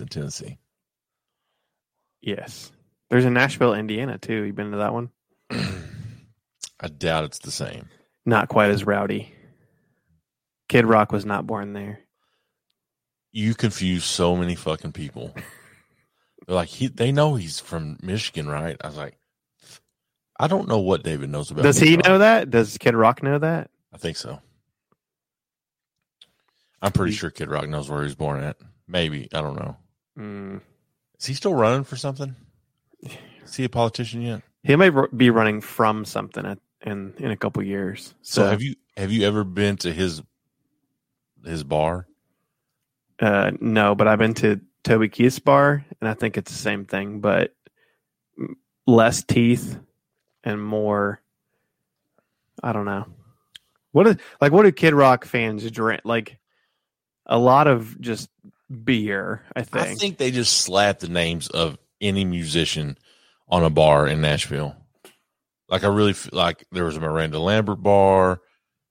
Which 0.00 0.14
one? 0.14 0.22
I 0.24 0.38
think 0.38 0.46
it's 0.46 0.46
in 0.46 0.46
Tennessee. 0.46 0.58
Yes. 2.20 2.72
There's 3.10 3.24
a 3.24 3.30
Nashville, 3.30 3.74
Indiana 3.74 4.18
too. 4.18 4.42
You 4.42 4.52
been 4.52 4.70
to 4.72 4.78
that 4.78 4.92
one? 4.92 5.10
I 5.50 6.88
doubt 6.88 7.24
it's 7.24 7.38
the 7.38 7.50
same. 7.50 7.88
Not 8.26 8.48
quite 8.48 8.70
as 8.70 8.84
rowdy. 8.84 9.32
Kid 10.68 10.84
Rock 10.86 11.12
was 11.12 11.24
not 11.24 11.46
born 11.46 11.72
there. 11.72 12.00
You 13.32 13.54
confuse 13.54 14.04
so 14.04 14.36
many 14.36 14.54
fucking 14.54 14.92
people. 14.92 15.34
They're 16.46 16.56
like, 16.56 16.68
he, 16.68 16.88
they 16.88 17.12
know 17.12 17.34
he's 17.34 17.60
from 17.60 17.98
Michigan, 18.02 18.48
right? 18.48 18.76
I 18.82 18.86
was 18.86 18.96
like, 18.96 19.18
I 20.38 20.46
don't 20.46 20.68
know 20.68 20.78
what 20.78 21.02
David 21.02 21.30
knows 21.30 21.50
about. 21.50 21.62
Does 21.62 21.78
Kid 21.78 21.88
he 21.88 21.96
Rock. 21.96 22.06
know 22.06 22.18
that? 22.18 22.50
Does 22.50 22.78
Kid 22.78 22.94
Rock 22.94 23.22
know 23.22 23.38
that? 23.38 23.70
I 23.92 23.98
think 23.98 24.16
so. 24.16 24.40
I'm 26.80 26.92
pretty 26.92 27.12
sure 27.12 27.30
Kid 27.30 27.48
Rock 27.48 27.68
knows 27.68 27.90
where 27.90 28.04
he's 28.04 28.14
born 28.14 28.42
at. 28.42 28.56
Maybe 28.86 29.28
I 29.34 29.40
don't 29.40 29.56
know. 29.56 29.76
Mm. 30.18 30.60
Is 31.18 31.26
he 31.26 31.34
still 31.34 31.54
running 31.54 31.84
for 31.84 31.96
something? 31.96 32.34
Is 33.02 33.54
he 33.54 33.64
a 33.64 33.68
politician 33.68 34.22
yet? 34.22 34.42
He 34.62 34.74
ru- 34.74 35.08
be 35.08 35.30
running 35.30 35.60
from 35.60 36.04
something 36.04 36.44
at, 36.44 36.58
in 36.82 37.14
in 37.18 37.30
a 37.30 37.36
couple 37.36 37.62
years. 37.62 38.14
So, 38.22 38.42
So, 38.42 38.50
have 38.50 38.62
you 38.62 38.74
have 38.96 39.12
you 39.12 39.26
ever 39.26 39.44
been 39.44 39.76
to 39.78 39.92
his 39.92 40.22
his 41.44 41.64
bar? 41.64 42.06
uh, 43.20 43.52
no, 43.60 43.94
but 43.94 44.06
I've 44.06 44.18
been 44.18 44.34
to 44.34 44.60
Toby 44.84 45.08
Keith's 45.08 45.38
bar, 45.38 45.84
and 46.00 46.08
I 46.08 46.14
think 46.14 46.36
it's 46.36 46.50
the 46.52 46.58
same 46.58 46.84
thing, 46.84 47.20
but 47.20 47.54
less 48.86 49.22
teeth 49.22 49.78
and 50.44 50.62
more. 50.62 51.20
I 52.62 52.72
don't 52.72 52.84
know. 52.86 53.06
What 53.92 54.06
is 54.06 54.16
like? 54.40 54.52
What 54.52 54.64
do 54.64 54.72
Kid 54.72 54.94
Rock 54.94 55.24
fans 55.24 55.68
drink? 55.70 56.02
Like 56.04 56.38
a 57.26 57.38
lot 57.38 57.66
of 57.66 58.00
just 58.00 58.28
beer. 58.84 59.42
I 59.54 59.62
think. 59.62 59.86
I 59.86 59.94
think 59.94 60.18
they 60.18 60.30
just 60.30 60.60
slap 60.60 60.98
the 61.00 61.08
names 61.08 61.48
of 61.48 61.78
any 62.00 62.24
musician 62.24 62.98
on 63.48 63.64
a 63.64 63.70
bar 63.70 64.06
in 64.06 64.20
Nashville. 64.20 64.76
Like 65.68 65.84
I 65.84 65.88
really 65.88 66.12
feel 66.12 66.38
like 66.38 66.64
there 66.72 66.84
was 66.84 66.96
a 66.96 67.00
Miranda 67.00 67.38
Lambert 67.38 67.82
bar. 67.82 68.40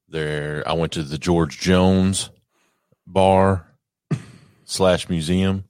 There, 0.09 0.63
I 0.65 0.73
went 0.73 0.93
to 0.93 1.03
the 1.03 1.17
George 1.17 1.59
Jones 1.59 2.29
bar 3.05 3.67
slash 4.65 5.09
museum. 5.09 5.65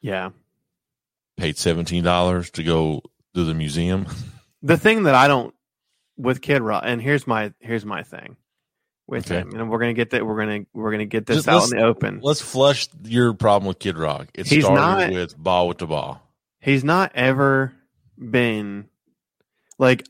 yeah. 0.00 0.30
Paid 1.36 1.58
seventeen 1.58 2.04
dollars 2.04 2.50
to 2.52 2.62
go 2.62 3.02
to 3.34 3.44
the 3.44 3.54
museum. 3.54 4.06
the 4.62 4.76
thing 4.76 5.04
that 5.04 5.16
I 5.16 5.26
don't 5.26 5.52
with 6.16 6.40
Kid 6.40 6.62
Rock, 6.62 6.84
and 6.86 7.02
here's 7.02 7.26
my 7.26 7.52
here's 7.58 7.84
my 7.84 8.04
thing 8.04 8.36
with 9.06 9.30
Okay. 9.30 9.40
him, 9.40 9.54
and 9.54 9.70
we're 9.70 9.78
gonna 9.78 9.92
get 9.94 10.10
that 10.10 10.26
we're 10.26 10.38
gonna 10.38 10.60
we're 10.72 10.90
gonna 10.90 11.04
get 11.04 11.26
this 11.26 11.44
Just 11.44 11.48
out 11.48 11.64
in 11.64 11.78
the 11.78 11.84
open. 11.84 12.20
Let's 12.22 12.40
flush 12.40 12.88
your 13.02 13.34
problem 13.34 13.68
with 13.68 13.78
Kid 13.78 13.98
Rock. 13.98 14.28
It 14.34 14.46
He's 14.46 14.64
started 14.64 14.80
not- 14.80 15.12
with 15.12 15.36
Ball 15.36 15.68
with 15.68 15.78
the 15.78 15.86
Ball. 15.86 16.20
He's 16.60 16.82
not 16.84 17.12
ever 17.14 17.72
been 18.18 18.86
like 19.78 20.06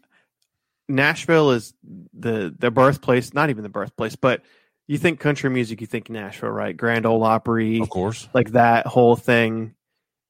Nashville 0.88 1.50
is 1.53 1.75
the 2.12 2.54
the 2.59 2.71
birthplace, 2.71 3.33
not 3.34 3.50
even 3.50 3.62
the 3.62 3.69
birthplace, 3.69 4.16
but 4.16 4.43
you 4.87 4.99
think 4.99 5.19
country 5.19 5.49
music, 5.49 5.81
you 5.81 5.87
think 5.87 6.10
Nashville, 6.10 6.50
right? 6.50 6.77
Grand 6.77 7.06
Ole 7.06 7.25
Opry, 7.25 7.81
Of 7.81 7.88
course. 7.88 8.28
like 8.34 8.53
that 8.53 8.87
whole 8.87 9.16
thing. 9.16 9.75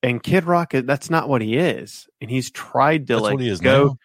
And 0.03 0.23
Kid 0.23 0.45
Rock, 0.45 0.75
uh, 0.75 0.83
that's 0.85 1.11
not 1.11 1.29
what 1.29 1.43
he 1.43 1.57
is, 1.57 2.07
and 2.21 2.31
he's 2.31 2.51
tried 2.51 3.07
to 3.09 3.15
That's 3.15 3.23
like 3.23 3.33
what 3.35 3.43
he 3.43 3.49
is 3.49 3.61
go. 3.61 3.85
now. 3.87 3.99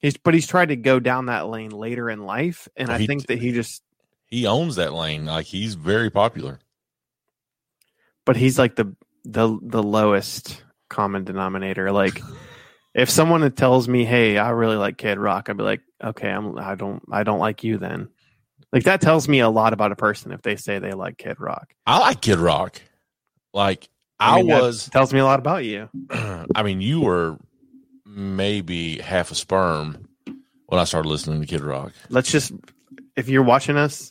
He's 0.00 0.16
but 0.16 0.34
he's 0.34 0.46
tried 0.48 0.70
to 0.70 0.76
go 0.76 0.98
down 0.98 1.26
that 1.26 1.46
lane 1.46 1.70
later 1.70 2.10
in 2.10 2.24
life, 2.24 2.66
and 2.76 2.90
Oh, 2.90 2.94
I 2.94 2.98
he- 2.98 3.06
think 3.06 3.26
that 3.28 3.38
he 3.38 3.52
just 3.52 3.82
He 4.32 4.46
owns 4.46 4.76
that 4.76 4.94
lane. 4.94 5.26
Like 5.26 5.44
he's 5.44 5.74
very 5.74 6.08
popular. 6.08 6.58
but 8.24 8.34
he's 8.34 8.58
like 8.58 8.76
the 8.76 8.96
the 9.24 9.58
the 9.60 9.82
lowest 9.82 10.64
common 10.88 11.24
denominator. 11.24 11.92
Like 11.92 12.22
if 12.94 13.10
someone 13.10 13.48
tells 13.52 13.88
me, 13.88 14.06
"Hey, 14.06 14.38
I 14.38 14.48
really 14.50 14.76
like 14.76 14.96
Kid 14.96 15.18
Rock," 15.18 15.50
I'd 15.50 15.58
be 15.58 15.62
like, 15.62 15.82
"Okay, 16.02 16.30
I'm 16.30 16.58
I 16.58 16.76
don't 16.76 17.02
I 17.12 17.24
don't 17.24 17.40
like 17.40 17.62
you 17.62 17.76
then." 17.76 18.08
Like 18.72 18.84
that 18.84 19.02
tells 19.02 19.28
me 19.28 19.40
a 19.40 19.50
lot 19.50 19.74
about 19.74 19.92
a 19.92 19.96
person 19.96 20.32
if 20.32 20.40
they 20.40 20.56
say 20.56 20.78
they 20.78 20.92
like 20.92 21.18
Kid 21.18 21.38
Rock. 21.38 21.74
I 21.86 21.98
like 21.98 22.22
Kid 22.22 22.38
Rock. 22.38 22.80
Like 23.52 23.86
I, 24.18 24.38
mean, 24.38 24.46
that 24.46 24.62
was 24.62 24.88
tells 24.88 25.12
me 25.12 25.20
a 25.20 25.26
lot 25.26 25.40
about 25.40 25.66
you. 25.66 25.90
I 26.10 26.62
mean, 26.62 26.80
you 26.80 27.02
were 27.02 27.36
maybe 28.06 28.96
half 28.96 29.30
a 29.30 29.34
sperm 29.34 30.08
when 30.68 30.80
I 30.80 30.84
started 30.84 31.10
listening 31.10 31.42
to 31.42 31.46
Kid 31.46 31.60
Rock. 31.60 31.92
Let's 32.08 32.32
just 32.32 32.52
if 33.14 33.28
you're 33.28 33.42
watching 33.42 33.76
us, 33.76 34.10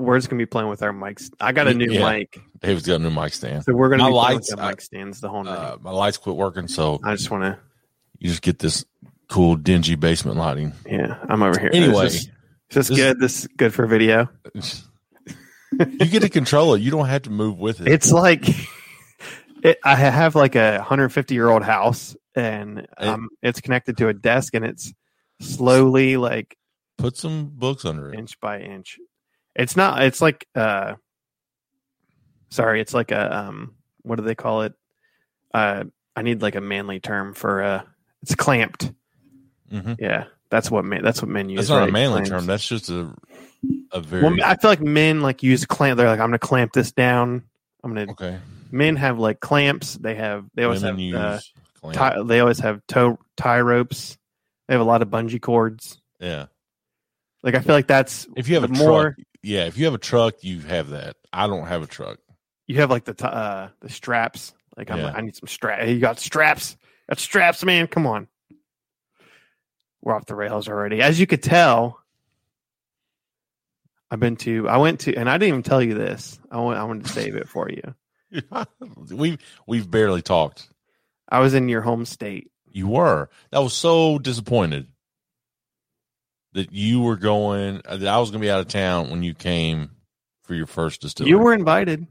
we're 0.00 0.16
just 0.18 0.28
gonna 0.28 0.38
be 0.38 0.46
playing 0.46 0.68
with 0.68 0.82
our 0.82 0.92
mics. 0.92 1.30
I 1.40 1.52
got 1.52 1.68
a 1.68 1.74
new 1.74 1.90
Yeah. 1.92 2.10
mic, 2.12 2.40
David's 2.60 2.86
got 2.86 2.96
a 2.96 2.98
new 2.98 3.10
mic 3.10 3.32
stand. 3.32 3.64
so 3.64 3.74
we're 3.74 3.88
gonna 3.90 4.02
My 4.04 4.08
be 4.10 4.14
lights, 4.14 4.50
with 4.50 4.58
the 4.58 4.64
I- 4.64 4.70
mic 4.70 4.80
stands 4.80 5.20
the 5.20 5.28
whole 5.28 5.44
night. 5.44 5.56
Uh, 5.56 5.76
my 5.80 5.90
lights 5.92 6.16
quit 6.16 6.36
working, 6.36 6.68
so 6.68 6.98
I 7.04 7.14
just 7.14 7.30
want 7.30 7.44
to, 7.44 7.58
you 8.18 8.28
just 8.30 8.42
get 8.42 8.58
this 8.58 8.84
cool 9.28 9.56
dingy 9.56 9.94
basement 9.94 10.36
lighting. 10.36 10.72
yeah. 10.86 11.18
I'm 11.28 11.42
over 11.42 11.58
here. 11.60 11.70
Anyway, 11.72 12.06
is 12.06 12.12
this, 12.12 12.22
is 12.24 12.28
this 12.70 12.88
this- 12.88 12.96
good? 12.98 13.20
This 13.20 13.40
is 13.40 13.46
good 13.56 13.72
for 13.74 13.86
video. 13.86 14.28
you 15.72 16.06
get 16.06 16.22
to 16.22 16.28
control 16.28 16.74
it. 16.74 16.80
You 16.82 16.90
don't 16.90 17.06
have 17.06 17.22
to 17.22 17.30
move 17.30 17.58
with 17.58 17.80
it. 17.80 17.88
It's 17.88 18.10
like 18.10 18.44
it, 19.62 19.78
I 19.84 19.94
have 19.94 20.34
like 20.34 20.56
a 20.56 20.78
150 20.78 21.34
year 21.34 21.48
old 21.48 21.62
house, 21.62 22.16
and 22.34 22.86
um, 22.98 23.28
it's 23.42 23.60
connected 23.60 23.96
to 23.98 24.08
a 24.08 24.14
desk, 24.14 24.54
and 24.54 24.64
it's 24.64 24.92
slowly 25.40 26.16
like 26.16 26.56
Put 26.98 27.16
some 27.16 27.50
books 27.54 27.84
under 27.84 28.12
it. 28.12 28.18
inch 28.18 28.38
by 28.40 28.60
inch. 28.60 28.98
It's 29.54 29.76
not. 29.76 30.02
It's 30.02 30.20
like 30.20 30.46
uh, 30.54 30.94
sorry. 32.50 32.80
It's 32.80 32.94
like 32.94 33.10
a 33.10 33.36
um. 33.38 33.74
What 34.02 34.16
do 34.16 34.22
they 34.22 34.34
call 34.34 34.62
it? 34.62 34.74
Uh, 35.52 35.84
I 36.16 36.22
need 36.22 36.42
like 36.42 36.54
a 36.54 36.60
manly 36.60 37.00
term 37.00 37.34
for 37.34 37.62
uh. 37.62 37.82
It's 38.22 38.34
clamped. 38.34 38.92
hmm 39.70 39.94
Yeah, 39.98 40.24
that's 40.50 40.70
what 40.70 40.84
men. 40.84 41.02
That's 41.02 41.22
what 41.22 41.30
men 41.30 41.48
use. 41.48 41.58
That's 41.60 41.70
not 41.70 41.78
right? 41.78 41.88
a 41.88 41.92
manly 41.92 42.20
Clamps. 42.20 42.30
term. 42.30 42.46
That's 42.46 42.66
just 42.66 42.90
a 42.90 43.14
a 43.92 44.00
very 44.00 44.24
Well, 44.24 44.36
I 44.44 44.56
feel 44.56 44.70
like 44.70 44.80
men 44.80 45.20
like 45.22 45.42
use 45.42 45.64
clamp. 45.66 45.96
They're 45.96 46.08
like, 46.08 46.20
I'm 46.20 46.28
gonna 46.28 46.38
clamp 46.38 46.72
this 46.72 46.92
down. 46.92 47.44
I'm 47.82 47.94
gonna. 47.94 48.10
okay. 48.12 48.38
Men 48.70 48.96
have 48.96 49.18
like 49.18 49.40
clamps. 49.40 49.94
They 49.94 50.14
have. 50.14 50.44
They 50.54 50.64
always 50.64 50.82
Women 50.82 51.12
have. 51.14 51.42
uh, 51.82 51.92
tie, 51.92 52.22
they 52.22 52.40
always 52.40 52.60
have 52.60 52.80
toe 52.86 53.18
tie 53.36 53.60
ropes. 53.60 54.16
They 54.68 54.74
have 54.74 54.80
a 54.80 54.84
lot 54.84 55.02
of 55.02 55.08
bungee 55.08 55.40
cords. 55.40 56.00
yeah. 56.20 56.46
Like 57.42 57.54
I 57.54 57.60
feel 57.60 57.74
like 57.74 57.86
that's 57.86 58.28
If 58.36 58.48
you 58.48 58.56
have 58.60 58.64
a 58.64 58.68
more 58.68 59.14
truck, 59.14 59.14
yeah. 59.42 59.64
If 59.66 59.76
you 59.78 59.84
have 59.86 59.94
a 59.94 59.98
truck, 59.98 60.42
you 60.42 60.60
have 60.60 60.90
that. 60.90 61.16
I 61.32 61.46
don't 61.46 61.66
have 61.66 61.82
a 61.82 61.86
truck. 61.86 62.18
you 62.66 62.76
have 62.76 62.90
like 62.90 63.04
the 63.04 63.14
t- 63.14 63.24
uh 63.24 63.68
the 63.80 63.88
straps. 63.88 64.52
Like 64.76 64.90
I'm, 64.90 64.98
Yeah. 64.98 65.12
I 65.14 65.20
need 65.20 65.36
some 65.36 65.48
straps. 65.48 65.82
Hey, 65.84 65.92
you 65.92 66.00
got 66.00 66.18
straps? 66.18 66.76
Got 67.08 67.18
straps, 67.18 67.64
man. 67.64 67.86
Come 67.86 68.06
on. 68.06 68.28
We're 70.02 70.14
off 70.14 70.26
the 70.26 70.34
rails 70.34 70.68
already. 70.68 71.02
As 71.02 71.20
you 71.20 71.26
could 71.26 71.42
tell, 71.42 71.98
I've 74.10 74.20
been 74.20 74.36
to. 74.36 74.68
I 74.68 74.78
went 74.78 75.00
to, 75.00 75.14
and 75.14 75.28
I 75.28 75.34
didn't 75.38 75.48
even 75.48 75.62
tell 75.62 75.82
you 75.82 75.94
this. 75.94 76.38
I 76.50 76.58
want. 76.58 76.78
I 76.78 76.84
wanted 76.84 77.04
to 77.06 77.12
save 77.12 77.36
it 77.36 77.48
for 77.48 77.68
you. 77.68 77.94
we've 79.12 79.38
we've 79.66 79.90
barely 79.90 80.22
talked. 80.22 80.68
I 81.28 81.40
was 81.40 81.54
in 81.54 81.68
your 81.68 81.82
home 81.82 82.04
state. 82.04 82.50
You 82.72 82.88
were. 82.88 83.28
That 83.50 83.60
was 83.60 83.74
so 83.74 84.18
disappointed 84.18 84.86
that 86.52 86.72
you 86.72 87.00
were 87.02 87.16
going. 87.16 87.80
That 87.88 88.06
I 88.06 88.18
was 88.18 88.30
going 88.30 88.40
to 88.40 88.46
be 88.46 88.50
out 88.50 88.60
of 88.60 88.68
town 88.68 89.10
when 89.10 89.22
you 89.22 89.34
came 89.34 89.90
for 90.44 90.54
your 90.54 90.66
first 90.66 91.00
distillery. 91.00 91.30
You 91.30 91.38
were 91.38 91.52
invited. 91.54 92.06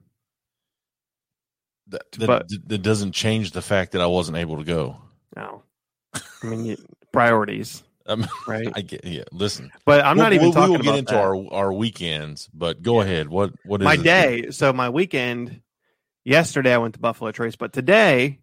That, 1.88 2.03
that, 2.13 2.27
but- 2.27 2.50
that 2.68 2.81
doesn't 2.83 3.13
change 3.13 3.51
the 3.51 3.62
fact 3.62 3.94
that 3.94 4.01
I 4.01 4.07
wasn't 4.07 4.38
able 4.38 4.57
to 4.57 4.63
go. 4.63 4.97
No, 5.36 5.63
I 6.13 6.21
mean 6.47 6.65
you, 6.65 6.77
priorities, 7.12 7.83
Um, 8.06 8.27
right? 8.47 8.68
I 8.74 8.81
get. 8.81 9.06
Yeah. 9.06 9.24
Listen, 9.31 9.71
But 9.86 10.03
I'm 10.03 10.18
not 10.18 10.31
We'll- 10.31 10.33
even 10.36 10.45
we'll- 10.45 10.53
talking 10.53 10.71
we 10.71 10.77
will 10.77 10.81
about 10.83 10.92
get 10.92 11.00
into 11.00 11.13
that. 11.13 11.24
our 11.24 11.53
our 11.53 11.74
weekends, 11.74 12.50
but 12.53 12.81
go 12.81 13.01
ahead. 13.01 13.27
What 13.30 13.53
what 13.65 13.81
is 13.81 13.85
my 13.85 13.95
day. 13.95 14.51
So 14.51 14.71
my 14.74 14.89
weekend. 14.89 15.62
Yesterday 16.25 16.74
I 16.74 16.77
went 16.77 16.94
to 16.95 17.00
Buffalo 17.00 17.31
Trace, 17.31 17.56
but 17.56 17.71
today 17.74 18.39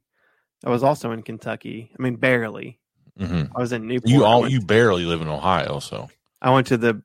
I 0.65 0.71
was 0.71 0.83
also 0.83 1.13
in 1.13 1.23
Kentucky. 1.23 1.93
I 1.97 2.03
mean, 2.03 2.17
barely. 2.17 2.81
Mhm. 3.19 3.51
I 3.57 3.61
was 3.61 3.73
in 3.73 3.87
Newport. 3.87 4.11
You 4.11 4.25
all 4.25 4.43
went, 4.43 4.53
you 4.53 4.61
barely 4.61 5.05
live 5.05 5.21
in 5.23 5.29
Ohio, 5.29 5.79
so 5.79 6.09
I 6.43 6.51
went 6.51 6.67
to 6.69 6.77
the. 6.77 7.03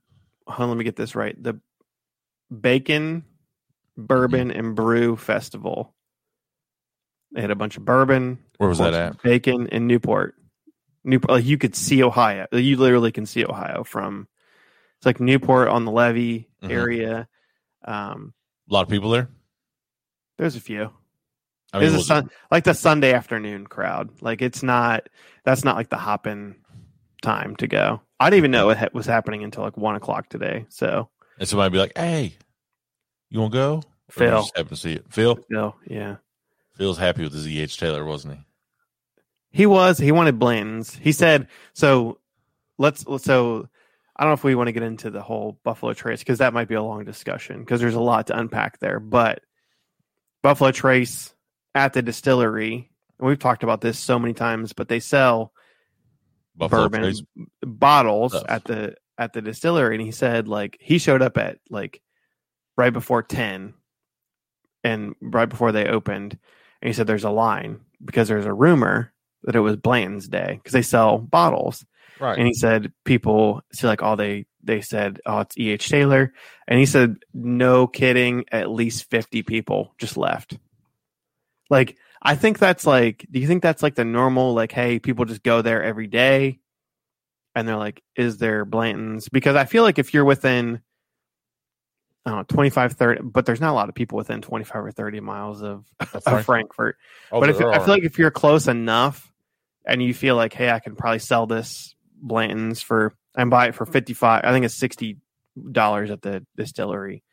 Hold 0.47 0.63
on, 0.63 0.69
let 0.69 0.77
me 0.77 0.83
get 0.83 0.95
this 0.97 1.15
right. 1.15 1.41
The 1.41 1.59
Bacon, 2.49 3.23
Bourbon, 3.97 4.49
Mm-hmm. 4.49 4.59
and 4.59 4.75
Brew 4.75 5.15
Festival. 5.15 5.93
They 7.31 7.39
had 7.41 7.51
a 7.51 7.55
bunch 7.55 7.77
of 7.77 7.85
bourbon, 7.85 8.39
where 8.57 8.67
was 8.67 8.79
that 8.79 8.93
at? 8.93 9.21
Bacon 9.23 9.67
in 9.67 9.87
Newport. 9.87 10.35
Newport, 11.05 11.31
like 11.31 11.45
you 11.45 11.57
could 11.57 11.75
see 11.75 12.03
Ohio. 12.03 12.45
You 12.51 12.75
literally 12.77 13.11
can 13.13 13.25
see 13.25 13.45
Ohio 13.45 13.83
from. 13.85 14.27
It's 14.97 15.05
like 15.05 15.19
Newport 15.21 15.69
on 15.69 15.85
the 15.85 15.91
levee 15.91 16.47
Mhm. 16.61 16.69
area. 16.71 17.27
Um, 17.85 18.33
A 18.69 18.73
lot 18.73 18.83
of 18.83 18.89
people 18.89 19.09
there. 19.11 19.29
there's 20.37 20.55
a 20.57 20.61
few. 20.61 20.91
I 21.73 21.77
mean, 21.79 21.85
It's 21.88 21.94
a 21.94 21.97
was 21.97 22.03
it- 22.06 22.07
sun, 22.07 22.29
like 22.50 22.63
the 22.65 22.73
Sunday 22.73 23.13
afternoon 23.13 23.65
crowd. 23.68 24.09
Like 24.21 24.41
it's 24.41 24.62
not. 24.63 25.07
That's 25.44 25.63
not 25.63 25.75
like 25.75 25.89
the 25.89 25.97
hopping 25.97 26.56
time 27.21 27.56
to 27.57 27.68
go. 27.68 28.01
I 28.19 28.29
didn't 28.29 28.38
even 28.39 28.51
know 28.51 28.69
it 28.69 28.77
ha- 28.77 28.89
was 28.94 29.06
happening 29.06 29.44
until 29.44 29.63
like 29.63 29.77
one 29.77 29.95
o'clock 29.95 30.29
today. 30.29 30.65
So 30.69 31.09
and 31.39 31.47
somebody 31.47 31.71
be 31.71 31.79
like, 31.79 31.97
"Hey, 31.97 32.35
you 33.29 33.39
want 33.39 33.53
to 33.53 33.57
go?" 33.57 33.83
Phil. 34.09 34.41
just 34.41 34.56
happened 34.57 34.69
to 34.69 34.75
see 34.75 34.94
it. 34.94 35.06
Phil. 35.09 35.39
Phil, 35.50 35.75
yeah. 35.88 36.18
Phil's 36.75 36.97
happy 36.97 37.23
with 37.23 37.33
his 37.33 37.47
E.H. 37.47 37.77
Taylor, 37.77 38.03
wasn't 38.03 38.33
he? 38.35 38.45
He 39.51 39.65
was. 39.65 39.97
He 39.97 40.12
wanted 40.12 40.38
Blanton's. 40.39 40.94
He 40.95 41.12
said 41.13 41.47
so. 41.73 42.19
Let's. 42.77 43.06
So 43.23 43.69
I 44.15 44.23
don't 44.23 44.31
know 44.31 44.33
if 44.33 44.44
we 44.44 44.56
want 44.56 44.68
to 44.68 44.71
get 44.73 44.83
into 44.83 45.09
the 45.09 45.21
whole 45.21 45.57
Buffalo 45.63 45.94
Trace 45.94 46.19
because 46.19 46.39
that 46.39 46.53
might 46.53 46.68
be 46.68 46.75
a 46.75 46.83
long 46.83 47.06
discussion 47.06 47.59
because 47.59 47.79
there's 47.79 47.95
a 47.95 48.01
lot 48.01 48.27
to 48.27 48.38
unpack 48.38 48.79
there. 48.79 49.00
But 49.00 49.41
Buffalo 50.44 50.71
Trace 50.71 51.33
at 51.75 51.94
the 51.94 52.01
distillery, 52.01 52.91
and 53.19 53.27
we've 53.27 53.39
talked 53.39 53.63
about 53.63 53.81
this 53.81 53.97
so 54.00 54.19
many 54.19 54.33
times, 54.33 54.73
but 54.73 54.88
they 54.88 55.00
sell 55.00 55.53
Buffalo 56.56 56.83
bourbon 56.89 57.01
Trace. 57.01 57.23
bottles 57.62 58.33
Stuff. 58.33 58.45
at 58.50 58.63
the 58.65 58.95
at 59.18 59.33
the 59.33 59.41
distillery, 59.41 59.95
and 59.95 60.03
he 60.06 60.12
said 60.12 60.47
like 60.47 60.77
he 60.79 60.97
showed 60.97 61.21
up 61.21 61.38
at 61.38 61.59
like 61.69 62.01
right 62.77 62.91
before 62.94 63.23
ten, 63.23 63.73
and 64.83 65.15
right 65.21 65.47
before 65.50 65.71
they 65.71 65.85
opened, 65.88 66.38
and 66.81 66.88
he 66.88 66.94
said 66.94 67.07
there's 67.07 67.23
a 67.23 67.29
line 67.29 67.79
because 68.03 68.27
there's 68.27 68.45
a 68.45 68.53
rumor 68.53 69.13
that 69.44 69.56
it 69.56 69.59
was 69.59 69.75
Blanton's 69.75 70.27
day 70.27 70.53
because 70.56 70.73
they 70.73 70.81
sell 70.81 71.18
bottles, 71.18 71.85
Right. 72.19 72.38
and 72.38 72.47
he 72.47 72.53
said 72.53 72.91
people 73.06 73.62
see 73.73 73.88
like 73.88 74.03
oh 74.03 74.15
they 74.15 74.45
they 74.63 74.81
said 74.81 75.19
oh 75.25 75.39
it's 75.39 75.57
E 75.57 75.69
H 75.71 75.89
Taylor, 75.89 76.33
and 76.68 76.79
he 76.79 76.85
said 76.85 77.18
no 77.33 77.88
kidding, 77.88 78.45
at 78.51 78.69
least 78.71 79.09
fifty 79.09 79.41
people 79.44 79.94
just 79.97 80.18
left. 80.18 80.57
Like 81.71 81.97
I 82.21 82.35
think 82.35 82.59
that's 82.59 82.85
like, 82.85 83.25
do 83.31 83.39
you 83.39 83.47
think 83.47 83.63
that's 83.63 83.81
like 83.81 83.95
the 83.95 84.06
normal 84.06 84.53
like 84.53 84.71
hey 84.71 85.00
people 85.00 85.25
just 85.25 85.41
go 85.41 85.63
there 85.63 85.81
every 85.81 86.06
day, 86.06 86.59
and 87.56 87.68
they're 87.68 87.77
like 87.77 88.03
is 88.15 88.38
there 88.38 88.65
Blanton's 88.65 89.29
because 89.29 89.56
I 89.56 89.65
feel 89.65 89.81
like 89.81 89.97
if 89.97 90.13
you're 90.13 90.25
within 90.25 90.81
I 92.25 92.29
don't 92.29 92.39
know 92.39 92.45
25 92.56 92.94
30 92.94 93.21
but 93.23 93.45
there's 93.45 93.62
not 93.62 93.71
a 93.71 93.73
lot 93.73 93.89
of 93.89 93.95
people 93.95 94.18
within 94.18 94.41
25 94.41 94.85
or 94.85 94.91
30 94.91 95.21
miles 95.21 95.63
of, 95.63 95.85
of 96.00 96.23
Frankfort. 96.23 96.45
Frankfort 96.45 96.97
Oh, 97.31 97.39
but 97.39 97.50
if, 97.50 97.59
I 97.59 97.79
feel 97.79 97.95
like 97.95 98.03
if 98.03 98.19
you're 98.19 98.29
close 98.29 98.68
enough 98.68 99.31
and 99.85 100.03
you 100.03 100.13
feel 100.13 100.35
like, 100.35 100.53
hey, 100.53 100.69
I 100.69 100.79
can 100.79 100.95
probably 100.95 101.19
sell 101.19 101.47
this 101.47 101.95
Blanton's 102.21 102.81
for 102.81 103.15
and 103.35 103.50
buy 103.50 103.69
it 103.69 103.75
for 103.75 103.85
fifty 103.85 104.13
five. 104.13 104.41
I 104.44 104.51
think 104.51 104.65
it's 104.65 104.75
sixty 104.75 105.18
dollars 105.71 106.12
at 106.12 106.21
the 106.21 106.45
distillery. 106.57 107.23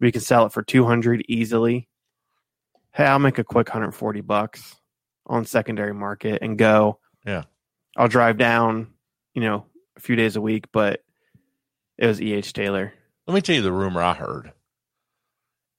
We 0.00 0.10
can 0.10 0.22
sell 0.22 0.46
it 0.46 0.52
for 0.52 0.62
two 0.62 0.84
hundred 0.84 1.24
easily. 1.28 1.88
Hey, 2.94 3.04
I'll 3.04 3.18
make 3.18 3.38
a 3.38 3.44
quick 3.44 3.68
hundred 3.68 3.92
forty 3.92 4.20
bucks 4.20 4.76
on 5.26 5.44
secondary 5.44 5.94
market 5.94 6.42
and 6.42 6.58
go. 6.58 6.98
Yeah. 7.24 7.44
I'll 7.96 8.08
drive 8.08 8.38
down, 8.38 8.88
you 9.34 9.42
know, 9.42 9.66
a 9.96 10.00
few 10.00 10.16
days 10.16 10.36
a 10.36 10.40
week, 10.40 10.66
but 10.72 11.02
it 11.98 12.06
was 12.06 12.20
E. 12.20 12.32
H. 12.32 12.52
Taylor. 12.52 12.92
Let 13.26 13.34
me 13.34 13.40
tell 13.40 13.54
you 13.54 13.62
the 13.62 13.72
rumor 13.72 14.02
I 14.02 14.14
heard 14.14 14.52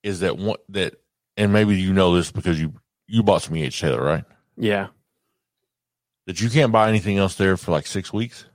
is 0.04 0.19
that 0.21 0.38
one 0.38 0.57
that, 0.69 0.95
and 1.38 1.51
maybe 1.54 1.75
you 1.75 1.94
know 1.94 2.15
this 2.15 2.31
because 2.31 2.60
you 2.60 2.74
you 3.07 3.21
bought 3.24 3.42
some 3.42 3.56
E.H. 3.56 3.80
Taylor, 3.80 4.01
right? 4.04 4.24
Yeah. 4.57 4.88
That 6.25 6.39
you 6.42 6.50
can't 6.50 6.71
buy 6.71 6.88
anything 6.88 7.18
else 7.18 7.36
there 7.36 7.57
for 7.57 7.71
like 7.71 7.86
six 7.86 8.13
weeks. 8.13 8.45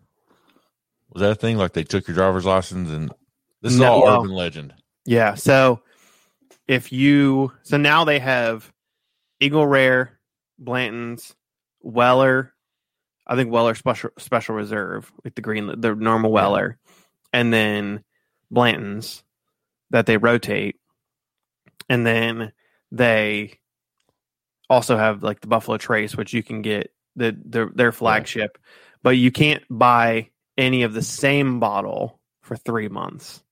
Was 1.12 1.20
that 1.20 1.30
a 1.32 1.34
thing? 1.34 1.58
Like 1.58 1.74
they 1.74 1.84
took 1.84 2.08
your 2.08 2.14
driver's 2.14 2.44
license 2.46 2.90
and 2.90 3.10
this 3.62 3.72
is 3.74 3.78
No, 3.78 3.92
all 3.92 4.02
well- 4.04 4.20
urban 4.20 4.30
legend. 4.34 4.74
Yeah. 5.04 5.34
So 5.34 5.80
if 6.68 6.92
you 6.92 7.52
so 7.62 7.78
now 7.78 8.04
they 8.04 8.18
have 8.20 8.70
Eagle 9.40 9.66
Rare, 9.66 10.20
Blanton's, 10.58 11.34
Weller, 11.80 12.52
I 13.26 13.34
think 13.34 13.50
Weller 13.50 13.74
special 13.74 14.10
special 14.18 14.54
reserve, 14.54 15.10
like 15.24 15.34
the 15.34 15.42
green 15.42 15.80
the 15.80 15.94
normal 15.94 16.30
Weller, 16.30 16.78
and 17.32 17.52
then 17.52 18.04
Blanton's 18.50 19.24
that 19.90 20.06
they 20.06 20.18
rotate. 20.18 20.76
And 21.88 22.06
then 22.06 22.52
they 22.92 23.58
also 24.68 24.96
have 24.96 25.22
like 25.22 25.40
the 25.40 25.46
Buffalo 25.46 25.78
Trace, 25.78 26.16
which 26.16 26.34
you 26.34 26.42
can 26.42 26.62
get 26.62 26.92
the, 27.16 27.36
the 27.44 27.70
their 27.74 27.92
flagship, 27.92 28.58
but 29.02 29.10
you 29.10 29.30
can't 29.30 29.62
buy 29.70 30.28
any 30.56 30.82
of 30.82 30.92
the 30.92 31.02
same 31.02 31.60
bottle 31.60 32.20
for 32.42 32.56
three 32.56 32.88
months. 32.88 33.42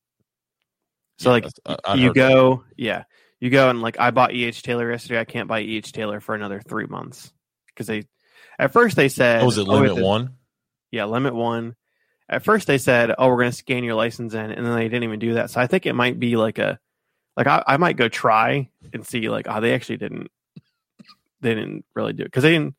So 1.19 1.31
Yeah, 1.31 1.33
like 1.33 1.47
I- 1.67 1.77
I 1.85 1.95
you 1.95 2.07
heard 2.09 2.17
that. 2.17 2.29
go, 2.31 2.65
yeah, 2.77 3.05
you 3.41 3.51
go 3.51 3.71
and 3.71 3.81
like 3.83 3.99
I 3.99 4.11
bought 4.11 4.33
EH 4.35 4.63
Taylor 4.63 4.91
yesterday. 4.91 5.21
I 5.21 5.25
can't 5.25 5.49
buy 5.49 5.61
EH 5.61 5.93
Taylor 5.93 6.21
for 6.21 6.35
another 6.35 6.61
three 6.61 6.87
months 6.87 7.33
because 7.69 7.87
they, 7.87 8.05
at 8.59 8.73
first 8.73 8.97
they 8.97 9.09
said, 9.09 9.43
Oh, 9.43 9.47
was 9.47 9.59
it 9.59 9.67
oh, 9.69 9.73
limit 9.73 9.99
a- 9.99 10.03
one? 10.05 10.35
Yeah, 10.91 11.05
limit 11.07 11.35
one. 11.35 11.75
At 12.29 12.43
first 12.45 12.67
they 12.67 12.79
said, 12.79 13.15
oh, 13.17 13.29
we're 13.29 13.37
going 13.39 13.51
to 13.53 13.57
scan 13.57 13.85
your 13.85 13.95
license 13.95 14.35
in, 14.35 14.51
and 14.51 14.67
then 14.67 14.75
they 14.75 14.85
didn't 14.89 15.05
even 15.05 15.21
do 15.21 15.35
that. 15.35 15.49
So 15.51 15.61
I 15.61 15.69
think 15.69 15.87
it 15.87 15.93
might 15.93 16.19
be 16.19 16.35
like 16.37 16.59
a, 16.59 16.81
like 17.37 17.47
I, 17.47 17.63
I 17.67 17.77
might 17.77 17.97
go 17.97 18.09
try 18.09 18.69
and 18.93 19.07
see 19.07 19.29
like, 19.29 19.47
oh, 19.49 19.61
they 19.61 19.75
actually 19.75 19.99
didn't, 19.99 20.29
they 21.41 21.55
didn't 21.55 21.85
really 21.95 22.15
do 22.15 22.23
it 22.23 22.27
because 22.27 22.43
they 22.43 22.51
didn't 22.51 22.75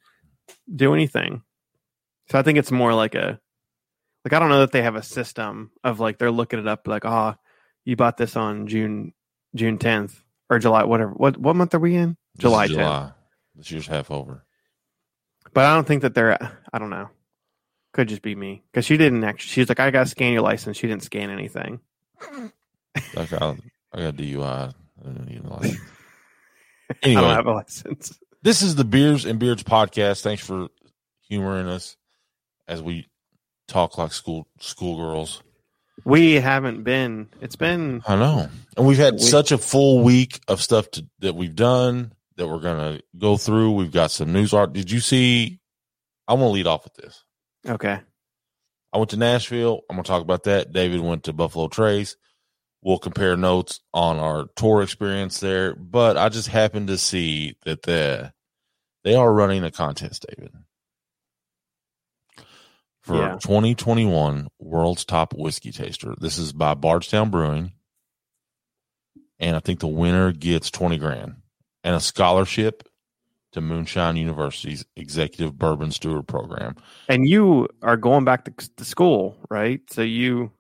do 0.74 0.94
anything. 0.94 1.44
So 2.30 2.38
I 2.38 2.42
think 2.42 2.58
it's 2.58 2.72
more 2.72 2.94
like 2.94 3.16
a, 3.16 3.40
like 4.26 4.34
I 4.34 4.40
don't 4.40 4.50
know 4.50 4.60
that 4.60 4.74
they 4.74 4.82
have 4.82 4.96
a 4.98 5.04
system 5.04 5.72
of 5.82 6.02
like 6.02 6.18
they're 6.18 6.30
looking 6.32 6.60
it 6.60 6.68
up 6.68 6.86
like, 6.86 7.06
oh, 7.06 7.36
you 7.88 7.96
bought 7.96 8.18
this 8.18 8.36
on 8.36 8.68
June 8.68 9.14
June 9.56 9.78
tenth 9.78 10.22
or 10.50 10.60
July 10.60 10.84
whatever. 10.84 11.12
What 11.12 11.38
what 11.38 11.56
month 11.56 11.74
are 11.74 11.80
we 11.80 11.96
in? 11.96 12.18
This 12.36 12.40
is 12.40 12.42
July 12.42 12.68
10th. 12.68 12.72
July. 12.72 13.12
This 13.56 13.72
year's 13.72 13.88
half 13.88 14.12
over. 14.12 14.44
But 15.54 15.64
I 15.64 15.74
don't 15.74 15.88
think 15.88 16.02
that 16.02 16.14
they're. 16.14 16.38
I 16.72 16.80
don't 16.80 16.90
know. 16.90 17.10
Could 17.94 18.10
just 18.10 18.22
be 18.22 18.36
me 18.36 18.62
because 18.70 18.86
she 18.86 18.98
didn't 18.98 19.24
actually. 19.24 19.52
She's 19.52 19.70
like, 19.70 19.80
I 19.80 19.90
got 19.92 20.04
to 20.04 20.10
scan 20.10 20.34
your 20.34 20.42
license. 20.42 20.76
She 20.76 20.88
didn't 20.88 21.04
scan 21.04 21.30
anything. 21.30 21.80
Like 23.16 23.32
I, 23.32 23.56
I 23.94 24.02
got 24.02 24.16
DUI. 24.16 24.44
I 24.44 24.74
don't 25.04 25.26
need 25.26 25.46
a 25.46 25.48
license. 25.48 25.80
I 27.04 27.14
don't 27.14 27.24
have 27.24 27.46
a 27.46 27.54
license. 27.54 28.20
this 28.42 28.62
is 28.62 28.76
the 28.76 28.84
Beers 28.84 29.24
and 29.24 29.40
Beards 29.40 29.64
podcast. 29.64 30.22
Thanks 30.22 30.46
for 30.46 30.68
humoring 31.22 31.68
us 31.68 31.96
as 32.68 32.82
we 32.82 33.08
talk 33.70 33.98
like 33.98 34.12
school 34.12 34.46
schoolgirls. 34.60 35.42
We 36.06 36.36
haven't 36.36 36.84
been. 36.84 37.30
It's 37.42 37.56
been. 37.56 38.02
I 38.08 38.16
know, 38.16 38.50
and 38.78 38.86
we've 38.88 38.98
had 38.98 39.16
We- 39.16 39.20
such 39.20 39.52
a 39.52 39.58
full 39.58 40.04
week 40.04 40.40
of 40.48 40.62
stuff 40.62 40.90
to, 40.92 41.06
that 41.20 41.36
we've 41.36 41.56
done 41.56 42.14
that 42.38 42.48
we're 42.48 42.60
gonna 42.60 43.00
go 43.18 43.36
through. 43.38 43.72
We've 43.74 43.92
got 43.92 44.12
some 44.12 44.32
news 44.32 44.54
art. 44.54 44.74
Did 44.74 44.92
you 44.92 45.00
see? 45.00 45.60
I'm 46.28 46.40
gonna 46.40 46.52
lead 46.52 46.68
off 46.68 46.84
with 46.84 46.94
this. 46.96 47.24
Okay. 47.68 48.00
I 48.94 48.98
went 48.98 49.10
to 49.12 49.18
Nashville. 49.18 49.82
I'm 49.90 49.96
gonna 49.96 50.04
talk 50.04 50.22
about 50.22 50.44
that. 50.44 50.72
David 50.72 51.02
went 51.02 51.24
to 51.24 51.34
Buffalo 51.34 51.68
Trace. 51.68 52.16
We'll 52.84 53.00
compare 53.00 53.36
notes 53.36 53.82
on 53.94 54.18
our 54.18 54.46
tour 54.56 54.82
experience 54.84 55.40
there. 55.40 55.76
But 55.76 56.16
I 56.16 56.30
just 56.30 56.48
happened 56.48 56.88
to 56.90 56.98
see 56.98 57.56
that 57.66 57.82
the 57.84 58.34
they 59.04 59.16
are 59.16 59.34
running 59.34 59.64
a 59.64 59.72
contest, 59.72 60.26
David, 60.30 60.52
for 63.08 63.16
Yeah. 63.16 63.38
2021 63.42 64.50
World's 64.60 65.06
Top 65.06 65.34
Whiskey 65.34 65.72
Taster. 65.72 66.14
This 66.20 66.38
is 66.38 66.52
by 66.52 66.74
Bardstown 66.74 67.30
Brewing, 67.30 67.72
and 69.40 69.56
I 69.56 69.60
think 69.60 69.80
the 69.80 69.88
winner 69.88 70.32
gets 70.34 70.70
20 70.70 70.98
grand 70.98 71.38
and 71.84 71.96
a 71.96 72.00
scholarship 72.02 72.84
to 73.54 73.62
Moonshine 73.62 74.18
University's 74.18 74.86
Executive 74.98 75.58
Bourbon 75.58 75.92
Steward 75.92 76.28
Program. 76.28 76.76
And 77.08 77.28
you 77.28 77.70
are 77.82 77.96
going 77.98 78.26
back 78.26 78.44
to, 78.46 78.76
to 78.76 78.84
school, 78.86 79.38
right? 79.50 79.80
So 79.90 80.02
you 80.02 80.52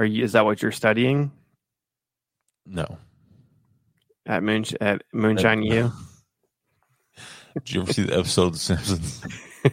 are. 0.00 0.04
You, 0.04 0.24
is 0.24 0.32
that 0.32 0.44
what 0.44 0.60
you're 0.60 0.72
studying 0.72 1.30
No, 2.66 2.98
at 4.26 4.42
Moon 4.42 4.64
at 4.80 5.02
Moonshine 5.14 5.62
U? 5.62 5.92
Did 7.54 7.72
you 7.72 7.82
ever 7.82 7.92
see 7.92 8.02
the 8.02 8.18
episode 8.18 8.48
of 8.48 8.52
The 8.54 8.58
Simpsons 8.58 9.24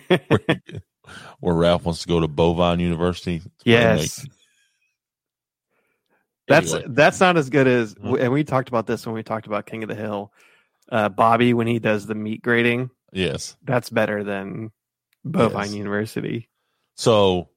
where, 1.03 1.13
where 1.39 1.55
Ralph 1.55 1.85
wants 1.85 2.01
to 2.01 2.07
go 2.07 2.19
to 2.19 2.27
Bovine 2.27 2.79
University? 2.79 3.41
yes. 3.63 4.25
That's 6.47 6.73
Anyway. 6.73 6.87
that's 6.93 7.19
not 7.21 7.37
as 7.37 7.49
good 7.49 7.67
as 7.67 7.95
Mhm. 7.95 8.19
and 8.19 8.33
we 8.33 8.43
talked 8.43 8.67
about 8.67 8.85
this 8.85 9.05
when 9.05 9.15
we 9.15 9.23
talked 9.23 9.47
about 9.47 9.65
King 9.65 9.83
of 9.83 9.89
the 9.89 9.95
Hill. 9.95 10.33
Uh, 10.91 11.07
Bobby 11.07 11.53
when 11.53 11.67
he 11.67 11.79
does 11.79 12.05
the 12.05 12.15
meat 12.15 12.41
grading, 12.41 12.89
Yes. 13.13 13.55
that's 13.63 13.89
better 13.89 14.23
than 14.25 14.71
Bovine 15.23 15.67
Yes. 15.67 15.73
University. 15.75 16.49
So 16.95 17.49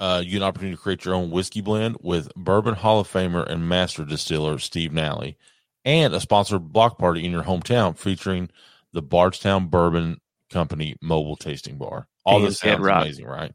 uh, 0.00 0.20
you 0.26 0.36
an 0.38 0.42
opportunity 0.42 0.74
to 0.76 0.82
create 0.82 1.04
your 1.04 1.14
own 1.14 1.30
whiskey 1.30 1.60
blend 1.60 1.96
with 2.00 2.34
Bourbon 2.34 2.74
Hall 2.74 2.98
of 2.98 3.08
Famer 3.10 3.46
and 3.48 3.68
master 3.68 4.04
distiller 4.04 4.58
Steve 4.58 4.92
Nally, 4.92 5.38
and 5.84 6.12
a 6.12 6.18
sponsored 6.18 6.72
block 6.72 6.98
party 6.98 7.24
in 7.24 7.30
your 7.30 7.44
hometown 7.44 7.96
featuring 7.96 8.50
the 8.92 9.00
Bardstown 9.02 9.68
Bourbon 9.68 10.20
Company 10.50 10.96
mobile 11.00 11.36
tasting 11.36 11.78
bar. 11.78 12.08
All 12.24 12.40
this 12.40 12.60
Kid 12.60 12.70
sounds 12.70 12.80
Rock. 12.84 13.02
amazing, 13.02 13.26
right? 13.26 13.52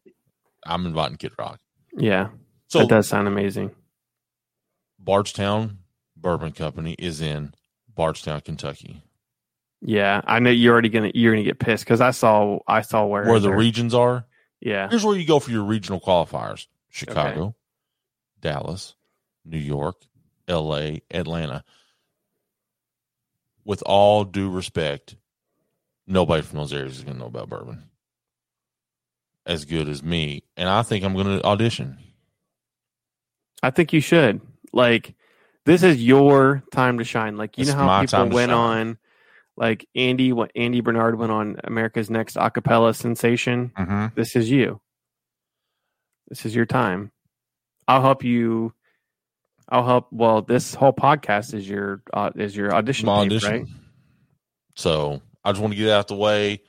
I'm 0.65 0.85
inviting 0.85 1.17
Kid 1.17 1.31
Rock. 1.39 1.59
Yeah, 1.95 2.29
So 2.67 2.79
that 2.79 2.89
does 2.89 3.07
sound 3.07 3.27
amazing. 3.27 3.71
Bardstown 4.99 5.79
Bourbon 6.15 6.51
Company 6.51 6.93
is 6.99 7.21
in 7.21 7.53
Bardstown, 7.95 8.41
Kentucky. 8.41 9.03
Yeah, 9.81 10.21
I 10.25 10.39
know 10.39 10.49
you're 10.49 10.73
already 10.73 10.89
gonna 10.89 11.11
you're 11.13 11.33
gonna 11.33 11.43
get 11.43 11.59
pissed 11.59 11.85
because 11.85 12.01
I 12.01 12.11
saw 12.11 12.59
I 12.67 12.81
saw 12.81 13.05
where 13.05 13.25
Where 13.25 13.39
the 13.39 13.53
regions 13.53 13.93
are, 13.93 14.25
yeah 14.59 14.89
Here's 14.89 15.05
where 15.05 15.15
you 15.15 15.25
go 15.25 15.39
for 15.39 15.51
your 15.51 15.63
regional 15.63 15.99
qualifiers 16.01 16.65
Chicago, 16.89 17.55
Dallas, 18.41 18.95
New 19.45 19.59
York, 19.59 19.95
LA, 20.47 20.97
Atlanta. 21.11 21.63
with 23.63 23.83
all 23.85 24.23
due 24.23 24.49
respect, 24.49 25.15
nobody 26.07 26.41
from 26.41 26.57
those 26.59 26.73
areas 26.73 26.97
is 26.97 27.03
going 27.03 27.13
to 27.15 27.19
know 27.19 27.27
about 27.27 27.49
bourbon 27.49 27.83
as 29.47 29.65
good 29.65 29.89
as 29.89 30.03
me, 30.03 30.43
and 30.55 30.69
I 30.69 30.83
think 30.83 31.03
I'm 31.03 31.13
going 31.15 31.39
to 31.39 31.43
audition. 31.43 31.97
I 33.63 33.71
think 33.71 33.93
you 33.93 34.01
should. 34.01 34.41
Like, 34.71 35.15
this 35.65 35.81
is 35.81 36.03
your 36.03 36.63
time 36.71 36.99
to 36.99 37.03
shine. 37.03 37.37
Like, 37.37 37.57
you 37.57 37.63
It's 37.63 37.71
know 37.71 37.77
how 37.77 38.01
people 38.01 38.29
went 38.29 38.51
on, 38.51 38.97
like 39.55 39.87
Andy, 39.95 40.33
what 40.33 40.51
Andy 40.55 40.81
Bernard 40.81 41.17
went 41.17 41.31
on 41.31 41.59
America's 41.63 42.09
Next 42.09 42.35
Acapella 42.35 42.95
Sensation. 42.95 43.71
Mm-hmm. 43.75 44.07
This 44.15 44.35
is 44.35 44.51
you. 44.51 44.79
This 46.27 46.45
is 46.45 46.53
your 46.53 46.65
time. 46.65 47.11
I'll 47.87 48.01
help 48.01 48.23
you. 48.23 48.73
I'll 49.69 49.85
help. 49.85 50.07
Well, 50.11 50.41
this 50.41 50.73
whole 50.75 50.93
podcast 50.93 51.53
is 51.53 51.67
your 51.67 52.03
uh, 52.13 52.31
is 52.35 52.55
your 52.55 52.75
audition, 52.75 53.05
My 53.07 53.23
tape, 53.23 53.31
audition. 53.31 53.51
right? 53.51 53.65
So 54.75 55.21
I 55.43 55.51
just 55.51 55.61
want 55.61 55.73
to 55.73 55.77
get 55.77 55.87
it 55.87 55.91
out 55.91 56.07
the 56.09 56.15
way. 56.15 56.61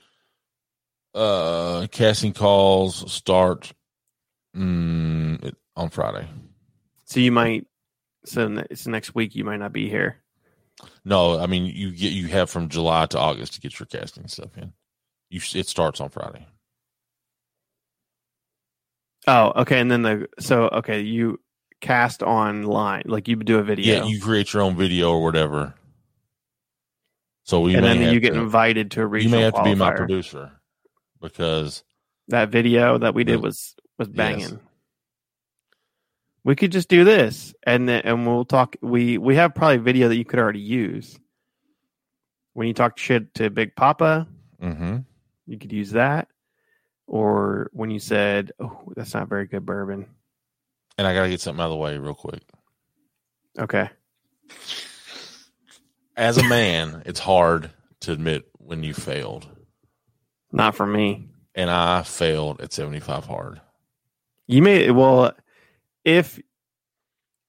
Uh, 1.13 1.87
casting 1.91 2.33
calls 2.33 3.11
start 3.11 3.73
mm, 4.55 5.53
on 5.75 5.89
Friday. 5.89 6.27
So 7.05 7.19
you 7.19 7.31
might. 7.31 7.65
So 8.25 8.63
it's 8.69 8.85
next 8.85 9.15
week. 9.15 9.35
You 9.35 9.43
might 9.43 9.57
not 9.57 9.73
be 9.73 9.89
here. 9.89 10.17
No, 11.03 11.39
I 11.39 11.47
mean 11.47 11.65
you 11.65 11.91
get 11.91 12.11
you 12.11 12.27
have 12.27 12.49
from 12.49 12.69
July 12.69 13.05
to 13.07 13.17
August 13.17 13.53
to 13.53 13.61
get 13.61 13.79
your 13.79 13.87
casting 13.87 14.27
stuff 14.27 14.57
in. 14.57 14.73
You 15.29 15.41
it 15.55 15.67
starts 15.67 15.99
on 15.99 16.09
Friday. 16.09 16.45
Oh, 19.27 19.51
okay. 19.61 19.79
And 19.79 19.89
then 19.89 20.03
the 20.03 20.29
so 20.39 20.69
okay, 20.69 21.01
you 21.01 21.39
cast 21.81 22.21
online, 22.21 23.03
like 23.05 23.27
you 23.27 23.35
do 23.35 23.57
a 23.57 23.63
video, 23.63 23.95
Yeah, 23.95 24.05
you 24.05 24.21
create 24.21 24.53
your 24.53 24.61
own 24.61 24.75
video 24.75 25.11
or 25.11 25.23
whatever. 25.23 25.73
So 27.45 27.61
we 27.61 27.75
and 27.75 27.83
then 27.83 28.13
you 28.13 28.19
get 28.19 28.33
to, 28.33 28.39
invited 28.39 28.91
to 28.91 29.01
a 29.01 29.19
you 29.19 29.29
may 29.29 29.41
have 29.41 29.55
to 29.55 29.63
be 29.63 29.73
my 29.73 29.91
producer 29.91 30.58
because 31.21 31.83
That 32.29 32.49
video 32.49 32.97
that 32.99 33.13
we 33.13 33.23
did 33.23 33.35
Yes. 33.35 33.41
was 33.43 33.75
was 33.97 34.07
banging. 34.09 34.59
We 36.43 36.55
could 36.55 36.71
just 36.71 36.87
do 36.89 37.03
this, 37.03 37.53
and 37.63 37.87
then 37.87 38.01
and 38.05 38.25
we'll 38.25 38.45
talk. 38.45 38.75
We 38.81 39.17
we 39.17 39.35
have 39.35 39.53
probably 39.55 39.77
video 39.77 40.07
that 40.07 40.15
you 40.15 40.25
could 40.25 40.39
already 40.39 40.59
use. 40.59 41.19
When 42.53 42.67
you 42.67 42.73
talk 42.73 42.97
shit 42.97 43.33
to 43.35 43.49
Big 43.49 43.75
Papa, 43.75 44.27
hmm 44.59 44.97
you 45.45 45.57
could 45.57 45.71
use 45.73 45.91
that. 45.91 46.27
Or 47.07 47.69
when 47.73 47.89
you 47.89 47.99
said, 47.99 48.51
"Oh, 48.59 48.81
that's 48.95 49.13
not 49.13 49.27
very 49.29 49.47
good 49.47 49.65
bourbon." 49.65 50.07
and 50.97 51.07
I 51.07 51.13
got 51.13 51.23
to 51.23 51.29
get 51.29 51.39
something 51.41 51.61
out 51.61 51.65
of 51.67 51.71
the 51.71 51.77
way 51.77 51.97
real 51.97 52.13
quick. 52.13 52.43
Okay, 53.57 53.89
As 56.15 56.37
a 56.37 56.43
man, 56.43 57.03
it's 57.05 57.19
hard 57.19 57.71
to 58.01 58.11
admit 58.11 58.45
when 58.57 58.83
you 58.83 58.93
failed, 58.93 59.47
not 60.51 60.75
for 60.75 60.85
me. 60.85 61.29
and 61.55 61.69
I 61.69 62.03
failed 62.03 62.61
at 62.61 62.73
seventy 62.73 62.99
five 62.99 63.25
hard. 63.25 63.61
You 64.47 64.61
made 64.61 64.81
it. 64.83 64.91
well. 64.91 65.33
If 66.05 66.39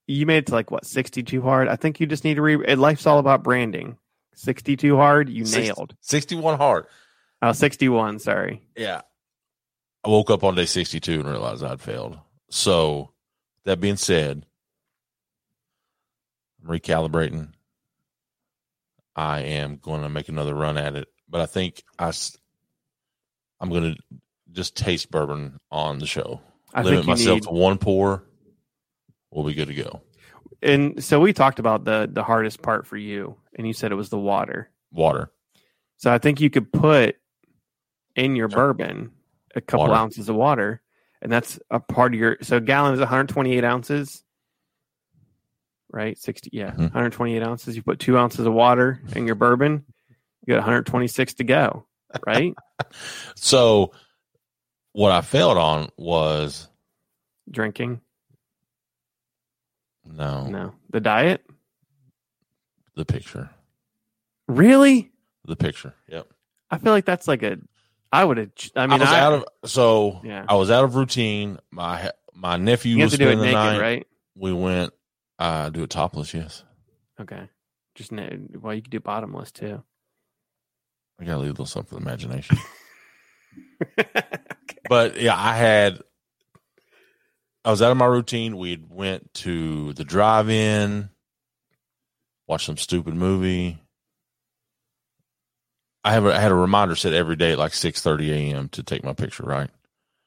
you 0.07 0.25
made 0.25 0.37
it 0.39 0.45
to 0.47 0.53
like 0.53 0.71
what 0.71 0.85
sixty 0.85 1.23
two 1.23 1.41
hard, 1.41 1.67
I 1.67 1.75
think 1.75 1.99
you 1.99 2.05
just 2.07 2.23
need 2.23 2.35
to 2.35 2.41
re. 2.41 2.63
Eh, 2.65 2.75
life's 2.75 3.05
all 3.07 3.19
about 3.19 3.43
branding. 3.43 3.97
Sixty 4.33 4.75
two 4.75 4.97
hard, 4.97 5.29
you 5.29 5.45
nailed. 5.45 5.95
Sixty 6.01 6.35
one 6.35 6.57
hard. 6.57 6.85
Oh, 7.43 7.53
61, 7.53 8.19
Sorry. 8.19 8.61
Yeah. 8.77 9.01
I 10.03 10.09
woke 10.09 10.29
up 10.29 10.43
on 10.43 10.53
day 10.53 10.65
62 10.65 11.21
and 11.21 11.27
realized 11.27 11.63
I'd 11.63 11.81
failed. 11.81 12.19
So, 12.51 13.13
that 13.65 13.79
being 13.79 13.95
said, 13.95 14.45
I'm 16.63 16.69
recalibrating. 16.69 17.49
I 19.15 19.39
am 19.41 19.77
going 19.77 20.03
to 20.03 20.09
make 20.09 20.29
another 20.29 20.53
run 20.53 20.77
at 20.77 20.95
it, 20.95 21.07
but 21.27 21.41
I 21.41 21.47
think 21.47 21.81
I, 21.97 22.11
I'm 23.61 23.69
going 23.69 23.93
to 23.95 24.01
just 24.51 24.75
taste 24.75 25.09
bourbon 25.11 25.57
on 25.71 25.99
the 25.99 26.05
show. 26.07 26.41
I 26.73 26.81
Limit 26.81 27.05
myself 27.05 27.35
need, 27.35 27.43
to 27.43 27.49
one 27.51 27.77
pour. 27.77 28.23
We'll 29.31 29.45
be 29.45 29.53
good 29.53 29.67
to 29.69 29.73
go. 29.75 30.01
and 30.61 31.01
so 31.03 31.19
we 31.21 31.31
talked 31.31 31.59
about 31.59 31.85
the 31.85 32.09
the 32.11 32.23
hardest 32.23 32.61
part 32.61 32.85
for 32.87 32.97
you, 32.97 33.37
and 33.57 33.65
you 33.65 33.71
said 33.73 33.91
it 33.93 33.95
was 33.95 34.09
the 34.09 34.17
water. 34.19 34.69
Water. 34.91 35.31
So 35.97 36.11
I 36.11 36.17
think 36.17 36.41
you 36.41 36.49
could 36.49 36.73
put 36.73 37.15
in 38.15 38.35
your 38.35 38.47
bourbon 38.49 39.11
a 39.55 39.61
couple 39.61 39.85
Water. 39.87 39.93
ounces 39.93 40.27
of 40.27 40.35
water, 40.35 40.81
and 41.21 41.31
that's 41.31 41.59
a 41.69 41.79
part 41.79 42.13
of 42.13 42.19
your. 42.19 42.37
So 42.41 42.57
a 42.57 42.61
gallon 42.61 42.93
is 42.93 42.99
128 42.99 43.63
ounces, 43.63 44.23
right? 45.91 46.17
60, 46.17 46.49
yeah, 46.53 46.71
Mhm. 46.71 46.79
128 46.93 47.43
ounces. 47.43 47.75
You 47.75 47.83
put 47.83 47.99
two 47.99 48.17
ounces 48.17 48.45
of 48.45 48.53
water 48.53 49.01
in 49.15 49.25
your 49.25 49.35
bourbon, 49.35 49.85
you 50.45 50.53
got 50.53 50.57
126 50.57 51.35
to 51.35 51.43
go, 51.43 51.85
right? 52.25 52.53
So, 53.35 53.91
what 54.93 55.11
I 55.11 55.21
failed 55.21 55.57
on 55.57 55.89
was 55.97 56.67
Drinking, 57.49 58.01
no, 60.05 60.47
no, 60.47 60.73
the 60.89 60.99
diet. 60.99 61.45
the 62.95 63.05
picture. 63.05 63.49
Really? 64.47 65.11
The 65.45 65.55
picture. 65.55 65.93
Yep. 66.07 66.27
I 66.69 66.77
feel 66.79 66.91
like 66.91 67.05
that's 67.05 67.27
like 67.27 67.43
a. 67.43 67.57
I 68.11 68.25
would 68.25 68.37
have. 68.37 68.49
I 68.75 68.87
mean 68.87 69.01
I, 69.01 69.03
was 69.05 69.09
I, 69.09 69.19
out 69.19 69.33
of 69.33 69.45
so 69.69 70.19
Yeah. 70.23 70.45
I 70.47 70.55
was 70.55 70.69
out 70.71 70.83
of 70.83 70.95
routine. 70.95 71.57
My 71.71 72.11
my 72.33 72.57
nephew 72.57 72.97
you 72.97 73.03
was 73.03 73.11
to 73.13 73.17
do 73.17 73.25
it 73.29 73.33
spending 73.37 73.39
the 73.39 73.57
naked, 73.57 73.73
night. 73.73 73.79
right? 73.79 74.07
We 74.35 74.53
went. 74.53 74.93
Uh, 75.39 75.69
do 75.69 75.83
it 75.83 75.89
topless. 75.89 76.33
Yes, 76.33 76.63
Okay. 77.19 77.49
Just 77.95 78.11
well, 78.11 78.73
you 78.73 78.81
could 78.81 78.91
do 78.91 78.99
bottomless 78.99 79.51
too. 79.51 79.83
I 81.21 81.25
gotta 81.25 81.37
leave 81.37 81.49
a 81.49 81.51
little 81.51 81.65
something 81.67 81.89
for 81.89 81.95
the 81.95 82.01
imagination. 82.01 82.57
but 84.89 85.21
yeah, 85.21 85.35
I 85.37 85.55
had. 85.55 86.01
I 87.63 87.69
was 87.69 87.83
out 87.83 87.91
of 87.91 87.97
my 87.97 88.07
routine. 88.07 88.57
We 88.57 88.83
went 88.89 89.31
to 89.35 89.93
the 89.93 90.03
drive-in, 90.03 91.09
watched 92.47 92.65
some 92.65 92.77
stupid 92.77 93.13
movie. 93.13 93.79
I 96.03 96.13
have 96.13 96.25
a, 96.25 96.35
I 96.35 96.39
had 96.39 96.51
a 96.51 96.55
reminder 96.55 96.95
set 96.95 97.13
every 97.13 97.35
day 97.35 97.51
at 97.51 97.59
like 97.59 97.75
six 97.75 98.01
thirty 98.01 98.31
a.m. 98.31 98.69
to 98.69 98.81
take 98.81 99.03
my 99.03 99.13
picture. 99.13 99.43
Right, 99.43 99.69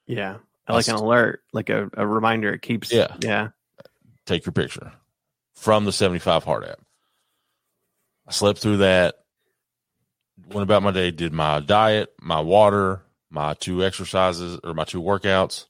yeah, 0.07 0.37
like 0.69 0.87
an 0.87 0.95
alert, 0.95 1.43
like 1.53 1.71
a, 1.71 1.91
a 1.95 2.07
reminder. 2.07 2.53
It 2.53 2.63
keeps. 2.63 2.93
Yeah. 2.93 3.17
yeah. 3.21 3.49
take 4.27 4.47
your 4.47 4.53
picture 4.53 4.93
from 5.55 5.85
the 5.85 5.93
75 5.93 6.45
Hard 6.45 6.65
app. 6.65 6.81
I 8.27 8.33
slept 8.33 8.59
through 8.59 8.79
that, 8.79 9.17
went 10.49 10.63
about 10.63 10.83
my 10.83 10.91
day, 10.91 11.11
did 11.11 11.33
my 11.33 11.61
diet, 11.61 12.13
my 12.21 12.41
water, 12.41 13.03
my 13.31 13.55
two 13.55 13.85
exercises 13.85 14.59
or 14.63 14.75
my 14.75 14.85
two 14.85 15.03
workouts, 15.03 15.67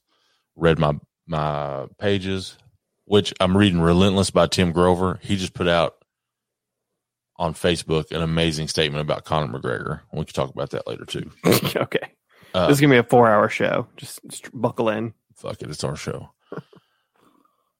read 0.55 0.79
my 0.79 0.93
my 1.27 1.87
pages, 1.99 2.57
which 3.05 3.33
I'm 3.39 3.57
reading 3.57 3.81
Relentless 3.81 4.29
by 4.29 4.47
Tim 4.47 4.71
Grover. 4.71 5.19
He 5.21 5.35
just 5.35 5.53
put 5.53 5.67
out 5.67 5.95
on 7.37 7.53
Facebook 7.53 8.11
an 8.11 8.21
amazing 8.21 8.67
statement 8.67 9.01
about 9.01 9.25
Conor 9.25 9.51
McGregor. 9.51 10.01
We 10.13 10.25
can 10.25 10.33
talk 10.33 10.51
about 10.51 10.69
that 10.71 10.87
later 10.87 11.05
too. 11.05 11.31
okay. 11.75 12.11
Uh, 12.53 12.67
this 12.67 12.77
is 12.77 12.81
gonna 12.81 12.93
be 12.93 12.99
a 12.99 13.03
four-hour 13.03 13.49
show. 13.49 13.87
Just, 13.97 14.19
just 14.27 14.49
buckle 14.53 14.89
in. 14.89 15.13
fuck 15.35 15.61
it, 15.61 15.69
it's 15.69 15.83
our 15.83 15.97
show. 15.97 16.29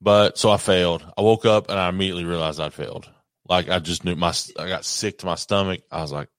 but 0.01 0.37
so 0.37 0.49
I 0.51 0.57
failed. 0.57 1.05
I 1.17 1.21
woke 1.21 1.45
up 1.45 1.69
and 1.69 1.79
I 1.79 1.89
immediately 1.89 2.25
realized 2.25 2.59
I'd 2.59 2.73
failed. 2.73 3.09
Like 3.47 3.69
I 3.69 3.79
just 3.79 4.03
knew 4.03 4.15
my, 4.15 4.33
I 4.59 4.67
got 4.67 4.83
sick 4.83 5.19
to 5.19 5.27
my 5.27 5.35
stomach. 5.35 5.81
I 5.91 6.01
was 6.01 6.11
like, 6.11 6.29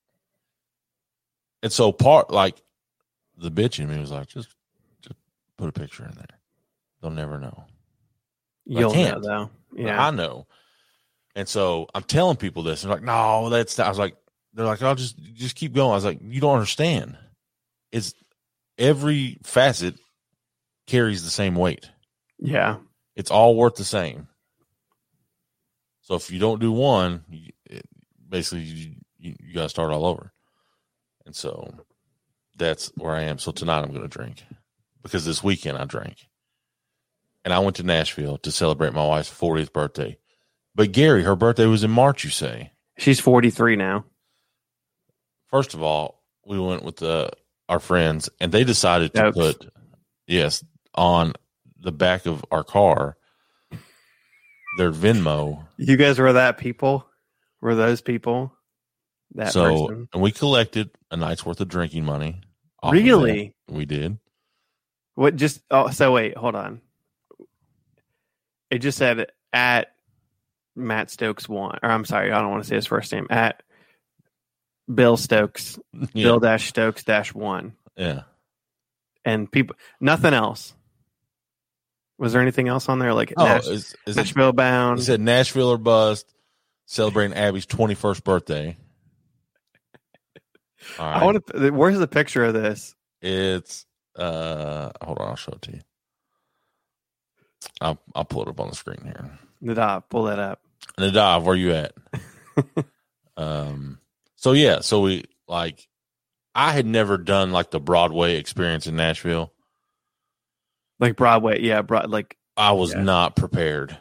and 1.67 1.73
so 1.73 1.91
part 1.91 2.31
like 2.31 2.63
the 3.37 3.51
bitch 3.51 3.81
in 3.81 3.89
me 3.89 3.99
was 3.99 4.13
like, 4.13 4.29
just, 4.29 4.55
just 5.03 5.17
put 5.59 5.69
a 5.69 5.73
picture 5.73 6.05
in 6.05 6.13
there. 6.13 6.39
They'll 7.03 7.11
never 7.11 7.41
know. 7.41 7.65
You'll 8.65 8.91
know 8.91 8.95
can't. 8.95 9.21
though. 9.21 9.51
Yeah. 9.75 10.07
I 10.07 10.13
know. 10.13 10.47
And 11.35 11.49
so 11.49 11.89
I'm 11.93 12.05
telling 12.05 12.37
people 12.37 12.63
this. 12.63 12.85
And 12.85 12.91
like, 12.93 13.03
no, 13.03 13.51
that's. 13.51 13.81
I 13.81 13.89
was 13.89 13.99
like, 13.99 14.17
they're 14.55 14.65
like, 14.65 14.81
I'll 14.81 14.95
just 14.95 15.19
just 15.35 15.57
keep 15.57 15.73
going. 15.73 15.91
I 15.91 15.97
was 15.97 16.05
like, 16.05 16.21
you 16.23 16.41
don't 16.41 16.55
understand. 16.55 17.19
It's 17.91 18.15
every 18.79 19.39
facet 19.43 19.97
carries 20.87 21.25
the 21.25 21.31
same 21.31 21.57
weight. 21.57 21.91
yeah. 22.39 22.77
It's 23.17 23.33
all 23.33 23.57
worth 23.57 23.75
the 23.75 23.85
same. 23.85 24.29
So 26.03 26.15
if 26.15 26.31
you 26.31 26.39
don't 26.39 26.61
do 26.61 26.71
one, 26.71 27.25
you, 27.29 27.51
it, 27.65 27.89
basically 28.29 28.61
you, 28.61 28.93
you, 29.19 29.35
you 29.41 29.55
got 29.55 29.65
to 29.65 29.69
start 29.69 29.91
all 29.91 30.07
over. 30.07 30.33
And 31.27 31.35
so 31.35 31.75
that's 32.57 32.91
where 32.97 33.15
I 33.15 33.23
am. 33.23 33.39
So 33.39 33.53
tonight 33.53 33.81
I'm 33.81 33.91
going 33.91 34.03
to 34.03 34.09
drink 34.09 34.45
because 35.03 35.25
this 35.25 35.43
weekend 35.43 35.77
I 35.77 35.85
drank. 35.85 36.29
And 37.45 37.53
I 37.53 37.59
went 37.59 37.77
to 37.77 37.83
Nashville 37.83 38.39
to 38.39 38.51
celebrate 38.51 38.93
my 38.93 39.07
wife's 39.07 39.31
40th 39.31 39.73
birthday. 39.73 40.19
But 40.75 40.93
Gary, 40.93 41.23
her 41.23 41.37
birthday 41.37 41.67
was 41.67 41.85
in 41.85 41.91
March, 41.91 42.25
you 42.25 42.31
say. 42.31 42.73
She's 42.99 43.21
43 43.21 43.77
now. 43.77 44.05
First 45.49 45.75
of 45.75 45.83
all, 45.83 46.23
we 46.45 46.59
went 46.59 46.83
with 46.83 46.97
the, 46.97 47.31
our 47.69 47.79
friends 47.79 48.29
and 48.41 48.51
they 48.51 48.65
decided 48.65 49.15
to 49.15 49.27
Oops. 49.27 49.37
put, 49.37 49.73
yes, 50.27 50.65
on 50.95 51.35
the 51.79 51.93
back 51.93 52.27
of 52.27 52.45
our 52.51 52.65
car, 52.65 53.17
their 54.79 54.93
Venmo 54.93 55.67
You 55.77 55.97
guys 55.97 56.19
were 56.19 56.33
that 56.33 56.59
people? 56.59 57.07
Were 57.61 57.75
those 57.75 58.01
people 58.01 58.56
that 59.37 59.53
so 59.53 59.87
person. 59.87 60.09
and 60.13 60.23
we 60.23 60.33
collected 60.33 60.91
a 61.11 61.17
night's 61.17 61.45
worth 61.47 61.61
of 61.61 61.69
drinking 61.69 62.05
money. 62.05 62.41
Really? 62.85 63.55
we 63.69 63.85
did. 63.87 64.19
What 65.15 65.37
just 65.37 65.63
oh 65.71 65.91
so 65.91 66.13
wait, 66.13 66.37
hold 66.37 66.55
on. 66.55 66.81
It 68.71 68.79
just 68.79 68.99
said 68.99 69.27
at 69.53 69.95
Matt 70.75 71.11
Stokes 71.11 71.49
one 71.49 71.79
or 71.83 71.91
I'm 71.91 72.05
sorry, 72.05 72.33
I 72.33 72.41
don't 72.41 72.51
want 72.51 72.63
to 72.65 72.69
say 72.69 72.75
his 72.77 72.87
first 72.87 73.13
name. 73.13 73.27
At 73.31 73.63
Bill 74.93 75.17
Stokes, 75.17 75.79
Yeah, 76.13 76.25
Bill 76.25 76.41
dash 76.41 76.69
Stokes 76.69 77.05
dash 77.05 77.35
one. 77.35 77.73
yeah. 77.97 78.23
And 79.25 79.51
people 79.51 79.75
nothing 80.01 80.35
else. 80.35 80.73
Was 82.19 82.33
there 82.33 82.41
anything 82.43 82.69
else 82.69 82.89
on 82.89 82.99
there? 82.99 83.13
Like 83.13 83.33
Oh, 83.37 83.45
Nash- 83.45 83.67
is, 83.67 83.97
is 84.07 84.17
it, 84.17 84.21
Nashville 84.21 84.53
bound. 84.53 85.01
it 85.01 85.03
said 85.03 85.21
Nashville 85.21 85.69
or 85.73 85.79
bust, 85.79 86.33
celebrating 86.87 87.37
Abby's 87.37 87.67
twenty 87.67 87.95
first 87.95 88.23
birthday. 88.23 88.77
All 90.99 91.07
right. 91.11 91.23
I 91.23 91.25
want 91.25 91.47
to 91.49 91.71
where's 91.71 91.99
the 91.99 92.09
picture 92.09 92.45
of 92.45 92.55
this? 92.55 92.95
It's 93.23 93.87
uh 94.17 94.91
hold 95.03 95.19
on, 95.19 95.29
I'll 95.29 95.37
show 95.37 95.53
it 95.53 95.63
to 95.63 95.73
you. 95.73 95.81
I'll 97.81 97.99
I'll 98.15 98.25
pull 98.25 98.43
it 98.43 98.49
up 98.49 98.61
on 98.61 98.69
the 98.71 98.77
screen 98.77 99.01
here. 99.05 99.39
Nadav, 99.63 100.05
pull 100.09 100.25
that 100.25 100.39
up. 100.39 100.61
Nadav, 100.99 101.43
where 101.45 101.57
you 101.57 101.73
at? 101.73 101.93
um 103.37 103.99
so 104.37 104.53
yeah, 104.53 104.81
so 104.81 105.01
we 105.03 105.25
like 105.49 105.87
I 106.55 106.73
had 106.73 106.87
never 106.87 107.19
done 107.19 107.53
like 107.53 107.71
the 107.71 107.81
Broadway 107.81 108.37
experience 108.37 108.87
in 108.87 108.97
Nashville. 108.97 109.53
Like 110.99 111.17
Broadway, 111.17 111.61
yeah, 111.63 111.83
broad 111.83 112.11
like 112.11 112.37
I 112.57 112.73
was 112.73 112.95
Yeah. 112.95 113.03
not 113.03 113.37
prepared. 113.37 113.97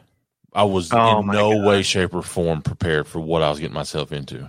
I 0.54 0.64
was 0.64 0.90
Oh, 0.92 1.20
in 1.20 1.30
no 1.30 1.50
God. 1.50 1.66
way, 1.66 1.82
shape, 1.82 2.14
or 2.14 2.22
form 2.22 2.62
prepared 2.62 3.06
for 3.06 3.20
what 3.20 3.42
I 3.42 3.50
was 3.50 3.60
getting 3.60 3.74
myself 3.74 4.10
into. 4.12 4.48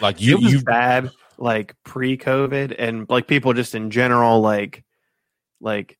Like 0.00 0.20
you, 0.20 0.36
it 0.36 0.42
was 0.42 0.52
you, 0.52 0.62
bad 0.62 1.10
like 1.38 1.74
pre-covid 1.84 2.74
and 2.78 3.08
like 3.08 3.26
people 3.26 3.52
just 3.52 3.74
in 3.74 3.90
general 3.90 4.40
like 4.40 4.84
like 5.60 5.98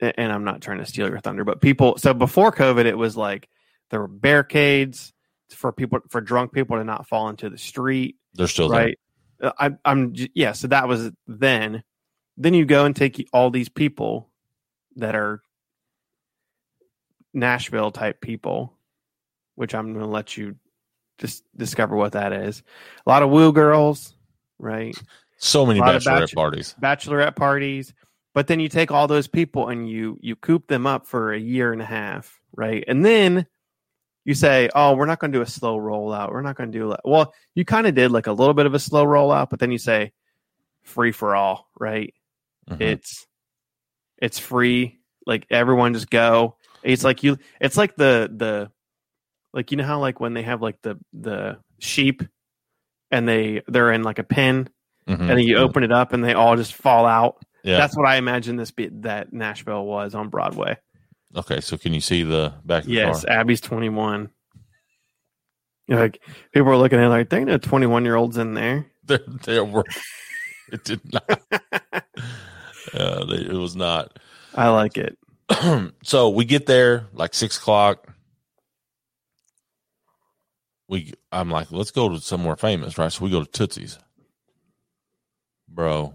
and 0.00 0.32
i'm 0.32 0.44
not 0.44 0.60
trying 0.60 0.78
to 0.78 0.86
steal 0.86 1.08
your 1.08 1.20
thunder 1.20 1.44
but 1.44 1.60
people 1.60 1.96
so 1.98 2.14
before 2.14 2.52
covid 2.52 2.84
it 2.84 2.96
was 2.96 3.16
like 3.16 3.48
there 3.90 4.00
were 4.00 4.08
barricades 4.08 5.12
for 5.50 5.72
people 5.72 6.00
for 6.08 6.20
drunk 6.20 6.52
people 6.52 6.76
to 6.76 6.84
not 6.84 7.06
fall 7.06 7.28
into 7.28 7.50
the 7.50 7.58
street 7.58 8.16
they're 8.34 8.48
still 8.48 8.68
right? 8.68 8.98
Uh, 9.42 9.52
I, 9.58 9.70
i'm 9.84 10.14
yeah 10.34 10.52
so 10.52 10.68
that 10.68 10.88
was 10.88 11.10
then. 11.26 11.82
Then 12.36 12.52
you 12.52 12.64
go 12.64 12.84
and 12.84 12.96
take 12.96 13.28
all 13.32 13.50
these 13.50 13.68
people 13.68 14.28
that 14.96 15.14
are 15.14 15.40
nashville 17.32 17.92
type 17.92 18.20
people 18.20 18.76
which 19.54 19.72
i'm 19.72 19.92
going 19.92 20.04
to 20.04 20.10
let 20.10 20.36
you 20.36 20.56
just 21.18 21.44
discover 21.56 21.96
what 21.96 22.12
that 22.12 22.32
is. 22.32 22.62
A 23.06 23.10
lot 23.10 23.22
of 23.22 23.30
woo 23.30 23.52
girls 23.52 24.14
right. 24.58 24.96
So 25.38 25.66
many 25.66 25.78
A 25.80 25.82
lot 25.82 25.94
of 25.94 26.02
bachelorette 26.02 26.20
bachelor- 26.20 26.34
parties. 26.42 26.74
bachelorette 26.80 27.36
parties. 27.36 27.94
But 28.34 28.46
then 28.48 28.58
you 28.60 28.68
take 28.68 28.90
all 28.90 29.06
those 29.06 29.26
people 29.28 29.68
and 29.68 29.88
you 29.88 30.18
you 30.20 30.34
coop 30.36 30.66
them 30.66 30.86
up 30.86 31.06
for 31.06 31.32
a 31.32 31.38
year 31.38 31.72
and 31.72 31.80
a 31.82 31.86
half 31.86 32.40
right? 32.56 32.84
And 32.88 33.04
then 33.04 33.46
you 34.24 34.34
say 34.34 34.70
oh 34.74 34.94
we're 34.94 35.06
not 35.06 35.18
going 35.20 35.32
to 35.32 35.38
do 35.38 35.42
a 35.42 35.46
slow 35.46 35.78
rollout. 35.78 36.30
We're 36.32 36.42
not 36.42 36.56
going 36.56 36.72
to 36.72 36.78
do 36.78 36.88
that 36.90 37.00
well 37.04 37.32
you 37.54 37.64
kind 37.64 37.86
of 37.86 37.94
did 37.94 38.10
like 38.10 38.26
a 38.26 38.32
little 38.32 38.54
bit 38.54 38.66
of 38.66 38.74
a 38.74 38.78
slow 38.78 39.04
rollout 39.04 39.50
but 39.50 39.58
then 39.60 39.70
you 39.70 39.78
say 39.78 40.12
free 40.82 41.12
for 41.12 41.34
all 41.36 41.68
right? 41.78 42.12
Mhm. 42.70 42.80
it's 42.80 43.26
it's 44.18 44.38
free. 44.38 45.00
Like 45.26 45.46
everyone 45.50 45.94
just 45.94 46.10
go. 46.10 46.56
It's 46.82 47.04
like 47.04 47.22
you 47.22 47.38
it's 47.60 47.76
like 47.76 47.94
the 47.96 48.30
the 48.34 48.70
like 49.54 49.70
you 49.70 49.78
know 49.78 49.84
how 49.84 49.98
like 50.00 50.20
when 50.20 50.34
they 50.34 50.42
have 50.42 50.60
like 50.60 50.76
the 50.82 50.96
the 51.14 51.56
sheep 51.78 52.22
and 53.10 53.26
they 53.26 53.62
they're 53.68 53.92
in 53.92 54.02
like 54.02 54.18
a 54.18 54.24
pen 54.24 54.68
Mhm. 55.08 55.20
and 55.20 55.28
then 55.30 55.38
you 55.40 55.56
open 55.58 55.82
it 55.84 55.92
up 55.92 56.12
and 56.14 56.24
they 56.24 56.32
all 56.32 56.56
just 56.56 56.72
fall 56.74 57.04
out 57.06 57.36
yeah. 57.62 57.76
that's 57.76 57.94
what 57.96 58.06
i 58.08 58.16
imagine 58.16 58.56
this 58.56 58.70
be 58.70 58.88
that 59.02 59.32
nashville 59.34 59.84
was 59.84 60.14
on 60.14 60.28
broadway 60.30 60.76
okay. 61.36 61.60
So 61.60 61.76
can 61.76 61.92
you 61.92 62.00
see 62.00 62.22
the 62.22 62.54
back 62.64 62.84
of 62.84 62.86
the 62.88 62.94
yes 62.94 63.24
car? 63.24 63.34
abby's 63.40 63.60
21 63.60 64.30
You're 65.86 65.98
like 66.00 66.22
people 66.52 66.70
are 66.70 66.76
looking 66.78 66.98
at 66.98 67.04
it 67.04 67.08
like 67.10 67.28
they 67.28 67.44
know 67.44 67.58
21 67.58 68.04
year 68.06 68.14
olds 68.16 68.38
in 68.38 68.54
there 68.54 68.86
There, 69.04 69.20
there 69.44 69.64
were. 69.64 69.84
It 70.72 70.82
did 70.84 71.00
not. 71.12 71.42
uh, 72.94 73.26
it 73.28 73.52
was 73.52 73.76
not. 73.76 74.18
i 74.54 74.68
like 74.70 74.96
it 74.96 75.18
so 76.02 76.30
we 76.30 76.46
get 76.46 76.64
there 76.64 77.06
like 77.12 77.34
six 77.34 77.58
o'clock. 77.58 78.13
We, 80.88 81.14
I'm 81.32 81.50
like, 81.50 81.72
let's 81.72 81.90
go 81.90 82.08
to 82.10 82.20
somewhere 82.20 82.56
famous, 82.56 82.98
right? 82.98 83.10
So 83.10 83.24
we 83.24 83.30
go 83.30 83.42
to 83.42 83.50
Tootsie's, 83.50 83.98
bro. 85.68 86.14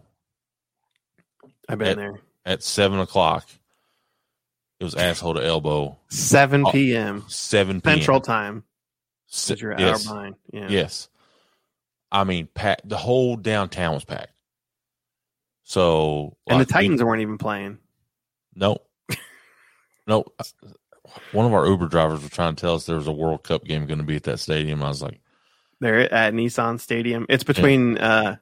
i've 1.68 1.80
been 1.80 1.88
At- 1.90 1.98
there 1.98 2.20
At 2.46 2.64
seven 2.64 3.00
o'clock, 3.00 3.48
it 4.80 4.84
was 4.84 4.96
asshole 4.96 5.34
to 5.36 5.46
elbow. 5.46 5.98
7 6.10 6.64
Oh, 6.66 6.72
p.m 6.72 7.26
Seven 7.28 7.82
p.m. 7.82 7.98
central 7.98 8.22
time 8.22 8.64
Se- 9.28 9.54
because 9.56 9.62
you're 9.62 9.76
yes, 9.80 10.08
hour 10.08 10.16
behind 10.16 10.36
yeah 10.54 10.68
yes. 10.70 11.10
I 12.12 12.24
mean, 12.24 12.48
packed. 12.56 12.90
The 12.90 12.98
whole 12.98 13.36
downtown 13.36 13.94
was 13.94 14.04
packed. 14.06 14.34
So 15.64 16.36
and 16.48 16.58
like, 16.60 16.68
the 16.68 16.72
we- 16.72 16.82
titans 16.82 17.04
weren't 17.04 17.22
even 17.22 17.38
playing 17.38 17.78
No. 18.56 18.78
no. 20.08 20.26
One 21.32 21.46
of 21.46 21.54
our 21.54 21.66
Uber 21.68 21.88
drivers 21.88 22.22
was 22.22 22.32
trying 22.32 22.56
to 22.56 22.62
tell 22.62 22.76
us 22.76 22.86
there 22.86 22.96
was 22.96 23.08
a 23.08 23.12
World 23.12 23.44
Cup 23.44 23.64
game 23.64 23.86
going 23.86 24.00
to 24.00 24.06
be 24.06 24.16
at 24.16 24.24
that 24.24 24.40
stadium. 24.40 24.84
I 24.84 24.90
was 24.90 25.02
like, 25.02 25.22
They're 25.80 26.12
at 26.14 26.34
Nissan 26.34 26.80
Stadium. 26.80 27.26
It's 27.30 27.44
between 27.44 27.98
uh, 27.98 28.38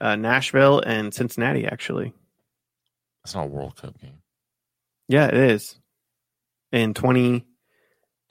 uh, 0.00 0.16
Nashville 0.16 0.80
and 0.80 1.12
Cincinnati, 1.14 1.66
actually. 1.66 2.12
that's 3.24 3.34
not 3.34 3.44
a 3.44 3.48
World 3.48 3.76
Cup 3.76 4.00
game. 4.00 4.18
Yeah, 5.08 5.26
it 5.28 5.34
is. 5.34 5.78
In 6.72 6.94
20, 6.94 7.40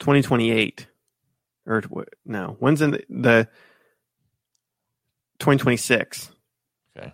2028. 0.00 0.86
Or 1.66 1.82
no, 2.26 2.56
when's 2.58 2.82
in 2.82 2.90
the, 2.90 3.04
the 3.08 3.48
2026? 5.38 6.30
Okay. 6.96 7.12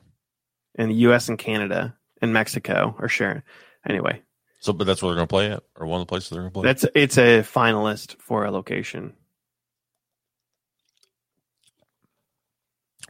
And 0.75 0.90
the 0.90 0.95
U.S. 0.97 1.29
and 1.29 1.38
Canada 1.38 1.97
and 2.21 2.33
Mexico 2.33 2.97
are 2.99 3.09
sharing. 3.09 3.43
Anyway, 3.88 4.23
So, 4.61 4.73
but 4.75 4.87
that's 4.87 5.03
where 5.03 5.11
they're 5.11 5.16
going 5.16 5.27
to 5.27 5.33
play 5.33 5.51
at, 5.51 5.62
or 5.77 5.87
one 5.87 6.01
of 6.01 6.07
the 6.07 6.11
places 6.11 6.29
they're 6.31 6.40
going 6.42 6.51
to 6.51 6.55
play. 6.55 6.62
that's 6.64 6.85
it's 6.94 7.16
a 7.18 7.40
finalist 7.42 8.20
for 8.20 8.44
a 8.44 8.51
location. 8.51 9.14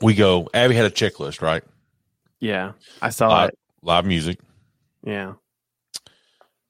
we 0.00 0.14
go. 0.14 0.48
Abby 0.54 0.74
had 0.74 0.86
a 0.86 0.90
checklist, 0.90 1.42
right? 1.42 1.62
Yeah, 2.38 2.72
I 3.02 3.10
saw 3.10 3.28
Live, 3.28 3.48
it. 3.50 3.58
live 3.82 4.06
music, 4.06 4.38
Yeah. 5.04 5.34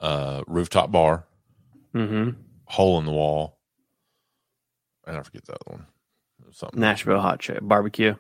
uh, 0.01 0.43
rooftop 0.47 0.91
bar, 0.91 1.27
Mm-hmm. 1.95 2.41
hole 2.65 2.99
in 2.99 3.05
the 3.05 3.13
wall, 3.13 3.59
and 5.07 5.17
I 5.17 5.23
forget 5.23 5.45
that 5.47 5.59
one. 5.67 5.87
Something. 6.53 6.81
Nashville 6.81 7.21
hot 7.21 7.39
chip 7.41 7.59
barbecue. 7.63 8.15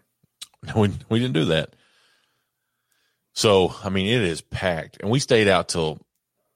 We 0.76 0.90
we 1.08 1.18
didn't 1.18 1.34
do 1.34 1.46
that. 1.46 1.74
So 3.32 3.74
I 3.82 3.88
mean, 3.88 4.06
it 4.06 4.22
is 4.22 4.40
packed, 4.42 4.98
and 5.00 5.10
we 5.10 5.18
stayed 5.20 5.48
out 5.48 5.68
till. 5.68 5.98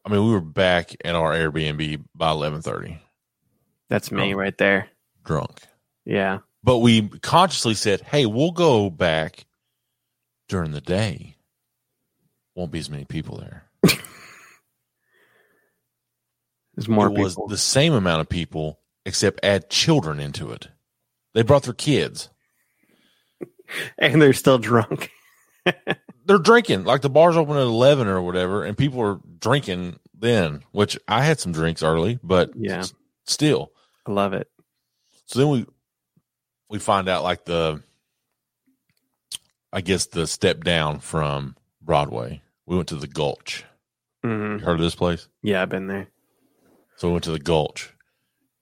I 0.04 0.10
mean, 0.10 0.24
we 0.24 0.32
were 0.32 0.40
back 0.40 0.94
at 1.04 1.14
our 1.14 1.32
Airbnb 1.32 2.04
by 2.14 2.30
eleven 2.30 2.60
thirty, 2.62 3.00
That's 3.88 4.12
me 4.12 4.34
right 4.34 4.56
there. 4.58 4.88
drunk. 5.24 5.62
Yeah. 6.04 6.40
But 6.62 6.78
we 6.78 7.08
consciously 7.20 7.74
said, 7.74 8.00
"Hey, 8.02 8.26
we'll 8.26 8.50
go 8.52 8.90
back 8.90 9.46
during 10.48 10.72
the 10.72 10.80
day. 10.80 11.36
Won't 12.54 12.70
be 12.72 12.78
as 12.78 12.90
many 12.90 13.04
people 13.04 13.38
there." 13.38 13.64
There's 16.74 16.88
more 16.88 17.06
it 17.06 17.18
was 17.18 17.34
people. 17.34 17.48
the 17.48 17.56
same 17.58 17.92
amount 17.92 18.20
of 18.20 18.28
people, 18.28 18.80
except 19.06 19.40
add 19.44 19.70
children 19.70 20.20
into 20.20 20.50
it. 20.50 20.68
They 21.34 21.42
brought 21.42 21.62
their 21.64 21.72
kids. 21.74 22.30
and 23.98 24.20
they're 24.20 24.32
still 24.32 24.58
drunk. 24.58 25.10
They're 26.26 26.38
drinking 26.38 26.84
like 26.84 27.02
the 27.02 27.10
bar's 27.10 27.36
open 27.36 27.56
at 27.56 27.62
eleven 27.62 28.08
or 28.08 28.20
whatever, 28.22 28.64
and 28.64 28.76
people 28.78 29.00
are 29.02 29.20
drinking 29.40 29.98
then. 30.18 30.62
Which 30.72 30.98
I 31.08 31.22
had 31.22 31.38
some 31.40 31.52
drinks 31.52 31.82
early, 31.82 32.18
but 32.22 32.50
Yeah. 32.56 32.78
s- 32.80 32.94
still. 33.26 33.72
I 34.06 34.12
love 34.12 34.32
it. 34.32 34.48
So 35.26 35.38
then 35.38 35.48
we 35.48 35.66
we 36.70 36.78
find 36.78 37.08
out 37.08 37.22
like 37.22 37.44
the 37.44 37.82
I 39.72 39.80
guess 39.80 40.06
the 40.06 40.26
step 40.26 40.62
down 40.64 41.00
from 41.00 41.56
Broadway. 41.82 42.42
We 42.66 42.76
went 42.76 42.88
to 42.88 42.96
the 42.96 43.06
Gulch. 43.08 43.64
hmm 44.22 44.30
You 44.54 44.58
heard 44.58 44.76
of 44.76 44.80
this 44.80 44.94
place? 44.94 45.28
Yeah, 45.42 45.62
I've 45.62 45.68
been 45.68 45.86
there. 45.88 46.08
So 46.96 47.08
we 47.08 47.12
went 47.12 47.24
to 47.24 47.32
the 47.32 47.38
Gulch. 47.40 47.90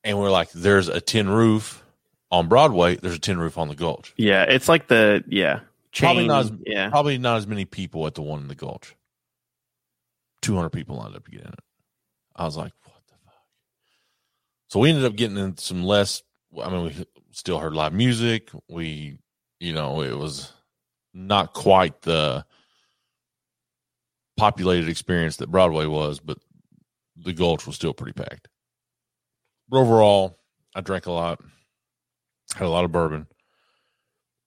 And 0.04 0.18
we're 0.18 0.30
like, 0.30 0.50
there's 0.50 0.88
a 0.88 1.00
tin 1.00 1.28
roof 1.28 1.84
on 2.30 2.48
Broadway, 2.48 2.96
there's 2.96 3.14
a 3.14 3.20
tin 3.20 3.38
roof 3.38 3.58
on 3.58 3.68
the 3.68 3.74
Gulch. 3.74 4.14
Yeah, 4.16 4.42
it's 4.44 4.68
like 4.68 4.88
the 4.88 5.22
yeah 5.28 5.60
Probably 5.94 6.26
not 6.26 6.44
as- 6.46 6.52
yeah, 6.66 6.88
Probably 6.90 7.18
not 7.18 7.36
as 7.38 7.46
many 7.46 7.64
people 7.64 8.06
at 8.06 8.14
the 8.14 8.22
one 8.22 8.40
in 8.40 8.48
the 8.48 8.54
Gulch. 8.54 8.94
200 10.42 10.70
people 10.70 10.96
lined 10.96 11.14
up 11.14 11.24
to 11.24 11.30
get 11.30 11.42
in 11.42 11.48
it. 11.48 11.60
I 12.34 12.44
was 12.44 12.56
like, 12.56 12.72
what 12.84 12.96
the 13.08 13.14
fuck? 13.24 13.34
So 14.68 14.80
we 14.80 14.88
ended 14.90 15.04
up 15.04 15.16
getting 15.16 15.36
in 15.36 15.56
some 15.58 15.84
less. 15.84 16.22
I 16.60 16.68
mean, 16.70 16.84
we 16.84 17.06
still 17.30 17.58
heard 17.58 17.74
live 17.74 17.92
music. 17.92 18.50
We, 18.68 19.18
you 19.60 19.72
know, 19.72 20.02
it 20.02 20.16
was 20.18 20.52
not 21.14 21.52
quite 21.52 22.02
the 22.02 22.44
populated 24.36 24.88
experience 24.88 25.36
that 25.36 25.50
Broadway 25.50 25.86
was, 25.86 26.18
but 26.20 26.38
the 27.16 27.32
Gulch 27.32 27.66
was 27.66 27.76
still 27.76 27.92
pretty 27.94 28.14
packed. 28.14 28.48
But 29.68 29.78
overall, 29.78 30.38
I 30.74 30.80
drank 30.80 31.06
a 31.06 31.12
lot, 31.12 31.40
had 32.56 32.66
a 32.66 32.70
lot 32.70 32.84
of 32.84 32.92
bourbon. 32.92 33.26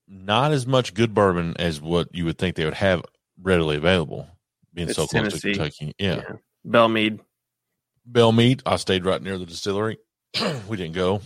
Not 0.07 0.51
as 0.51 0.67
much 0.67 0.93
good 0.93 1.13
bourbon 1.13 1.55
as 1.57 1.81
what 1.81 2.13
you 2.13 2.25
would 2.25 2.37
think 2.37 2.55
they 2.55 2.65
would 2.65 2.75
have 2.75 3.03
readily 3.41 3.77
available, 3.77 4.27
being 4.73 4.87
It's 4.87 4.97
so 4.97 5.07
close 5.07 5.23
Tennessee. 5.23 5.53
to 5.53 5.59
Kentucky. 5.59 5.95
Yeah. 5.97 6.15
Yeah. 6.15 6.35
Bellmead. 6.65 7.19
Belle 8.05 8.31
Meade, 8.31 8.61
I 8.65 8.75
stayed 8.75 9.05
right 9.05 9.21
near 9.21 9.37
the 9.37 9.45
distillery. 9.45 9.97
we 10.67 10.77
didn't 10.77 10.93
go. 10.93 11.21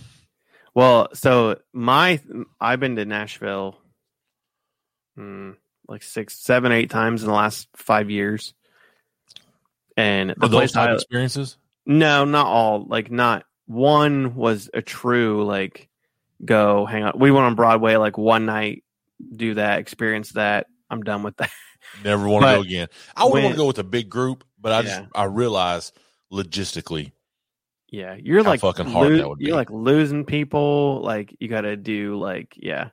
Well, 0.74 1.08
so 1.12 1.58
my 1.72 2.20
I've 2.60 2.80
been 2.80 2.96
to 2.96 3.04
Nashville 3.04 3.76
hmm, 5.16 5.50
like 5.88 6.02
six, 6.02 6.38
seven, 6.38 6.72
eight 6.72 6.90
times 6.90 7.22
in 7.22 7.28
the 7.28 7.34
last 7.34 7.68
five 7.76 8.10
years. 8.10 8.54
And 9.96 10.30
the 10.30 10.48
those 10.48 10.50
place 10.50 10.72
type 10.72 10.90
I, 10.90 10.94
experiences, 10.94 11.58
no, 11.84 12.24
not 12.24 12.46
all. 12.46 12.86
Like 12.86 13.10
not 13.10 13.44
one 13.66 14.34
was 14.34 14.70
a 14.72 14.80
true 14.80 15.44
like 15.44 15.89
go 16.44 16.86
hang 16.86 17.02
out. 17.02 17.18
We 17.18 17.30
went 17.30 17.46
on 17.46 17.54
Broadway 17.54 17.96
like 17.96 18.16
one 18.18 18.46
night, 18.46 18.84
do 19.34 19.54
that, 19.54 19.78
experience 19.78 20.30
that. 20.32 20.66
I'm 20.88 21.02
done 21.02 21.22
with 21.22 21.36
that. 21.38 21.50
never 22.02 22.28
want 22.28 22.44
to 22.44 22.56
go 22.56 22.60
again. 22.62 22.88
I 23.16 23.24
would 23.24 23.42
want 23.42 23.54
to 23.54 23.58
go 23.58 23.66
with 23.66 23.78
a 23.78 23.84
big 23.84 24.08
group, 24.10 24.44
but 24.60 24.72
I 24.72 24.78
Yeah. 24.78 24.82
just 24.82 25.02
I 25.14 25.24
realize 25.24 25.92
logistically 26.32 27.12
Yeah, 27.90 28.16
you're 28.20 28.42
like 28.42 28.60
fucking 28.60 28.86
hard 28.86 29.18
that 29.18 29.28
would 29.28 29.40
You're 29.40 29.56
like 29.56 29.70
losing 29.70 30.24
people. 30.24 31.00
Like 31.02 31.36
you 31.40 31.48
got 31.48 31.62
to 31.62 31.76
do 31.76 32.18
like 32.18 32.54
yeah. 32.56 32.90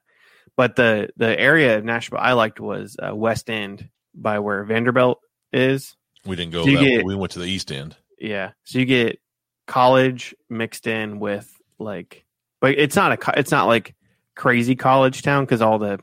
But 0.56 0.76
the 0.76 1.10
the 1.18 1.40
area 1.40 1.78
of 1.78 1.86
Nashville 1.86 2.18
I 2.20 2.34
liked 2.34 2.60
was 2.60 2.98
uh, 2.98 3.16
West 3.16 3.50
End 3.50 3.90
by 4.16 4.40
where 4.40 4.64
Vanderbilt 4.64 5.20
is. 5.54 5.96
we 6.26 6.36
didn't 6.36 6.52
go 6.52 6.66
So 6.66 6.72
that 6.72 6.82
way. 6.82 7.04
We 7.04 7.16
went 7.16 7.34
to 7.34 7.40
the 7.40 7.46
East 7.46 7.72
End. 7.72 7.96
Yeah, 8.20 8.52
so 8.64 8.80
you 8.80 8.86
get 8.86 9.20
college 9.68 10.34
mixed 10.50 10.88
in 10.88 11.20
with 11.20 11.48
like, 11.78 12.26
but 12.60 12.72
it's 12.78 12.96
not 12.96 13.12
a 13.14 13.40
it's 13.40 13.52
not 13.52 13.66
like 13.68 13.96
crazy 14.36 14.76
college 14.76 15.22
town 15.22 15.44
because 15.46 15.62
all 15.62 15.80
the 15.80 16.00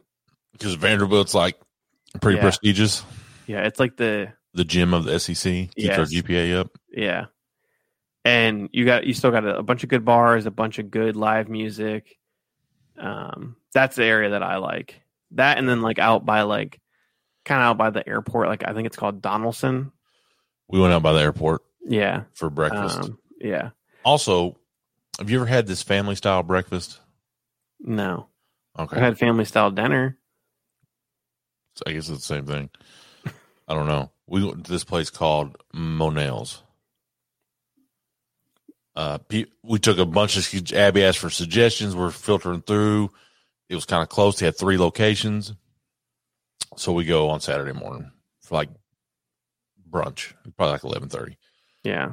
because 0.52 0.74
Vanderbilt's 0.74 1.34
like 1.34 1.58
pretty 2.20 2.36
Yeah. 2.36 2.42
prestigious. 2.42 3.04
yeah 3.46 3.62
it's 3.66 3.78
like 3.80 3.96
the 3.96 4.32
The 4.54 4.64
gym 4.64 4.94
of 4.94 5.04
the 5.04 5.18
SEC 5.18 5.70
keeps 5.74 5.98
our 5.98 6.04
GPA 6.04 6.58
up. 6.60 6.70
Yeah. 6.90 7.26
And 8.24 8.68
you 8.72 8.84
got 8.84 9.04
you 9.04 9.12
still 9.14 9.30
got 9.30 9.44
a, 9.44 9.58
a 9.58 9.62
bunch 9.62 9.82
of 9.82 9.88
good 9.88 10.04
bars, 10.04 10.46
a 10.46 10.50
bunch 10.50 10.78
of 10.78 10.90
good 10.90 11.16
live 11.16 11.48
music. 11.48 12.18
Um 12.98 13.56
that's 13.72 13.96
the 13.96 14.04
area 14.04 14.30
that 14.30 14.42
I 14.42 14.56
like. 14.56 15.00
That 15.32 15.58
and 15.58 15.68
then 15.68 15.82
like 15.82 15.98
out 15.98 16.24
by 16.24 16.42
like 16.42 16.80
kind 17.44 17.60
of 17.60 17.66
out 17.70 17.78
by 17.78 17.90
the 17.90 18.08
airport, 18.08 18.48
like 18.48 18.62
I 18.66 18.72
think 18.72 18.86
it's 18.86 18.96
called 18.96 19.20
Donelson. 19.20 19.90
We 20.68 20.80
went 20.80 20.92
out 20.92 21.02
by 21.02 21.12
the 21.12 21.20
airport 21.20 21.62
Yeah. 21.84 22.22
for 22.34 22.48
breakfast. 22.50 22.98
Um, 23.00 23.18
yeah. 23.40 23.70
also, 24.04 24.56
have 25.18 25.30
you 25.30 25.36
ever 25.38 25.46
had 25.46 25.66
this 25.66 25.82
family 25.82 26.14
style 26.14 26.42
breakfast? 26.42 27.00
No. 27.80 28.28
Okay, 28.78 28.96
I 28.96 29.00
had 29.00 29.18
family 29.18 29.44
style 29.44 29.70
dinner. 29.70 30.18
I 31.86 31.92
guess 31.92 32.08
it's 32.08 32.26
the 32.26 32.34
same 32.34 32.46
thing. 32.46 32.70
I 33.68 33.74
don't 33.74 33.86
know. 33.86 34.10
We 34.26 34.44
went 34.44 34.64
to 34.66 34.72
this 34.72 34.84
place 34.84 35.10
called 35.10 35.56
Monell's. 35.72 36.62
Uh, 38.96 39.18
we 39.62 39.78
took 39.80 39.98
a 39.98 40.06
bunch 40.06 40.36
of 40.36 40.72
Abby 40.72 41.02
asked 41.04 41.18
for 41.18 41.30
suggestions. 41.30 41.96
We're 41.96 42.10
filtering 42.10 42.62
through. 42.62 43.10
It 43.68 43.74
was 43.74 43.86
kind 43.86 44.02
of 44.02 44.08
close. 44.08 44.38
They 44.38 44.46
had 44.46 44.56
three 44.56 44.78
locations, 44.78 45.52
so 46.76 46.92
we 46.92 47.04
go 47.04 47.30
on 47.30 47.40
Saturday 47.40 47.72
morning 47.72 48.10
for 48.42 48.54
like 48.54 48.68
brunch, 49.90 50.32
probably 50.56 50.72
like 50.72 50.84
eleven 50.84 51.08
thirty, 51.08 51.38
Yeah. 51.82 52.12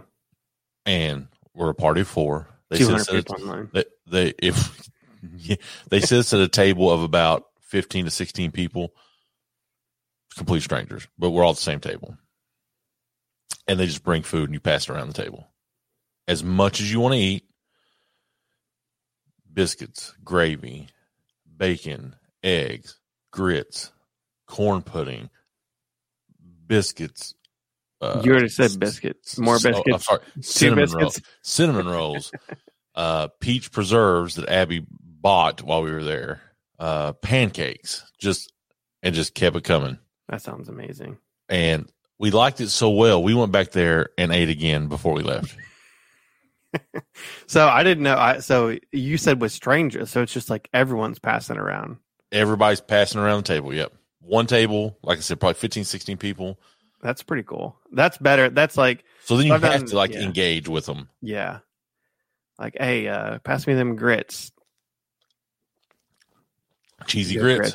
and 0.88 1.28
we're 1.54 1.70
a 1.70 1.76
party 1.76 2.02
of 2.02 2.08
four. 2.08 2.48
They 2.72 2.80
Two 2.80 2.86
said 2.86 2.92
hundred 2.94 3.06
set 3.06 3.16
a- 3.16 3.24
people 3.24 3.36
online. 3.36 3.70
they, 3.74 3.86
they 4.08 4.34
if 4.42 4.90
yeah, 5.38 5.58
they 5.92 6.02
sit 6.02 6.34
at 6.34 6.40
a 6.42 6.48
table 6.48 6.90
of 6.92 7.04
about 7.04 7.44
15 7.70 8.06
to 8.06 8.12
16 8.12 8.52
people 8.52 8.92
complete 10.38 10.64
strangers 10.64 11.08
but 11.20 11.30
we're 11.32 11.44
all 11.44 11.52
at 11.52 11.58
the 11.58 11.62
same 11.62 11.80
table 11.82 12.18
and 13.68 13.80
they 13.80 13.86
just 13.86 14.04
bring 14.04 14.24
food 14.24 14.46
and 14.46 14.54
you 14.54 14.60
pass 14.60 14.90
it 14.90 14.94
around 14.94 15.08
the 15.10 15.22
table 15.24 15.52
as 16.28 16.44
much 16.44 16.82
as 16.82 16.92
you 16.92 17.00
want 17.02 17.14
to 17.14 17.20
eat 17.20 17.44
biscuits 19.54 20.14
gravy 20.24 20.88
bacon 21.58 22.16
eggs 22.44 22.98
grits 23.32 23.92
corn 24.48 24.82
pudding 24.82 25.30
biscuits 26.68 27.36
uh, 28.02 28.22
you 28.24 28.32
already 28.32 28.50
said 28.50 28.80
biscuits. 28.80 29.38
More 29.38 29.56
I'm 29.56 29.62
biscuits. 29.62 30.06
sorry, 30.06 30.20
Two 30.36 30.42
cinnamon 30.42 30.92
rolls 30.92 31.22
cinnamon 31.42 31.88
rolls, 31.88 32.32
uh, 32.96 33.28
peach 33.40 33.72
preserves 33.72 34.36
that 34.36 34.50
Abby 34.50 34.86
bought 34.90 35.62
while 35.62 35.82
we 35.84 35.92
were 35.92 36.04
there, 36.04 36.42
uh, 36.80 37.14
pancakes, 37.14 38.04
just 38.20 38.52
and 39.04 39.14
just 39.16 39.34
kept 39.36 39.56
it 39.56 39.64
coming. 39.64 39.98
That 40.30 40.42
sounds 40.42 40.70
amazing. 40.70 41.18
And 41.50 41.92
we 42.18 42.32
liked 42.32 42.62
it 42.62 42.70
so 42.70 42.90
well, 42.92 43.22
we 43.22 43.34
went 43.34 43.52
back 43.52 43.72
there 43.72 44.10
and 44.18 44.32
ate 44.32 44.50
again 44.50 44.88
before 44.88 45.14
we 45.14 45.24
left. 45.24 45.56
So 47.48 47.68
I 47.68 47.84
didn't 47.84 48.04
know. 48.06 48.16
I, 48.16 48.40
so 48.40 48.78
you 48.94 49.18
said 49.18 49.42
with 49.42 49.52
strangers, 49.52 50.10
so 50.10 50.22
it's 50.22 50.32
just 50.32 50.50
like 50.50 50.70
everyone's 50.74 51.20
passing 51.20 51.58
around. 51.58 51.98
Everybody's 52.32 52.80
passing 52.80 53.20
around 53.20 53.44
the 53.44 53.54
table. 53.54 53.74
Yep. 53.74 53.92
One 54.22 54.48
table, 54.48 54.98
like 55.04 55.18
I 55.18 55.22
said, 55.22 55.42
probably 55.42 55.56
15, 55.56 55.84
16 55.84 56.16
people. 56.16 56.62
That's 57.02 57.24
pretty 57.24 57.44
cool. 57.44 57.78
That's 57.92 58.18
better. 58.18 58.50
That's 58.50 58.78
like 58.78 59.04
So 59.26 59.38
then 59.38 59.48
you 59.48 59.54
I've 59.54 59.64
have 59.64 59.80
done- 59.82 59.88
to 59.88 59.96
like 59.96 60.12
yeah. 60.14 60.22
engage 60.22 60.68
with 60.68 60.86
them. 60.86 61.10
Yeah. 61.22 61.60
Like, 62.60 62.76
hey, 62.80 63.08
uh, 63.08 63.40
pass 63.40 63.66
me 63.66 63.74
them 63.74 63.96
grits. 63.96 64.52
Cheesy 67.08 67.36
Yeah, 67.36 67.42
grits. 67.42 67.74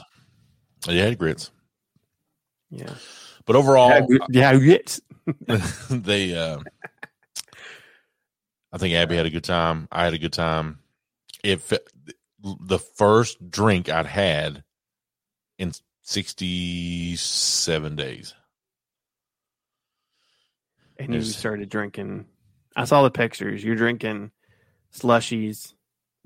Yeah, 0.87 1.03
I 1.03 1.07
had 1.07 1.19
grits. 1.19 1.51
Yeah. 2.71 2.95
But 3.45 3.57
overall, 3.57 4.07
yeah, 4.09 4.19
yeah, 4.31 4.57
grits. 4.59 5.01
they 5.91 6.37
uh 6.37 6.59
I 8.73 8.79
think 8.79 8.95
Abby 8.95 9.17
had 9.17 9.27
a 9.27 9.31
good 9.31 9.43
time. 9.45 9.89
I 9.91 10.05
had 10.05 10.15
a 10.15 10.19
good 10.19 10.33
time. 10.33 10.79
If 11.43 11.73
the 12.43 12.79
first 12.79 13.51
drink 13.51 13.89
I'd 13.89 14.07
had 14.07 14.63
in 15.59 15.73
67 16.03 17.97
days. 17.97 18.35
And 20.99 21.15
you 21.15 21.23
started 21.23 21.69
drinking. 21.69 22.27
I 22.75 22.85
saw 22.85 23.03
the 23.03 23.11
pictures. 23.11 23.63
You're 23.63 23.77
drinking 23.77 24.31
slushies. 24.95 25.73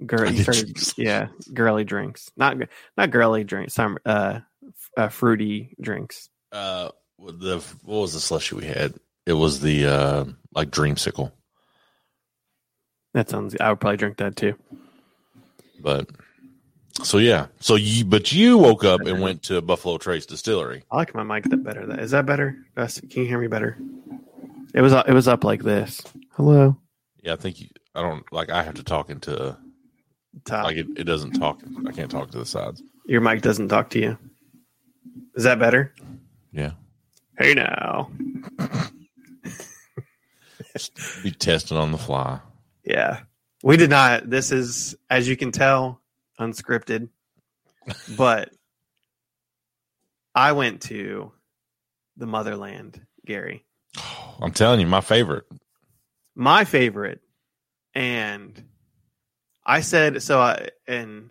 Girl, 0.04 0.26
I 0.28 0.30
you 0.30 0.44
did 0.44 0.78
started, 0.78 0.98
yeah, 0.98 1.28
girly 1.52 1.84
drinks. 1.84 2.30
Not 2.36 2.56
not 2.96 3.10
girly 3.10 3.44
drinks. 3.44 3.74
Some 3.74 3.98
uh, 4.06 4.40
uh, 4.96 5.08
fruity 5.08 5.76
drinks. 5.80 6.28
Uh 6.52 6.90
the 7.18 7.62
what 7.84 8.00
was 8.00 8.14
the 8.14 8.20
slushy 8.20 8.56
we 8.56 8.64
had? 8.64 8.94
It 9.26 9.34
was 9.34 9.60
the 9.60 9.86
uh 9.86 10.24
like 10.54 10.70
dreamsicle. 10.70 11.32
That 13.12 13.28
sounds. 13.28 13.56
I 13.60 13.70
would 13.70 13.80
probably 13.80 13.96
drink 13.98 14.18
that 14.18 14.36
too. 14.36 14.54
But 15.80 16.08
so 17.02 17.18
yeah. 17.18 17.46
So 17.60 17.74
you 17.74 18.04
but 18.04 18.32
you 18.32 18.58
woke 18.58 18.84
up 18.84 19.02
and 19.02 19.20
went 19.20 19.42
to 19.44 19.60
Buffalo 19.60 19.98
Trace 19.98 20.26
Distillery. 20.26 20.84
I 20.90 20.96
like 20.96 21.14
my 21.14 21.24
mic 21.24 21.44
that 21.44 21.62
better. 21.62 21.86
That 21.86 22.00
is 22.00 22.12
that 22.12 22.26
better? 22.26 22.56
Can 22.76 23.22
you 23.22 23.26
hear 23.26 23.38
me 23.38 23.48
better? 23.48 23.76
It 24.74 24.80
was 24.80 24.92
it 24.92 25.12
was 25.12 25.28
up 25.28 25.44
like 25.44 25.62
this. 25.62 26.00
Hello. 26.32 26.76
Yeah, 27.22 27.34
I 27.34 27.36
think 27.36 27.60
you 27.60 27.68
I 27.94 28.02
don't 28.02 28.24
like 28.32 28.50
I 28.50 28.62
have 28.62 28.74
to 28.74 28.84
talk 28.84 29.10
into 29.10 29.56
Top. 30.44 30.64
like 30.64 30.76
it, 30.76 30.86
it 30.96 31.04
doesn't 31.04 31.32
talk 31.32 31.60
I 31.86 31.92
can't 31.92 32.10
talk 32.10 32.30
to 32.30 32.38
the 32.38 32.46
sides. 32.46 32.82
Your 33.06 33.20
mic 33.20 33.42
doesn't 33.42 33.68
talk 33.68 33.90
to 33.90 33.98
you. 34.00 34.18
Is 35.34 35.44
that 35.44 35.58
better? 35.58 35.94
Yeah. 36.52 36.72
Hey 37.38 37.54
now. 37.54 38.10
Be 41.22 41.30
testing 41.32 41.76
on 41.76 41.92
the 41.92 41.98
fly. 41.98 42.40
Yeah. 42.84 43.20
We 43.62 43.76
did 43.76 43.90
not. 43.90 44.30
This 44.30 44.52
is, 44.52 44.96
as 45.10 45.28
you 45.28 45.36
can 45.36 45.52
tell, 45.52 46.00
unscripted. 46.38 47.08
but 48.16 48.50
I 50.34 50.52
went 50.52 50.82
to 50.82 51.32
the 52.16 52.26
motherland, 52.26 53.00
Gary. 53.26 53.64
I'm 54.40 54.52
telling 54.52 54.80
you, 54.80 54.86
my 54.86 55.00
favorite. 55.00 55.44
My 56.34 56.64
favorite. 56.64 57.20
And 57.94 58.62
I 59.64 59.80
said, 59.80 60.22
so 60.22 60.40
I, 60.40 60.68
and 60.86 61.30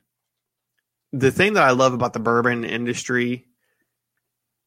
the 1.12 1.32
thing 1.32 1.54
that 1.54 1.64
I 1.64 1.72
love 1.72 1.94
about 1.94 2.14
the 2.14 2.20
bourbon 2.20 2.64
industry 2.66 3.46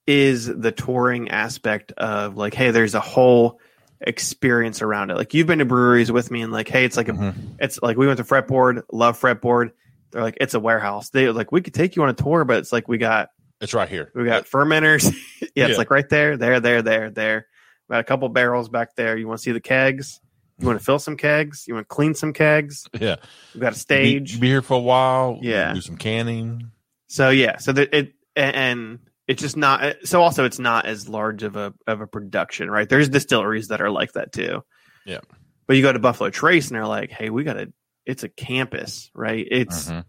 is 0.07 0.47
the 0.47 0.73
touring 0.73 1.31
aspect 1.31 1.93
of 1.93 2.37
like, 2.37 2.55
hey, 2.55 2.71
there's 2.73 2.95
a 2.95 3.01
whole 3.01 3.61
experience 4.01 4.83
around 4.83 5.11
it. 5.11 5.17
Like 5.17 5.33
you've 5.33 5.47
been 5.47 5.61
to 5.61 5.65
breweries 5.65 6.11
with 6.11 6.31
me 6.31 6.43
and 6.43 6.53
like, 6.53 6.69
hey, 6.69 6.85
it's 6.85 6.97
like 6.97 7.09
a 7.09 7.13
Mhm. 7.13 7.35
it's 7.61 7.81
like 7.83 7.97
we 7.97 8.07
went 8.09 8.17
to 8.19 8.25
fretboard, 8.25 8.83
love 8.91 9.21
fretboard. 9.21 9.71
They're 10.11 10.23
like, 10.23 10.39
it's 10.41 10.55
a 10.55 10.61
warehouse. 10.61 11.11
They 11.11 11.29
like, 11.31 11.53
we 11.53 11.61
could 11.61 11.73
take 11.75 11.95
you 11.95 12.03
on 12.03 12.09
a 12.09 12.15
tour, 12.15 12.45
but 12.45 12.57
it's 12.59 12.73
like 12.73 12.89
we 12.89 12.99
got 12.99 13.29
It's 13.61 13.75
right 13.75 13.89
here. 13.89 14.11
we 14.15 14.25
got 14.25 14.47
fermenters. 14.47 15.05
yeah, 15.41 15.49
Yeah. 15.55 15.67
it's 15.69 15.79
like 15.79 15.91
right 15.91 16.09
there, 16.09 16.37
there, 16.37 16.59
there, 16.59 16.83
there, 16.83 17.11
there. 17.11 17.47
Got 17.93 18.01
a 18.01 18.05
couple 18.05 18.27
barrels 18.31 18.71
back 18.71 18.97
there. 18.97 19.19
You 19.19 19.29
want 19.29 19.41
to 19.41 19.43
see 19.43 19.53
the 19.53 19.61
kegs? 19.61 20.19
You 20.59 20.67
want 20.67 20.79
to 20.79 20.85
fill 20.85 20.99
some 20.99 21.19
kegs? 21.19 21.67
You 21.69 21.75
want 21.75 21.87
to 21.87 21.95
clean 21.95 22.15
some 22.15 22.33
kegs? 22.33 22.87
Yeah. 22.99 23.17
We 23.55 23.61
got 23.61 23.73
a 23.73 23.77
Be, 23.77 23.79
stage. 23.79 24.41
be 24.41 24.47
here 24.47 24.63
for 24.63 24.75
a 24.79 24.81
while. 24.81 25.39
Yeah. 25.43 25.75
Do 25.75 25.81
some 25.83 25.99
canning. 25.99 26.71
So 27.09 27.29
yeah, 27.29 27.59
so 27.59 27.73
that 27.73 27.93
it 27.95 28.15
and 28.35 28.99
it's 29.29 29.43
just 29.43 29.59
not. 29.59 29.97
So 30.05 30.23
also, 30.23 30.45
it's 30.47 30.59
not 30.59 30.87
as 30.87 31.07
large 31.07 31.43
of 31.43 31.57
a 31.57 31.75
of 31.87 32.01
a 32.01 32.07
production, 32.07 32.71
right? 32.71 32.89
There's 32.89 33.11
distilleries 33.11 33.69
that 33.69 33.83
are 33.83 33.91
like 33.91 34.13
that 34.13 34.33
too. 34.33 34.65
Yeah. 35.05 35.19
But 35.67 35.77
you 35.77 35.83
go 35.83 35.93
to 35.93 35.99
Buffalo 35.99 36.31
Trace 36.31 36.69
and 36.69 36.77
they're 36.77 36.87
like, 36.87 37.11
hey, 37.11 37.29
we 37.29 37.45
got 37.45 37.59
a. 37.59 37.71
It's 38.07 38.23
a 38.25 38.29
campus, 38.31 39.11
right? 39.15 39.47
It's 39.51 39.91
Mhm. 39.91 40.05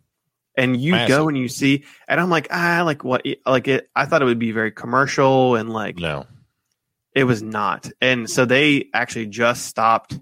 and 0.58 0.80
you 0.80 0.93
Massive. 0.93 1.10
go 1.10 1.28
and 1.28 1.38
you 1.38 1.50
see, 1.50 1.84
and 2.08 2.22
I'm 2.22 2.30
like, 2.30 2.48
ah, 2.50 2.84
like 2.86 3.04
what? 3.04 3.26
Like 3.46 3.67
it. 3.67 3.89
I 3.93 4.06
thought 4.06 4.22
it 4.22 4.26
would 4.26 4.39
be 4.39 4.52
very 4.54 4.72
commercial 4.72 5.56
and 5.56 5.69
like 5.69 5.98
No. 5.98 6.26
It 7.15 7.23
was 7.26 7.41
not. 7.41 7.89
And 8.02 8.30
so 8.30 8.45
they 8.45 8.89
actually 8.93 9.28
just 9.28 9.65
stopped 9.65 10.17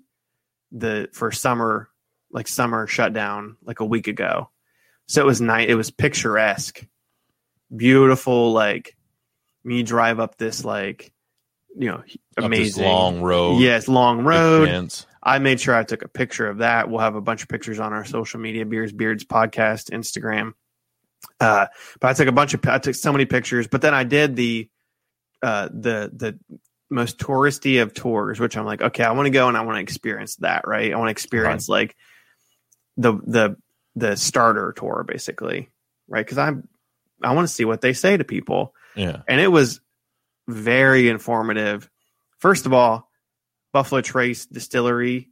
the 0.71 1.09
for 1.13 1.31
summer, 1.31 1.89
like 2.31 2.47
summer 2.47 2.87
shutdown, 2.87 3.57
like 3.63 3.79
a 3.79 3.85
week 3.85 4.07
ago. 4.07 4.49
So 5.07 5.21
it 5.21 5.25
was 5.25 5.41
night. 5.41 5.69
It 5.69 5.75
was 5.75 5.91
picturesque, 5.91 6.85
beautiful. 7.75 8.51
Like 8.51 8.95
me 9.63 9.83
drive 9.83 10.19
up 10.19 10.37
this, 10.37 10.63
like 10.63 11.11
you 11.77 11.89
know, 11.89 12.03
amazing 12.37 12.85
long 12.85 13.21
road. 13.21 13.61
Yes, 13.61 13.87
long 13.87 14.23
road. 14.23 14.91
I 15.23 15.39
made 15.39 15.61
sure 15.61 15.75
I 15.75 15.83
took 15.83 16.03
a 16.03 16.07
picture 16.07 16.47
of 16.47 16.59
that. 16.59 16.89
We'll 16.89 16.99
have 16.99 17.15
a 17.15 17.21
bunch 17.21 17.43
of 17.43 17.49
pictures 17.49 17.79
on 17.79 17.93
our 17.93 18.05
social 18.05 18.39
media, 18.39 18.65
Beers 18.65 18.91
Beards 18.91 19.23
podcast, 19.23 19.91
Instagram. 19.91 20.53
Uh, 21.39 21.67
but 21.99 22.09
I 22.09 22.13
took 22.13 22.27
a 22.27 22.31
bunch 22.31 22.55
of, 22.55 22.65
I 22.65 22.79
took 22.79 22.95
so 22.95 23.11
many 23.11 23.25
pictures. 23.25 23.67
But 23.67 23.81
then 23.81 23.93
I 23.93 24.03
did 24.03 24.35
the, 24.35 24.69
uh, 25.43 25.69
the 25.71 26.11
the 26.13 26.39
most 26.91 27.17
touristy 27.17 27.81
of 27.81 27.93
tours, 27.93 28.39
which 28.39 28.57
I'm 28.57 28.65
like, 28.65 28.81
okay, 28.81 29.03
I 29.03 29.11
want 29.11 29.25
to 29.25 29.31
go 29.31 29.47
and 29.47 29.57
I 29.57 29.61
want 29.61 29.77
to 29.77 29.81
experience 29.81 30.35
that, 30.37 30.67
right? 30.67 30.93
I 30.93 30.97
want 30.97 31.07
to 31.07 31.11
experience 31.11 31.69
like 31.69 31.95
the 32.97 33.13
the 33.13 33.55
the 33.95 34.15
starter 34.15 34.73
tour, 34.75 35.05
basically, 35.07 35.69
right? 36.07 36.25
Because 36.25 36.37
I'm 36.37 36.67
I 37.23 37.33
want 37.33 37.47
to 37.47 37.53
see 37.53 37.65
what 37.65 37.81
they 37.81 37.93
say 37.93 38.17
to 38.17 38.23
people 38.23 38.73
Yeah. 38.95 39.21
and 39.27 39.39
it 39.39 39.47
was 39.47 39.79
very 40.47 41.07
informative. 41.07 41.89
First 42.39 42.65
of 42.65 42.73
all, 42.73 43.09
Buffalo 43.71 44.01
Trace 44.01 44.45
Distillery, 44.47 45.29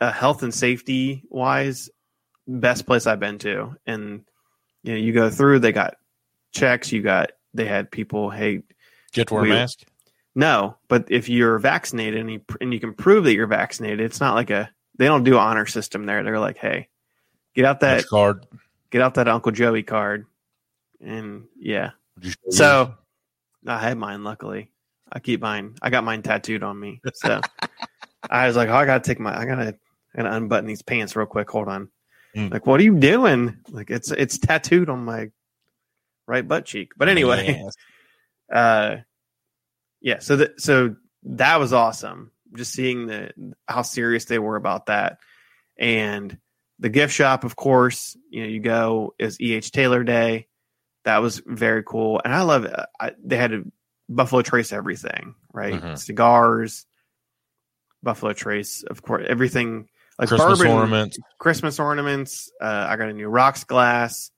uh, 0.00 0.12
health 0.12 0.42
and 0.42 0.52
safety 0.52 1.22
wise, 1.30 1.88
best 2.46 2.86
place 2.86 3.06
I've 3.06 3.20
been 3.20 3.38
to. 3.38 3.76
And 3.86 4.24
you 4.82 4.92
know, 4.92 4.98
you 4.98 5.12
go 5.12 5.30
through, 5.30 5.60
they 5.60 5.72
got 5.72 5.96
checks. 6.52 6.92
You 6.92 7.02
got 7.02 7.32
they 7.54 7.66
had 7.66 7.90
people, 7.90 8.30
hey, 8.30 8.62
get 9.12 9.28
to 9.28 9.34
wear 9.34 9.44
a 9.44 9.48
mask? 9.48 9.80
No, 10.34 10.76
but 10.88 11.06
if 11.10 11.28
you're 11.28 11.58
vaccinated 11.58 12.20
and 12.20 12.30
you, 12.30 12.40
and 12.60 12.72
you 12.72 12.80
can 12.80 12.94
prove 12.94 13.24
that 13.24 13.34
you're 13.34 13.46
vaccinated, 13.46 14.00
it's 14.00 14.20
not 14.20 14.34
like 14.34 14.50
a 14.50 14.70
they 14.96 15.06
don't 15.06 15.24
do 15.24 15.38
honor 15.38 15.66
system 15.66 16.06
there. 16.06 16.22
They're 16.22 16.38
like, 16.38 16.58
hey, 16.58 16.88
get 17.54 17.64
out 17.64 17.80
that 17.80 17.98
Match 17.98 18.08
card. 18.08 18.46
get 18.90 19.02
out 19.02 19.14
that 19.14 19.28
Uncle 19.28 19.52
Joey 19.52 19.82
card, 19.82 20.26
and 21.00 21.44
yeah. 21.58 21.90
Would 22.16 22.24
you? 22.26 22.32
So 22.50 22.94
I 23.66 23.78
had 23.78 23.98
mine. 23.98 24.24
Luckily, 24.24 24.70
I 25.12 25.18
keep 25.20 25.40
mine. 25.40 25.74
I 25.82 25.90
got 25.90 26.04
mine 26.04 26.22
tattooed 26.22 26.62
on 26.62 26.78
me. 26.78 27.00
So 27.14 27.40
I 28.30 28.46
was 28.46 28.56
like, 28.56 28.68
oh, 28.68 28.74
I 28.74 28.86
gotta 28.86 29.04
take 29.04 29.18
my. 29.20 29.36
I 29.36 29.44
gotta. 29.46 29.76
I 30.14 30.22
gotta 30.22 30.36
unbutton 30.36 30.66
these 30.66 30.82
pants 30.82 31.14
real 31.14 31.26
quick. 31.26 31.48
Hold 31.50 31.68
on. 31.68 31.88
Mm. 32.36 32.52
Like, 32.52 32.66
what 32.66 32.80
are 32.80 32.84
you 32.84 32.96
doing? 32.96 33.58
Like, 33.68 33.90
it's 33.90 34.10
it's 34.10 34.38
tattooed 34.38 34.88
on 34.88 35.04
my 35.04 35.30
right 36.26 36.46
butt 36.46 36.64
cheek. 36.64 36.92
But 36.96 37.08
anyway, 37.08 37.60
Yes. 37.62 37.74
uh, 38.52 38.96
yeah. 40.00 40.18
So 40.20 40.36
that 40.36 40.60
so 40.60 40.96
that 41.24 41.58
was 41.60 41.72
awesome. 41.72 42.30
Just 42.54 42.72
seeing 42.72 43.06
the 43.06 43.30
how 43.68 43.82
serious 43.82 44.24
they 44.24 44.38
were 44.38 44.56
about 44.56 44.86
that, 44.86 45.18
and 45.78 46.36
the 46.78 46.88
gift 46.88 47.14
shop, 47.14 47.44
of 47.44 47.56
course. 47.56 48.16
You 48.30 48.42
know, 48.42 48.48
you 48.48 48.60
go 48.60 49.14
is 49.18 49.40
E. 49.40 49.54
H. 49.54 49.70
Taylor 49.72 50.04
Day. 50.04 50.48
That 51.04 51.18
was 51.18 51.42
very 51.46 51.82
cool, 51.82 52.20
and 52.24 52.34
I 52.34 52.42
love 52.42 52.64
it. 52.64 52.74
I, 52.98 53.12
they 53.24 53.36
had 53.36 53.52
a 53.52 53.62
Buffalo 54.08 54.42
Trace 54.42 54.72
everything, 54.72 55.34
right? 55.52 55.80
Mhm. 55.80 55.98
Cigars, 55.98 56.84
Buffalo 58.02 58.32
Trace, 58.32 58.82
of 58.82 59.02
course, 59.02 59.24
everything 59.28 59.88
like 60.18 60.28
Christmas 60.28 60.58
bourbon, 60.58 60.72
ornaments. 60.72 61.18
Christmas 61.38 61.78
ornaments. 61.78 62.50
Uh, 62.60 62.86
I 62.88 62.96
got 62.96 63.08
a 63.08 63.12
new 63.12 63.28
rocks 63.28 63.64
glass, 63.64 64.30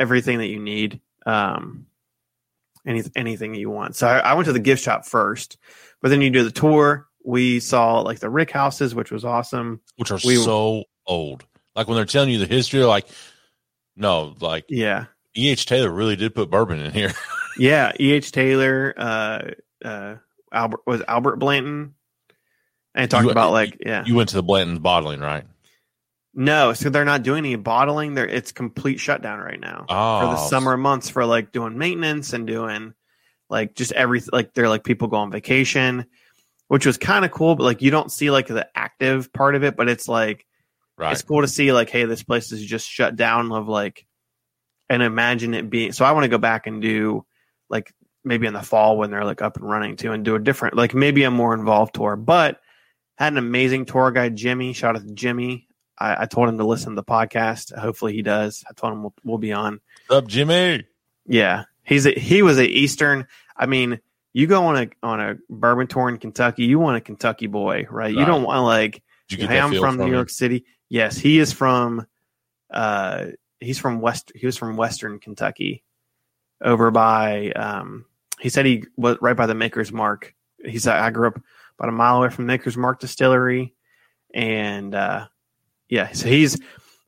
everything 0.00 0.38
that 0.38 0.48
you 0.48 0.58
need. 0.58 1.00
Um, 1.26 1.86
any, 2.86 3.02
anything 3.16 3.54
you 3.54 3.70
want. 3.70 3.96
So 3.96 4.06
I, 4.06 4.18
I 4.18 4.34
went 4.34 4.46
to 4.46 4.52
the 4.52 4.58
gift 4.60 4.82
shop 4.82 5.04
first, 5.06 5.56
but 6.02 6.08
then 6.10 6.20
you 6.20 6.30
do 6.30 6.44
the 6.44 6.50
tour. 6.50 7.06
We 7.24 7.60
saw 7.60 8.00
like 8.00 8.18
the 8.20 8.28
Rick 8.30 8.50
houses, 8.50 8.94
which 8.94 9.10
was 9.10 9.24
awesome. 9.24 9.80
which 9.96 10.10
are 10.10 10.18
We- 10.24 10.36
so 10.36 10.84
old. 11.06 11.44
Like 11.74 11.88
when 11.88 11.96
they're 11.96 12.04
telling 12.04 12.30
you 12.30 12.38
the 12.38 12.46
history, 12.46 12.84
like 12.84 13.06
no, 13.96 14.34
like 14.40 14.66
Yeah. 14.68 15.06
E. 15.36 15.50
H. 15.50 15.66
Taylor 15.66 15.90
really 15.90 16.14
did 16.16 16.34
put 16.34 16.50
bourbon 16.50 16.80
in 16.80 16.92
here. 16.92 17.12
Yeah. 17.56 17.92
E. 18.00 18.10
H. 18.12 18.32
Taylor, 18.32 18.92
uh, 18.96 19.42
uh, 19.84 20.16
Albert 20.52 20.80
was 20.86 21.02
Albert 21.06 21.36
Blanton. 21.36 21.94
And 22.96 23.08
talked 23.10 23.24
You- 23.26 23.30
about 23.30 23.52
like, 23.52 23.76
yeah. 23.84 24.02
you 24.04 24.14
went 24.16 24.30
to 24.30 24.36
the 24.36 24.42
Blanton's 24.42 24.80
bottling, 24.80 25.20
right? 25.20 25.44
No, 26.34 26.72
so 26.72 26.90
they're 26.90 27.04
not 27.04 27.22
doing 27.22 27.38
any 27.38 27.56
bottling. 27.56 28.14
There, 28.14 28.26
it's 28.26 28.52
complete 28.52 29.00
shutdown 29.00 29.38
right 29.38 29.60
now. 29.60 29.86
Oh, 29.88 30.20
for 30.20 30.26
the 30.26 30.42
oh. 30.42 30.48
summer 30.48 30.76
months 30.76 31.08
for 31.08 31.24
like 31.24 31.52
doing 31.52 31.78
maintenance 31.78 32.32
and 32.32 32.46
doing 32.46 32.94
like 33.50 33.74
just 33.74 33.92
everything 33.92 34.30
like 34.32 34.54
they're 34.54 34.68
like 34.68 34.84
people 34.84 35.08
go 35.08 35.16
on 35.16 35.30
vacation 35.30 36.06
which 36.68 36.86
was 36.86 36.98
kind 36.98 37.24
of 37.24 37.30
cool 37.30 37.54
but 37.54 37.64
like 37.64 37.82
you 37.82 37.90
don't 37.90 38.10
see 38.10 38.30
like 38.30 38.46
the 38.46 38.68
active 38.74 39.32
part 39.32 39.54
of 39.54 39.62
it 39.62 39.76
but 39.76 39.88
it's 39.88 40.08
like 40.08 40.46
right? 40.96 41.12
it's 41.12 41.22
cool 41.22 41.40
to 41.40 41.48
see 41.48 41.72
like 41.72 41.90
hey 41.90 42.04
this 42.04 42.22
place 42.22 42.52
is 42.52 42.64
just 42.64 42.88
shut 42.88 43.16
down 43.16 43.52
of 43.52 43.68
like 43.68 44.06
and 44.88 45.02
imagine 45.02 45.54
it 45.54 45.70
being 45.70 45.92
so 45.92 46.04
i 46.04 46.12
want 46.12 46.24
to 46.24 46.28
go 46.28 46.38
back 46.38 46.66
and 46.66 46.82
do 46.82 47.24
like 47.68 47.92
maybe 48.24 48.46
in 48.46 48.54
the 48.54 48.62
fall 48.62 48.96
when 48.96 49.10
they're 49.10 49.24
like 49.24 49.42
up 49.42 49.56
and 49.56 49.68
running 49.68 49.96
too 49.96 50.12
and 50.12 50.24
do 50.24 50.34
a 50.34 50.38
different 50.38 50.76
like 50.76 50.94
maybe 50.94 51.24
a 51.24 51.30
more 51.30 51.54
involved 51.54 51.94
tour 51.94 52.16
but 52.16 52.60
had 53.16 53.32
an 53.32 53.38
amazing 53.38 53.84
tour 53.84 54.10
guide 54.10 54.36
jimmy 54.36 54.72
shout 54.72 54.96
out 54.96 55.06
to 55.06 55.14
jimmy 55.14 55.68
I, 55.98 56.22
I 56.22 56.26
told 56.26 56.48
him 56.48 56.58
to 56.58 56.64
listen 56.64 56.90
to 56.90 56.96
the 56.96 57.04
podcast 57.04 57.76
hopefully 57.78 58.12
he 58.12 58.22
does 58.22 58.64
i 58.68 58.72
told 58.72 58.92
him 58.92 59.02
we'll, 59.02 59.14
we'll 59.24 59.38
be 59.38 59.52
on 59.52 59.80
What's 60.06 60.24
up, 60.24 60.28
Jimmy? 60.28 60.84
yeah, 61.26 61.64
he's 61.82 62.06
a, 62.06 62.10
he 62.10 62.42
was 62.42 62.58
a 62.58 62.66
Eastern. 62.66 63.26
I 63.56 63.66
mean, 63.66 64.00
you 64.32 64.46
go 64.46 64.66
on 64.66 64.76
a 64.76 64.88
on 65.02 65.20
a 65.20 65.36
bourbon 65.48 65.86
tour 65.86 66.08
in 66.08 66.18
Kentucky, 66.18 66.64
you 66.64 66.78
want 66.78 66.96
a 66.96 67.00
Kentucky 67.00 67.46
boy, 67.46 67.86
right? 67.88 68.12
You 68.12 68.24
don't 68.24 68.42
want 68.42 68.64
like, 68.64 69.02
you 69.30 69.46
hey, 69.46 69.58
I'm 69.58 69.70
feel 69.70 69.80
from 69.80 69.96
New 69.96 70.04
him? 70.04 70.12
York 70.12 70.28
City. 70.28 70.64
Yes, 70.88 71.16
he 71.16 71.38
is 71.38 71.52
from. 71.52 72.06
Uh, 72.70 73.26
he's 73.60 73.78
from 73.78 74.00
West. 74.00 74.32
He 74.34 74.44
was 74.44 74.56
from 74.56 74.76
Western 74.76 75.18
Kentucky, 75.20 75.84
over 76.62 76.90
by. 76.90 77.52
Um, 77.52 78.06
he 78.40 78.48
said 78.50 78.66
he 78.66 78.84
was 78.96 79.16
right 79.22 79.36
by 79.36 79.46
the 79.46 79.54
Maker's 79.54 79.92
Mark. 79.92 80.34
He 80.62 80.78
said 80.78 80.96
I 80.96 81.10
grew 81.10 81.28
up 81.28 81.40
about 81.78 81.88
a 81.88 81.92
mile 81.92 82.18
away 82.18 82.28
from 82.30 82.46
Maker's 82.46 82.76
Mark 82.76 83.00
Distillery, 83.00 83.74
and 84.34 84.94
uh, 84.94 85.26
yeah, 85.88 86.12
so 86.12 86.28
he's 86.28 86.58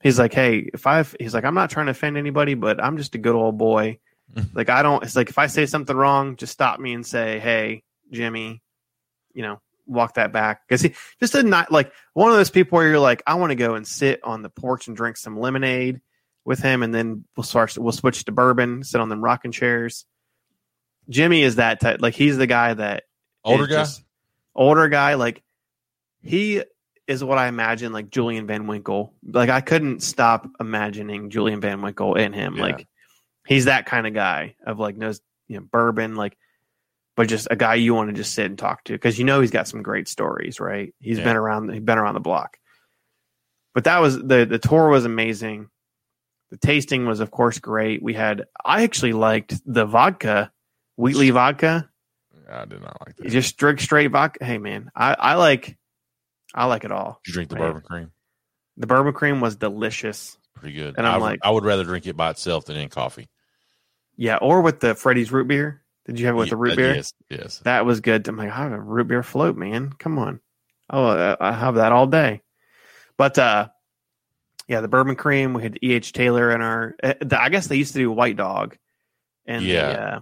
he's 0.02 0.18
like, 0.18 0.32
hey, 0.32 0.70
if 0.72 0.86
I 0.86 1.04
he's 1.18 1.34
like, 1.34 1.44
I'm 1.44 1.54
not 1.54 1.70
trying 1.70 1.86
to 1.86 1.92
offend 1.92 2.16
anybody, 2.16 2.54
but 2.54 2.82
I'm 2.82 2.96
just 2.96 3.14
a 3.14 3.18
good 3.18 3.34
old 3.34 3.58
boy. 3.58 3.98
Mm-hmm. 4.34 4.56
like 4.56 4.68
I 4.70 4.82
don't. 4.82 5.02
It's 5.02 5.16
like 5.16 5.28
if 5.28 5.38
I 5.38 5.46
say 5.46 5.66
something 5.66 5.96
wrong, 5.96 6.36
just 6.36 6.52
stop 6.52 6.80
me 6.80 6.92
and 6.92 7.06
say, 7.06 7.38
hey, 7.38 7.84
Jimmy, 8.10 8.62
you 9.32 9.42
know, 9.42 9.60
walk 9.86 10.14
that 10.14 10.32
back 10.32 10.66
because 10.66 10.82
he 10.82 10.94
just 11.20 11.34
a 11.34 11.42
not 11.42 11.70
like 11.70 11.92
one 12.12 12.30
of 12.30 12.36
those 12.36 12.50
people 12.50 12.76
where 12.76 12.88
you're 12.88 12.98
like, 12.98 13.22
I 13.26 13.34
want 13.34 13.50
to 13.50 13.56
go 13.56 13.74
and 13.74 13.86
sit 13.86 14.20
on 14.24 14.42
the 14.42 14.50
porch 14.50 14.88
and 14.88 14.96
drink 14.96 15.16
some 15.16 15.38
lemonade 15.38 16.00
with 16.44 16.60
him, 16.60 16.82
and 16.82 16.94
then 16.94 17.24
we'll 17.36 17.44
start. 17.44 17.76
We'll 17.78 17.92
switch 17.92 18.24
to 18.24 18.32
bourbon, 18.32 18.82
sit 18.82 19.00
on 19.00 19.08
them 19.08 19.22
rocking 19.22 19.52
chairs. 19.52 20.04
Jimmy 21.08 21.42
is 21.42 21.56
that 21.56 21.80
type. 21.80 22.02
Like 22.02 22.14
he's 22.14 22.36
the 22.36 22.48
guy 22.48 22.74
that 22.74 23.04
Older 23.44 23.66
guy? 23.66 23.86
older 24.54 24.88
guy. 24.88 25.14
Like 25.14 25.42
he 26.20 26.62
is 27.06 27.22
what 27.22 27.38
I 27.38 27.48
imagine 27.48 27.92
like 27.92 28.10
Julian 28.10 28.46
Van 28.46 28.66
Winkle. 28.66 29.14
Like 29.24 29.48
I 29.50 29.60
couldn't 29.60 30.02
stop 30.02 30.48
imagining 30.60 31.30
Julian 31.30 31.60
Van 31.60 31.80
Winkle 31.82 32.14
in 32.16 32.32
him. 32.32 32.56
Yeah. 32.56 32.62
Like 32.62 32.86
he's 33.46 33.66
that 33.66 33.86
kind 33.86 34.06
of 34.06 34.14
guy 34.14 34.56
of 34.66 34.78
like 34.78 34.96
knows 34.96 35.20
you 35.48 35.56
know 35.58 35.66
bourbon 35.70 36.16
like 36.16 36.36
but 37.16 37.28
just 37.28 37.46
a 37.50 37.56
guy 37.56 37.76
you 37.76 37.94
want 37.94 38.10
to 38.10 38.12
just 38.14 38.34
sit 38.34 38.46
and 38.46 38.58
talk 38.58 38.82
to 38.84 38.92
because 38.92 39.18
you 39.18 39.24
know 39.24 39.40
he's 39.40 39.52
got 39.52 39.68
some 39.68 39.82
great 39.82 40.08
stories 40.08 40.58
right 40.58 40.92
He's 40.98 41.18
Yeah. 41.18 41.24
been 41.24 41.36
around 41.36 41.72
he's 41.72 41.80
been 41.82 41.96
around 41.98 42.14
the 42.14 42.20
block 42.20 42.56
but 43.72 43.84
that 43.84 44.00
was 44.00 44.16
the 44.18 44.44
the 44.44 44.58
tour 44.58 44.88
was 44.88 45.04
amazing 45.04 45.68
the 46.50 46.56
tasting 46.56 47.06
was 47.06 47.20
of 47.20 47.30
course 47.30 47.60
great 47.60 48.02
we 48.02 48.14
had 48.14 48.44
i 48.64 48.82
actually 48.82 49.12
liked 49.12 49.54
the 49.64 49.86
vodka 49.86 50.50
wheatley 50.96 51.30
vodka 51.30 51.88
I 52.50 52.64
did 52.64 52.80
not 52.82 52.96
like 53.06 53.14
that. 53.16 53.28
just 53.30 53.56
drink 53.56 53.80
straight 53.80 54.10
vodka 54.10 54.44
hey 54.44 54.58
man 54.58 54.90
i 54.96 55.14
i 55.16 55.34
like 55.36 55.78
i 56.56 56.64
like 56.64 56.84
it 56.84 56.90
all 56.92 57.20
you 57.26 57.32
drink 57.32 57.50
the 57.50 57.56
bourbon 57.56 57.82
cream? 57.82 58.10
the 58.76 58.86
bourbon 58.86 59.12
cream 59.12 59.40
was 59.40 59.56
delicious 59.56 60.36
pretty 60.54 60.74
good. 60.74 60.94
And 60.96 61.06
I'm 61.06 61.16
I, 61.22 61.24
like- 61.24 61.40
I 61.42 61.50
would 61.50 61.64
rather 61.64 61.84
drink 61.84 62.06
it 62.06 62.16
by 62.16 62.30
itself 62.30 62.64
than 62.64 62.76
in 62.76 62.88
coffee. 62.88 63.28
Yeah, 64.16 64.36
or 64.36 64.62
with 64.62 64.80
the 64.80 64.94
Freddie's 64.94 65.30
root 65.30 65.46
beer. 65.48 65.82
Did 66.06 66.18
you 66.18 66.24
have 66.26 66.34
it 66.34 66.38
with 66.38 66.48
the 66.48 66.56
root 66.56 66.72
uh, 66.72 66.76
beer? 66.76 66.94
Yes, 66.94 67.12
yes. 67.28 67.58
That 67.64 67.84
was 67.84 68.00
good. 68.00 68.26
I'm 68.26 68.38
like, 68.38 68.50
I 68.50 68.56
have 68.62 68.72
a 68.72 68.80
root 68.80 69.08
beer 69.08 69.22
float, 69.22 69.54
man. 69.56 69.92
Come 69.98 70.18
on. 70.18 70.40
Oh, 70.88 71.04
I 71.04 71.36
I 71.38 71.52
have 71.52 71.74
that 71.74 71.92
all 71.92 72.06
day. 72.06 72.40
But 73.18 73.38
uh, 73.38 73.68
yeah, 74.66 74.80
the 74.80 74.88
bourbon 74.88 75.14
cream. 75.16 75.52
We 75.52 75.62
had 75.62 75.78
E. 75.82 75.92
H. 75.92 76.14
Taylor 76.14 76.50
in 76.52 76.62
our. 76.62 76.94
Uh, 77.02 77.12
the, 77.20 77.38
I 77.38 77.50
guess 77.50 77.66
they 77.66 77.76
used 77.76 77.92
to 77.92 77.98
do 77.98 78.10
White 78.10 78.36
Dog. 78.36 78.78
And 79.44 79.62
the, 79.62 79.68
Yeah. 79.68 79.82
uh, 79.90 80.20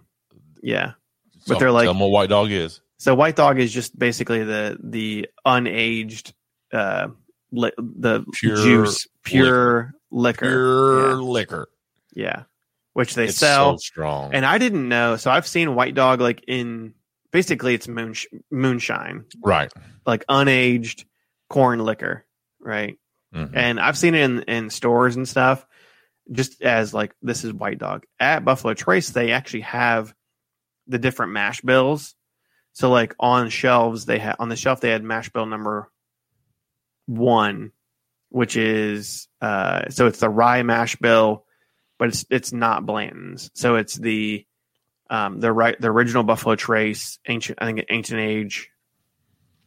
yeah. 0.62 0.92
So- 1.40 1.54
they're 1.54 1.70
like- 1.70 1.84
tell 1.84 1.92
them 1.92 2.00
what 2.00 2.10
white 2.10 2.28
dog 2.30 2.50
is. 2.50 2.80
So 3.04 3.14
White 3.14 3.36
Dog 3.36 3.58
is 3.60 3.70
just 3.70 3.98
basically 3.98 4.44
the 4.44 4.78
the 4.82 5.28
unaged 5.46 6.32
uh 6.72 7.08
li- 7.52 7.72
the 7.76 8.24
Pure 8.32 8.56
juice, 8.56 9.06
pure 9.22 9.92
liquor. 10.10 10.46
Pure 10.46 11.08
Yeah. 11.10 11.14
liquor. 11.16 11.68
Yeah. 12.14 12.42
Which 12.94 13.14
they 13.14 13.26
It's 13.26 13.36
sell. 13.36 13.72
so 13.74 13.76
strong. 13.76 14.32
And 14.34 14.46
I 14.46 14.56
didn't 14.56 14.88
know. 14.88 15.16
So 15.16 15.30
I've 15.30 15.46
seen 15.46 15.74
White 15.74 15.94
Dog 15.94 16.22
like 16.22 16.44
in 16.48 16.94
basically 17.30 17.74
it's 17.74 17.86
moon 17.88 18.14
moonshine, 18.50 19.26
right. 19.44 19.70
like 20.06 20.24
unaged 20.26 21.04
corn 21.50 21.80
liquor, 21.80 22.24
right? 22.58 22.96
Mhm. 23.34 23.50
And 23.52 23.80
I've 23.80 23.98
seen 23.98 24.14
it 24.14 24.22
in 24.22 24.42
in 24.44 24.70
stores 24.70 25.14
and 25.16 25.28
stuff, 25.28 25.66
just 26.32 26.62
as 26.62 26.94
like 26.94 27.14
this 27.20 27.44
is 27.44 27.52
White 27.52 27.78
Dog. 27.78 28.04
At 28.18 28.46
Buffalo 28.46 28.72
Trace, 28.72 29.10
they 29.10 29.32
actually 29.32 29.60
have 29.62 30.14
the 30.86 30.98
different 30.98 31.32
mash 31.32 31.60
bills. 31.60 32.14
So 32.74 32.90
like 32.90 33.14
on 33.18 33.48
shelves, 33.48 34.04
they 34.04 34.18
had 34.18 34.36
on 34.38 34.48
the 34.48 34.56
shelf 34.56 34.80
they 34.80 34.90
had 34.90 35.02
mash 35.02 35.30
bill 35.30 35.46
number 35.46 35.90
one, 37.06 37.72
which 38.28 38.56
is 38.56 39.28
uh 39.40 39.88
so 39.88 40.06
it's 40.06 40.20
the 40.20 40.28
rye 40.28 40.62
mash 40.62 40.96
bill, 40.96 41.44
but 41.98 42.08
it's 42.08 42.24
it's 42.30 42.52
not 42.52 42.84
Blanton's. 42.84 43.50
So 43.54 43.76
it's 43.76 43.94
the 43.94 44.44
um 45.08 45.40
the 45.40 45.52
right 45.52 45.80
the 45.80 45.90
original 45.90 46.24
Buffalo 46.24 46.56
Trace 46.56 47.18
ancient 47.26 47.58
I 47.62 47.66
think 47.66 47.84
ancient 47.88 48.20
age 48.20 48.70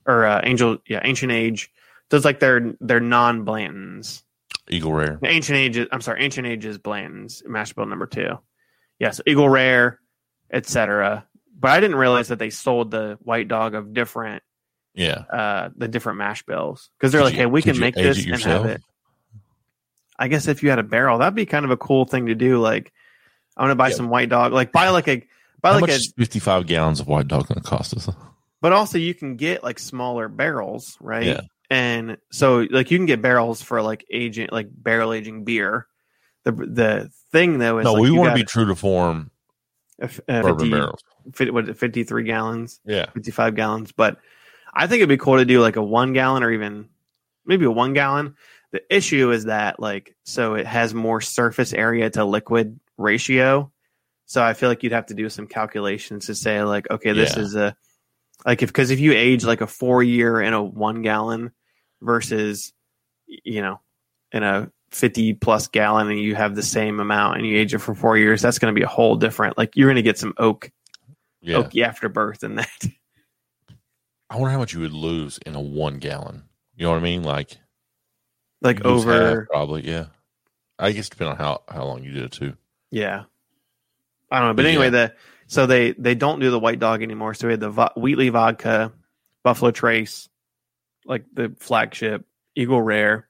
or 0.05 0.25
uh, 0.25 0.41
angel 0.43 0.77
yeah 0.87 1.01
ancient 1.03 1.31
age. 1.31 1.71
So 2.09 2.17
it's 2.17 2.25
like 2.25 2.39
they're 2.39 2.75
they're 2.79 2.99
non 2.99 3.45
Blantons. 3.45 4.23
Eagle 4.69 4.93
Rare. 4.93 5.19
Ancient 5.23 5.57
Ages. 5.57 5.87
I'm 5.91 6.01
sorry, 6.01 6.23
Ancient 6.23 6.47
Ages 6.47 6.77
Blanton's 6.77 7.43
mash 7.45 7.73
bill 7.73 7.85
number 7.85 8.07
two. 8.07 8.39
Yes, 8.99 9.21
Eagle 9.25 9.47
Rare, 9.47 9.99
etc. 10.51 11.26
But 11.59 11.71
I 11.71 11.79
didn't 11.79 11.95
realize 11.97 12.27
that 12.27 12.39
they 12.39 12.49
sold 12.51 12.91
the 12.91 13.17
White 13.21 13.47
Dog 13.47 13.73
of 13.73 13.93
different 13.93 14.43
Yeah. 14.93 15.23
uh 15.31 15.69
the 15.75 15.87
different 15.87 16.19
mash 16.19 16.43
bills 16.43 16.89
because 16.97 17.11
they're 17.11 17.21
Could 17.21 17.25
like, 17.25 17.33
you- 17.33 17.39
hey, 17.41 17.45
we 17.47 17.61
can 17.61 17.79
make 17.79 17.95
this 17.95 18.23
and 18.25 18.39
have 18.43 18.65
it. 18.65 18.81
I 20.19 20.27
guess 20.27 20.47
if 20.47 20.63
you 20.63 20.69
had 20.69 20.79
a 20.79 20.83
barrel, 20.83 21.19
that'd 21.19 21.35
be 21.35 21.45
kind 21.45 21.65
of 21.65 21.71
a 21.71 21.77
cool 21.77 22.05
thing 22.05 22.27
to 22.27 22.35
do. 22.35 22.59
Like, 22.59 22.91
I 23.55 23.61
want 23.61 23.71
to 23.71 23.75
buy 23.75 23.89
Yeah. 23.89 23.95
some 23.95 24.09
White 24.09 24.29
Dog. 24.29 24.51
Like, 24.53 24.71
buy 24.71 24.89
like 24.89 25.07
a 25.07 25.23
buy 25.61 25.73
How 25.73 25.79
like 25.79 25.91
a. 25.91 25.99
55 26.17 26.65
gallons 26.67 26.99
of 26.99 27.07
white 27.07 27.27
dog 27.27 27.47
to 27.47 27.59
cost 27.61 27.95
us? 27.95 28.09
But 28.61 28.71
also, 28.73 28.97
you 28.97 29.13
can 29.13 29.35
get 29.35 29.63
like 29.63 29.77
smaller 29.79 30.27
barrels, 30.27 30.97
right? 30.99 31.25
Yeah. 31.25 31.41
And 31.69 32.17
so, 32.31 32.65
like, 32.71 32.89
you 32.91 32.97
can 32.97 33.05
get 33.05 33.21
barrels 33.21 33.61
for 33.61 33.81
like 33.81 34.05
aging, 34.11 34.49
like 34.51 34.67
barrel 34.71 35.13
aging 35.13 35.43
beer. 35.43 35.85
The 36.45 36.51
the 36.51 37.09
thing 37.31 37.59
though 37.59 37.79
is 37.79 37.83
No, 37.85 37.93
like, 37.93 38.01
we 38.03 38.11
want 38.11 38.29
to 38.29 38.35
be 38.35 38.43
true 38.45 38.65
to 38.65 38.75
form 38.75 39.29
F- 39.99 40.19
uh, 40.29 40.41
bourbon 40.41 40.59
50, 40.59 40.71
barrels. 40.71 41.03
What 41.51 41.63
is 41.65 41.69
it, 41.69 41.77
53 41.77 42.23
gallons, 42.23 42.79
Yeah. 42.85 43.09
55 43.11 43.55
gallons. 43.55 43.91
But 43.91 44.17
I 44.73 44.87
think 44.87 44.99
it'd 44.99 45.09
be 45.09 45.17
cool 45.17 45.37
to 45.37 45.45
do 45.45 45.61
like 45.61 45.75
a 45.75 45.83
one 45.83 46.13
gallon 46.13 46.43
or 46.43 46.51
even 46.51 46.89
maybe 47.45 47.65
a 47.65 47.71
one 47.71 47.93
gallon. 47.93 48.35
The 48.71 48.81
issue 48.93 49.31
is 49.31 49.45
that 49.45 49.79
like, 49.79 50.15
so 50.23 50.55
it 50.55 50.65
has 50.67 50.93
more 50.93 51.21
surface 51.21 51.73
area 51.73 52.09
to 52.11 52.25
liquid 52.25 52.79
ratio. 52.97 53.71
So 54.25 54.43
I 54.43 54.53
feel 54.53 54.67
like 54.69 54.83
you'd 54.83 54.91
have 54.91 55.05
to 55.07 55.13
do 55.13 55.29
some 55.29 55.47
calculations 55.47 56.25
to 56.25 56.35
say 56.35 56.61
like, 56.63 56.89
okay, 56.91 57.13
this 57.13 57.35
Yeah. 57.37 57.43
is 57.43 57.55
a, 57.55 57.75
like 58.45 58.61
if, 58.61 58.71
cause 58.73 58.89
if 58.91 58.99
you 58.99 59.13
age 59.13 59.45
like 59.45 59.61
a 59.61 59.67
four 59.67 60.03
year 60.03 60.41
in 60.41 60.53
a 60.53 60.61
one 60.61 61.01
gallon 61.01 61.51
versus, 62.01 62.73
you 63.25 63.61
know, 63.61 63.79
in 64.31 64.43
a 64.43 64.69
50 64.91 65.33
plus 65.33 65.67
gallon 65.67 66.09
and 66.09 66.19
you 66.19 66.35
have 66.35 66.55
the 66.55 66.63
same 66.63 66.99
amount 66.99 67.37
and 67.37 67.47
you 67.47 67.57
age 67.57 67.73
it 67.73 67.79
for 67.79 67.95
four 67.95 68.17
years, 68.17 68.41
that's 68.41 68.59
going 68.59 68.73
to 68.73 68.77
be 68.77 68.83
a 68.83 68.87
whole 68.87 69.15
different, 69.15 69.57
like 69.57 69.75
you're 69.75 69.87
going 69.87 69.95
to 69.95 70.01
get 70.01 70.17
some 70.19 70.33
oak, 70.37 70.69
Yeah. 71.41 71.57
oaky 71.57 71.83
afterbirth 71.83 72.43
and 72.43 72.57
that. 72.59 72.85
I 74.29 74.35
wonder 74.35 74.51
how 74.51 74.57
much 74.59 74.73
you 74.73 74.81
would 74.81 74.93
lose 74.93 75.37
in 75.45 75.55
a 75.55 75.61
one 75.61 75.99
gallon. 75.99 76.43
You 76.75 76.85
know 76.85 76.91
what 76.91 76.99
I 76.99 77.03
mean? 77.03 77.23
Like, 77.23 77.57
like 78.61 78.83
over, 78.83 79.39
half, 79.39 79.47
probably. 79.47 79.87
Yeah. 79.87 80.07
I 80.77 80.91
guess 80.91 81.09
depending 81.09 81.33
on 81.33 81.37
how, 81.37 81.61
how 81.69 81.85
long 81.85 82.03
you 82.03 82.11
did 82.11 82.23
it 82.23 82.31
too. 82.31 82.55
yeah. 82.91 83.23
I 84.29 84.39
don't 84.39 84.49
know. 84.49 84.53
But 84.55 84.65
anyway, 84.65 84.89
the, 84.89 85.13
so 85.47 85.65
they, 85.67 85.93
they 85.93 86.13
don't 86.13 86.41
do 86.41 86.51
the 86.51 86.59
white 86.59 86.79
dog 86.79 87.01
anymore. 87.01 87.33
So 87.33 87.47
we 87.47 87.53
had 87.53 87.61
the 87.61 87.69
vo- 87.69 87.91
Wheatley 87.95 88.27
vodka, 88.27 88.91
Buffalo 89.41 89.71
Trace, 89.71 90.27
like 91.05 91.23
the 91.33 91.55
flagship, 91.59 92.25
Eagle 92.53 92.81
Rare, 92.81 93.29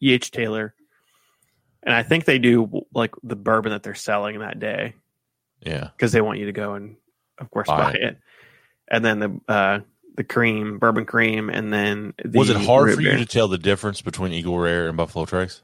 E.H. 0.00 0.30
Taylor. 0.30 0.72
And 1.82 1.92
I 1.92 2.04
think 2.04 2.26
they 2.26 2.38
do 2.38 2.86
like 2.94 3.12
the 3.24 3.34
bourbon 3.34 3.72
that 3.72 3.82
they're 3.82 3.96
selling 3.96 4.38
that 4.38 4.60
day. 4.60 4.94
Yeah. 5.62 5.88
because 5.96 6.12
they 6.12 6.20
want 6.20 6.38
you 6.38 6.46
to 6.46 6.52
go 6.52 6.74
and 6.74 6.96
of 7.38 7.50
course 7.50 7.66
Buy 7.68 7.76
buy 7.78 7.92
it. 7.92 8.02
it. 8.02 8.18
And 8.88 9.04
then 9.04 9.18
the 9.18 9.40
uh 9.48 9.80
the 10.16 10.24
cream, 10.24 10.78
bourbon 10.78 11.04
cream, 11.04 11.50
and 11.50 11.72
then 11.72 12.14
the 12.24 12.38
Was 12.38 12.48
it 12.50 12.56
hard 12.56 12.94
for 12.94 13.00
you 13.02 13.16
to 13.18 13.26
tell 13.26 13.48
the 13.48 13.58
difference 13.58 14.00
between 14.00 14.32
Eagle 14.32 14.58
Rare 14.58 14.88
and 14.88 14.96
Buffalo 14.96 15.26
Trace? 15.26 15.62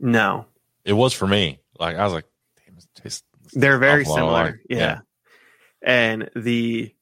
No, 0.00 0.46
It 0.84 0.92
was 0.92 1.12
for 1.12 1.26
me. 1.26 1.58
Like, 1.78 1.96
I 1.96 2.04
was 2.04 2.12
like, 2.12 2.24
damn, 2.64 2.76
it 2.76 2.84
tastes. 2.94 3.22
they're 3.52 3.78
very 3.78 4.04
similar. 4.04 4.32
like- 4.32 4.60
yeah. 4.70 5.00
and 5.82 6.30
the 6.34 6.94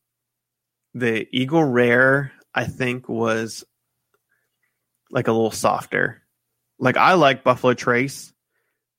the 0.94 1.26
Eagle 1.30 1.62
Rare, 1.64 2.32
I 2.54 2.64
think, 2.64 3.08
was 3.08 3.64
like 5.10 5.28
a 5.28 5.32
little 5.32 5.50
softer. 5.50 6.22
Like 6.78 6.96
I 6.96 7.14
like 7.14 7.44
Buffalo 7.44 7.74
Trace, 7.74 8.32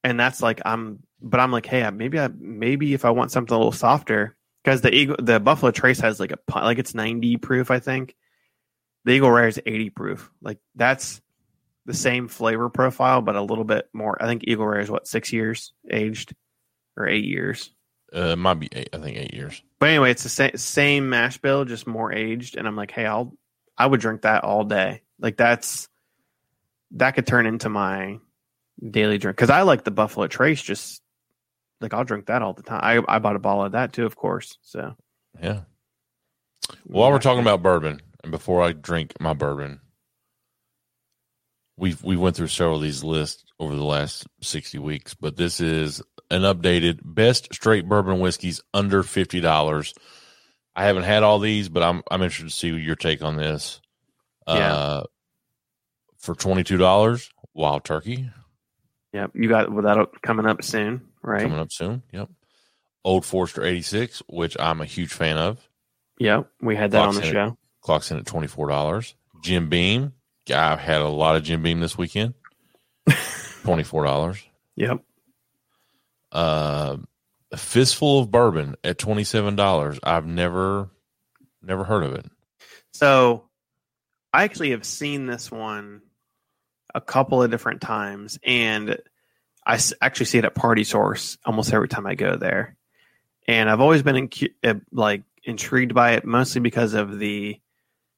and 0.04 0.20
that's 0.20 0.41
like 0.41 0.62
I'm, 0.65 1.04
but 1.22 1.39
I'm 1.39 1.52
like, 1.52 1.65
hey, 1.65 1.89
maybe 1.91 2.20
I 2.20 2.30
maybe 2.30 2.93
if 2.93 3.04
I 3.06 3.10
want 3.12 3.32
something 3.32 3.54
a 3.54 3.58
little 3.58 3.72
softer, 3.72 4.36
because 4.68 4.82
the 4.82 4.94
Eagle 4.94 5.16
the 5.18 5.40
Buffalo 5.40 5.72
Trace 5.72 6.02
has 6.02 6.20
like 6.20 6.34
a 6.34 6.40
like 6.54 6.78
it's 6.78 6.94
90 6.94 7.38
proof, 7.38 7.72
I 7.72 7.80
think. 7.80 8.18
The 9.06 9.14
Eagle 9.14 9.32
Rare 9.32 9.48
is 9.48 9.62
80 9.66 9.92
proof. 9.92 10.30
Like 10.42 10.58
that's 10.76 11.22
the 11.86 11.94
same 11.94 12.28
flavor 12.28 12.68
profile, 12.70 13.22
but 13.22 13.38
a 13.38 13.42
little 13.42 13.63
bit 13.63 13.88
more. 13.94 14.22
I 14.22 14.26
think 14.26 14.44
Eagle 14.44 14.68
Rare 14.68 14.82
is 14.82 14.92
what 14.92 15.08
six 15.08 15.32
years 15.32 15.72
aged 15.90 16.36
or 16.98 17.08
eight 17.08 17.24
years. 17.24 17.72
Uh, 18.13 18.32
it 18.34 18.36
might 18.36 18.56
be 18.56 18.68
eight, 18.74 18.90
I 18.92 18.98
think 18.98 19.15
eight 19.15 19.34
years. 19.34 19.63
But 19.80 19.88
anyway, 19.88 20.12
it's 20.12 20.24
the 20.24 20.30
same 20.30 20.58
same 20.58 21.10
mash 21.10 21.38
bill, 21.38 21.63
just 21.63 21.88
more 21.88 22.12
aged. 22.12 22.58
And 22.58 22.68
I'm 22.68 22.76
like, 22.76 22.92
hey, 22.92 23.06
I'll 23.06 23.34
I 23.78 23.88
would 23.88 24.02
drink 24.02 24.24
that 24.24 24.44
all 24.44 24.65
day. 24.65 25.02
Like 25.18 25.38
that's 25.38 25.88
that 26.92 27.12
could 27.12 27.26
turn 27.26 27.46
into 27.46 27.70
my 27.70 28.20
daily 28.86 29.18
drink 29.18 29.38
because 29.38 29.50
I 29.50 29.62
like 29.62 29.86
the 29.86 29.92
Buffalo 29.92 30.28
Trace. 30.28 30.62
Just 30.62 31.02
like 31.82 31.94
I'll 31.94 32.04
drink 32.04 32.28
that 32.28 32.42
all 32.42 32.54
the 32.54 32.63
time. 32.63 32.82
I 32.84 33.15
I 33.15 33.19
bought 33.19 33.36
a 33.36 33.40
bottle 33.40 33.63
of 33.63 33.73
that 33.73 33.94
too, 33.94 34.06
of 34.06 34.15
course. 34.15 34.58
So 34.62 34.96
Yeah. 35.42 35.62
While 36.84 37.12
we're 37.12 37.19
talking 37.19 37.42
about 37.42 37.63
bourbon, 37.63 38.02
and 38.23 38.32
before 38.32 38.62
I 38.62 38.73
drink 38.73 39.13
my 39.19 39.34
bourbon, 39.34 39.80
we 41.78 41.96
we 42.04 42.17
went 42.17 42.36
through 42.36 42.48
several 42.48 42.78
of 42.78 42.82
these 42.82 43.04
lists 43.04 43.44
over 43.60 43.75
the 43.75 43.84
last 43.84 44.28
sixty 44.42 44.80
weeks, 44.80 45.13
but 45.13 45.38
this 45.38 45.62
is 45.62 46.02
an 46.30 46.42
updated 46.42 47.00
best 47.04 47.54
straight 47.54 47.88
bourbon 47.88 48.19
whiskeys 48.19 48.62
under 48.73 49.04
fifty 49.04 49.40
dollars. 49.40 49.94
I 50.75 50.86
haven't 50.86 51.04
had 51.04 51.23
all 51.23 51.40
these, 51.40 51.69
but 51.69 51.84
I'm 51.84 52.04
I'm 52.12 52.21
interested 52.21 52.50
to 52.50 52.56
see 52.56 52.69
your 52.69 52.96
take 52.96 53.23
on 53.23 53.38
this. 53.38 53.82
Yeah. 54.48 54.75
Uh, 54.75 55.04
for 56.17 56.36
twenty 56.36 56.63
two 56.63 56.78
dollars, 56.78 57.30
Wild 57.54 57.84
Turkey 57.86 58.30
yeah, 59.13 59.28
you 59.34 59.50
got 59.50 59.71
well, 59.71 59.84
that 59.84 60.21
coming 60.21 60.46
up 60.46 60.63
soon, 60.63 61.02
right? 61.28 61.42
coming 61.42 61.60
up 61.60 61.71
soon. 61.71 62.04
Yep. 62.12 62.30
Old 63.04 63.25
Forester 63.25 63.63
eighty 63.63 63.82
six, 63.82 64.21
which 64.28 64.58
I'm 64.60 64.82
a 64.82 64.86
huge 64.86 65.13
fan 65.13 65.38
of. 65.38 65.69
Yep, 66.19 66.50
we 66.62 66.75
had 66.75 66.92
that 66.92 67.04
Clock's 67.04 67.17
on 67.17 67.21
the 67.21 67.30
show. 67.30 67.58
clocks 67.82 68.12
in 68.12 68.17
at 68.17 68.25
twenty 68.25 68.48
four 68.48 68.67
dollars. 68.67 69.15
Jim 69.44 69.69
Beam, 69.69 70.13
I've 70.54 70.80
had 70.80 71.02
a 71.02 71.08
lot 71.08 71.36
of 71.36 71.44
Jim 71.44 71.62
Beam 71.62 71.80
this 71.80 71.98
weekend. 71.98 72.34
twenty 73.63 73.84
four 73.84 74.04
dollars. 74.04 74.44
Yep. 74.75 75.04
Uh, 76.32 76.98
a 77.52 77.58
fistful 77.58 78.19
of 78.19 78.32
bourbon 78.32 78.75
at 78.84 78.98
twenty 78.98 79.23
seven 79.23 79.56
dollars. 79.56 80.00
I've 80.04 80.25
never, 80.25 80.90
never 81.62 81.84
heard 81.84 82.04
of 82.04 82.13
it. 82.13 82.25
So 82.94 83.46
I 84.34 84.44
actually 84.44 84.71
have 84.71 84.86
seen 84.86 85.28
this 85.28 85.52
one 85.52 86.02
a 86.94 87.02
couple 87.02 87.42
of 87.44 87.52
different 87.52 87.82
times, 87.82 88.40
and 88.44 88.98
I 89.68 89.80
actually 90.02 90.28
see 90.28 90.38
it 90.38 90.46
at 90.46 90.56
Party 90.56 90.86
Source 90.86 91.38
almost 91.46 91.74
every 91.74 91.90
time 91.90 92.08
I 92.08 92.15
go 92.15 92.38
there. 92.38 92.78
And 93.48 93.70
I've 93.70 93.82
always 93.82 94.02
been 94.02 94.15
in, 94.15 94.30
uh, 94.63 94.76
like 94.92 95.24
intrigued 95.44 95.94
by 95.94 96.13
it, 96.13 96.26
mostly 96.26 96.62
because 96.62 96.94
of 96.94 97.20
the 97.20 97.60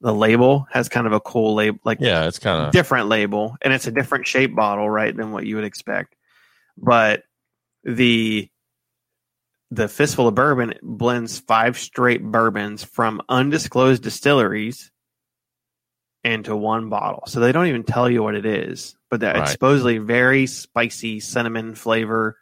the 0.02 0.14
label 0.14 0.66
has 0.72 0.88
kind 0.88 1.08
of 1.08 1.14
a 1.14 1.20
cool 1.20 1.56
label, 1.56 1.80
like 1.84 1.98
Yeah, 2.00 2.28
it's 2.28 2.40
kind 2.40 2.66
of 2.66 2.72
different 2.72 3.10
label, 3.10 3.58
and 3.62 3.74
it's 3.74 3.88
a 3.88 3.92
different 3.92 4.28
shape 4.28 4.56
bottle, 4.56 4.90
right, 4.90 5.16
than 5.16 5.32
what 5.32 5.46
you 5.46 5.56
would 5.56 5.66
expect. 5.66 6.16
But 6.78 7.24
the 7.84 8.50
the 9.72 9.88
fistful 9.88 10.28
of 10.28 10.36
bourbon 10.36 10.76
blends 10.82 11.40
five 11.40 11.78
straight 11.78 12.24
bourbons 12.24 12.84
from 12.84 13.22
undisclosed 13.28 14.02
distilleries 14.02 14.92
into 16.24 16.56
one 16.56 16.90
bottle. 16.90 17.24
So 17.28 17.40
they 17.40 17.52
don't 17.52 17.68
even 17.68 17.84
tell 17.84 18.10
you 18.10 18.24
what 18.24 18.36
it 18.36 18.46
is, 18.46 18.96
but 19.10 19.22
that 19.22 19.38
it's 19.38 19.52
supposedly 19.52 19.98
very 19.98 20.48
spicy 20.48 21.20
cinnamon 21.20 21.76
flavor. 21.76 22.38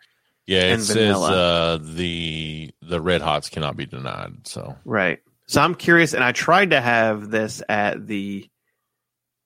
yeah. 0.45 0.69
It 0.69 0.73
and 0.73 0.83
says 0.83 1.15
uh, 1.15 1.79
the 1.81 2.71
the 2.81 3.01
red 3.01 3.21
hots 3.21 3.49
cannot 3.49 3.77
be 3.77 3.85
denied. 3.85 4.47
So 4.47 4.75
Right. 4.85 5.19
So 5.47 5.61
I'm 5.61 5.75
curious, 5.75 6.13
and 6.13 6.23
I 6.23 6.33
tried 6.33 6.71
to 6.71 6.81
have 6.81 7.29
this 7.29 7.63
at 7.69 8.05
the 8.05 8.49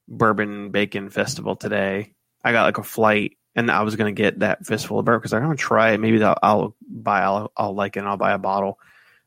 Bourbon 0.07 0.71
Bacon 0.71 1.09
Festival 1.09 1.55
today. 1.55 2.13
I 2.43 2.51
got 2.51 2.63
like 2.63 2.79
a 2.79 2.83
flight, 2.83 3.37
and 3.55 3.69
I 3.69 3.83
was 3.83 3.95
going 3.95 4.13
to 4.13 4.19
get 4.19 4.39
that 4.39 4.65
fistful 4.65 4.97
of 4.99 5.05
bourbon 5.05 5.19
because 5.19 5.33
I'm 5.33 5.43
going 5.43 5.55
to 5.55 5.61
try 5.61 5.91
it. 5.91 5.99
Maybe 5.99 6.23
I'll, 6.23 6.39
I'll 6.41 6.75
buy, 6.89 7.21
I'll, 7.21 7.51
I'll 7.55 7.75
like 7.75 7.97
it, 7.97 7.99
and 7.99 8.07
I'll 8.07 8.17
buy 8.17 8.31
a 8.31 8.39
bottle. 8.39 8.79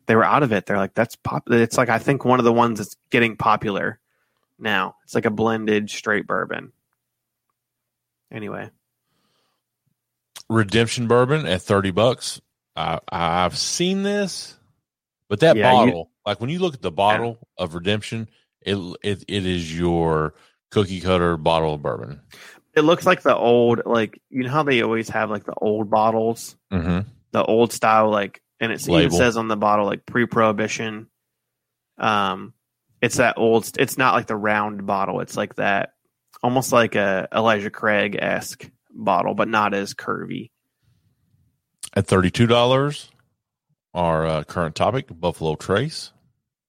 They 0.07 0.17
were 0.17 0.25
out 0.25 0.43
of 0.43 0.53
it. 0.53 0.67
They're 0.67 0.77
like, 0.77 0.95
that's 0.95 1.15
pop. 1.15 1.45
It's 1.49 1.79
like 1.79 1.91
I 1.91 1.99
think 1.99 2.25
one 2.25 2.41
of 2.41 2.45
the 2.45 2.53
ones 2.53 2.79
that's 2.79 2.97
getting 3.11 3.37
popular 3.37 4.01
now. 4.65 4.97
It's 5.05 5.15
like 5.15 5.27
a 5.27 5.31
blended 5.31 5.89
straight 5.91 6.27
bourbon. 6.27 6.73
Anyway, 8.33 8.71
redemption 10.49 11.07
bourbon 11.07 11.47
at 11.47 11.63
30 11.63 11.91
bucks. 11.93 12.41
I, 12.77 12.99
I've 13.11 13.57
seen 13.57 14.03
this, 14.03 14.57
but 15.29 15.41
that 15.41 15.57
Yeah, 15.57 15.71
you- 15.71 15.87
bottle, 15.87 16.11
like 16.27 16.41
when 16.41 16.51
you 16.51 16.59
look 16.59 16.75
at 16.75 16.83
the 16.83 16.91
bottle 16.91 17.39
of 17.57 17.75
redemption, 17.75 18.29
it, 18.61 18.77
it 19.03 19.25
it 19.29 19.47
is 19.47 19.77
your 19.79 20.35
cookie 20.71 21.01
cutter 21.01 21.37
bottle 21.37 21.75
of 21.75 21.83
bourbon. 21.83 22.21
it 22.75 22.81
looks 22.81 23.07
like 23.07 23.23
the 23.23 23.37
old, 23.37 23.83
like 23.87 24.21
you 24.31 24.43
know 24.43 24.51
how 24.51 24.63
they 24.65 24.83
always 24.83 25.09
have 25.11 25.31
like 25.31 25.45
the 25.45 25.55
old 25.55 25.91
bottles 25.91 26.57
Mm-hmm. 26.73 27.07
the 27.31 27.45
old 27.45 27.73
style 27.73 28.11
like 28.11 28.41
and 28.59 28.73
it 28.73 28.81
even 28.89 29.11
says 29.13 29.37
on 29.37 29.47
the 29.49 29.57
bottle 29.57 29.85
like 29.87 30.05
pre-prohibition 30.07 31.07
um 31.99 32.54
it's 33.05 33.17
that 33.19 33.37
old 33.37 33.71
it's 33.79 33.99
not 33.99 34.15
like 34.15 34.27
the 34.27 34.37
round 34.37 34.87
bottle. 34.87 35.21
It's 35.21 35.37
like 35.37 35.55
that 35.57 35.93
almost 36.43 36.73
like 36.73 36.95
a 36.95 37.29
elijah 37.35 37.71
craig-esque 37.71 38.69
bottle 38.91 39.35
but 39.35 39.49
not 39.49 39.75
as 39.75 39.95
curvy. 39.95 40.51
At 41.97 42.07
$32, 42.07 43.09
our 43.95 44.27
uh, 44.27 44.43
current 44.45 44.75
topic, 44.75 45.07
Buffalo 45.11 45.55
Trace. 45.55 46.13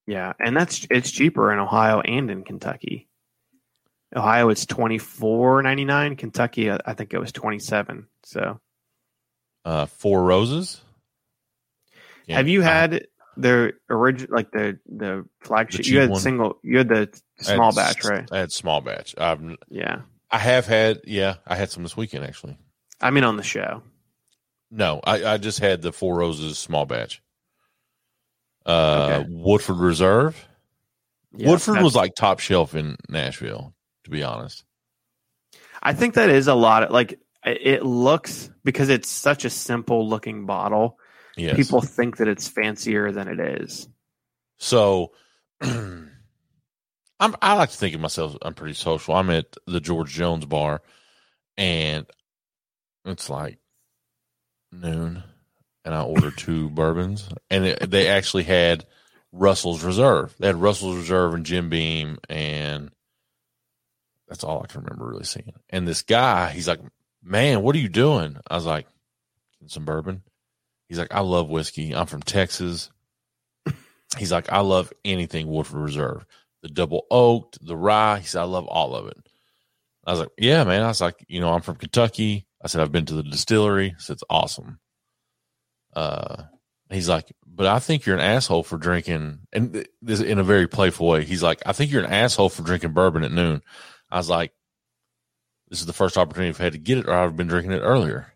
yeah 0.07 0.33
and 0.39 0.55
that's 0.55 0.86
it's 0.91 1.09
cheaper 1.11 1.51
in 1.51 1.59
ohio 1.59 2.01
and 2.01 2.29
in 2.29 2.43
kentucky. 2.43 3.07
Ohio 4.15 4.49
it's 4.49 4.65
24.99 4.65 6.17
kentucky 6.17 6.71
i 6.71 6.93
think 6.93 7.13
it 7.13 7.19
was 7.19 7.31
27 7.31 8.07
so. 8.23 8.59
Uh, 9.65 9.88
Four 9.88 10.23
Roses. 10.23 10.79
Yeah, 12.27 12.38
have 12.38 12.47
you 12.47 12.61
I- 12.61 12.65
had 12.65 13.07
the 13.38 13.73
original 13.89 14.36
like 14.36 14.51
the 14.51 14.79
the 14.88 15.25
flagship 15.41 15.83
cheap 15.83 15.93
you 15.93 15.99
had 15.99 16.09
one? 16.09 16.19
single 16.19 16.59
you 16.63 16.77
had 16.77 16.89
the 16.89 17.09
I 17.47 17.51
had 17.51 17.55
small 17.55 17.73
batch 17.73 18.03
right 18.05 18.29
I 18.31 18.39
had 18.39 18.51
small 18.51 18.81
batch. 18.81 19.15
I've, 19.17 19.41
yeah 19.69 20.01
I 20.31 20.39
have 20.39 20.65
had, 20.65 21.01
yeah, 21.05 21.36
I 21.47 21.55
had 21.55 21.71
some 21.71 21.83
this 21.83 21.95
weekend 21.95 22.25
actually. 22.25 22.57
I 22.99 23.11
mean, 23.11 23.23
on 23.23 23.38
the 23.38 23.43
show. 23.43 23.83
No, 24.71 24.99
I, 25.03 25.23
I 25.23 25.38
just 25.38 25.59
had 25.59 25.81
the 25.81 25.93
Four 25.93 26.17
Roses 26.17 26.57
small 26.57 26.86
batch. 26.86 27.21
Uh, 28.65 29.21
Okay. 29.21 29.29
Woodford 29.29 29.77
Reserve. 29.77 30.47
Yeah, 31.38 31.49
Woodford 31.49 31.81
was 31.81 31.95
like 31.95 32.15
top 32.15 32.39
shelf 32.39 32.75
in 32.75 32.97
Nashville, 33.07 33.73
to 34.05 34.09
be 34.09 34.23
honest. 34.23 34.65
I 35.81 35.93
think 35.93 36.15
that 36.15 36.29
is 36.29 36.47
a 36.47 36.55
lot. 36.55 36.83
Of, 36.83 36.91
like, 36.91 37.19
it 37.45 37.86
looks 37.86 38.49
because 38.63 38.89
it's 38.89 39.09
such 39.09 39.45
a 39.45 39.49
simple 39.49 40.09
looking 40.09 40.45
bottle. 40.45 40.97
Yes. 41.38 41.55
People 41.55 41.81
think 41.81 42.17
that 42.17 42.27
it's 42.27 42.47
fancier 42.47 43.11
than 43.11 43.27
it 43.27 43.39
is. 43.39 43.88
So, 44.57 45.11
I'm 45.61 47.36
I 47.41 47.53
like 47.55 47.71
to 47.71 47.77
think 47.77 47.95
of 47.95 48.01
myself. 48.01 48.36
I'm 48.41 48.53
pretty 48.53 48.73
social. 48.73 49.15
I'm 49.15 49.29
at 49.29 49.55
the 49.67 49.79
George 49.79 50.11
Jones 50.11 50.45
bar, 50.45 50.81
and 51.57 52.05
it's 53.05 53.29
like 53.29 53.57
noon, 54.71 55.23
and 55.83 55.93
I 55.93 56.03
ordered 56.03 56.38
two 56.38 56.69
bourbons, 56.69 57.27
and 57.49 57.65
it, 57.65 57.89
they 57.89 58.07
actually 58.07 58.43
had 58.43 58.86
Russell's 59.31 59.83
Reserve. 59.83 60.36
They 60.39 60.47
had 60.47 60.55
Russell's 60.61 60.97
Reserve 60.97 61.33
and 61.33 61.45
Jim 61.45 61.69
Beam, 61.69 62.17
and 62.29 62.91
that's 64.27 64.43
all 64.43 64.61
I 64.63 64.67
can 64.67 64.83
remember 64.83 65.07
really 65.07 65.25
seeing. 65.25 65.53
And 65.69 65.88
this 65.88 66.01
guy, 66.01 66.51
he's 66.51 66.67
like, 66.67 66.81
"Man, 67.23 67.61
what 67.61 67.75
are 67.75 67.79
you 67.79 67.89
doing?" 67.89 68.38
I 68.49 68.55
was 68.55 68.65
like, 68.65 68.88
"Some 69.67 69.86
bourbon." 69.86 70.23
He's 70.88 70.99
like, 70.99 71.13
"I 71.13 71.21
love 71.21 71.49
whiskey. 71.49 71.95
I'm 71.95 72.05
from 72.05 72.21
Texas." 72.21 72.89
He's 74.17 74.31
like, 74.31 74.51
"I 74.51 74.59
love 74.59 74.93
anything 75.03 75.47
Woodford 75.47 75.81
Reserve, 75.81 76.25
the 76.61 76.69
double 76.69 77.05
oaked, 77.09 77.57
the 77.65 77.75
rye." 77.75 78.19
He 78.19 78.27
said, 78.27 78.41
"I 78.41 78.45
love 78.45 78.67
all 78.67 78.95
of 78.95 79.07
it." 79.07 79.17
I 80.05 80.11
was 80.11 80.19
like, 80.19 80.29
"Yeah, 80.38 80.63
man." 80.63 80.83
I 80.83 80.88
was 80.88 81.01
like, 81.01 81.25
"You 81.27 81.39
know, 81.41 81.53
I'm 81.53 81.61
from 81.61 81.77
Kentucky." 81.77 82.47
I 82.63 82.67
said, 82.67 82.81
"I've 82.81 82.91
been 82.91 83.05
to 83.07 83.15
the 83.15 83.23
distillery." 83.23 83.95
Said, 83.97 84.13
"It's 84.13 84.23
awesome." 84.29 84.79
Uh, 85.95 86.43
he's 86.91 87.09
like, 87.09 87.33
"But 87.45 87.65
I 87.67 87.79
think 87.79 88.05
you're 88.05 88.17
an 88.17 88.21
asshole 88.21 88.63
for 88.63 88.77
drinking," 88.77 89.39
and 89.51 89.88
this 90.01 90.19
in 90.21 90.39
a 90.39 90.43
very 90.43 90.67
playful 90.67 91.07
way. 91.07 91.25
He's 91.25 91.43
like, 91.43 91.61
"I 91.65 91.73
think 91.73 91.91
you're 91.91 92.03
an 92.03 92.11
asshole 92.11 92.49
for 92.49 92.61
drinking 92.61 92.93
bourbon 92.93 93.23
at 93.23 93.31
noon." 93.31 93.61
I 94.11 94.17
was 94.17 94.29
like, 94.29 94.53
"This 95.69 95.79
is 95.79 95.88
the 95.88 95.93
first 95.93 96.17
opportunity 96.17 96.49
I've 96.49 96.57
had 96.57 96.73
to 96.73 96.79
get 96.79 96.99
it, 96.99 97.07
or 97.07 97.13
I've 97.13 97.36
been 97.36 97.47
drinking 97.47 97.73
it 97.73 97.79
earlier." 97.79 98.34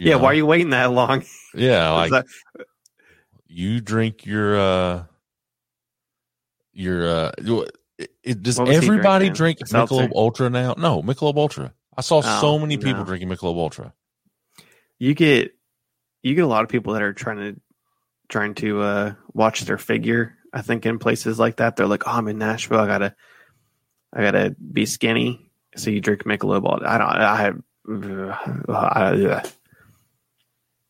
Yeah, 0.00 0.14
know? 0.16 0.18
why 0.22 0.30
are 0.30 0.34
you 0.34 0.46
waiting 0.46 0.70
that 0.70 0.90
long? 0.92 1.24
Yeah, 1.54 1.90
like 1.92 2.10
that- 2.10 2.26
you 3.46 3.80
drink 3.80 4.26
your 4.26 4.58
uh 4.58 5.04
your 6.72 7.06
uh 7.08 7.32
it, 7.98 8.10
it- 8.24 8.42
does 8.42 8.58
What 8.58 8.66
was 8.68 8.76
he 8.78 8.84
everybody 8.84 9.30
drink 9.30 9.58
seltzer? 9.66 9.94
Michelob 9.94 10.12
Ultra 10.14 10.50
now? 10.50 10.74
No, 10.76 11.02
Michelob 11.02 11.36
Ultra. 11.36 11.72
I 11.96 12.00
saw 12.00 12.18
Oh, 12.24 12.40
so 12.40 12.58
many 12.58 12.76
people 12.76 13.00
no. 13.00 13.04
drinking 13.04 13.28
Michelob 13.28 13.56
Ultra. 13.56 13.92
you 14.98 15.14
get 15.14 15.52
you 16.22 16.34
get 16.34 16.42
a 16.42 16.48
lot 16.48 16.64
of 16.64 16.70
people 16.70 16.94
that 16.94 17.02
are 17.02 17.12
trying 17.12 17.36
to 17.38 17.60
trying 18.28 18.54
to 18.56 18.80
uh, 18.80 19.14
watch 19.32 19.60
their 19.62 19.78
figure. 19.78 20.34
I 20.52 20.62
think 20.62 20.86
in 20.86 20.98
places 20.98 21.38
like 21.38 21.56
that, 21.56 21.76
they're 21.76 21.86
like, 21.86 22.04
"Oh, 22.06 22.12
I'm 22.12 22.26
in 22.28 22.38
Nashville. 22.38 22.80
I 22.80 22.86
gotta, 22.86 23.14
I 24.12 24.22
gotta 24.22 24.56
be 24.72 24.86
skinny." 24.86 25.50
So 25.76 25.90
you 25.90 26.00
drink 26.00 26.24
Michelob. 26.24 26.64
all- 26.64 26.84
I 26.84 26.96
don't. 26.98 27.08
I 27.08 27.36
have. 27.42 27.60
I, 28.68 29.42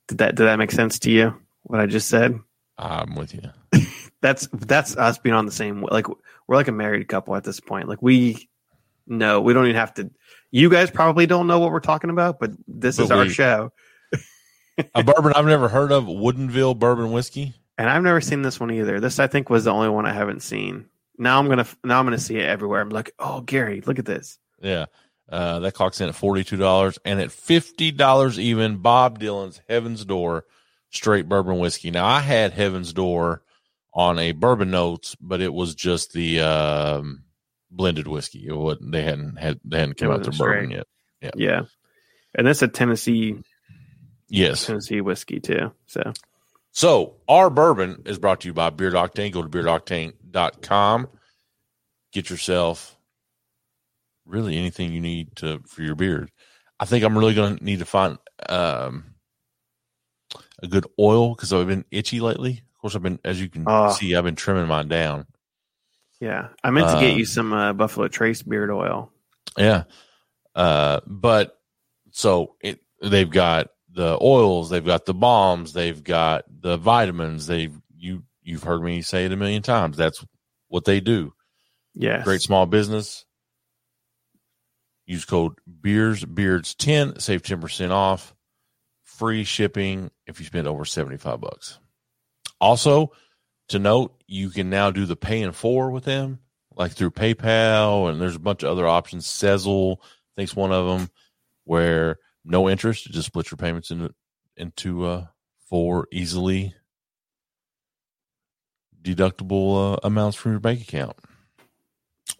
did 0.08 0.18
that 0.18 0.34
did 0.34 0.44
that 0.44 0.56
make 0.56 0.72
sense 0.72 0.98
to 1.00 1.10
you? 1.10 1.34
What 1.62 1.80
I 1.80 1.86
just 1.86 2.08
said? 2.08 2.38
I'm 2.78 3.14
with 3.14 3.34
you. 3.34 3.42
That's 4.20 4.48
that's 4.52 4.96
us 4.96 5.18
being 5.18 5.34
on 5.34 5.44
the 5.44 5.52
same. 5.52 5.82
Like 5.82 6.08
we're 6.08 6.56
like 6.56 6.68
a 6.68 6.72
married 6.72 7.06
couple 7.08 7.36
at 7.36 7.44
this 7.44 7.60
point. 7.60 7.88
Like 7.88 8.00
we 8.00 8.48
know 9.06 9.42
we 9.42 9.52
don't 9.52 9.66
even 9.66 9.76
have 9.76 9.92
to. 9.94 10.10
You 10.50 10.70
guys 10.70 10.90
probably 10.90 11.26
don't 11.26 11.46
know 11.46 11.58
what 11.58 11.70
we're 11.72 11.80
talking 11.80 12.08
about, 12.08 12.40
but 12.40 12.52
this 12.66 12.96
But 12.96 13.02
is 13.04 13.10
our 13.10 13.28
show. 13.28 13.72
A 14.94 15.04
bourbon 15.04 15.34
I've 15.36 15.44
never 15.44 15.68
heard 15.68 15.92
of, 15.92 16.04
Woodinville 16.04 16.78
Bourbon 16.78 17.12
Whiskey. 17.12 17.54
And 17.76 17.90
I've 17.90 18.02
never 18.02 18.20
seen 18.20 18.42
this 18.42 18.58
one 18.58 18.70
either. 18.70 18.98
This 18.98 19.18
I 19.18 19.26
think 19.26 19.50
was 19.50 19.64
the 19.64 19.72
only 19.72 19.88
one 19.90 20.06
I 20.06 20.12
haven't 20.12 20.42
seen. 20.42 20.86
Now 21.18 21.38
I'm 21.38 21.48
gonna 21.48 21.66
now 21.84 21.98
I'm 21.98 22.06
gonna 22.06 22.18
see 22.18 22.36
it 22.36 22.46
everywhere. 22.46 22.80
I'm 22.80 22.88
like, 22.88 23.12
oh 23.18 23.42
Gary, 23.42 23.82
look 23.82 23.98
at 23.98 24.06
this. 24.06 24.38
Yeah. 24.60 24.86
Uh, 25.28 25.58
that 25.60 25.72
clocks 25.74 26.00
in 26.00 26.08
at 26.08 26.14
$42 26.14 26.98
and 27.04 27.20
at 27.20 27.30
$50 27.30 28.38
even 28.38 28.76
Bob 28.78 29.18
Dylan's 29.18 29.60
Heaven's 29.68 30.04
Door 30.04 30.44
straight 30.90 31.28
bourbon 31.28 31.58
whiskey. 31.58 31.90
Now 31.90 32.04
I 32.06 32.20
had 32.20 32.52
Heaven's 32.52 32.92
Door 32.92 33.42
on 33.94 34.18
a 34.18 34.32
bourbon 34.32 34.70
notes, 34.70 35.16
but 35.20 35.40
it 35.40 35.52
was 35.52 35.74
just 35.74 36.12
the, 36.12 36.40
um, 36.40 37.24
blended 37.70 38.06
whiskey. 38.06 38.46
It 38.46 38.52
wasn't, 38.54 38.92
they 38.92 39.02
hadn't 39.02 39.36
had, 39.36 39.60
they 39.64 39.80
hadn't 39.80 39.96
come 39.96 40.10
out 40.10 40.22
their 40.22 40.30
wasn't 40.30 40.38
bourbon 40.38 40.66
straight. 40.70 40.84
yet. 41.22 41.34
Yeah, 41.36 41.62
and 42.34 42.46
that's 42.46 42.60
a 42.62 42.68
Tennessee 42.68 43.36
Yes. 44.28 44.66
Tennessee 44.66 45.00
whiskey 45.00 45.40
too. 45.40 45.72
So 45.86 46.12
So 46.72 47.16
our 47.28 47.48
bourbon 47.50 48.02
is 48.04 48.18
brought 48.18 48.40
to 48.42 48.48
you 48.48 48.52
by 48.52 48.70
Beard 48.70 48.94
Octane. 48.94 49.32
Go 49.32 49.42
to 49.42 49.48
beardoctane.com. 49.48 51.08
Get 52.12 52.30
yourself 52.30 52.93
really 54.26 54.56
anything 54.56 54.92
you 54.92 55.00
need 55.00 55.36
to 55.36 55.60
for 55.66 55.82
your 55.82 55.94
beard. 55.94 56.30
I 56.80 56.84
think 56.86 57.04
I'm 57.04 57.16
really 57.16 57.34
going 57.34 57.58
to 57.58 57.64
need 57.64 57.78
to 57.80 57.84
find 57.84 58.18
um, 58.48 59.14
a 60.62 60.66
good 60.66 60.86
oil 60.98 61.34
because 61.34 61.52
I've 61.52 61.66
been 61.66 61.84
itchy 61.90 62.20
lately. 62.20 62.62
Of 62.74 62.80
course, 62.80 62.96
I've 62.96 63.02
been, 63.02 63.18
as 63.24 63.40
you 63.40 63.48
can 63.48 63.64
Oh. 63.66 63.92
see, 63.92 64.14
I've 64.14 64.24
been 64.24 64.36
trimming 64.36 64.66
mine 64.66 64.88
down. 64.88 65.26
yeah, 66.20 66.48
I 66.62 66.70
meant 66.70 66.88
to 66.88 67.00
get 67.00 67.12
Uh, 67.12 67.16
you 67.16 67.24
some 67.26 67.52
uh, 67.52 67.72
Buffalo 67.74 68.08
Trace 68.08 68.42
beard 68.42 68.70
oil. 68.70 69.10
Yeah. 69.58 69.84
Uh, 70.54 71.00
but 71.06 71.58
so 72.12 72.56
it, 72.60 72.80
they've 73.02 73.28
got 73.30 73.68
the 73.90 74.18
oils, 74.22 74.70
they've 74.70 74.84
got 74.84 75.04
the 75.06 75.14
balms, 75.14 75.72
they've 75.72 76.02
got 76.02 76.44
the 76.48 76.76
vitamins. 76.76 77.46
They've, 77.46 77.76
you, 77.96 78.22
you've 78.42 78.62
heard 78.62 78.82
me 78.82 79.02
say 79.02 79.24
it 79.26 79.32
a 79.32 79.36
million 79.36 79.62
times. 79.62 79.96
That's 79.96 80.24
what 80.68 80.84
they 80.84 81.00
do. 81.00 81.34
Yes. 81.94 82.24
Great 82.24 82.40
small 82.40 82.66
business. 82.66 83.24
Use 85.06 85.24
code 85.24 85.54
Beers 85.80 86.24
Beards 86.24 86.74
ten 86.74 87.18
save 87.18 87.42
ten 87.42 87.60
percent 87.60 87.92
off. 87.92 88.34
Free 89.02 89.44
shipping 89.44 90.10
if 90.26 90.40
you 90.40 90.46
spend 90.46 90.66
over 90.66 90.84
seventy 90.84 91.18
five 91.18 91.40
bucks. 91.40 91.78
Also, 92.60 93.12
to 93.68 93.78
note, 93.78 94.22
you 94.26 94.50
can 94.50 94.70
now 94.70 94.90
do 94.90 95.06
the 95.06 95.16
pay 95.16 95.42
in 95.42 95.52
four 95.52 95.90
with 95.90 96.04
them, 96.04 96.38
like 96.74 96.92
through 96.92 97.10
PayPal, 97.10 98.10
and 98.10 98.20
there's 98.20 98.36
a 98.36 98.40
bunch 98.40 98.62
of 98.62 98.70
other 98.70 98.86
options. 98.86 99.26
Sezzle, 99.26 99.98
think's 100.36 100.56
one 100.56 100.72
of 100.72 100.86
them, 100.86 101.10
where 101.64 102.18
no 102.44 102.68
interest, 102.68 103.06
you 103.06 103.12
just 103.12 103.28
split 103.28 103.50
your 103.50 103.56
payments 103.56 103.90
into 103.90 104.12
into 104.56 105.04
uh, 105.04 105.26
four 105.68 106.08
easily 106.12 106.74
deductible 109.00 109.94
uh, 109.94 110.00
amounts 110.02 110.36
from 110.36 110.52
your 110.52 110.60
bank 110.60 110.80
account. 110.80 111.16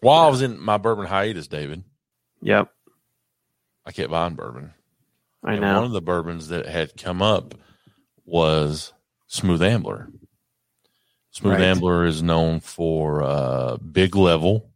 While 0.01 0.25
I 0.25 0.29
was 0.29 0.41
in 0.41 0.59
my 0.59 0.77
bourbon 0.77 1.05
hiatus, 1.05 1.47
David, 1.47 1.83
Yep. 2.45 2.69
I 3.87 3.91
kept 3.91 4.11
buying 4.11 4.35
bourbon. 4.35 4.71
I 5.43 5.53
and 5.53 5.61
know. 5.61 5.75
one 5.75 5.83
of 5.83 5.91
the 5.91 6.01
bourbons 6.01 6.49
that 6.49 6.67
had 6.67 6.95
come 6.95 7.21
up 7.23 7.55
was 8.23 8.93
Smooth 9.25 9.63
Ambler. 9.63 10.09
Smooth 11.31 11.53
Right. 11.53 11.61
Ambler 11.61 12.05
is 12.05 12.21
known 12.21 12.59
for 12.59 13.23
uh, 13.23 13.77
Big 13.77 14.15
Level, 14.15 14.69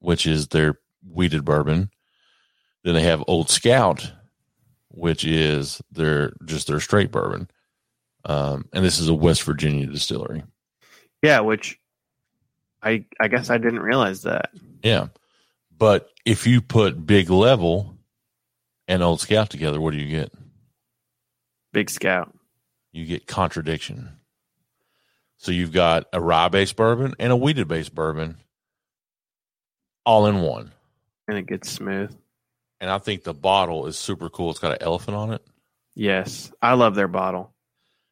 which 0.00 0.26
is 0.26 0.48
their 0.48 0.80
wheated 1.08 1.44
bourbon. 1.44 1.90
Then 2.82 2.94
they 2.94 3.02
have 3.02 3.22
Old 3.28 3.48
Scout, 3.48 4.12
which 4.88 5.24
is 5.24 5.80
their 5.92 6.32
just 6.44 6.66
their 6.66 6.80
straight 6.80 7.12
bourbon. 7.12 7.48
Um, 8.24 8.68
and 8.72 8.84
this 8.84 8.98
is 8.98 9.06
a 9.08 9.14
West 9.14 9.44
Virginia 9.44 9.86
distillery. 9.86 10.42
yeah, 11.22 11.38
which 11.40 11.78
I 12.82 13.04
I 13.20 13.28
guess 13.28 13.48
I 13.48 13.58
didn't 13.58 13.80
realize 13.80 14.22
that. 14.22 14.50
Yeah. 14.82 15.06
But 15.80 16.10
if 16.26 16.46
you 16.46 16.60
put 16.60 17.06
Big 17.06 17.30
Level 17.30 17.96
and 18.86 19.02
Old 19.02 19.20
Scout 19.20 19.48
together, 19.48 19.80
what 19.80 19.94
do 19.94 19.98
you 19.98 20.10
get? 20.10 20.30
Big 21.72 21.88
Scout. 21.88 22.32
you 22.92 23.06
get 23.06 23.26
contradiction. 23.26 24.10
So 25.38 25.52
you've 25.52 25.72
got 25.72 26.04
a 26.12 26.20
rye 26.20 26.48
based 26.48 26.76
bourbon 26.76 27.14
and 27.18 27.32
a 27.32 27.36
wheated 27.36 27.66
based 27.66 27.94
bourbon 27.94 28.36
all 30.04 30.26
in 30.26 30.42
one. 30.42 30.72
And 31.26 31.38
it 31.38 31.46
gets 31.46 31.70
smooth. 31.70 32.14
And 32.78 32.90
I 32.90 32.98
think 32.98 33.24
the 33.24 33.32
bottle 33.32 33.86
is 33.86 33.96
super 33.96 34.28
cool. 34.28 34.50
It's 34.50 34.58
got 34.58 34.72
an 34.72 34.82
elephant 34.82 35.16
on 35.16 35.32
it. 35.32 35.42
Yes. 35.94 36.52
I 36.60 36.74
love 36.74 36.94
their 36.94 37.08
bottle. 37.08 37.54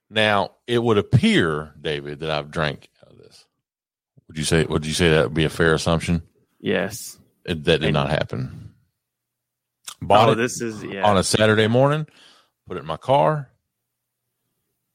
Now, 0.08 0.52
it 0.66 0.82
would 0.82 0.96
appear, 0.96 1.74
David, 1.78 2.20
that 2.20 2.30
I've 2.30 2.50
drank 2.50 2.88
out 3.04 3.12
of 3.12 3.18
this. 3.18 3.44
Would 4.26 4.38
you 4.38 4.44
say 4.44 4.64
would 4.64 4.86
you 4.86 4.94
say 4.94 5.10
that 5.10 5.24
would 5.24 5.34
be 5.34 5.44
a 5.44 5.50
fair 5.50 5.74
assumption? 5.74 6.22
Yes. 6.60 7.17
It, 7.48 7.64
that 7.64 7.80
did 7.80 7.94
not 7.94 8.10
happen. 8.10 8.74
Bought 10.02 10.28
oh, 10.28 10.32
it 10.32 10.34
this 10.36 10.60
is 10.60 10.84
yeah. 10.84 11.08
on 11.08 11.16
a 11.16 11.24
Saturday 11.24 11.66
morning, 11.66 12.06
put 12.66 12.76
it 12.76 12.80
in 12.80 12.86
my 12.86 12.98
car, 12.98 13.48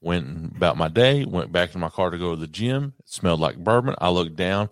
went 0.02 0.56
about 0.56 0.78
my 0.78 0.88
day, 0.88 1.26
went 1.26 1.52
back 1.52 1.72
to 1.72 1.80
my 1.80 1.90
car 1.90 2.12
to 2.12 2.18
go 2.18 2.36
to 2.36 2.40
the 2.40 2.48
gym. 2.48 2.94
It 3.00 3.10
smelled 3.10 3.40
like 3.40 3.58
bourbon. 3.58 3.96
I 3.98 4.10
looked 4.10 4.36
down. 4.36 4.70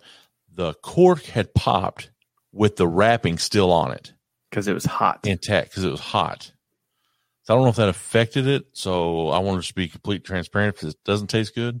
The 0.54 0.74
cork 0.74 1.24
had 1.24 1.54
popped 1.54 2.10
with 2.52 2.76
the 2.76 2.86
wrapping 2.86 3.38
still 3.38 3.72
on 3.72 3.90
it, 3.90 4.12
because 4.48 4.68
it 4.68 4.74
was 4.74 4.84
hot. 4.84 5.26
intact, 5.26 5.70
because 5.70 5.84
it 5.84 5.90
was 5.90 6.00
hot. 6.00 6.52
So 7.42 7.52
I 7.52 7.56
don't 7.56 7.64
know 7.64 7.70
if 7.70 7.76
that 7.76 7.88
affected 7.88 8.46
it. 8.46 8.66
So 8.74 9.30
I 9.30 9.40
wanted 9.40 9.64
to 9.64 9.74
be 9.74 9.88
complete 9.88 10.24
transparent. 10.24 10.76
If 10.76 10.84
it 10.84 10.96
doesn't 11.04 11.26
taste 11.26 11.56
good, 11.56 11.80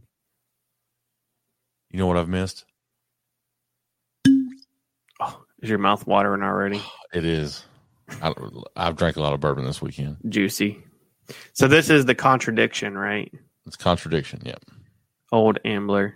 you 1.90 1.98
know 2.00 2.08
what 2.08 2.16
I've 2.16 2.28
missed? 2.28 2.64
Is 5.62 5.70
your 5.70 5.78
mouth 5.78 6.06
watering 6.06 6.42
already? 6.42 6.82
It 7.14 7.26
is. 7.26 7.62
I, 8.22 8.32
I've 8.74 8.96
drank 8.96 9.16
a 9.16 9.20
lot 9.20 9.34
of 9.34 9.40
bourbon 9.40 9.66
this 9.66 9.82
weekend. 9.82 10.16
Juicy. 10.30 10.82
So 11.52 11.68
this 11.68 11.90
is 11.90 12.06
the 12.06 12.14
contradiction, 12.14 12.96
right? 12.96 13.30
It's 13.66 13.76
contradiction. 13.76 14.40
Yep. 14.46 14.64
Old 15.30 15.58
Ambler. 15.62 16.14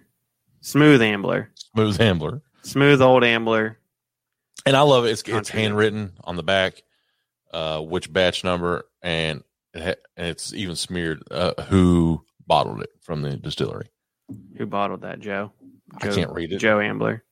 Smooth 0.63 1.03
Ambler. 1.03 1.51
Smooth 1.75 2.01
Ambler. 2.01 2.41
Smooth 2.63 3.03
old 3.03 3.25
Ambler. 3.25 3.79
And 4.65 4.75
I 4.75 4.81
love 4.81 5.05
it. 5.05 5.11
It's, 5.11 5.23
it's 5.27 5.51
handwritten 5.51 6.15
on 6.25 6.37
the 6.37 6.43
back, 6.43 6.83
uh, 7.53 7.81
which 7.83 8.11
batch 8.11 8.43
number, 8.43 8.87
and, 9.03 9.45
it 9.75 9.83
ha- 9.83 10.03
and 10.17 10.29
it's 10.29 10.55
even 10.55 10.77
smeared 10.77 11.23
uh, 11.31 11.63
who 11.65 12.25
bottled 12.47 12.81
it 12.81 12.91
from 13.03 13.21
the 13.21 13.37
distillery. 13.37 13.91
Who 14.57 14.65
bottled 14.65 15.03
that, 15.03 15.21
Joe? 15.21 15.53
I 15.95 16.09
can't 16.09 16.33
read 16.33 16.53
it. 16.53 16.59
Joe 16.59 16.81
Ambler. 16.81 17.23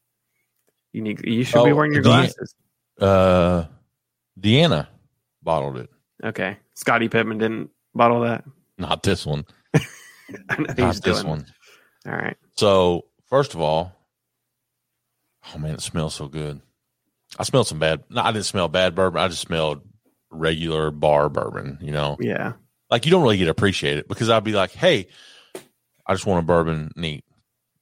You 0.95 1.03
need 1.03 1.21
you 1.27 1.45
should 1.45 1.65
be 1.65 1.73
Oh, 1.73 1.75
wearing 1.75 1.93
your 1.93 2.03
glasses. 2.03 2.55
Uh, 3.01 3.65
Deanna 4.41 4.87
bottled 5.43 5.77
it, 5.79 5.91
Okay. 6.23 6.57
Scotty 6.75 7.09
Pittman 7.09 7.39
didn't 7.39 7.71
bottle 7.95 8.21
that. 8.23 8.45
not 8.79 9.03
this 9.03 9.27
one. 9.27 9.45
Not 10.59 10.77
this 10.77 11.01
doing 11.01 11.27
one. 11.27 11.47
All 12.07 12.13
right. 12.13 12.37
So 12.57 13.05
first 13.29 13.55
of 13.55 13.61
all, 13.61 13.93
oh 15.55 15.59
man, 15.59 15.75
it 15.75 15.83
smells 15.83 16.15
so 16.15 16.29
good. 16.29 16.61
I 17.39 17.43
smelled 17.43 17.67
some 17.67 17.79
bad. 17.79 18.05
No, 18.09 18.23
I 18.23 18.33
didn't 18.33 18.47
smell 18.47 18.69
bad 18.69 18.95
bourbon. 18.95 19.21
I 19.21 19.29
just 19.29 19.43
smelled 19.43 19.83
regular 20.31 20.91
bar 20.91 21.29
bourbon. 21.29 21.79
You 21.83 21.91
know, 21.93 22.17
Yeah. 22.21 22.53
like 22.91 23.05
you 23.05 23.11
don't 23.11 23.23
really 23.23 23.37
get 23.37 23.45
to 23.47 23.51
appreciate 23.51 23.99
it 23.99 24.09
because 24.09 24.31
I'd 24.31 24.45
be 24.45 24.53
like, 24.53 24.71
"Hey, 24.73 25.09
I 26.07 26.15
just 26.15 26.27
want 26.27 26.45
a 26.45 26.47
bourbon 26.47 26.91
neat," 26.97 27.25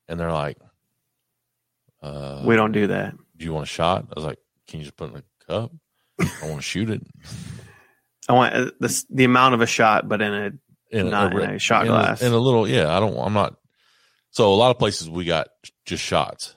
and 0.09 0.19
they're 0.19 0.33
like, 0.33 0.59
uh, 2.03 2.43
we 2.45 2.57
don't 2.57 2.73
do 2.73 2.89
that. 2.89 3.15
do 3.37 3.45
you 3.45 3.53
want 3.53 3.65
a 3.65 3.67
shot?" 3.71 4.07
I 4.11 4.13
was 4.15 4.25
like, 4.25 4.39
"Can 4.69 4.81
you 4.81 4.85
just 4.85 4.97
put 4.97 5.11
it 5.11 5.15
in 5.15 5.19
a 5.21 5.47
cup? 5.47 5.73
I 6.21 6.47
want 6.47 6.57
to 6.57 6.63
shoot 6.63 6.91
it 6.91 7.03
I 8.29 8.33
want 8.35 8.55
uh, 8.55 8.71
the 8.79 9.05
the 9.11 9.25
amount 9.25 9.55
of 9.55 9.61
a 9.61 9.67
shot, 9.67 10.09
but 10.09 10.23
in 10.23 10.33
a 10.33 10.51
in 10.97 11.11
Not 11.11 11.33
in 11.33 11.51
a 11.51 11.59
shot 11.59 11.87
in 11.87 11.89
glass. 11.93 12.23
in 12.23 12.33
a 12.33 12.39
little, 12.39 12.69
yeah. 12.69 12.95
I 12.95 13.01
don't. 13.01 13.17
I'm 13.19 13.33
not. 13.33 13.57
So 14.31 14.53
a 14.53 14.55
lot 14.55 14.71
of 14.71 14.79
places 14.79 15.09
we 15.11 15.25
got 15.25 15.49
just 15.85 16.05
shots, 16.05 16.55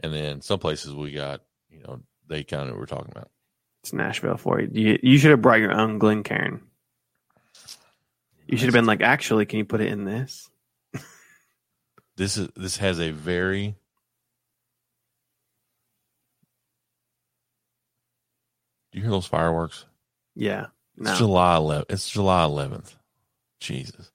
and 0.00 0.12
then 0.14 0.40
some 0.42 0.58
places 0.58 0.94
we 0.94 1.12
got, 1.12 1.40
you 1.68 1.82
know, 1.82 2.00
they 2.28 2.44
kind 2.44 2.70
of 2.70 2.76
were 2.76 2.86
talking 2.86 3.10
about. 3.10 3.30
it's 3.82 3.92
Nashville 3.92 4.36
for 4.36 4.60
you. 4.60 4.68
You, 4.72 4.98
you 5.02 5.18
should 5.18 5.32
have 5.32 5.42
brought 5.42 5.60
your 5.60 5.72
own 5.72 5.98
Glencairn. 5.98 6.62
You 8.46 8.56
should 8.56 8.66
have 8.66 8.74
been 8.74 8.86
like, 8.86 9.00
actually, 9.00 9.46
can 9.46 9.58
you 9.58 9.64
put 9.64 9.80
it 9.80 9.88
in 9.88 10.04
this? 10.04 10.48
This 12.16 12.36
is 12.36 12.48
this 12.54 12.76
has 12.76 13.00
a 13.00 13.10
very 13.12 13.76
Do 18.92 18.98
you 18.98 19.02
hear 19.02 19.10
those 19.10 19.26
fireworks? 19.26 19.84
Yeah. 20.34 20.66
It's 20.98 21.18
July 21.18 21.56
11th. 21.56 21.84
It's 21.88 22.10
July 22.10 22.44
11th. 22.44 22.94
Jesus. 23.60 24.10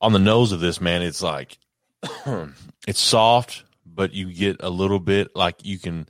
On 0.00 0.12
the 0.12 0.18
nose 0.18 0.52
of 0.52 0.60
this, 0.60 0.80
man, 0.80 1.02
it's 1.02 1.22
like 1.22 1.58
it's 2.86 3.00
soft, 3.00 3.64
but 3.86 4.12
you 4.12 4.32
get 4.32 4.56
a 4.60 4.70
little 4.70 4.98
bit 4.98 5.34
like 5.36 5.64
you 5.64 5.78
can. 5.78 6.08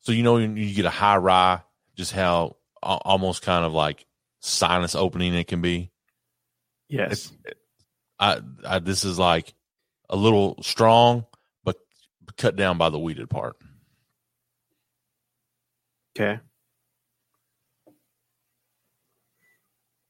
So 0.00 0.12
you 0.12 0.22
know 0.24 0.34
when 0.34 0.56
you 0.56 0.74
get 0.74 0.84
a 0.84 0.90
high 0.90 1.16
rye, 1.16 1.60
just 1.94 2.12
how 2.12 2.56
almost 2.82 3.42
kind 3.42 3.64
of 3.64 3.72
like 3.72 4.04
sinus 4.40 4.96
opening 4.96 5.34
it 5.34 5.46
can 5.46 5.60
be. 5.60 5.92
Yes. 6.88 7.32
I, 8.18 8.40
I 8.66 8.78
this 8.80 9.04
is 9.04 9.18
like 9.18 9.54
a 10.10 10.16
little 10.16 10.60
strong, 10.62 11.26
cut 12.36 12.56
down 12.56 12.78
by 12.78 12.88
the 12.90 12.98
wheated 12.98 13.28
part. 13.30 13.56
Okay. 16.18 16.38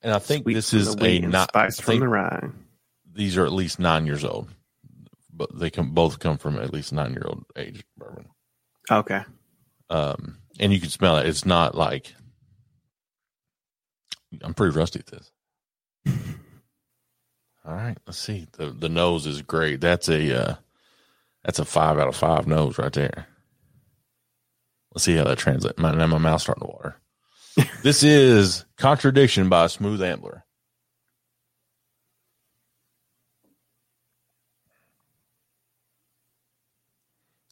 And 0.02 0.12
I 0.12 0.18
think 0.18 0.44
Sweet 0.44 0.54
this 0.54 0.74
is 0.74 0.96
a 1.00 1.18
not. 1.20 1.50
spice 1.50 1.78
from 1.80 2.00
the 2.00 2.08
rye. 2.08 2.48
these 3.12 3.36
are 3.36 3.46
at 3.46 3.52
least 3.52 3.78
nine 3.78 4.04
years 4.04 4.24
old, 4.24 4.50
but 5.32 5.56
they 5.56 5.70
can 5.70 5.90
both 5.90 6.18
come 6.18 6.38
from 6.38 6.58
at 6.58 6.72
least 6.72 6.92
nine 6.92 7.12
year 7.12 7.22
old 7.24 7.44
age 7.56 7.84
bourbon. 7.96 8.26
Okay. 8.90 9.22
Um, 9.90 10.38
and 10.58 10.72
you 10.72 10.80
can 10.80 10.90
smell 10.90 11.18
it. 11.18 11.26
It's 11.26 11.46
not 11.46 11.76
like 11.76 12.14
I'm 14.42 14.54
pretty 14.54 14.76
rusty 14.76 15.00
at 15.00 15.06
this. 15.06 15.30
All 17.64 17.74
right, 17.74 17.96
let's 18.06 18.18
see. 18.18 18.48
The 18.52 18.70
the 18.70 18.88
nose 18.88 19.26
is 19.26 19.42
great. 19.42 19.80
That's 19.80 20.08
a 20.08 20.42
uh, 20.50 20.54
that's 21.44 21.58
a 21.58 21.64
five 21.64 21.98
out 21.98 22.08
of 22.08 22.16
five 22.16 22.46
nose 22.46 22.78
right 22.78 22.92
there. 22.92 23.26
Let's 24.94 25.04
see 25.04 25.16
how 25.16 25.24
that 25.24 25.38
translates. 25.38 25.78
My, 25.78 25.92
now 25.92 26.06
my 26.06 26.18
mouth's 26.18 26.44
starting 26.44 26.66
to 26.66 26.72
water. 26.72 26.96
this 27.82 28.02
is 28.02 28.64
Contradiction 28.76 29.48
by 29.48 29.66
Smooth 29.66 30.02
Ambler. 30.02 30.44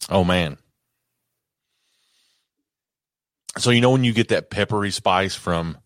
Oh 0.09 0.24
man. 0.24 0.59
So 3.59 3.70
you 3.70 3.80
know 3.80 3.91
when 3.91 4.05
you 4.05 4.12
get 4.12 4.28
that 4.28 4.51
peppery 4.51 4.91
spice 4.91 5.34
from 5.34 5.78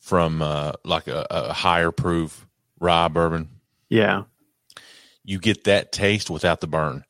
from 0.00 0.40
uh 0.40 0.72
like 0.84 1.08
a, 1.08 1.26
a 1.30 1.52
higher 1.52 1.90
proof 1.90 2.46
rye 2.80 3.08
bourbon. 3.08 3.48
Yeah. 3.88 4.24
You 5.28 5.38
get 5.38 5.64
that 5.64 5.92
taste 5.92 6.30
without 6.30 6.62
the 6.62 6.66
burn. 6.66 7.04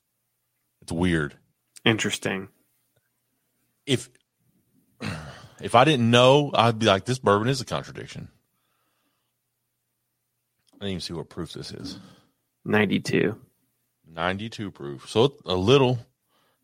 It's 0.82 0.90
weird. 0.90 1.36
Interesting. 1.84 2.48
If 3.86 4.08
if 5.60 5.76
I 5.76 5.84
didn't 5.84 6.10
know, 6.10 6.50
I'd 6.52 6.80
be 6.80 6.86
like, 6.86 7.04
this 7.04 7.20
bourbon 7.20 7.46
is 7.46 7.60
a 7.60 7.64
contradiction. 7.64 8.26
I 10.72 10.78
didn't 10.78 10.90
even 10.90 11.00
see 11.00 11.12
what 11.12 11.28
proof 11.28 11.52
this 11.52 11.70
is. 11.70 12.00
92. 12.64 13.36
92 14.12 14.72
proof. 14.72 15.08
So 15.08 15.36
a 15.46 15.54
little, 15.54 16.04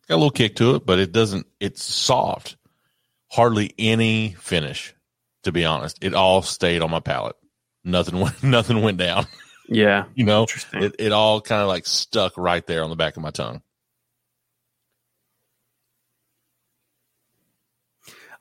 got 0.09 0.15
a 0.15 0.17
little 0.17 0.31
kick 0.31 0.57
to 0.57 0.75
it, 0.75 0.85
but 0.85 0.99
it 0.99 1.13
doesn't, 1.13 1.47
it's 1.61 1.81
soft. 1.81 2.57
Hardly 3.31 3.73
any 3.79 4.35
finish, 4.41 4.93
to 5.43 5.53
be 5.53 5.63
honest. 5.63 5.99
It 6.01 6.15
all 6.15 6.41
stayed 6.41 6.81
on 6.81 6.91
my 6.91 6.99
palate. 6.99 7.37
Nothing 7.85 8.19
went, 8.19 8.43
nothing 8.43 8.81
went 8.81 8.97
down. 8.97 9.25
Yeah. 9.67 10.05
You 10.13 10.25
know, 10.25 10.45
it, 10.73 10.95
it 10.99 11.11
all 11.11 11.41
kind 11.41 11.61
of 11.61 11.67
like 11.67 11.85
stuck 11.85 12.37
right 12.37 12.65
there 12.65 12.83
on 12.83 12.89
the 12.89 12.95
back 12.95 13.17
of 13.17 13.23
my 13.23 13.31
tongue. 13.31 13.61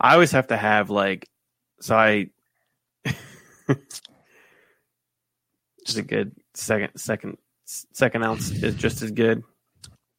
I 0.01 0.15
always 0.15 0.33
have 0.33 0.49
to 0.49 0.57
have 0.57 0.91
like, 0.91 1.29
so 1.81 1.97
I, 1.97 2.29
just 5.87 5.99
a 5.99 6.03
good 6.03 6.33
second, 6.55 6.91
second, 6.97 7.39
second 7.65 8.23
ounce 8.23 8.51
is 8.51 8.75
just 8.75 9.03
as 9.03 9.11
good. 9.11 9.43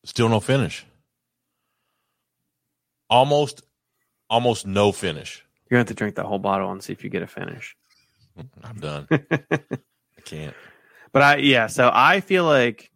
Still 0.04 0.30
no 0.30 0.40
finish. 0.40 0.86
Almost, 3.10 3.62
almost 4.30 4.66
no 4.66 4.92
finish. 4.92 5.44
You're 5.70 5.78
going 5.78 5.86
to 5.86 5.90
have 5.90 5.96
to 5.96 6.00
drink 6.00 6.16
the 6.16 6.24
whole 6.24 6.40
bottle 6.40 6.72
and 6.72 6.84
see 6.84 6.94
if 6.94 7.04
you 7.04 7.10
get 7.10 7.22
a 7.22 7.28
finish. 7.28 7.76
I'm 8.64 8.80
done. 8.80 9.08
I 9.12 10.22
can't. 10.24 10.56
But 11.16 11.24
I, 11.24 11.36
yeah, 11.38 11.68
so 11.68 11.90
I 11.94 12.20
feel 12.20 12.44
like 12.44 12.92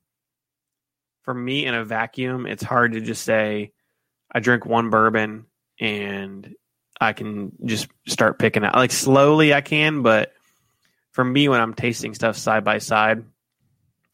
for 1.24 1.34
me 1.34 1.66
in 1.66 1.74
a 1.74 1.86
vacuum, 1.86 2.46
it's 2.48 2.62
hard 2.62 2.92
to 2.92 3.00
just 3.00 3.24
say 3.24 3.72
I 4.30 4.42
drink 4.42 4.66
one 4.66 4.90
bourbon 4.90 5.46
and 5.80 6.54
I 7.00 7.14
can 7.14 7.54
just 7.64 7.88
start 8.06 8.38
picking 8.38 8.66
out. 8.66 8.76
Like 8.76 8.92
slowly 8.92 9.54
I 9.54 9.62
can, 9.62 10.02
but 10.02 10.34
for 11.14 11.24
me, 11.24 11.48
when 11.48 11.62
I'm 11.62 11.74
tasting 11.74 12.14
stuff 12.14 12.36
side 12.36 12.66
by 12.66 12.80
side, 12.80 13.24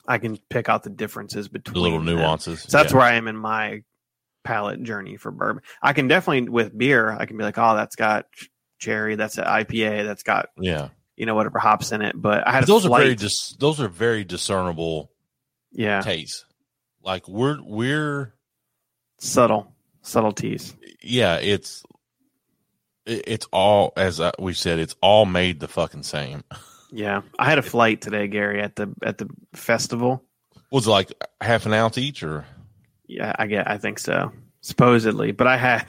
I 0.08 0.20
can 0.20 0.38
pick 0.52 0.70
out 0.70 0.84
the 0.84 0.92
differences 0.92 1.48
between 1.48 1.74
The 1.74 1.80
little 1.80 2.00
nuances. 2.00 2.62
So 2.62 2.78
that's 2.78 2.94
Yeah. 2.94 3.00
where 3.00 3.08
I 3.08 3.16
am 3.16 3.28
in 3.28 3.36
my 3.36 3.82
palate 4.44 4.84
journey 4.84 5.18
for 5.18 5.32
bourbon. 5.32 5.64
I 5.82 5.94
can 5.94 6.08
definitely 6.08 6.48
with 6.48 6.78
beer, 6.78 7.10
I 7.12 7.26
can 7.26 7.38
be 7.38 7.44
like, 7.44 7.58
oh, 7.58 7.76
that's 7.76 7.96
got 7.96 8.28
cherry, 8.78 9.16
that's 9.16 9.40
an 9.40 9.46
IPA, 9.46 10.04
that's 10.06 10.22
got 10.22 10.50
Yeah. 10.60 10.90
You 11.16 11.26
know 11.26 11.36
whatever 11.36 11.60
hops 11.60 11.92
in 11.92 12.02
it. 12.02 12.20
But 12.20 12.48
I 12.48 12.52
had 12.52 12.64
a 12.64 12.66
those 12.68 12.86
are 12.86 12.90
very 12.90 13.16
dis- 13.16 13.56
those 13.60 13.80
are 13.80 13.88
very 13.88 14.24
discernible 14.24 15.12
yeah 15.72 16.02
tastes. 16.02 16.46
Like 17.04 17.28
we're 17.28 17.60
we're 17.62 18.34
subtle 19.20 19.74
subtleties. 20.02 20.76
yeah, 21.02 21.38
it's 21.38 21.84
it's 23.06 23.48
all 23.52 23.94
as 23.96 24.20
we 24.40 24.54
said, 24.54 24.80
it's 24.80 24.96
all 25.02 25.26
made 25.26 25.60
the 25.60 25.68
fucking 25.68 26.04
same. 26.04 26.44
Yeah, 26.92 27.22
I 27.38 27.50
had 27.50 27.58
a 27.58 27.64
flight 27.64 28.02
today, 28.02 28.28
Gary, 28.28 28.62
at 28.62 28.76
the 28.76 28.94
at 29.04 29.18
the 29.18 29.30
festival. 29.54 30.24
Was 30.72 30.88
it 30.88 30.92
like 30.92 31.14
half 31.42 31.66
an 31.66 31.74
ounce 31.74 31.98
each, 31.98 32.24
or 32.24 32.46
Yeah, 33.08 33.34
I 33.38 33.48
get. 33.48 33.70
I 33.70 33.78
think 33.78 34.00
so, 34.00 34.32
supposedly. 34.62 35.32
But 35.32 35.48
I 35.48 35.58
had 35.58 35.86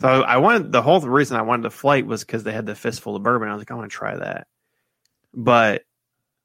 so 0.00 0.08
I 0.08 0.38
wanted 0.38 0.72
the 0.72 0.82
whole 0.82 1.00
reason 1.00 1.36
I 1.36 1.42
wanted 1.42 1.64
the 1.64 1.70
flight 1.70 2.06
was 2.06 2.24
because 2.24 2.44
they 2.44 2.52
had 2.52 2.66
the 2.66 2.74
fistful 2.74 3.16
of 3.16 3.22
bourbon. 3.22 3.48
I 3.48 3.52
was 3.52 3.60
like, 3.60 3.70
I 3.70 3.74
want 3.74 3.90
to 3.90 3.96
try 3.96 4.16
that, 4.16 4.46
but 5.36 5.82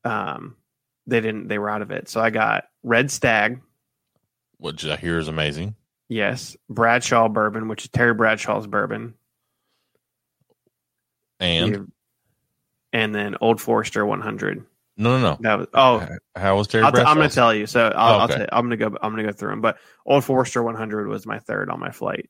um, 0.04 0.56
they 1.08 1.22
didn't. 1.22 1.48
They 1.48 1.58
were 1.58 1.70
out 1.70 1.82
of 1.82 1.90
it. 1.92 2.10
So 2.10 2.22
I 2.22 2.30
got 2.30 2.66
Red 2.84 3.10
Stag. 3.10 3.62
which 4.58 4.86
I 4.86 4.96
hear 4.98 5.18
is 5.18 5.28
amazing. 5.28 5.76
Yes, 6.10 6.58
Bradshaw 6.70 7.30
bourbon, 7.30 7.68
which 7.70 7.86
is 7.86 7.90
Terry 7.90 8.14
Bradshaw's 8.14 8.68
bourbon, 8.68 9.14
And 11.40 11.92
and 12.94 13.16
then 13.16 13.38
Old 13.42 13.62
Forester 13.62 14.06
100. 14.06 14.66
no, 14.98 15.18
no, 15.18 15.22
no. 15.22 15.38
That 15.40 15.58
was 15.60 15.68
oh, 15.74 16.06
How 16.36 16.58
was 16.58 16.68
Terry? 16.68 16.84
I'll 16.84 16.92
t- 16.92 17.00
I'm 17.02 17.16
going 17.18 17.30
to 17.30 17.34
tell 17.34 17.54
you. 17.54 17.66
So 17.66 17.88
I'll, 17.96 18.16
Oh, 18.16 18.18
I'll 18.20 18.26
okay. 18.26 18.38
tell 18.40 18.48
I'm 18.52 18.68
going 18.68 18.78
to 18.78 18.90
go. 18.90 18.98
I'm 19.02 19.14
going 19.14 19.26
to 19.26 19.32
go 19.32 19.36
through 19.38 19.52
them. 19.52 19.62
But 19.62 19.78
Old 20.06 20.26
Forester 20.26 20.62
100 20.62 21.08
was 21.08 21.26
my 21.26 21.40
third 21.40 21.70
on 21.70 21.80
my 21.80 21.92
flight. 21.92 22.30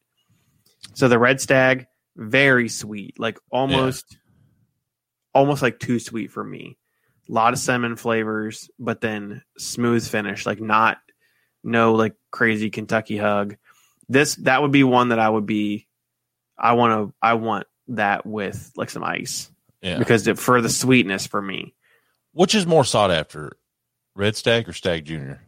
So 0.94 1.08
the 1.08 1.18
Red 1.20 1.42
Stag, 1.42 1.88
very 2.16 2.70
sweet, 2.70 3.20
like 3.20 3.40
almost, 3.50 4.18
almost 5.34 5.62
like 5.62 5.80
too 5.80 6.00
sweet 6.00 6.32
for 6.32 6.44
me. 6.44 6.78
A 7.30 7.32
lot 7.32 7.54
of 7.54 7.60
cinnamon 7.60 7.96
flavors, 7.96 8.70
but 8.80 9.02
then 9.02 9.44
smooth 9.58 10.08
finish, 10.08 10.46
like 10.46 10.60
not 10.60 10.98
no 11.64 11.94
like 11.94 12.16
crazy 12.32 12.70
Kentucky 12.70 13.18
hug. 13.18 13.56
This 14.10 14.36
that 14.36 14.62
would 14.62 14.72
be 14.72 14.84
one 14.84 15.10
that 15.10 15.20
I 15.20 15.30
would 15.30 15.46
be. 15.46 15.88
I 16.58 16.74
want 16.74 17.10
to. 17.10 17.16
I 17.22 17.34
want 17.36 17.68
that 17.90 18.26
with 18.26 18.72
like 18.76 18.90
some 18.90 19.04
ice 19.04 19.50
Yeah. 19.82 19.98
because 19.98 20.28
it, 20.28 20.38
for 20.40 20.62
the 20.62 20.70
sweetness 20.70 21.28
for 21.28 21.42
me. 21.42 21.74
Which 22.34 22.56
is 22.56 22.66
more 22.66 22.86
sought 22.86 23.12
after, 23.12 23.58
Red 24.16 24.36
Stag 24.36 24.68
or 24.70 24.74
Stagg 24.74 25.06
Junior? 25.06 25.42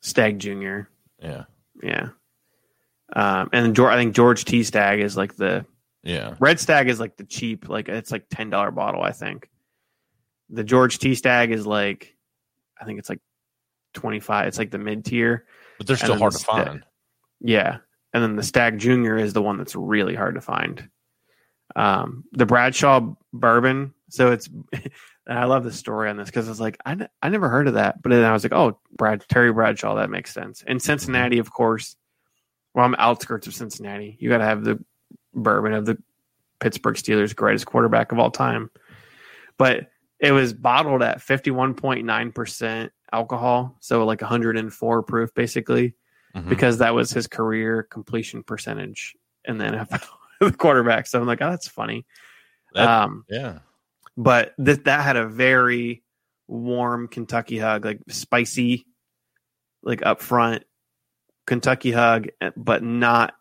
Stagg 0.00 0.38
Junior. 0.38 0.88
Yeah, 1.20 1.44
Yeah. 1.82 2.08
Um, 3.14 3.50
and 3.52 3.76
George, 3.76 3.92
I 3.92 3.96
think 3.96 4.14
George 4.14 4.44
T 4.44 4.62
Stagg 4.64 5.00
is 5.00 5.16
like 5.16 5.36
the 5.36 5.64
yeah, 6.02 6.34
Red 6.40 6.58
Stag 6.60 6.88
is 6.88 6.98
like 7.00 7.16
the 7.16 7.24
cheap, 7.24 7.68
like 7.68 7.88
it's 7.88 8.10
like 8.10 8.26
ten 8.30 8.50
dollar 8.50 8.70
bottle. 8.70 9.02
I 9.02 9.12
think 9.12 9.48
the 10.50 10.64
George 10.64 10.98
T 10.98 11.14
Stagg 11.14 11.50
is 11.52 11.66
like, 11.66 12.16
I 12.80 12.84
think 12.84 12.98
it's 12.98 13.08
like 13.08 13.20
twenty 13.94 14.20
five. 14.20 14.48
It's 14.48 14.58
like 14.58 14.70
the 14.70 14.78
mid 14.78 15.04
tier. 15.04 15.46
but 15.78 15.86
they're 15.86 15.96
still 15.96 16.18
hard 16.18 16.32
the 16.32 16.38
to 16.38 16.44
Stag- 16.44 16.66
find. 16.66 16.84
Yeah, 17.40 17.78
and 18.12 18.22
then 18.22 18.36
the 18.36 18.42
Stagg 18.42 18.78
Junior 18.78 19.16
is 19.16 19.32
the 19.32 19.42
one 19.42 19.58
that's 19.58 19.76
really 19.76 20.14
hard 20.14 20.34
to 20.34 20.40
find. 20.40 20.88
Um, 21.74 22.24
the 22.32 22.46
Bradshaw 22.46 23.14
Bourbon. 23.32 23.94
So 24.10 24.30
it's, 24.32 24.46
and 24.72 25.38
I 25.38 25.44
love 25.44 25.64
the 25.64 25.72
story 25.72 26.10
on 26.10 26.18
this 26.18 26.26
because 26.26 26.48
it's 26.48 26.60
like 26.60 26.76
I, 26.84 26.92
n- 26.92 27.08
I 27.22 27.30
never 27.30 27.48
heard 27.48 27.66
of 27.66 27.74
that, 27.74 28.02
but 28.02 28.10
then 28.10 28.24
I 28.24 28.32
was 28.32 28.44
like, 28.44 28.52
oh, 28.52 28.78
Brad 28.96 29.24
Terry 29.28 29.52
Bradshaw, 29.52 29.94
that 29.94 30.10
makes 30.10 30.34
sense. 30.34 30.62
And 30.66 30.82
Cincinnati, 30.82 31.38
of 31.38 31.50
course. 31.50 31.96
Well, 32.74 32.84
I'm 32.84 32.94
outskirts 32.98 33.46
of 33.46 33.54
Cincinnati. 33.54 34.16
You 34.20 34.28
got 34.28 34.38
to 34.38 34.44
have 34.44 34.64
the 34.64 34.82
bourbon 35.34 35.72
of 35.72 35.86
the 35.86 35.98
Pittsburgh 36.60 36.96
Steelers' 36.96 37.34
greatest 37.34 37.66
quarterback 37.66 38.12
of 38.12 38.18
all 38.18 38.30
time. 38.30 38.70
But 39.58 39.90
it 40.20 40.32
was 40.32 40.52
bottled 40.52 41.02
at 41.02 41.18
51.9% 41.18 42.90
alcohol, 43.12 43.76
so 43.80 44.04
like 44.04 44.20
104 44.22 45.02
proof, 45.02 45.34
basically 45.34 45.94
Mhm. 46.34 46.48
because 46.48 46.78
that 46.78 46.94
was 46.94 47.10
his 47.10 47.26
career 47.26 47.82
completion 47.82 48.42
percentage 48.42 49.14
in 49.44 49.58
the 49.58 49.64
NFL, 49.66 50.08
the 50.40 50.52
quarterback. 50.52 51.06
So 51.06 51.20
I'm 51.20 51.26
like, 51.26 51.42
oh, 51.42 51.50
that's 51.50 51.68
funny. 51.68 52.06
That- 52.74 52.88
um, 52.88 53.24
yeah, 53.28 53.58
but 54.16 54.54
th- 54.64 54.84
that 54.84 55.02
had 55.02 55.16
a 55.16 55.26
very 55.26 56.02
warm 56.48 57.08
Kentucky 57.08 57.58
hug, 57.58 57.84
like 57.84 58.00
spicy, 58.08 58.86
like 59.82 60.04
up 60.06 60.22
front 60.22 60.64
Kentucky 61.46 61.90
hug, 61.92 62.28
but 62.56 62.82
not 62.82 63.34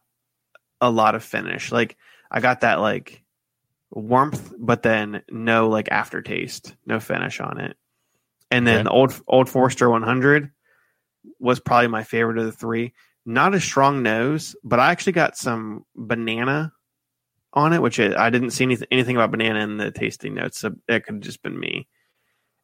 a 0.81 0.89
lot 0.89 1.15
of 1.15 1.23
finish. 1.23 1.71
Like 1.71 1.95
I 2.29 2.39
got 2.41 2.61
that 2.61 2.79
like 2.81 3.23
warmth, 3.91 4.53
but 4.57 4.83
then 4.83 5.21
no 5.29 5.69
like 5.69 5.89
aftertaste, 5.91 6.75
no 6.85 6.99
finish 6.99 7.39
on 7.39 7.59
it. 7.59 7.77
And 8.49 8.67
then 8.67 8.79
Okay. 8.79 8.83
the 8.83 8.89
old 8.91 9.21
old 9.27 9.47
Forester 9.49 9.89
100 9.89 10.51
was 11.39 11.59
probably 11.59 11.87
my 11.87 12.03
favorite 12.03 12.37
of 12.39 12.45
the 12.45 12.51
three. 12.51 12.93
Not 13.25 13.53
a 13.53 13.59
strong 13.61 14.01
nose, 14.03 14.55
but 14.63 14.79
I 14.79 14.91
actually 14.91 15.13
got 15.13 15.37
some 15.37 15.85
banana 15.95 16.73
on 17.53 17.73
it, 17.73 17.81
which 17.81 17.99
I 17.99 18.15
I 18.25 18.29
didn't 18.29 18.49
see 18.51 18.63
anything 18.63 18.87
anything 18.91 19.15
about 19.15 19.31
banana 19.31 19.59
in 19.59 19.77
the 19.77 19.91
tasting 19.91 20.33
notes. 20.33 20.59
So 20.59 20.71
it 20.87 21.05
could 21.05 21.15
have 21.15 21.21
just 21.23 21.43
been 21.43 21.57
me. 21.59 21.87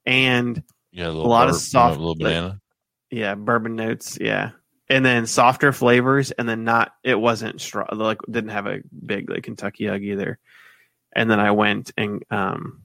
And 0.06 0.64
yeah, 0.92 1.08
a, 1.08 1.12
a 1.12 1.12
lot 1.12 1.50
of 1.50 1.56
soft, 1.58 1.98
a 1.98 2.00
little 2.00 2.16
like- 2.16 2.20
banana. 2.34 2.62
yeah, 3.12 3.36
bourbon 3.36 3.76
notes, 3.76 4.18
yeah, 4.20 4.52
and 4.90 5.06
then 5.06 5.26
softer 5.28 5.72
flavors, 5.74 6.32
and 6.32 6.48
then 6.48 6.64
not 6.64 6.94
it 7.04 7.20
wasn't 7.20 7.62
strong, 7.62 7.88
like 7.94 8.20
didn't 8.30 8.52
have 8.52 8.68
a 8.68 8.82
big 9.06 9.30
like 9.30 9.44
Kentucky 9.44 9.88
hug 9.88 10.02
either. 10.02 10.40
And 11.14 11.30
then 11.30 11.40
I 11.40 11.52
went 11.52 11.92
and 11.98 12.24
um 12.30 12.84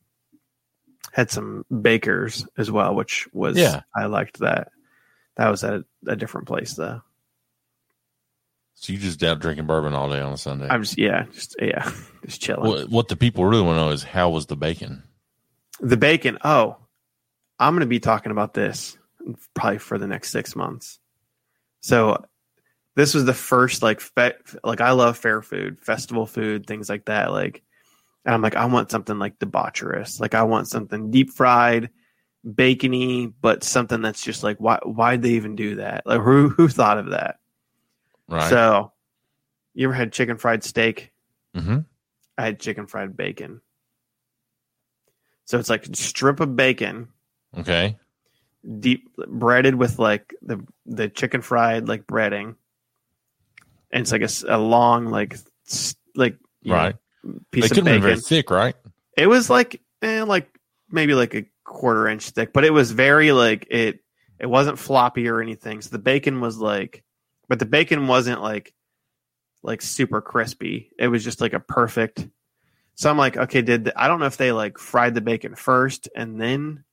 had 1.12 1.30
some 1.30 1.64
bakers 1.68 2.46
as 2.56 2.70
well, 2.70 2.94
which 2.94 3.28
was 3.32 3.56
Yeah. 3.56 3.82
I 3.94 4.06
liked 4.06 4.38
that. 4.40 4.68
That 5.36 5.50
was 5.50 5.62
at 5.64 5.74
a, 5.74 5.84
a 6.06 6.16
different 6.16 6.46
place 6.46 6.74
though. 6.74 7.02
so 8.74 8.92
you 8.92 8.98
just 8.98 9.22
out 9.22 9.38
drinking 9.38 9.66
bourbon 9.66 9.92
all 9.94 10.08
day 10.10 10.20
on 10.20 10.32
a 10.32 10.36
Sunday. 10.36 10.68
I'm 10.68 10.82
just 10.82 10.98
yeah, 10.98 11.24
just 11.32 11.56
yeah, 11.60 11.90
just 12.26 12.40
chilling. 12.40 12.68
what, 12.68 12.88
what 12.88 13.08
the 13.08 13.16
people 13.16 13.44
really 13.46 13.62
want 13.62 13.76
to 13.76 13.84
know 13.84 13.90
is 13.90 14.02
how 14.02 14.30
was 14.30 14.46
the 14.46 14.56
bacon? 14.56 15.02
The 15.80 15.96
bacon. 15.96 16.38
Oh, 16.44 16.76
I'm 17.58 17.74
going 17.74 17.80
to 17.80 17.86
be 17.86 18.00
talking 18.00 18.32
about 18.32 18.54
this 18.54 18.96
probably 19.54 19.78
for 19.78 19.98
the 19.98 20.06
next 20.06 20.30
six 20.30 20.56
months. 20.56 20.98
So 21.82 22.24
this 22.96 23.14
was 23.14 23.24
the 23.24 23.34
first 23.34 23.82
like 23.82 24.00
fe- 24.00 24.36
like 24.64 24.80
I 24.80 24.92
love 24.92 25.16
fair 25.18 25.42
food, 25.42 25.80
festival 25.80 26.26
food, 26.26 26.66
things 26.66 26.88
like 26.88 27.06
that. 27.06 27.32
Like 27.32 27.62
And 28.24 28.34
I'm 28.34 28.42
like, 28.42 28.56
I 28.56 28.66
want 28.66 28.90
something 28.90 29.18
like 29.18 29.38
debaucherous. 29.38 30.20
Like 30.20 30.34
I 30.34 30.44
want 30.44 30.68
something 30.68 31.10
deep 31.10 31.30
fried, 31.30 31.90
bacony, 32.44 33.32
but 33.40 33.64
something 33.64 34.00
that's 34.02 34.22
just 34.22 34.42
like, 34.42 34.58
why 34.58 34.78
why'd 34.84 35.22
they 35.22 35.30
even 35.30 35.56
do 35.56 35.76
that? 35.76 36.06
Like 36.06 36.20
who 36.20 36.48
who 36.48 36.68
thought 36.68 36.98
of 36.98 37.10
that? 37.10 37.38
Right. 38.28 38.48
So 38.48 38.92
you 39.74 39.86
ever 39.88 39.94
had 39.94 40.12
chicken 40.12 40.36
fried 40.36 40.64
steak? 40.64 41.12
hmm 41.54 41.80
I 42.38 42.44
had 42.46 42.60
chicken 42.60 42.86
fried 42.86 43.16
bacon. 43.16 43.60
So 45.44 45.58
it's 45.58 45.68
like 45.68 45.86
a 45.86 45.96
strip 45.96 46.40
of 46.40 46.56
bacon, 46.56 47.08
Okay. 47.58 47.98
Deep 48.80 49.14
breaded 49.16 49.74
with 49.74 49.98
like 49.98 50.34
the 50.42 50.64
the 50.86 51.08
chicken 51.08 51.42
fried 51.42 51.88
like 51.88 52.06
breading, 52.06 52.56
and 53.90 54.02
it's 54.02 54.12
like 54.12 54.22
a 54.48 54.58
long 54.58 55.06
like 55.06 55.38
like 56.14 56.36
Right. 56.64 56.94
know, 57.24 57.38
piece 57.50 57.68
could 57.68 57.78
of 57.78 57.86
have 57.86 57.94
bacon. 57.94 58.00
very 58.02 58.20
thick, 58.20 58.50
right? 58.50 58.76
It 59.16 59.26
was 59.26 59.50
like 59.50 59.80
eh, 60.02 60.22
like 60.22 60.48
maybe 60.90 61.14
like 61.14 61.34
a 61.34 61.44
quarter 61.64 62.08
inch 62.08 62.30
thick, 62.30 62.52
but 62.52 62.64
it 62.64 62.72
was 62.72 62.92
very 62.92 63.32
like 63.32 63.66
it. 63.70 64.00
It 64.38 64.46
wasn't 64.46 64.78
floppy 64.78 65.28
or 65.28 65.40
anything. 65.40 65.80
So 65.82 65.90
the 65.90 66.00
bacon 66.00 66.40
was 66.40 66.58
like, 66.58 67.04
but 67.48 67.60
the 67.60 67.66
bacon 67.66 68.08
wasn't 68.08 68.42
like 68.42 68.74
like 69.62 69.82
super 69.82 70.20
crispy. 70.20 70.90
It 70.98 71.08
was 71.08 71.22
just 71.22 71.40
like 71.40 71.52
a 71.52 71.60
perfect. 71.60 72.28
So 72.94 73.08
I'm 73.08 73.16
like, 73.16 73.36
okay, 73.36 73.62
did 73.62 73.84
the, 73.84 74.00
I 74.00 74.08
don't 74.08 74.20
know 74.20 74.26
if 74.26 74.36
they 74.36 74.52
like 74.52 74.78
fried 74.78 75.14
the 75.14 75.20
bacon 75.20 75.54
first 75.54 76.08
and 76.14 76.40
then 76.40 76.84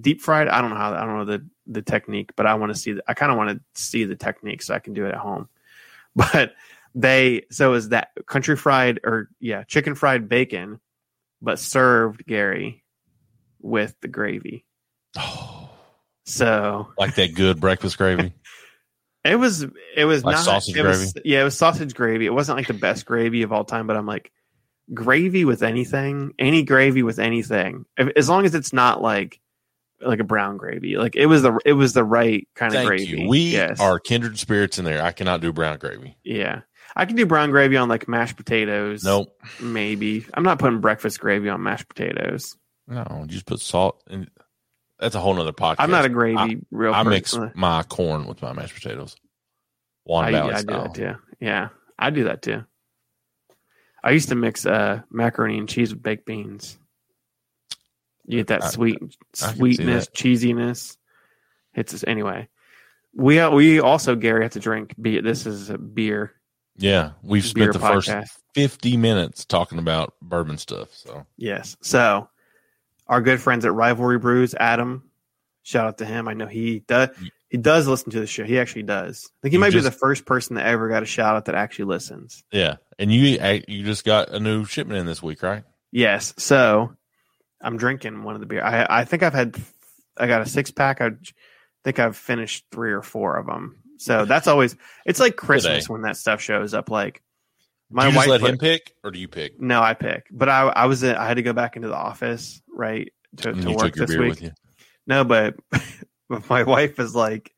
deep 0.00 0.20
fried. 0.20 0.48
I 0.48 0.60
don't 0.60 0.70
know 0.70 0.76
how. 0.76 0.94
I 0.94 1.00
don't 1.00 1.18
know 1.18 1.24
the 1.24 1.46
the 1.66 1.82
technique, 1.82 2.32
but 2.36 2.46
I 2.46 2.54
want 2.54 2.72
to 2.72 2.78
see. 2.78 2.92
The, 2.92 3.02
I 3.06 3.14
kind 3.14 3.32
of 3.32 3.38
want 3.38 3.50
to 3.50 3.80
see 3.80 4.04
the 4.04 4.16
technique 4.16 4.62
so 4.62 4.74
I 4.74 4.78
can 4.78 4.94
do 4.94 5.06
it 5.06 5.14
at 5.14 5.18
home. 5.18 5.48
But 6.16 6.54
they 6.94 7.44
so 7.50 7.74
is 7.74 7.90
that 7.90 8.08
country 8.24 8.56
fried 8.56 9.00
or 9.04 9.28
yeah 9.38 9.64
chicken 9.64 9.94
fried 9.94 10.30
bacon, 10.30 10.80
but 11.42 11.58
served 11.58 12.24
Gary 12.24 12.82
with 13.60 13.94
the 14.00 14.08
gravy. 14.08 14.64
Oh, 15.16 15.70
So 16.24 16.88
like 16.98 17.14
that 17.16 17.34
good 17.34 17.60
breakfast 17.60 17.98
gravy. 17.98 18.32
it 19.24 19.36
was 19.36 19.64
it 19.94 20.04
was 20.06 20.24
Like 20.24 20.36
not 20.36 20.44
sausage 20.44 20.76
it 20.76 20.82
was, 20.82 21.14
yeah 21.24 21.42
it 21.42 21.44
was 21.44 21.56
sausage 21.56 21.94
gravy. 21.94 22.26
It 22.26 22.32
wasn't 22.32 22.58
like 22.58 22.66
the 22.66 22.74
best 22.74 23.04
gravy 23.04 23.42
of 23.42 23.52
all 23.52 23.64
time, 23.64 23.86
but 23.86 23.96
I'm 23.96 24.06
like 24.06 24.32
gravy 24.92 25.44
with 25.44 25.62
anything, 25.62 26.32
any 26.38 26.62
gravy 26.62 27.02
with 27.02 27.18
anything, 27.18 27.84
as 28.16 28.28
long 28.28 28.44
as 28.44 28.54
it's 28.54 28.72
not 28.72 29.02
like 29.02 29.40
like 30.00 30.20
a 30.20 30.24
brown 30.24 30.56
gravy. 30.56 30.96
Like 30.96 31.16
it 31.16 31.26
was 31.26 31.42
the 31.42 31.58
it 31.64 31.74
was 31.74 31.92
the 31.92 32.04
right 32.04 32.46
kind 32.54 32.74
of 32.74 32.86
gravy. 32.86 33.04
you. 33.04 33.28
We 33.28 33.40
yes. 33.52 33.80
are 33.80 33.98
kindred 33.98 34.38
spirits 34.38 34.78
in 34.78 34.84
there. 34.84 35.02
I 35.02 35.12
cannot 35.12 35.40
do 35.40 35.52
brown 35.52 35.78
gravy. 35.78 36.16
yeah. 36.24 36.62
I 36.98 37.04
can 37.04 37.14
do 37.14 37.26
brown 37.26 37.50
gravy 37.50 37.76
on 37.76 37.90
like 37.90 38.08
mashed 38.08 38.38
potatoes. 38.38 39.04
Nope. 39.04 39.28
maybe. 39.60 40.24
I'm 40.32 40.44
not 40.44 40.58
putting 40.58 40.80
breakfast 40.80 41.20
gravy 41.20 41.50
on 41.50 41.62
mashed 41.62 41.88
potatoes. 41.88 42.56
No, 42.88 43.24
just 43.26 43.44
put 43.44 43.60
salt 43.60 44.02
and 44.08 44.30
that's 44.98 45.14
a 45.14 45.20
whole 45.20 45.34
nother 45.34 45.52
podcast. 45.52 45.76
I'm 45.80 45.90
not 45.90 46.06
a 46.06 46.08
gravy 46.08 46.64
real. 46.70 46.94
I 46.94 47.04
person. 47.04 47.42
mix 47.42 47.54
my 47.54 47.82
corn 47.82 48.26
with 48.26 48.40
my 48.40 48.52
mashed 48.54 48.74
potatoes. 48.74 49.16
One 50.04 50.24
I, 50.24 50.30
Valley 50.30 50.52
I 50.52 50.56
do 50.56 50.62
style. 50.62 50.82
that 50.84 50.94
too. 50.94 51.14
Yeah, 51.40 51.68
I 51.98 52.10
do 52.10 52.24
that 52.24 52.42
too. 52.42 52.64
I 54.02 54.12
used 54.12 54.28
to 54.28 54.34
mix 54.34 54.64
uh, 54.64 55.02
macaroni 55.10 55.58
and 55.58 55.68
cheese 55.68 55.92
with 55.92 56.02
baked 56.02 56.26
beans. 56.26 56.78
You 58.26 58.38
get 58.38 58.48
that 58.48 58.64
I- 58.64 58.68
sweet 58.68 58.98
I 59.42 59.52
sweetness, 59.54 60.08
cheesiness. 60.08 60.96
It's 61.74 61.92
just, 61.92 62.04
anyway. 62.06 62.48
We 63.14 63.38
uh, 63.40 63.50
we 63.50 63.80
also 63.80 64.14
Gary 64.14 64.42
have 64.44 64.52
to 64.52 64.60
drink. 64.60 64.94
Be 65.00 65.20
this 65.20 65.46
is 65.46 65.70
a 65.70 65.78
beer 65.78 66.34
Yeah, 66.76 67.12
we've 67.22 67.42
beer 67.54 67.72
spent 67.72 67.72
the 67.72 67.78
first 67.78 68.10
50 68.54 68.96
minutes 68.98 69.44
talking 69.46 69.78
about 69.78 70.14
bourbon 70.20 70.58
stuff. 70.58 70.92
So 70.92 71.26
Yes. 71.38 71.76
So 71.80 72.28
our 73.06 73.22
good 73.22 73.40
friends 73.40 73.64
at 73.64 73.72
Rivalry 73.72 74.18
Brews, 74.18 74.54
Adam, 74.54 75.10
shout 75.62 75.86
out 75.86 75.98
to 75.98 76.04
him. 76.04 76.28
I 76.28 76.34
know 76.34 76.46
he 76.46 76.80
does. 76.80 77.10
He 77.48 77.56
does 77.58 77.86
listen 77.86 78.10
to 78.10 78.20
the 78.20 78.26
show. 78.26 78.44
He 78.44 78.58
actually 78.58 78.82
does. 78.82 79.30
I 79.30 79.36
think 79.42 79.52
he 79.52 79.56
You 79.56 79.60
might 79.60 79.72
be 79.72 79.80
the 79.80 79.90
first 79.92 80.26
person 80.26 80.56
that 80.56 80.66
ever 80.66 80.88
got 80.88 81.02
a 81.02 81.06
shout 81.06 81.36
out 81.36 81.44
that 81.46 81.54
actually 81.54 81.86
listens. 81.86 82.44
yeah, 82.52 82.76
and 82.98 83.10
you 83.12 83.38
you 83.68 83.84
just 83.84 84.04
got 84.04 84.30
a 84.30 84.40
new 84.40 84.64
shipment 84.64 84.98
in 84.98 85.06
this 85.06 85.22
week, 85.22 85.42
right? 85.42 85.62
Yes. 85.92 86.34
So 86.36 86.94
I'm 87.60 87.76
drinking 87.76 88.22
one 88.22 88.34
of 88.34 88.40
the 88.40 88.46
beer. 88.46 88.62
I 88.62 88.86
I 89.00 89.04
think 89.04 89.22
I've 89.22 89.34
had 89.34 89.56
I 90.16 90.26
got 90.26 90.42
a 90.42 90.46
six 90.46 90.70
pack. 90.70 91.00
I 91.00 91.10
think 91.84 91.98
I've 91.98 92.16
finished 92.16 92.66
three 92.70 92.92
or 92.92 93.02
four 93.02 93.36
of 93.36 93.46
them. 93.46 93.78
So 93.98 94.24
that's 94.24 94.46
always 94.46 94.76
it's 95.04 95.20
like 95.20 95.36
Christmas 95.36 95.88
when 95.88 96.02
that 96.02 96.16
stuff 96.16 96.40
shows 96.40 96.74
up. 96.74 96.90
Like 96.90 97.22
My 97.90 98.04
my 98.04 98.04
do 98.04 98.08
you 98.08 98.14
just 98.14 98.28
wife. 98.28 98.42
let 98.42 98.50
him 98.50 98.58
pick, 98.58 98.94
or 99.02 99.10
do 99.10 99.18
you 99.18 99.28
pick? 99.28 99.60
no, 99.60 99.80
I 99.82 99.94
pick. 99.94 100.26
But 100.30 100.48
I 100.48 100.62
I 100.68 100.86
was 100.86 101.02
I 101.02 101.26
had 101.26 101.34
to 101.34 101.42
go 101.42 101.52
back 101.52 101.76
into 101.76 101.88
the 101.88 101.96
office 101.96 102.60
right 102.72 103.12
to, 103.38 103.52
to 103.52 103.72
work 103.72 103.94
this 103.94 104.14
week. 104.16 104.50
No, 105.06 105.24
but, 105.24 105.56
but 106.28 106.50
my 106.50 106.64
wife 106.64 106.98
is 106.98 107.14
like, 107.14 107.52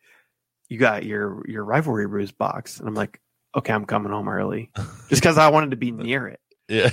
"You 0.69 0.79
got 0.79 1.05
your 1.05 1.43
your 1.49 1.65
rivalry 1.65 2.07
brews 2.07 2.31
box," 2.31 2.79
and 2.79 2.87
I'm 2.87 2.95
like, 2.95 3.21
"Okay, 3.57 3.73
I'm 3.73 3.87
coming 3.87 4.13
home 4.13 4.29
early," 4.29 4.71
just 5.09 5.23
because 5.23 5.39
I 5.39 5.49
wanted 5.49 5.71
to 5.71 5.77
be 5.77 5.91
near 5.93 6.29
it. 6.29 6.41
Yeah. 6.69 6.91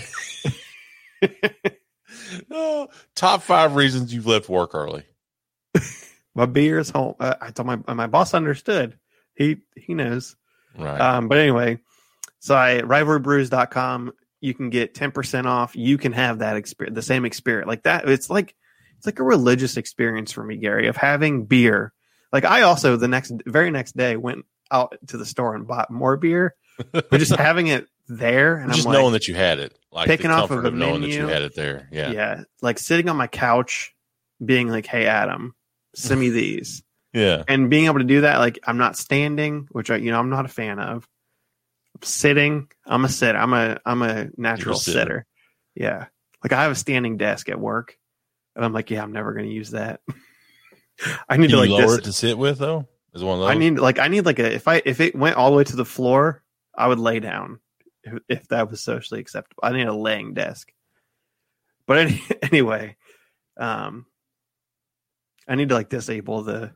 oh, 2.51 2.89
top 3.15 3.41
five 3.41 3.75
reasons 3.75 4.13
you've 4.13 4.27
left 4.27 4.49
work 4.49 4.73
early. 4.73 5.03
My 6.35 6.45
beer 6.45 6.79
is 6.79 6.89
home. 6.89 7.15
Uh, 7.19 7.35
I 7.39 7.51
told 7.51 7.67
my 7.67 7.93
my 7.93 8.07
boss 8.07 8.33
understood. 8.33 8.99
He 9.35 9.57
he 9.77 9.93
knows. 9.93 10.35
Right. 10.77 10.99
Um, 10.99 11.29
but 11.29 11.37
anyway, 11.37 11.79
so 12.39 12.55
I 12.55 12.81
rivalrybrews.com. 12.81 14.11
You 14.41 14.53
can 14.53 14.69
get 14.69 14.93
ten 14.93 15.11
percent 15.11 15.47
off. 15.47 15.77
You 15.77 15.97
can 15.97 16.11
have 16.11 16.39
that 16.39 16.57
experience, 16.57 16.95
the 16.95 17.01
same 17.01 17.23
experience 17.23 17.67
like 17.67 17.83
that. 17.83 18.09
It's 18.09 18.29
like 18.29 18.53
it's 18.97 19.05
like 19.05 19.19
a 19.19 19.23
religious 19.23 19.77
experience 19.77 20.33
for 20.33 20.43
me, 20.43 20.57
Gary, 20.57 20.87
of 20.87 20.97
having 20.97 21.45
beer. 21.45 21.93
Like 22.33 22.43
I 22.43 22.63
also 22.63 22.97
the 22.97 23.07
next 23.07 23.31
very 23.45 23.71
next 23.71 23.95
day 23.95 24.17
went 24.17 24.45
out 24.69 24.97
to 25.07 25.17
the 25.17 25.25
store 25.25 25.55
and 25.55 25.65
bought 25.65 25.89
more 25.89 26.17
beer, 26.17 26.55
but 26.91 27.11
just 27.11 27.35
having 27.37 27.67
it 27.67 27.87
there 28.07 28.57
and 28.57 28.71
just 28.71 28.85
I'm 28.85 28.93
like, 28.93 28.99
knowing 29.01 29.13
that 29.13 29.27
you 29.27 29.35
had 29.35 29.59
it, 29.59 29.77
like 29.91 30.07
picking 30.07 30.31
off 30.31 30.51
of 30.51 30.65
a 30.65 30.71
knowing 30.71 31.01
that 31.01 31.09
you 31.09 31.27
had 31.27 31.41
it 31.41 31.55
there. 31.55 31.87
Yeah. 31.91 32.11
yeah, 32.11 32.43
like 32.61 32.79
sitting 32.79 33.09
on 33.09 33.17
my 33.17 33.27
couch, 33.27 33.93
being 34.43 34.67
like, 34.67 34.85
"Hey, 34.85 35.05
Adam, 35.05 35.55
send 35.95 36.19
me 36.19 36.29
these." 36.31 36.83
Yeah. 37.13 37.43
and 37.47 37.69
being 37.69 37.85
able 37.85 37.99
to 37.99 38.03
do 38.03 38.21
that 38.21 38.39
like 38.39 38.59
i'm 38.65 38.77
not 38.77 38.97
standing 38.97 39.69
which 39.71 39.89
i 39.89 39.95
you 39.95 40.11
know 40.11 40.19
i'm 40.19 40.29
not 40.29 40.43
a 40.43 40.49
fan 40.49 40.79
of 40.79 41.07
I'm 41.95 42.01
sitting 42.01 42.67
i'm 42.85 43.05
a 43.05 43.07
sit 43.07 43.37
i'm 43.37 43.53
a 43.53 43.79
i'm 43.85 44.01
a 44.01 44.27
natural 44.35 44.75
sitter. 44.75 44.99
sitter 44.99 45.25
yeah 45.75 46.07
like 46.43 46.51
i 46.51 46.63
have 46.63 46.73
a 46.73 46.75
standing 46.75 47.15
desk 47.15 47.47
at 47.47 47.57
work 47.57 47.97
and 48.53 48.65
i'm 48.65 48.73
like 48.73 48.89
yeah 48.91 49.01
i'm 49.01 49.13
never 49.13 49.31
going 49.31 49.45
to 49.45 49.53
use 49.53 49.71
that 49.71 50.01
i 51.29 51.37
need 51.37 51.51
Can 51.51 51.51
to 51.51 51.57
like 51.57 51.69
lower 51.69 51.81
this 51.83 51.97
it 51.99 52.03
to 52.03 52.11
sit 52.11 52.37
with 52.37 52.57
though? 52.59 52.85
Is 53.13 53.23
one 53.23 53.35
of 53.35 53.39
those? 53.45 53.49
i 53.49 53.53
need 53.53 53.79
like 53.79 53.97
i 53.97 54.09
need 54.09 54.25
like 54.25 54.39
a 54.39 54.53
if 54.53 54.67
i 54.67 54.81
if 54.83 54.99
it 54.99 55.15
went 55.15 55.37
all 55.37 55.51
the 55.51 55.55
way 55.57 55.63
to 55.63 55.75
the 55.77 55.85
floor 55.85 56.43
i 56.77 56.87
would 56.87 56.99
lay 56.99 57.19
down 57.19 57.59
if, 58.03 58.19
if 58.29 58.47
that 58.49 58.69
was 58.69 58.81
socially 58.81 59.19
acceptable. 59.19 59.61
I 59.63 59.71
need 59.71 59.87
a 59.87 59.93
laying 59.93 60.33
desk. 60.33 60.71
But 61.87 61.97
any, 61.97 62.23
anyway 62.41 62.95
um 63.57 64.05
i 65.47 65.55
need 65.55 65.69
to 65.69 65.75
like 65.75 65.89
disable 65.89 66.43
the 66.43 66.71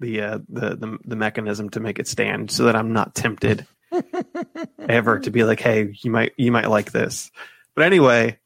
the 0.00 0.20
uh 0.20 0.38
the, 0.48 0.76
the 0.76 0.98
the 1.04 1.16
mechanism 1.16 1.70
to 1.70 1.80
make 1.80 1.98
it 1.98 2.06
stand 2.06 2.50
so 2.50 2.64
that 2.64 2.76
i'm 2.76 2.92
not 2.92 3.14
tempted 3.14 3.66
ever 4.88 5.18
to 5.20 5.30
be 5.30 5.44
like 5.44 5.60
hey 5.60 5.94
you 6.02 6.10
might 6.10 6.32
you 6.36 6.52
might 6.52 6.68
like 6.68 6.92
this. 6.92 7.30
But 7.74 7.84
anyway 7.86 8.38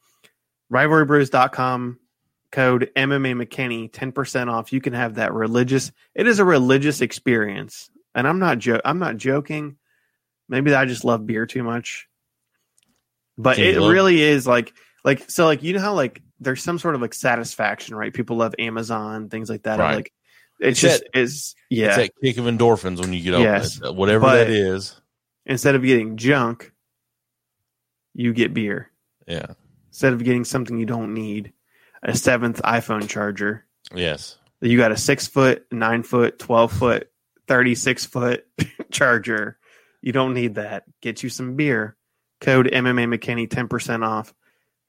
rivalrybrews.com 0.71 1.99
code 2.51 2.89
mma 2.95 3.45
mckinney 3.45 3.91
10% 3.91 4.51
off. 4.51 4.71
You 4.71 4.79
can 4.79 4.93
have 4.93 5.15
that 5.15 5.33
religious 5.33 5.91
it 6.15 6.27
is 6.27 6.39
a 6.39 6.45
religious 6.45 7.01
experience. 7.01 7.89
And 8.15 8.27
i'm 8.27 8.39
not 8.39 8.59
jo- 8.59 8.81
i'm 8.85 8.99
not 8.99 9.17
joking 9.17 9.77
maybe 10.53 10.73
i 10.73 10.85
just 10.85 11.03
love 11.03 11.25
beer 11.25 11.45
too 11.45 11.63
much 11.63 12.07
but 13.37 13.57
it 13.59 13.77
love- 13.79 13.91
really 13.91 14.21
is 14.21 14.45
like 14.47 14.73
like 15.03 15.29
so 15.29 15.45
like 15.45 15.63
you 15.63 15.73
know 15.73 15.79
how 15.81 15.93
like 15.93 16.21
there's 16.39 16.61
some 16.63 16.77
sort 16.79 16.95
of 16.95 17.01
like 17.01 17.13
satisfaction 17.13 17.95
right 17.95 18.13
people 18.13 18.35
love 18.37 18.53
amazon 18.59 19.29
things 19.29 19.49
like 19.49 19.63
that 19.63 19.79
Right. 19.79 19.95
like 19.95 20.13
it's 20.59 20.81
It's 20.83 21.01
just 21.01 21.03
is 21.13 21.55
yeah 21.69 21.87
It's 21.87 21.97
that 21.97 22.11
kick 22.21 22.37
of 22.37 22.45
endorphins 22.45 22.99
when 22.99 23.11
you 23.11 23.21
get 23.21 23.39
Yes. 23.39 23.79
Whatever 23.81 24.21
But- 24.21 24.35
that 24.45 24.49
is. 24.49 24.99
instead 25.45 25.75
of 25.75 25.81
getting 25.83 26.15
junk 26.17 26.71
you 28.13 28.33
get 28.33 28.53
beer 28.53 28.91
Yeah. 29.27 29.53
instead 29.89 30.13
of 30.13 30.23
getting 30.23 30.43
something 30.45 30.77
you 30.79 30.85
don't 30.85 31.13
need 31.13 31.53
a 32.03 32.15
seventh 32.15 32.61
iphone 32.63 33.09
charger 33.09 33.65
Yes. 33.93 34.37
you 34.61 34.77
got 34.77 34.91
a 34.91 34.97
six 34.97 35.27
foot 35.27 35.65
nine 35.71 36.03
foot 36.03 36.37
12 36.39 36.71
foot 36.71 37.09
36 37.47 38.05
foot 38.05 38.45
charger 38.91 39.57
you 40.03 40.11
don't 40.11 40.33
need 40.35 40.55
that 40.55 40.83
get 41.01 41.23
you 41.23 41.29
some 41.29 41.55
beer 41.55 41.95
code 42.41 42.67
mma 42.67 43.07
mckinney 43.17 43.47
10% 43.47 44.05
off 44.05 44.33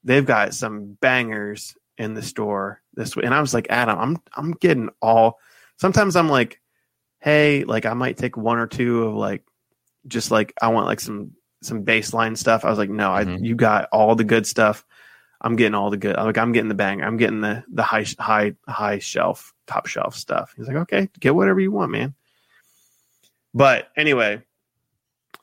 they've 0.03 0.27
got 0.27 0.53
some 0.53 0.99
bangers 1.01 1.75
in 1.97 2.13
the 2.15 2.23
store 2.23 2.83
this 2.95 3.15
week 3.17 3.25
and 3.25 3.33
i 3.35 3.41
was 3.41 3.55
like 3.55 3.69
adam 3.71 3.99
i'm 3.99 4.17
i'm 4.35 4.53
getting 4.53 4.91
all 5.01 5.39
sometimes 5.79 6.17
i'm 6.17 6.29
like 6.29 6.61
hey 7.21 7.65
like 7.65 7.87
i 7.87 7.95
might 7.95 8.17
take 8.19 8.37
one 8.37 8.59
or 8.59 8.67
two 8.67 9.05
of 9.05 9.15
like 9.15 9.43
just 10.07 10.31
like 10.31 10.53
i 10.61 10.69
want 10.69 10.87
like 10.87 11.01
some 11.01 11.31
some 11.63 11.85
baseline 11.85 12.37
stuff 12.37 12.65
i 12.65 12.69
was 12.71 12.79
like 12.79 12.91
no 12.91 13.11
i 13.13 13.25
Mhm. 13.25 13.43
you 13.45 13.55
got 13.55 13.89
all 13.93 14.15
the 14.17 14.25
good 14.25 14.47
stuff 14.47 14.85
I'm 15.41 15.57
getting 15.57 15.75
all 15.75 15.91
the 15.91 15.99
good. 15.99 16.17
Like 16.17 16.39
I'm 16.39 16.53
getting 16.53 16.71
the 16.71 16.75
bang. 16.75 17.03
I'm 17.03 17.19
getting 17.19 17.43
the 17.43 17.65
the 17.69 17.83
high 17.83 18.07
high 18.19 18.55
high 18.67 18.99
shelf, 18.99 19.53
top 19.67 19.87
shelf 19.87 20.17
stuff. 20.17 20.55
He's 20.57 20.67
like, 20.67 20.77
okay, 20.77 21.11
get 21.21 21.35
whatever 21.35 21.61
you 21.61 21.71
want, 21.71 21.93
man. 21.93 22.15
But 23.53 23.89
anyway, 23.95 24.41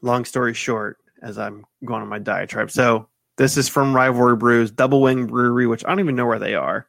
long 0.01 0.25
story 0.25 0.53
short, 0.53 0.97
as 1.21 1.37
I'm 1.37 1.65
going 1.85 2.01
on 2.01 2.07
my 2.07 2.19
diatribe. 2.19 2.71
So 2.71 3.07
this 3.37 3.57
is 3.57 3.69
from 3.69 3.95
Rivalry 3.95 4.35
Brews, 4.35 4.71
Double 4.71 5.01
Wing 5.01 5.27
Brewery, 5.27 5.67
which 5.67 5.85
I 5.85 5.89
don't 5.89 5.99
even 5.99 6.15
know 6.15 6.25
where 6.25 6.39
they 6.39 6.55
are. 6.55 6.87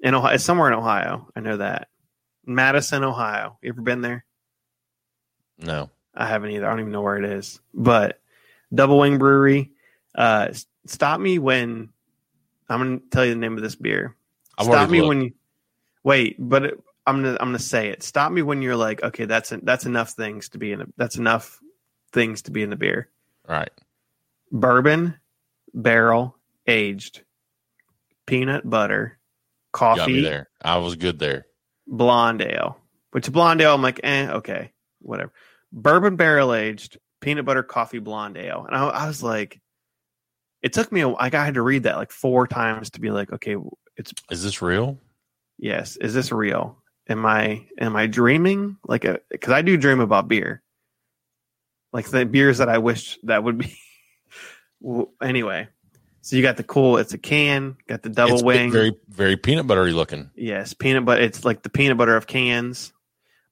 In 0.00 0.14
Ohio, 0.14 0.34
it's 0.34 0.44
somewhere 0.44 0.68
in 0.68 0.78
Ohio. 0.78 1.28
I 1.34 1.40
know 1.40 1.56
that. 1.56 1.88
Madison, 2.46 3.04
Ohio. 3.04 3.58
You 3.62 3.70
ever 3.70 3.82
been 3.82 4.00
there? 4.00 4.24
No. 5.58 5.90
I 6.14 6.26
haven't 6.26 6.50
either. 6.50 6.66
I 6.66 6.70
don't 6.70 6.80
even 6.80 6.92
know 6.92 7.02
where 7.02 7.16
it 7.16 7.24
is. 7.24 7.60
But 7.74 8.20
Double 8.72 8.98
Wing 8.98 9.18
Brewery. 9.18 9.72
Uh, 10.14 10.48
stop 10.86 11.20
me 11.20 11.38
when 11.38 11.90
I'm 12.68 12.80
going 12.80 13.00
to 13.00 13.06
tell 13.10 13.24
you 13.24 13.34
the 13.34 13.40
name 13.40 13.56
of 13.56 13.62
this 13.62 13.74
beer. 13.74 14.16
I've 14.56 14.66
stop 14.66 14.90
me 14.90 15.00
looked. 15.00 15.08
when 15.08 15.22
you 15.22 15.32
wait, 16.02 16.36
but 16.38 16.64
it, 16.64 16.80
I'm 17.06 17.22
gonna 17.22 17.36
I'm 17.40 17.48
gonna 17.48 17.58
say 17.58 17.88
it. 17.88 18.02
Stop 18.02 18.32
me 18.32 18.42
when 18.42 18.60
you're 18.60 18.76
like, 18.76 19.02
okay, 19.02 19.24
that's 19.24 19.52
that's 19.62 19.86
enough 19.86 20.10
things 20.10 20.50
to 20.50 20.58
be 20.58 20.72
in. 20.72 20.82
A, 20.82 20.86
that's 20.96 21.16
enough 21.16 21.60
things 22.12 22.42
to 22.42 22.50
be 22.50 22.62
in 22.62 22.70
the 22.70 22.76
beer. 22.76 23.08
Right. 23.48 23.70
Bourbon, 24.50 25.16
barrel 25.74 26.36
aged, 26.66 27.22
peanut 28.26 28.68
butter, 28.68 29.18
Got 29.72 29.96
me 29.96 29.98
coffee, 30.00 30.22
there. 30.22 30.48
I 30.62 30.78
was 30.78 30.96
good 30.96 31.18
there. 31.18 31.46
blonde 31.86 32.42
ale. 32.42 32.78
Which 33.10 33.30
blonde 33.30 33.60
ale, 33.60 33.74
I'm 33.74 33.82
like, 33.82 34.00
eh, 34.02 34.28
okay, 34.30 34.72
whatever. 35.00 35.32
Bourbon 35.72 36.16
barrel 36.16 36.54
aged, 36.54 36.98
peanut 37.20 37.44
butter, 37.44 37.62
coffee, 37.62 37.98
blonde 37.98 38.36
ale, 38.38 38.64
and 38.66 38.74
I, 38.76 38.86
I 38.88 39.06
was 39.06 39.22
like, 39.22 39.60
it 40.62 40.72
took 40.72 40.90
me. 40.90 41.02
A, 41.02 41.08
like 41.08 41.34
I 41.34 41.44
had 41.44 41.54
to 41.54 41.62
read 41.62 41.84
that 41.84 41.96
like 41.96 42.10
four 42.10 42.46
times 42.46 42.90
to 42.90 43.00
be 43.00 43.10
like, 43.10 43.32
okay, 43.32 43.56
it's 43.96 44.12
Is 44.30 44.42
this 44.42 44.60
real? 44.62 44.98
yes. 45.58 45.96
Is 45.96 46.14
this 46.14 46.32
real? 46.32 46.82
Am 47.08 47.24
I 47.24 47.66
am 47.78 47.94
I 47.94 48.06
dreaming? 48.06 48.76
Like, 48.86 49.06
because 49.30 49.52
I 49.52 49.62
do 49.62 49.76
dream 49.76 50.00
about 50.00 50.26
beer, 50.28 50.62
like 51.92 52.08
the 52.08 52.24
beers 52.26 52.58
that 52.58 52.68
I 52.68 52.78
wish 52.78 53.18
that 53.24 53.42
would 53.42 53.58
be. 53.58 53.78
well, 54.80 55.12
anyway, 55.22 55.68
so 56.20 56.36
you 56.36 56.42
got 56.42 56.56
the 56.56 56.62
cool. 56.62 56.98
It's 56.98 57.14
a 57.14 57.18
can. 57.18 57.76
Got 57.86 58.02
the 58.02 58.10
double 58.10 58.34
It's 58.34 58.42
wing. 58.42 58.70
Very, 58.70 58.92
very 59.08 59.36
peanut 59.36 59.66
buttery 59.66 59.92
looking. 59.92 60.30
Yes, 60.34 60.74
peanut 60.74 61.04
butter. 61.04 61.22
It's 61.22 61.44
like 61.44 61.62
the 61.62 61.70
peanut 61.70 61.96
butter 61.96 62.16
of 62.16 62.26
cans, 62.26 62.92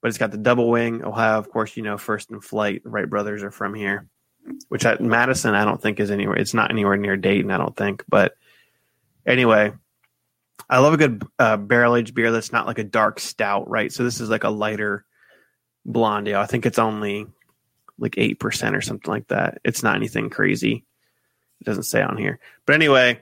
but 0.03 0.09
it's 0.09 0.19
got 0.19 0.31
the 0.31 0.39
double 0.39 0.69
wing. 0.69 1.05
Ohio, 1.05 1.39
of 1.39 1.51
course, 1.51 1.77
you 1.77 1.83
know, 1.83 1.97
first 1.97 2.31
in 2.31 2.41
flight. 2.41 2.83
The 2.85 2.91
Wright 2.91 3.09
brothers 3.09 3.43
are 3.43 3.51
from 3.51 3.75
here, 3.75 4.09
which 4.69 4.85
at 4.85 5.01
Madison, 5.01 5.55
I 5.55 5.65
don't 5.65 5.81
think 5.81 6.01
is 6.01 6.11
anywhere. 6.11 6.37
It's 6.37 6.55
not 6.55 6.71
anywhere 6.71 6.97
near 6.97 7.17
Dayton, 7.17 7.51
I 7.51 7.57
don't 7.57 7.77
think. 7.77 8.05
But 8.09 8.37
anyway, 9.27 9.73
I 10.69 10.81
love 10.81 10.95
a 10.95 10.99
good 10.99 11.25
uh, 11.39 11.57
barrel 11.57 11.97
aged 11.97 12.15
beer 12.15 12.33
that's 12.33 12.53
not 12.53 12.67
like 12.67 12.79
a 12.79 12.85
dark 12.85 13.21
stout, 13.21 13.71
right? 13.71 13.93
So 13.93 14.05
this 14.05 14.21
is 14.21 14.29
like 14.29 14.45
a 14.45 14.51
lighter 14.51 15.05
blonde 15.85 16.29
ale. 16.29 16.41
I 16.41 16.47
think 16.47 16.67
it's 16.67 16.79
only 16.79 17.27
like 17.99 18.15
eight 18.19 18.39
percent 18.39 18.77
or 18.77 18.81
something 18.81 19.11
like 19.11 19.29
that. 19.29 19.61
It's 19.65 19.83
not 19.83 19.97
anything 19.97 20.31
crazy. 20.31 20.85
It 21.61 21.65
doesn't 21.65 21.85
say 21.85 22.03
on 22.03 22.17
here, 22.17 22.39
but 22.67 22.75
anyway, 22.75 23.21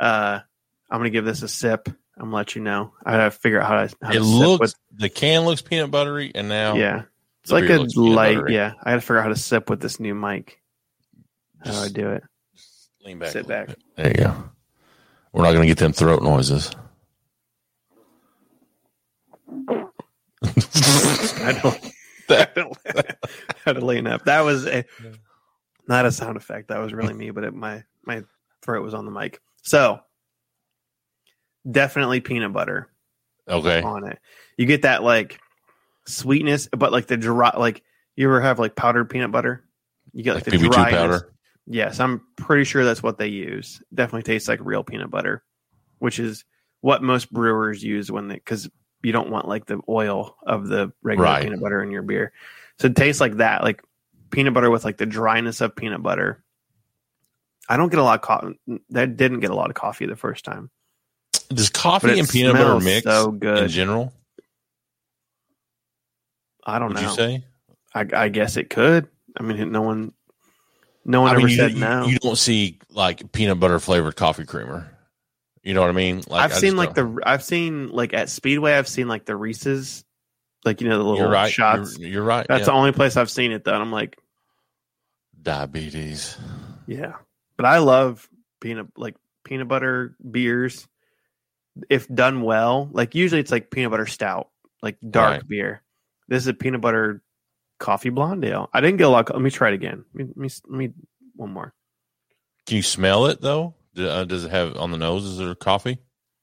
uh, 0.00 0.40
I'm 0.90 0.98
gonna 0.98 1.10
give 1.10 1.24
this 1.24 1.42
a 1.42 1.48
sip. 1.48 1.88
I'm 2.18 2.26
gonna 2.26 2.36
let 2.36 2.56
you 2.56 2.62
know. 2.62 2.92
I 3.04 3.12
gotta 3.12 3.30
figure 3.30 3.60
out 3.60 3.68
how 3.68 3.86
to. 3.86 3.96
How 4.02 4.10
It 4.10 4.18
to 4.18 4.24
sip 4.24 4.38
looks 4.38 4.60
with, 4.60 4.74
the 4.96 5.08
can 5.08 5.44
looks 5.44 5.62
peanut 5.62 5.90
buttery, 5.90 6.32
and 6.34 6.48
now 6.48 6.74
yeah. 6.74 7.02
It's 7.42 7.52
like 7.52 7.70
a 7.70 7.78
light. 7.96 8.34
buttery. 8.34 8.54
Yeah, 8.54 8.72
I 8.82 8.90
gotta 8.90 9.00
figure 9.00 9.18
out 9.18 9.22
how 9.24 9.28
to 9.28 9.36
sip 9.36 9.70
with 9.70 9.80
this 9.80 10.00
new 10.00 10.14
mic. 10.14 10.60
How 11.64 11.72
do 11.72 11.78
I 11.78 11.88
do 11.88 12.10
it? 12.10 12.24
lean 13.06 13.18
back. 13.18 13.30
Sit 13.30 13.46
back. 13.46 13.68
bit. 13.68 13.78
There 13.96 14.08
you 14.08 14.14
go. 14.14 14.34
We're 15.32 15.42
not 15.44 15.52
going 15.52 15.62
to 15.62 15.68
get 15.68 15.78
them 15.78 15.92
throat 15.92 16.22
noises. 16.22 16.70
I 20.42 21.58
don't. 21.62 21.92
Don't. 22.28 22.76
how 23.64 23.72
to 23.72 23.84
lean 23.84 24.06
up. 24.06 24.24
That 24.24 24.40
was 24.40 24.66
a 24.66 24.84
not 25.88 26.06
a 26.06 26.12
sound 26.12 26.36
effect. 26.36 26.68
That 26.68 26.78
was 26.78 26.92
really 26.92 27.14
me, 27.14 27.30
but 27.30 27.44
it, 27.44 27.54
my 27.54 27.84
my 28.04 28.22
throat 28.62 28.82
was 28.82 28.94
on 28.94 29.04
the 29.04 29.10
mic. 29.10 29.40
So 29.62 30.00
definitely 31.70 32.20
peanut 32.20 32.52
butter. 32.52 32.88
Okay. 33.48 33.80
on 33.82 34.08
it. 34.08 34.18
You 34.56 34.66
get 34.66 34.82
that 34.82 35.02
like 35.02 35.38
sweetness, 36.06 36.68
but 36.76 36.92
like 36.92 37.06
the 37.06 37.16
dry, 37.16 37.52
like 37.56 37.82
you 38.16 38.26
ever 38.28 38.40
have 38.40 38.58
like 38.58 38.74
powdered 38.74 39.08
peanut 39.10 39.30
butter? 39.30 39.64
You 40.12 40.24
get 40.24 40.34
like, 40.34 40.46
Like 40.46 40.58
the 40.60 40.66
PB2 40.66 40.72
dryness. 40.72 40.92
powder. 40.98 41.32
Yes, 41.66 42.00
I'm 42.00 42.22
pretty 42.36 42.64
sure 42.64 42.84
that's 42.84 43.02
what 43.02 43.18
they 43.18 43.28
use. 43.28 43.82
Definitely 43.92 44.22
tastes 44.22 44.48
like 44.48 44.60
real 44.62 44.82
peanut 44.84 45.10
butter, 45.10 45.42
which 45.98 46.18
is 46.18 46.44
what 46.80 47.02
most 47.02 47.32
brewers 47.32 47.82
use 47.82 48.10
when 48.10 48.28
they 48.28 48.34
because 48.36 48.68
you 49.06 49.12
don't 49.12 49.30
want 49.30 49.46
like 49.46 49.66
the 49.66 49.80
oil 49.88 50.36
of 50.44 50.66
the 50.66 50.92
regular 51.00 51.28
Right. 51.30 51.44
peanut 51.44 51.60
butter 51.60 51.80
in 51.80 51.92
your 51.92 52.02
beer. 52.02 52.32
So 52.80 52.88
it 52.88 52.96
tastes 52.96 53.20
like 53.20 53.36
that, 53.36 53.62
like 53.62 53.80
peanut 54.30 54.52
butter 54.52 54.68
with 54.68 54.84
like 54.84 54.96
the 54.96 55.06
dryness 55.06 55.60
of 55.60 55.76
peanut 55.76 56.02
butter. 56.02 56.42
I 57.68 57.76
don't 57.76 57.88
get 57.88 58.00
a 58.00 58.02
lot 58.02 58.16
of 58.16 58.22
coffee. 58.22 58.58
That 58.90 59.16
didn't 59.16 59.40
get 59.40 59.50
a 59.50 59.54
lot 59.54 59.70
of 59.70 59.76
coffee 59.76 60.06
the 60.06 60.16
first 60.16 60.44
time. 60.44 60.70
Does 61.50 61.70
coffee 61.70 62.18
and 62.18 62.28
peanut 62.28 62.54
butter 62.54 62.80
mix 62.84 63.04
so 63.04 63.30
good. 63.30 63.62
in 63.64 63.68
general? 63.68 64.12
I 66.64 66.80
don't 66.80 66.88
Would 66.88 66.96
know. 67.02 67.08
you 67.10 67.14
say? 67.14 67.44
I, 67.94 68.06
I 68.12 68.28
guess 68.28 68.56
it 68.56 68.70
could. 68.70 69.06
I 69.38 69.42
mean, 69.44 69.70
no 69.70 69.82
one, 69.82 70.12
no 71.04 71.20
one 71.20 71.30
I 71.30 71.34
ever 71.34 71.42
mean, 71.46 71.50
you, 71.50 71.56
said 71.56 71.72
you- 71.74 71.78
no. 71.80 72.06
you 72.06 72.18
don't 72.18 72.36
see 72.38 72.78
like 72.90 73.30
peanut 73.32 73.60
butter 73.60 73.78
flavored 73.78 74.16
coffee 74.16 74.44
creamer. 74.44 74.90
You 75.66 75.74
know 75.74 75.80
what 75.80 75.90
I 75.90 75.94
mean? 75.94 76.22
Like 76.28 76.44
I've 76.44 76.52
I 76.52 76.60
seen 76.60 76.76
like 76.76 76.94
don't- 76.94 77.16
the, 77.16 77.28
I've 77.28 77.42
seen 77.42 77.88
like 77.88 78.14
at 78.14 78.28
Speedway, 78.30 78.74
I've 78.74 78.86
seen 78.86 79.08
like 79.08 79.24
the 79.24 79.34
Reese's, 79.34 80.04
like 80.64 80.80
you 80.80 80.88
know 80.88 80.96
the 80.96 81.02
little 81.02 81.18
You're 81.18 81.28
right. 81.28 81.52
shots. 81.52 81.98
You're, 81.98 82.08
you're 82.10 82.22
right. 82.22 82.46
That's 82.48 82.60
yeah. 82.60 82.66
the 82.66 82.72
only 82.72 82.92
place 82.92 83.16
I've 83.16 83.30
seen 83.30 83.50
it 83.50 83.64
though. 83.64 83.72
And 83.74 83.82
I'm 83.82 83.90
like, 83.90 84.16
diabetes. 85.42 86.36
yeah, 86.86 87.14
but 87.56 87.66
I 87.66 87.78
love 87.78 88.28
peanut 88.60 88.86
like 88.96 89.16
peanut 89.44 89.68
butter 89.68 90.16
beers. 90.28 90.86
If 91.90 92.08
done 92.08 92.42
well, 92.42 92.88
like 92.92 93.14
usually 93.14 93.40
it's 93.40 93.50
like 93.50 93.70
peanut 93.70 93.90
butter 93.90 94.06
stout, 94.06 94.48
like 94.82 94.96
dark 95.08 95.32
Right. 95.32 95.48
beer. 95.48 95.82
This 96.28 96.42
is 96.44 96.48
a 96.48 96.54
peanut 96.54 96.80
butter 96.80 97.22
coffee 97.78 98.08
blonde 98.10 98.44
ale. 98.44 98.70
I 98.72 98.80
didn't 98.80 98.96
get 98.96 99.08
a 99.08 99.10
lot. 99.10 99.30
Let 99.30 99.42
me 99.42 99.50
try 99.50 99.68
it 99.68 99.74
again. 99.74 100.04
Let 100.14 100.26
me, 100.26 100.32
let 100.34 100.36
me, 100.36 100.48
let 100.68 100.78
me 100.78 100.90
one 101.34 101.50
more. 101.52 101.74
Can 102.66 102.76
you 102.76 102.82
smell 102.82 103.26
it 103.26 103.40
though? 103.42 103.74
Uh, 103.96 104.24
does 104.24 104.44
it 104.44 104.50
have 104.50 104.76
on 104.76 104.90
the 104.90 104.98
nose? 104.98 105.24
Is 105.24 105.38
there 105.38 105.54
coffee? 105.54 105.98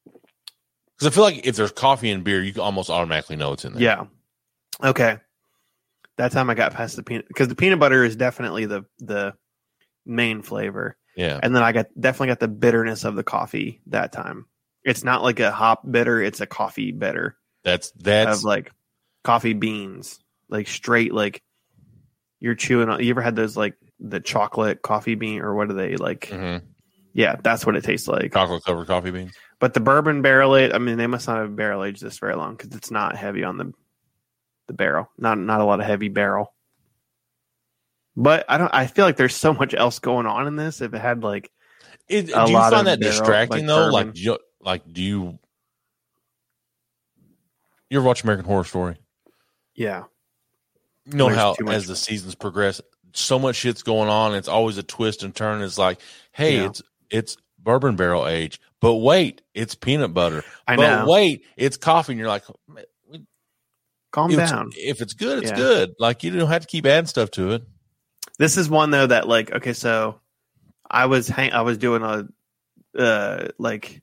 Because 0.06 1.08
I 1.08 1.16
feel 1.16 1.24
like 1.24 1.46
if 1.46 1.56
there's 1.56 1.72
coffee 1.72 2.10
in 2.10 2.24
beer, 2.24 2.42
you 2.42 2.62
almost 2.62 2.90
automatically 2.90 3.36
know 3.36 3.54
it's 3.54 3.66
in 3.66 3.74
there. 3.74 3.82
Yeah. 3.82 4.06
Okay. 4.84 5.18
That 6.18 6.32
time 6.32 6.50
I 6.50 6.54
got 6.54 6.74
past 6.74 6.96
the 6.96 7.04
peanut 7.04 7.28
because 7.28 7.48
the 7.48 7.56
peanut 7.56 7.80
butter 7.80 8.04
is 8.04 8.16
definitely 8.16 8.66
the 8.66 8.86
the 9.00 9.34
main 10.06 10.44
flavor, 10.44 10.96
yeah. 11.16 11.40
and 11.42 11.56
then 11.56 11.64
I 11.64 11.72
got 11.72 11.88
definitely 12.00 12.28
got 12.28 12.40
the 12.40 12.48
bitterness 12.48 13.04
of 13.04 13.16
the 13.16 13.24
coffee 13.24 13.82
that 13.88 14.12
time. 14.12 14.46
It's 14.84 15.04
not 15.04 15.24
like 15.24 15.40
a 15.40 15.52
hop 15.52 15.90
bitter; 15.90 16.22
it's 16.22 16.40
a 16.40 16.46
coffee 16.46 16.92
bitter 16.92 17.36
That's 17.64 17.92
that's 17.92 18.40
of 18.40 18.44
like 18.44 18.72
coffee 19.24 19.54
beans, 19.54 20.20
like 20.50 20.68
straight 20.68 21.14
like 21.16 21.42
you're 22.40 22.54
chewing 22.54 22.90
on. 22.90 23.04
You 23.04 23.10
ever 23.10 23.22
had 23.22 23.36
those 23.36 23.58
like 23.58 23.74
the 24.00 24.20
chocolate 24.20 24.84
coffee 24.84 25.16
bean 25.16 25.42
or 25.42 25.56
what 25.56 25.72
are 25.72 25.74
they 25.74 25.96
like? 25.96 26.28
mhm. 26.28 26.62
Yeah, 27.14 27.36
that's 27.44 27.66
what 27.66 27.76
it 27.76 27.84
tastes 27.84 28.08
like. 28.08 28.34
chocolate 28.34 28.64
covered 28.66 28.88
coffee 28.88 29.12
beans. 29.12 29.34
But 29.60 29.74
the 29.74 29.80
bourbon 29.80 30.22
barrel 30.22 30.56
aged, 30.56 30.74
I 30.74 30.80
mean, 30.80 30.98
they 30.98 31.08
must 31.08 31.28
not 31.28 31.38
have 31.38 31.56
barrel 31.56 31.84
aged 31.84 32.02
this 32.02 32.18
very 32.18 32.36
long 32.36 32.56
because 32.56 32.76
it's 32.76 32.90
not 32.92 33.16
heavy 33.16 33.44
on 33.44 33.58
the 33.58 33.72
the 34.68 34.74
barrel. 34.74 35.10
Not 35.18 35.38
not 35.38 35.62
a 35.62 35.66
lot 35.66 35.80
of 35.80 35.86
heavy 35.86 36.10
barrel. 36.10 36.54
But 38.16 38.46
I 38.50 38.58
don't. 38.58 38.74
I 38.74 38.88
feel 38.88 39.06
like 39.06 39.18
there's 39.18 39.36
so 39.36 39.54
much 39.54 39.74
else 39.74 40.00
going 40.00 40.26
on 40.26 40.48
in 40.48 40.56
this. 40.56 40.82
If 40.82 40.94
it 40.94 41.00
had 41.02 41.24
like, 41.24 41.52
It, 42.08 42.28
do 42.28 42.32
you 42.32 42.36
find 42.36 42.88
that 42.88 43.00
barrel, 43.00 43.12
distracting 43.18 43.66
like 43.66 43.68
though? 43.68 43.88
Like, 43.90 44.06
bourbon. 44.08 44.22
you, 44.22 44.38
like 44.62 44.92
do 44.94 45.02
you? 45.02 45.40
You 47.90 48.00
ever 48.00 48.08
watch 48.08 48.24
American 48.24 48.46
Horror 48.46 48.64
Story? 48.64 48.98
yeah, 49.76 50.04
You 51.06 51.18
know 51.18 51.26
There's 51.28 51.38
how 51.38 51.56
as 51.68 51.88
the 51.88 51.96
seasons 51.96 52.36
progress, 52.36 52.82
so 53.14 53.38
much 53.40 53.56
shit's 53.56 53.84
going 53.84 54.10
on. 54.10 54.34
It's 54.36 54.48
always 54.48 54.78
a 54.78 54.84
twist 54.84 55.24
and 55.24 55.36
turn. 55.36 55.62
It's 55.62 55.78
like, 55.78 56.00
hey, 56.32 56.58
Yeah. 56.58 56.68
it's 56.68 56.82
it's 57.14 57.38
bourbon 57.60 57.96
barrel 57.96 58.28
age, 58.28 58.60
but 58.82 58.96
wait, 58.96 59.42
it's 59.54 59.76
peanut 59.76 60.14
butter. 60.14 60.44
I 60.68 60.76
but 60.76 61.06
know. 61.06 61.10
wait, 61.12 61.46
it's 61.56 61.78
coffee, 61.78 62.12
and 62.14 62.20
you're 62.20 62.28
like, 62.28 62.44
Calm 64.12 64.30
if 64.30 64.40
it's, 64.40 64.52
down. 64.52 64.70
if 64.76 65.02
it's 65.02 65.14
good, 65.14 65.40
it's 65.40 65.52
Yeah. 65.52 65.58
good. 65.58 65.96
Like 65.98 66.24
you 66.24 66.32
don't 66.32 66.50
have 66.50 66.62
to 66.62 66.68
keep 66.68 66.86
adding 66.86 67.08
stuff 67.08 67.32
to 67.32 67.52
it. 67.52 67.64
This 68.38 68.58
is 68.58 68.70
one 68.70 68.92
though 68.92 69.08
that 69.08 69.28
like 69.28 69.52
okay, 69.52 69.74
so 69.74 70.20
I 70.90 71.08
was 71.08 71.28
hang- 71.28 71.54
I 71.54 71.62
was 71.62 71.78
doing 71.80 72.04
a 72.04 72.28
uh 73.02 73.48
like 73.58 74.02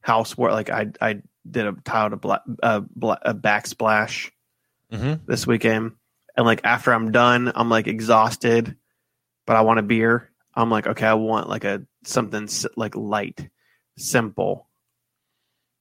housework. 0.00 0.50
Like 0.52 0.70
I 0.70 0.88
I 1.00 1.22
did 1.48 1.66
a 1.66 1.72
tiled 1.84 2.12
a 2.12 2.16
black 2.16 2.42
a, 2.62 2.80
bla- 2.80 3.20
a 3.22 3.34
backsplash 3.34 4.30
Mm-hmm. 4.92 5.24
this 5.26 5.46
weekend, 5.46 5.92
and 6.36 6.44
like 6.44 6.60
after 6.64 6.92
I'm 6.92 7.12
done, 7.12 7.50
I'm 7.54 7.70
like 7.70 7.86
exhausted, 7.86 8.76
but 9.46 9.56
I 9.56 9.62
want 9.62 9.78
a 9.78 9.82
beer. 9.82 10.28
I'm 10.54 10.70
like, 10.70 10.86
okay, 10.86 11.06
I 11.06 11.14
want 11.14 11.48
like 11.48 11.64
a 11.64 11.82
something 12.04 12.48
like 12.76 12.94
light, 12.96 13.48
simple. 13.98 14.68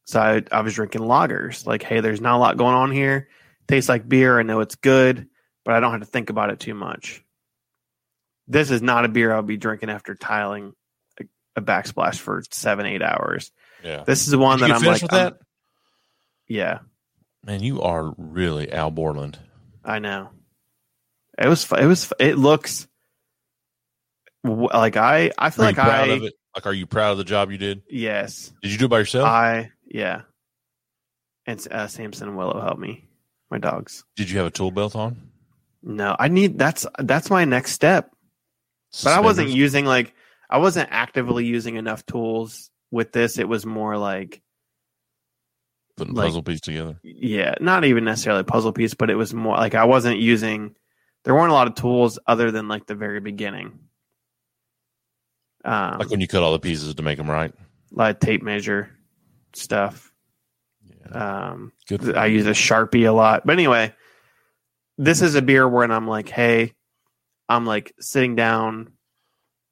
So 0.06 0.20
I, 0.20 0.44
I 0.52 0.62
was 0.62 0.74
drinking 0.74 1.02
lagers. 1.02 1.66
Like, 1.66 1.84
hey, 1.84 2.00
there's 2.02 2.22
not 2.22 2.38
a 2.38 2.40
lot 2.40 2.58
going 2.58 2.76
on 2.76 2.92
here. 2.92 3.30
Tastes 3.68 3.90
like 3.90 4.08
beer. 4.10 4.40
I 4.40 4.44
know 4.44 4.60
it's 4.60 4.76
good, 4.76 5.28
but 5.64 5.74
I 5.76 5.80
don't 5.80 5.92
have 5.92 6.02
to 6.02 6.06
think 6.08 6.30
about 6.30 6.50
it 6.50 6.60
too 6.60 6.74
much. 6.74 7.24
This 8.48 8.72
is 8.72 8.82
not 8.82 9.06
a 9.06 9.10
beer 9.10 9.34
I'll 9.34 9.42
be 9.44 9.58
drinking 9.58 9.90
after 9.90 10.16
tiling 10.16 10.74
a, 11.20 11.26
a 11.56 11.62
backsplash 11.62 12.18
for 12.18 12.44
seven, 12.52 12.86
eight 12.86 13.02
hours. 13.02 13.52
Yeah. 13.84 14.04
This 14.04 14.22
is 14.26 14.32
the 14.32 14.38
one 14.40 14.58
Did 14.58 14.64
that 14.64 14.68
you 14.70 14.74
I'm 14.76 14.82
finish 14.82 15.02
like, 15.04 15.12
with 15.12 15.14
I'm- 15.20 15.26
that? 15.34 15.38
yeah, 16.48 16.80
Man, 17.44 17.64
you 17.64 17.82
are 17.82 18.14
really 18.18 18.72
Al 18.72 18.92
Borland. 18.92 19.40
I 19.84 19.98
know. 20.00 20.30
It 21.40 21.48
was. 21.48 21.66
It 21.72 21.86
was. 21.88 22.14
It 22.20 22.38
looks 22.38 22.82
w- 22.82 22.91
like 24.44 24.98
I. 24.98 25.32
I 25.38 25.50
feel 25.50 25.66
like 25.66 25.78
I. 25.78 26.06
of 26.08 26.24
it? 26.24 26.34
Like, 26.56 26.66
are 26.66 26.74
you 26.74 26.86
proud 26.86 27.12
of 27.14 27.18
the 27.18 27.24
job 27.24 27.52
you 27.52 27.58
did? 27.58 27.82
Yes, 27.90 28.52
Did 28.62 28.72
you 28.72 28.78
do 28.78 28.86
it 28.86 28.90
by 28.90 29.00
yourself? 29.00 29.26
I. 29.28 29.72
Yeah, 29.86 30.22
and 31.46 31.66
uh, 31.72 31.88
Samson 31.88 32.30
and 32.30 32.38
Willow 32.38 32.60
helped 32.62 32.80
me. 32.80 33.08
My 33.50 33.58
dogs. 33.58 34.06
did 34.16 34.30
you 34.30 34.38
have 34.38 34.48
a 34.48 34.52
tool 34.52 34.72
belt 34.72 34.96
on? 34.96 35.30
No, 35.84 36.16
I 36.18 36.28
need. 36.30 36.58
That's 36.58 36.86
that's 37.00 37.30
my 37.30 37.44
next 37.46 37.74
step. 37.74 38.12
But 39.04 39.14
I 39.14 39.20
wasn't 39.20 39.50
using 39.50 39.86
like 39.86 40.14
I 40.50 40.58
wasn't 40.60 40.90
actively 40.92 41.46
using 41.46 41.76
enough 41.76 42.06
tools 42.06 42.70
with 42.92 43.12
this. 43.12 43.38
It 43.38 43.48
was 43.48 43.66
more 43.66 43.98
like 43.98 44.42
putting 45.98 46.14
like- 46.14 46.28
puzzle 46.28 46.44
piece 46.44 46.62
together. 46.62 47.00
yeah, 47.04 47.56
not 47.60 47.84
even 47.86 48.04
necessarily 48.06 48.42
a 48.42 48.46
puzzle 48.46 48.74
piece, 48.74 48.94
but 48.94 49.10
it 49.10 49.16
was 49.16 49.34
more 49.34 49.56
like 49.58 49.76
I 49.76 49.86
wasn't 49.86 50.20
using. 50.20 50.76
There 51.24 51.34
weren't 51.36 51.52
a 51.52 51.56
lot 51.56 51.68
of 51.68 51.76
tools 51.76 52.18
other 52.26 52.52
than 52.52 52.68
like 52.68 52.86
the 52.88 52.96
very 52.96 53.20
beginning. 53.20 53.80
Um, 55.64 56.00
Like 56.00 56.10
when 56.10 56.22
you 56.22 56.28
cut 56.28 56.44
all 56.44 56.54
the 56.54 56.60
pieces 56.60 56.96
to 56.96 57.04
make 57.04 57.18
them 57.18 57.30
right. 57.30 57.54
like 57.92 58.20
tape 58.20 58.42
measure 58.42 58.90
stuff. 59.54 60.12
Yeah. 60.84 61.50
Um, 61.52 61.72
Good. 61.88 62.16
I 62.16 62.28
use 62.28 62.46
a 62.48 62.52
sharpie 62.52 63.08
a 63.08 63.12
lot, 63.12 63.46
but 63.46 63.54
anyway, 63.54 63.94
this 64.98 65.22
is 65.22 65.36
a 65.36 65.42
beer 65.42 65.68
where 65.68 65.92
I'm 65.92 66.08
like, 66.08 66.30
hey, 66.30 66.74
I'm 67.50 67.66
like 67.66 67.94
sitting 68.00 68.36
down. 68.36 68.94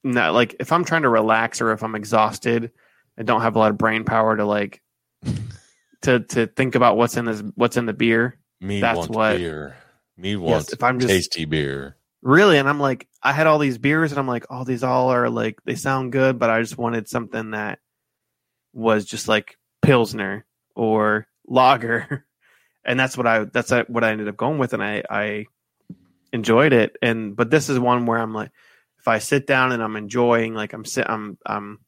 Not 0.04 0.34
like 0.34 0.56
if 0.60 0.72
I'm 0.72 0.86
trying 0.86 1.02
to 1.04 1.10
relax 1.10 1.60
or 1.62 1.72
if 1.72 1.84
I'm 1.84 1.96
exhausted, 1.96 2.72
I 3.18 3.24
don't 3.24 3.42
have 3.42 3.56
a 3.56 3.60
lot 3.60 3.72
of 3.72 3.78
brain 3.78 4.06
power 4.06 4.36
to 4.38 4.46
like 4.46 4.82
to 6.04 6.20
to 6.22 6.48
think 6.48 6.76
about 6.76 6.96
what's 6.98 7.18
in 7.18 7.26
this 7.26 7.44
what's 7.56 7.78
in 7.78 7.86
the 7.86 7.94
beer. 7.94 8.38
Me 8.62 8.80
that's 8.82 8.98
wants 8.98 9.10
what- 9.16 9.38
beer. 9.38 9.76
Me 10.18 10.36
wants 10.36 10.72
if 10.74 10.84
I'm 10.84 11.00
just- 11.00 11.10
tasty 11.10 11.46
beer. 11.46 11.96
Really, 12.22 12.58
and 12.58 12.68
I'm 12.68 12.80
like, 12.80 13.08
I 13.24 13.32
had 13.32 13.48
all 13.48 13.60
these 13.60 13.78
beers, 13.78 14.12
and 14.12 14.20
I'm 14.20 14.28
like, 14.28 14.46
oh, 14.50 14.66
these 14.66 14.84
all 14.84 15.10
are 15.10 15.30
like 15.30 15.60
they 15.64 15.76
sound 15.76 16.12
good, 16.12 16.38
but 16.38 16.50
I 16.50 16.62
just 16.62 16.78
wanted 16.78 17.08
something 17.08 17.52
that 17.52 17.80
was 18.74 19.06
just 19.06 19.28
like 19.28 19.58
pilsner 19.82 20.46
or 20.76 21.28
lager, 21.48 22.26
and 22.86 23.00
that's 23.00 23.18
what 23.18 23.26
I 23.26 23.46
that's 23.46 23.72
what 23.88 24.04
I 24.04 24.12
ended 24.12 24.28
up 24.28 24.36
going 24.36 24.58
with, 24.58 24.74
and 24.74 24.84
I 24.84 25.04
I 25.10 25.46
enjoyed 26.34 26.74
it, 26.74 26.98
and 27.02 27.38
but 27.38 27.50
this 27.50 27.70
is 27.70 27.80
one 27.80 28.06
where 28.06 28.20
I'm 28.20 28.34
like, 28.34 28.52
if 29.00 29.08
I 29.08 29.20
sit 29.20 29.48
down 29.48 29.72
and 29.72 29.82
I'm 29.82 29.96
enjoying, 29.96 30.54
like 30.54 30.74
I'm 30.74 30.84
sit 30.84 31.10
I'm 31.10 31.38
I'm 31.46 31.80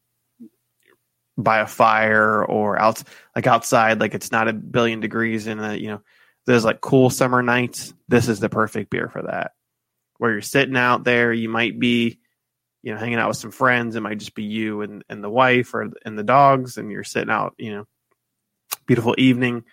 by 1.37 1.59
a 1.59 1.67
fire 1.67 2.45
or 2.45 2.79
out 2.79 3.03
like 3.35 3.47
outside, 3.47 3.99
like 3.99 4.13
it's 4.13 4.31
not 4.31 4.47
a 4.47 4.53
billion 4.53 5.01
degrees 5.01 5.47
and 5.47 5.59
uh, 5.59 5.71
you 5.71 5.89
know 5.89 6.01
there's 6.45 6.63
like 6.63 6.79
cool 6.79 7.09
summer 7.09 7.41
nights. 7.41 7.93
This 8.07 8.29
is 8.29 8.39
the 8.39 8.49
perfect 8.49 8.89
beer 8.89 9.09
for 9.09 9.23
that 9.23 9.51
where 10.21 10.33
you're 10.33 10.41
sitting 10.43 10.77
out 10.77 11.03
there. 11.03 11.33
You 11.33 11.49
might 11.49 11.79
be, 11.79 12.19
you 12.83 12.93
know, 12.93 12.99
hanging 12.99 13.17
out 13.17 13.27
with 13.27 13.37
some 13.37 13.49
friends. 13.49 13.95
It 13.95 14.01
might 14.01 14.19
just 14.19 14.35
be 14.35 14.43
you 14.43 14.81
and, 14.81 15.03
and 15.09 15.23
the 15.23 15.31
wife 15.31 15.73
or 15.73 15.89
and 16.05 16.15
the 16.15 16.23
dogs, 16.23 16.77
and 16.77 16.91
you're 16.91 17.03
sitting 17.03 17.31
out, 17.31 17.55
you 17.57 17.71
know, 17.71 17.87
beautiful 18.85 19.15
evening. 19.17 19.63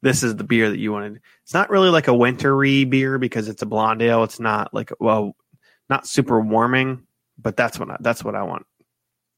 This 0.00 0.24
is 0.24 0.34
the 0.34 0.42
beer 0.42 0.70
that 0.70 0.80
you 0.80 0.90
wanted. 0.90 1.20
It's 1.44 1.54
not 1.54 1.70
really 1.70 1.90
like 1.90 2.08
a 2.08 2.14
wintry 2.14 2.82
beer 2.82 3.20
because 3.20 3.46
it's 3.46 3.62
a 3.62 3.66
blonde 3.66 4.02
ale. 4.02 4.24
It's 4.24 4.40
not 4.40 4.74
like 4.74 4.90
well, 4.98 5.36
not 5.88 6.08
super 6.08 6.40
warming, 6.40 7.06
but 7.38 7.56
that's 7.56 7.78
what 7.78 7.88
I, 7.88 7.96
that's 8.00 8.24
what 8.24 8.34
I 8.34 8.42
want. 8.42 8.66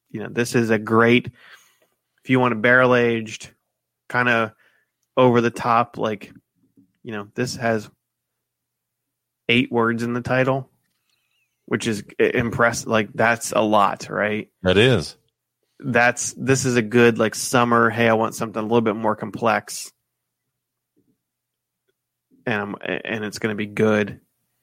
You 0.09 0.21
know, 0.21 0.31
this 0.31 0.55
is 0.55 0.71
a 0.71 0.79
great 0.79 1.27
if 1.27 2.31
you 2.31 2.41
want 2.41 2.55
a 2.55 2.57
barrel 2.57 2.95
aged, 2.95 3.51
kind 4.09 4.31
of 4.31 4.53
over 5.15 5.43
the 5.43 5.51
top, 5.51 5.99
like 5.99 6.33
you 7.03 7.13
know, 7.13 7.29
this 7.35 7.57
has 7.57 7.91
eight 9.49 9.71
words 9.71 10.03
in 10.03 10.13
the 10.13 10.21
title, 10.21 10.71
which 11.67 11.87
is 11.87 12.05
impressive. 12.19 12.89
Like 12.89 13.13
that's 13.13 13.53
a 13.53 13.61
lot, 13.61 14.09
right? 14.09 14.51
That 14.63 14.77
is. 14.77 15.17
That's 15.81 16.33
this 16.35 16.65
is 16.65 16.77
a 16.77 16.83
good 16.83 17.19
like 17.19 17.35
summer. 17.35 17.91
Hey, 17.91 18.09
I 18.09 18.15
want 18.15 18.35
something 18.35 18.61
a 18.61 18.63
little 18.63 18.81
bit 18.81 18.97
more 18.97 19.17
complex, 19.17 19.93
and 22.47 22.61
I'm, 22.61 22.77
and 22.83 23.25
it's 23.25 23.39
going 23.39 23.53
to 23.53 23.57
be 23.57 23.67
good, 23.67 24.21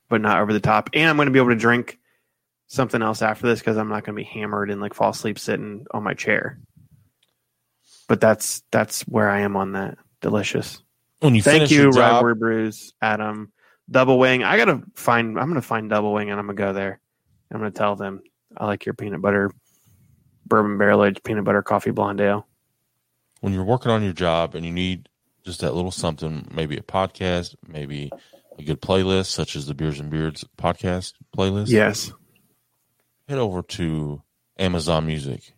but 0.10 0.22
not 0.22 0.40
over 0.40 0.54
the 0.54 0.60
top. 0.60 0.90
And 0.94 1.10
I'm 1.10 1.18
going 1.18 1.28
to 1.28 1.32
be 1.32 1.40
able 1.40 1.50
to 1.50 1.56
drink 1.56 2.00
something 2.68 3.02
else 3.02 3.22
after 3.22 3.48
this 3.48 3.60
because 3.60 3.78
I'm 3.78 3.90
not 3.90 4.06
going 4.06 4.16
to 4.16 4.24
be 4.24 4.24
hammered 4.24 4.72
and 4.72 4.80
like 4.80 4.94
fall 4.94 5.10
asleep 5.10 5.38
sitting 5.38 5.86
on 5.92 6.04
my 6.04 6.14
chair. 6.14 6.60
But 8.08 8.22
that's 8.22 8.64
that's 8.72 9.02
where 9.04 9.30
I 9.30 9.42
am 9.42 9.58
on 9.58 9.74
that. 9.74 9.98
Delicious. 10.22 10.82
When 11.20 11.36
you 11.36 11.42
Thank 11.42 11.72
you, 11.72 11.90
Rivalry 11.90 12.36
Brews, 12.36 12.94
Adam. 13.02 13.52
Double 13.92 14.18
Wing. 14.18 14.44
I 14.44 14.58
gotta 14.58 14.82
find. 14.96 15.38
I'm 15.38 15.48
gonna 15.50 15.62
find 15.62 15.90
Double 15.90 16.14
Wing, 16.14 16.30
and 16.32 16.40
I'm 16.40 16.46
gonna 16.48 16.56
go 16.58 16.74
there. 16.74 17.00
I'm 17.52 17.60
gonna 17.60 17.72
tell 17.72 17.96
them 17.96 18.22
I 18.58 18.66
like 18.66 18.86
your 18.86 18.94
peanut 18.96 19.22
butter, 19.22 19.52
bourbon 20.46 20.78
barrel 20.78 21.04
aged 21.04 21.24
peanut 21.24 21.44
butter 21.44 21.62
coffee 21.62 21.92
blonde 21.92 22.22
ale. 22.22 22.48
when 23.42 23.54
you're 23.54 23.64
working 23.66 23.92
on 23.92 24.04
your 24.04 24.14
job 24.14 24.56
and 24.56 24.66
you 24.66 24.72
need 24.72 25.10
just 25.44 25.62
that 25.62 25.74
little 25.74 25.92
something, 25.92 26.48
maybe 26.54 26.78
a 26.78 26.82
podcast, 26.82 27.56
maybe 27.68 28.12
a 28.60 28.64
good 28.64 28.82
playlist, 28.82 29.28
such 29.28 29.56
as 29.56 29.66
the 29.66 29.74
Beers 29.74 30.00
and 30.00 30.10
Beards 30.12 30.46
podcast 30.58 31.14
playlist, 31.36 31.70
Yes. 31.70 32.12
head 33.28 33.40
over 33.40 33.62
to 33.64 34.22
Amazon 34.60 35.06
Music. 35.08 35.54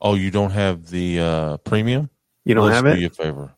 Oh, 0.00 0.14
you 0.14 0.30
don't 0.30 0.50
have 0.52 0.86
the 0.88 1.20
uh, 1.20 1.56
premium? 1.58 2.08
You 2.44 2.54
don't 2.54 2.66
Let's 2.66 2.76
have 2.76 2.84
do 2.84 2.90
it. 2.92 2.98
you 3.00 3.06
a 3.06 3.10
favor. 3.10 3.54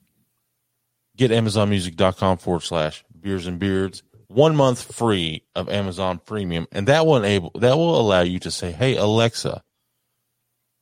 Get 1.16 1.30
AmazonMusic.com 1.30 2.38
forward 2.38 2.60
slash 2.62 3.04
Beers 3.20 3.46
and 3.46 3.58
Beards. 3.58 4.02
One 4.28 4.54
month 4.56 4.94
free 4.94 5.44
of 5.54 5.68
Amazon 5.68 6.20
Premium, 6.24 6.68
and 6.70 6.86
that 6.88 7.06
will 7.06 7.16
enable 7.16 7.50
that 7.60 7.76
will 7.76 7.98
allow 7.98 8.20
you 8.20 8.38
to 8.40 8.50
say, 8.50 8.72
"Hey 8.72 8.96
Alexa, 8.96 9.62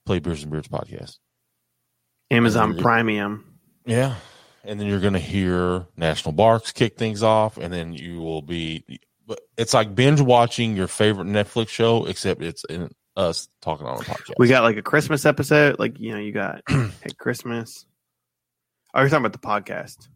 play 0.04 0.18
Beers 0.18 0.42
and 0.42 0.50
Beards 0.50 0.68
podcast." 0.68 1.18
Amazon. 2.30 2.76
Premium. 2.76 3.58
Yeah. 3.84 4.16
And 4.64 4.80
then 4.80 4.88
you're 4.88 5.00
going 5.00 5.12
to 5.12 5.18
hear 5.20 5.86
National 5.96 6.32
Barks 6.32 6.72
kick 6.72 6.96
things 6.96 7.22
off. 7.22 7.56
And 7.56 7.72
then 7.72 7.92
you 7.92 8.20
will 8.20 8.42
be, 8.42 8.84
but 9.26 9.40
it's 9.56 9.74
like 9.74 9.94
binge 9.94 10.20
watching 10.20 10.76
your 10.76 10.88
favorite 10.88 11.28
Netflix 11.28 11.68
show, 11.68 12.06
except 12.06 12.42
it's 12.42 12.64
in 12.64 12.90
us 13.16 13.48
talking 13.62 13.86
on 13.86 13.98
a 13.98 14.00
podcast. 14.00 14.34
We 14.38 14.48
got 14.48 14.64
like 14.64 14.76
a 14.76 14.82
Christmas 14.82 15.24
episode. 15.24 15.78
Like 15.78 15.98
you 15.98 16.12
know, 16.12 16.18
you 16.18 16.32
got 16.32 16.62
at 16.68 17.16
Christmas. 17.16 17.86
Oh, 18.92 19.00
you're 19.00 19.08
talking 19.08 19.24
about 19.24 19.40
the 19.40 19.46
podcast 19.46 20.08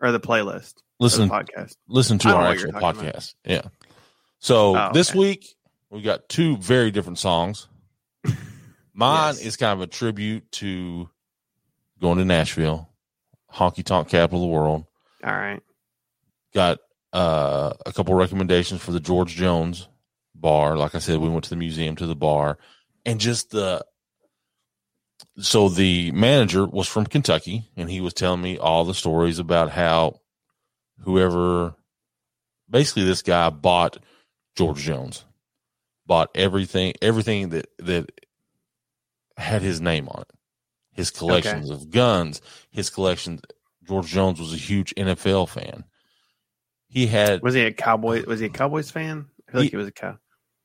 or 0.00 0.12
the 0.12 0.20
playlist? 0.20 0.74
Listen, 1.00 1.28
podcast. 1.30 1.76
listen 1.88 2.18
to 2.18 2.28
our 2.28 2.34
know 2.34 2.48
what 2.48 2.58
you're 2.58 2.68
actual 2.68 2.80
talking 2.80 3.00
about. 3.00 3.14
podcast. 3.14 3.34
Yeah. 3.44 3.62
So 4.38 4.76
Oh, 4.76 4.90
this 4.92 5.10
okay. 5.10 5.18
week 5.18 5.54
we 5.90 6.02
got 6.02 6.28
two 6.28 6.56
very 6.58 6.90
different 6.90 7.18
songs. 7.18 7.66
Mine 8.94 9.34
Yes. 9.34 9.40
is 9.40 9.56
kind 9.56 9.72
of 9.72 9.80
a 9.80 9.86
tribute 9.86 10.50
to 10.52 11.08
going 12.00 12.18
to 12.18 12.24
Nashville, 12.24 12.88
honky 13.52 13.84
tonk 13.84 14.08
capital 14.08 14.44
of 14.44 14.48
the 14.48 14.54
world. 14.54 14.84
All 15.24 15.32
right. 15.32 15.60
got 16.54 16.78
uh, 17.12 17.72
a 17.86 17.92
couple 17.92 18.14
recommendations 18.14 18.80
for 18.82 18.92
the 18.92 19.00
George 19.00 19.34
Jones 19.34 19.88
bar. 20.34 20.76
Like 20.76 20.94
I 20.94 20.98
said, 20.98 21.18
we 21.18 21.28
went 21.28 21.44
to 21.44 21.50
the 21.50 21.56
museum 21.56 21.96
to 21.96 22.06
the 22.06 22.14
bar, 22.14 22.56
and 23.04 23.18
just 23.20 23.50
the 23.50 23.84
so 25.38 25.68
the 25.68 26.12
manager 26.12 26.66
was 26.66 26.86
from 26.88 27.06
Kentucky, 27.06 27.68
and 27.76 27.90
he 27.90 28.00
was 28.00 28.14
telling 28.14 28.40
me 28.42 28.58
all 28.58 28.84
the 28.84 28.94
stories 28.94 29.38
about 29.38 29.70
how 29.70 30.20
whoever 31.02 31.74
basically 32.68 33.04
this 33.04 33.22
guy 33.22 33.50
bought 33.50 33.98
George 34.56 34.78
Jones, 34.78 35.24
bought 36.06 36.30
everything, 36.34 36.94
everything 37.02 37.50
that 37.50 37.66
that 37.78 38.10
had 39.36 39.62
his 39.62 39.80
name 39.80 40.08
on 40.08 40.22
it, 40.22 40.30
his 40.92 41.10
collections 41.10 41.70
of 41.70 41.90
guns, 41.90 42.40
his 42.70 42.90
collections. 42.90 43.40
George 43.88 44.06
Jones 44.06 44.38
was 44.38 44.52
a 44.52 44.56
huge 44.56 44.94
NFL 44.94 45.48
fan. 45.48 45.84
He 46.88 47.06
had 47.08 47.42
Was 47.42 47.54
he 47.54 47.62
a 47.62 47.72
Cowboy? 47.72 48.24
Was 48.26 48.38
he 48.40 48.46
a 48.46 48.50
Cowboys 48.50 48.90
fan? 48.90 49.26
I 49.48 49.52
feel 49.52 49.60
He- 49.62 49.66
like 49.66 49.70
he 49.72 49.76
was 49.76 49.88
a 49.88 49.92
cow. 49.92 50.18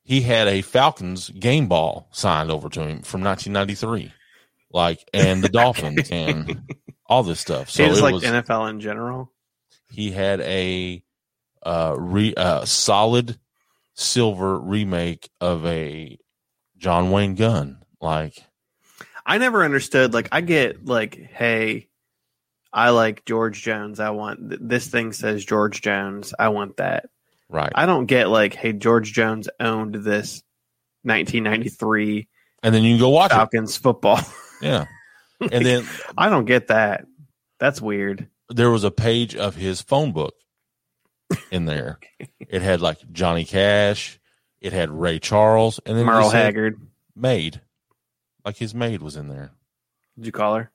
he 0.04 0.22
had 0.22 0.48
a 0.48 0.62
Falcons 0.62 1.30
game 1.30 1.68
ball 1.68 2.08
signed 2.12 2.52
over 2.52 2.70
to 2.70 2.82
him 2.82 3.02
from 3.02 3.22
1993, 3.24 4.12
like 4.72 5.08
and 5.14 5.44
the 5.44 5.50
Dolphins 5.62 6.10
and 6.12 6.62
all 7.08 7.24
this 7.24 7.40
stuff. 7.40 7.70
So 7.72 7.84
he 7.84 7.90
just 7.90 8.02
it 8.02 8.04
like 8.04 8.14
was 8.14 8.24
NFL 8.24 8.70
in 8.70 8.80
general. 8.80 9.32
He 9.90 10.12
had 10.12 10.42
a 10.42 11.02
uh, 11.64 11.96
re 11.98 12.34
uh, 12.36 12.66
solid 12.66 13.40
silver 13.94 14.60
remake 14.60 15.30
of 15.40 15.66
a 15.66 16.18
John 16.78 17.12
Wayne 17.12 17.36
gun. 17.36 17.84
Like, 18.02 18.44
I 19.26 19.38
never 19.38 19.64
understood. 19.64 20.14
Like, 20.14 20.30
I 20.32 20.42
get 20.42 20.86
like, 20.86 21.16
hey, 21.16 21.88
I 22.72 22.90
like 22.90 23.26
George 23.26 23.62
Jones. 23.62 24.00
I 24.00 24.10
want 24.12 24.50
th- 24.50 24.62
this 24.64 24.88
thing 24.88 25.14
says 25.14 25.46
George 25.46 25.82
Jones. 25.82 26.34
I 26.38 26.50
want 26.50 26.78
that. 26.78 27.10
right. 27.50 27.72
I 27.74 27.86
don't 27.86 28.06
get 28.06 28.28
like, 28.30 28.54
hey, 28.54 28.74
George 28.74 29.14
Jones 29.14 29.50
owned 29.60 29.96
this 29.96 30.44
1993 31.04 32.28
and 32.66 32.74
then 32.74 32.84
you 32.84 32.94
can 32.94 33.00
go 33.00 33.10
watch 33.10 33.32
Falcons 33.32 33.78
football. 33.78 34.18
it. 34.18 34.26
Yeah. 34.62 34.86
And 35.52 35.66
then 35.66 35.86
I 36.18 36.30
don't 36.30 36.46
get 36.46 36.68
that. 36.68 37.06
That's 37.60 37.82
weird. 37.82 38.30
There 38.50 38.70
was 38.70 38.84
a 38.84 38.92
page 38.92 39.36
of 39.36 39.56
his 39.56 39.82
phone 39.82 40.12
book 40.12 40.36
in 41.52 41.66
there. 41.66 42.00
It 42.40 42.62
had 42.62 42.82
like 42.82 43.00
Johnny 43.12 43.46
Cash, 43.46 44.20
it 44.62 44.74
had 44.74 44.90
Ray 44.90 45.20
Charles, 45.20 45.80
and 45.86 45.98
then 45.98 46.04
it 46.04 46.08
Merle 46.08 46.30
Haggard. 46.30 46.80
maid. 47.16 47.62
Like 48.44 48.58
his 48.58 48.76
maid 48.76 49.02
was 49.02 49.16
in 49.16 49.28
there. 49.28 49.52
Did 50.16 50.28
you 50.28 50.32
call 50.32 50.56
her? 50.56 50.72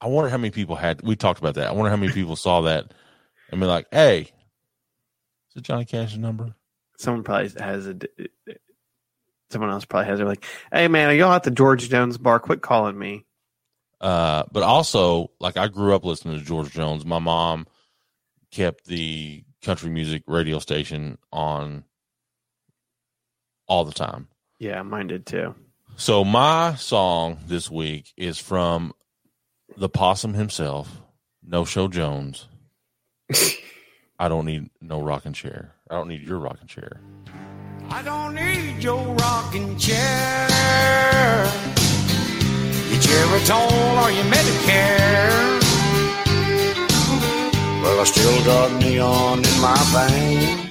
I 0.00 0.08
wonder 0.08 0.28
how 0.28 0.36
many 0.36 0.50
people 0.50 0.76
had. 0.76 1.00
We 1.02 1.16
talked 1.16 1.38
about 1.38 1.54
that. 1.54 1.68
I 1.68 1.72
wonder 1.72 1.90
how 1.90 1.96
many 1.96 2.12
people 2.12 2.36
saw 2.36 2.62
that 2.62 2.92
and 3.50 3.60
be 3.60 3.66
like, 3.66 3.86
"Hey, 3.90 4.22
is 4.22 5.56
it 5.56 5.62
Johnny 5.62 5.84
Cash's 5.84 6.18
number?" 6.18 6.54
Someone 6.98 7.22
probably 7.22 7.50
has 7.60 7.86
a. 7.86 7.96
Someone 9.50 9.70
else 9.70 9.84
probably 9.84 10.06
has. 10.08 10.18
They're 10.18 10.26
like, 10.26 10.44
hey 10.72 10.88
man, 10.88 11.08
are 11.08 11.14
y'all 11.14 11.32
at 11.32 11.44
the 11.44 11.52
George 11.52 11.88
Jones 11.88 12.18
bar? 12.18 12.40
Quit 12.40 12.62
calling 12.62 12.98
me. 12.98 13.24
Uh, 14.00 14.44
but 14.52 14.62
also, 14.62 15.30
like 15.40 15.56
I 15.56 15.68
grew 15.68 15.94
up 15.94 16.04
listening 16.04 16.38
to 16.38 16.44
George 16.44 16.70
Jones. 16.70 17.04
My 17.04 17.18
mom 17.18 17.66
kept 18.50 18.86
the 18.86 19.44
country 19.62 19.90
music 19.90 20.22
radio 20.26 20.58
station 20.58 21.18
on 21.32 21.84
all 23.66 23.84
the 23.84 23.92
time. 23.92 24.28
Yeah, 24.58 24.82
mine 24.82 25.08
did 25.08 25.26
too. 25.26 25.54
So 25.96 26.24
my 26.24 26.74
song 26.74 27.38
this 27.46 27.70
week 27.70 28.12
is 28.16 28.38
from 28.38 28.92
the 29.76 29.88
possum 29.88 30.34
himself, 30.34 31.00
No 31.42 31.64
Show 31.64 31.88
Jones. 31.88 32.48
I 34.18 34.28
don't 34.28 34.46
need 34.46 34.70
no 34.80 35.02
rocking 35.02 35.32
chair. 35.32 35.74
I 35.90 35.94
don't 35.94 36.08
need 36.08 36.22
your 36.22 36.38
rocking 36.38 36.68
chair. 36.68 37.00
I 37.90 38.02
don't 38.02 38.34
need 38.34 38.82
your 38.82 39.02
rocking 39.14 39.76
chair, 39.78 40.46
your 42.96 43.02
Geritol 43.02 44.02
or 44.02 44.10
your 44.10 44.24
Medicare. 44.24 45.60
Well, 47.82 48.00
I 48.00 48.04
still 48.04 48.44
got 48.44 48.72
neon 48.80 49.38
in 49.38 49.60
my 49.60 49.76
vein. 49.92 50.70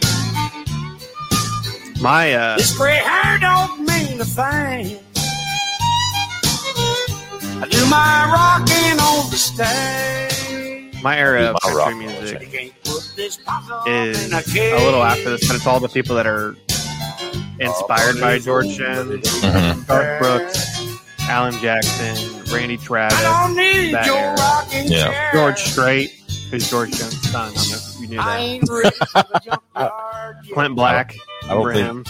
My 2.02 2.34
uh, 2.34 2.58
This 2.58 2.76
gray 2.76 2.96
hair 2.98 3.38
don't 3.40 3.80
mean 3.82 4.20
a 4.20 4.26
thing. 4.26 5.00
I 7.58 7.68
do 7.70 7.86
my 7.90 8.30
rocking 8.34 9.00
on 9.00 9.30
the 9.30 9.38
stage. 9.38 11.02
my 11.02 11.18
era 11.18 11.52
of 11.52 11.58
My 11.64 11.74
rock 11.74 11.90
country 11.90 12.06
music 12.08 12.42
You 12.42 12.48
can't 12.48 12.84
put 12.84 13.14
this 13.16 13.38
possum 13.38 13.88
is 13.88 14.32
a 14.34 14.38
a 14.38 14.84
little 14.84 15.04
after 15.04 15.30
this, 15.32 15.48
but 15.48 15.56
it's 15.56 15.66
all 15.66 15.80
the 15.80 15.88
people 15.88 16.16
that 16.18 16.28
are 16.28 16.56
inspired 17.60 18.20
by 18.20 18.40
George 18.40 18.68
Jones, 18.76 19.26
Mhm. 19.42 19.88
Garth 19.88 20.20
Brooks, 20.20 20.75
Alan 21.28 21.54
Jackson, 21.56 22.44
Randy 22.54 22.76
I 22.76 22.78
Travis, 22.78 23.22
don't 23.22 23.56
need 23.56 23.94
that 23.94 24.06
your 24.06 24.34
rocking 24.36 24.92
Yeah. 24.92 25.08
chair. 25.08 25.30
George 25.34 25.60
Strait, 25.60 26.12
who's 26.52 26.70
George 26.70 26.92
Jones' 26.92 27.32
son. 27.32 27.52
I 27.52 27.54
don't 27.54 27.70
know 27.70 27.78
if 27.78 28.00
you 28.00 28.08
knew 28.08 28.20
I 28.20 28.24
that. 28.26 28.40
ain't 28.42 28.70
ready 28.70 28.90
for 28.92 29.24
the 29.24 29.42
junkyard 29.44 30.36
yet. 30.46 30.54
Clint 30.54 30.76
Black, 30.76 31.16
I 31.44 31.48
don't 31.50 31.74
think- 31.74 32.08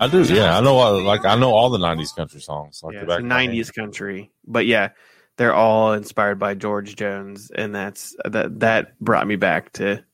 I 0.00 0.08
do. 0.08 0.22
Yeah, 0.24 0.58
I 0.58 0.60
know. 0.60 0.76
Like 0.98 1.24
I 1.24 1.36
know 1.36 1.52
all 1.54 1.70
the 1.70 1.78
'90s 1.78 2.14
country 2.14 2.40
songs. 2.40 2.80
Like 2.82 2.94
Yeah, 2.94 2.98
the 3.00 3.04
it's 3.04 3.08
back 3.10 3.20
a 3.20 3.22
of 3.22 3.28
my 3.28 3.40
hand. 3.42 3.52
'90s 3.54 3.74
country, 3.74 4.30
but 4.46 4.66
yeah, 4.66 4.90
they're 5.38 5.54
all 5.54 5.92
inspired 5.94 6.38
by 6.38 6.54
George 6.54 6.96
Jones, 6.96 7.50
and 7.54 7.74
that's 7.74 8.14
that. 8.24 8.60
That 8.60 8.98
brought 9.00 9.26
me 9.26 9.36
back 9.36 9.72
to 9.74 10.04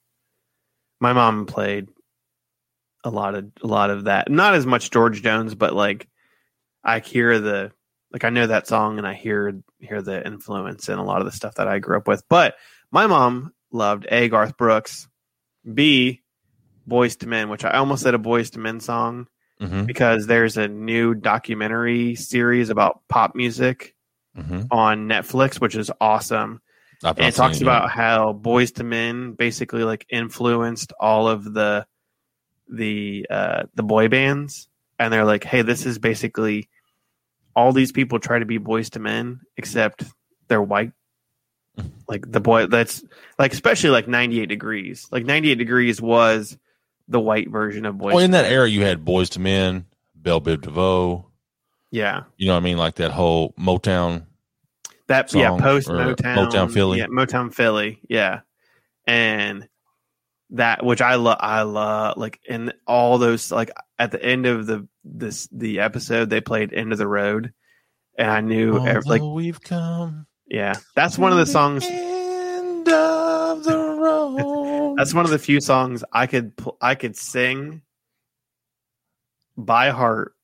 my 1.01 1.13
mom 1.15 1.47
played 1.47 1.89
a 3.03 3.11
lot 3.11 3.35
of 3.35 3.47
a 3.63 3.67
lot 3.67 3.91
of 3.91 4.05
that. 4.05 4.31
Not 4.31 4.55
as 4.55 4.67
much 4.67 4.91
George 4.93 5.21
Jones, 5.23 5.57
but 5.57 5.75
like 5.75 6.07
I 6.85 7.01
hear 7.01 7.41
the 7.41 7.73
like 8.13 8.25
I 8.25 8.31
know 8.31 8.47
that 8.47 8.67
song, 8.67 8.99
and 8.99 9.07
I 9.07 9.15
hear 9.15 9.61
hear 9.81 10.03
the 10.03 10.25
influence 10.25 10.89
in 10.89 10.99
a 10.99 11.05
lot 11.05 11.21
of 11.21 11.27
the 11.27 11.33
stuff 11.33 11.55
that 11.57 11.69
I 11.69 11.79
grew 11.79 11.97
up 11.97 12.09
with. 12.09 12.23
But 12.29 12.57
my 12.91 13.07
mom 13.07 13.53
loved 13.71 14.07
a 14.11 14.29
Garth 14.29 14.57
Brooks, 14.57 15.09
b 15.73 16.23
Boyz 16.89 17.23
II 17.23 17.29
Men, 17.29 17.49
which 17.49 17.65
I 17.65 17.73
almost 17.73 18.03
said 18.03 18.15
a 18.15 18.19
Boyz 18.19 18.57
II 18.57 18.63
Men 18.63 18.81
song 18.81 19.29
Mhm, 19.63 19.87
because 19.87 20.27
there's 20.27 20.57
a 20.57 20.67
new 20.67 21.15
documentary 21.15 22.17
series 22.17 22.69
about 22.69 23.01
pop 23.09 23.37
music 23.37 23.95
mhm. 24.37 24.67
on 24.73 25.09
Netflix, 25.09 25.61
which 25.61 25.77
is 25.77 25.91
awesome. 26.01 26.61
And 27.05 27.21
it 27.21 27.35
talks 27.35 27.61
yet. 27.61 27.63
about 27.63 27.91
how 27.91 28.33
Boyz 28.33 28.79
II 28.79 28.87
Men 28.87 29.33
basically 29.35 29.85
like 29.85 30.07
influenced 30.11 30.93
all 30.99 31.29
of 31.29 31.45
the 31.53 31.87
the 32.69 33.27
uh 33.31 33.65
the 33.75 33.83
boy 33.83 34.09
bands. 34.09 34.69
And 34.99 35.13
they're 35.13 35.25
like, 35.25 35.45
hey, 35.45 35.63
this 35.63 35.87
is 35.87 35.99
basically 35.99 36.69
all 37.55 37.73
these 37.73 37.93
people 37.93 38.19
try 38.19 38.39
to 38.39 38.47
be 38.47 38.59
Boyz 38.59 38.95
II 38.97 39.03
Men, 39.03 39.41
except 39.57 40.05
they're 40.49 40.63
white. 40.63 40.93
like 42.09 42.31
the 42.31 42.41
boy 42.41 42.67
that's 42.67 43.03
like 43.39 43.53
especially 43.53 43.91
like 43.91 44.09
98 44.09 44.47
degrees. 44.47 45.07
Like 45.11 45.25
98 45.25 45.55
degrees 45.57 46.01
was 46.01 46.57
the 47.09 47.21
white 47.21 47.51
version 47.51 47.87
of 47.87 47.99
boys. 47.99 48.15
Well, 48.15 48.25
in 48.25 48.33
that 48.33 48.45
Men. 48.45 48.53
era, 48.53 48.69
you 48.69 48.83
had 48.83 49.05
Boyz 49.05 49.37
II 49.37 49.43
Men, 49.43 49.87
Belle 50.15 50.41
Biv 50.41 50.61
DeVoe. 50.63 51.27
Yeah. 51.91 52.25
You 52.37 52.47
know 52.47 52.55
what 52.55 52.61
I 52.61 52.65
mean? 52.65 52.79
Like 52.79 52.97
that 52.97 53.11
whole 53.11 53.53
Motown. 53.59 54.27
That 55.09 55.35
yeah, 55.35 55.57
post 55.59 55.89
motown 55.89 56.17
Motown 56.17 56.73
Philly. 56.73 56.99
yeah, 57.01 57.07
Motown 57.07 57.53
Philly, 57.53 58.01
yeah, 58.09 58.41
and 59.05 59.69
that 60.53 60.85
which 60.85 61.01
I 61.01 61.17
love, 61.17 61.39
I 61.41 61.63
love 61.63 62.17
like 62.17 62.41
in 62.49 62.73
all 62.87 63.19
those 63.19 63.51
like 63.51 63.71
at 63.99 64.13
the 64.13 64.23
end 64.23 64.47
of 64.47 64.67
the 64.67 64.87
this 65.05 65.49
the 65.51 65.81
episode 65.81 66.31
they 66.31 66.41
played 66.41 66.73
"End 66.73 66.93
of 66.93 66.99
the 66.99 67.09
Road," 67.09 67.53
and 68.17 68.31
I 68.31 68.41
knew 68.41 68.85
ev- 68.87 69.07
like 69.07 69.23
we've 69.23 69.61
come. 69.61 70.27
yeah, 70.47 70.75
that's 70.95 71.19
one 71.19 71.33
of 71.33 71.39
the 71.39 71.47
songs. 71.47 71.85
End 71.89 72.89
of 72.89 73.65
the 73.65 73.79
road. 73.79 74.95
That's 74.99 75.15
one 75.15 75.25
of 75.25 75.31
the 75.31 75.39
few 75.39 75.61
songs 75.61 76.05
I 76.13 76.27
could 76.27 76.55
pl- 76.57 76.77
I 76.81 76.95
could 76.95 77.17
sing 77.17 77.83
by 79.57 79.91
heart. 79.91 80.35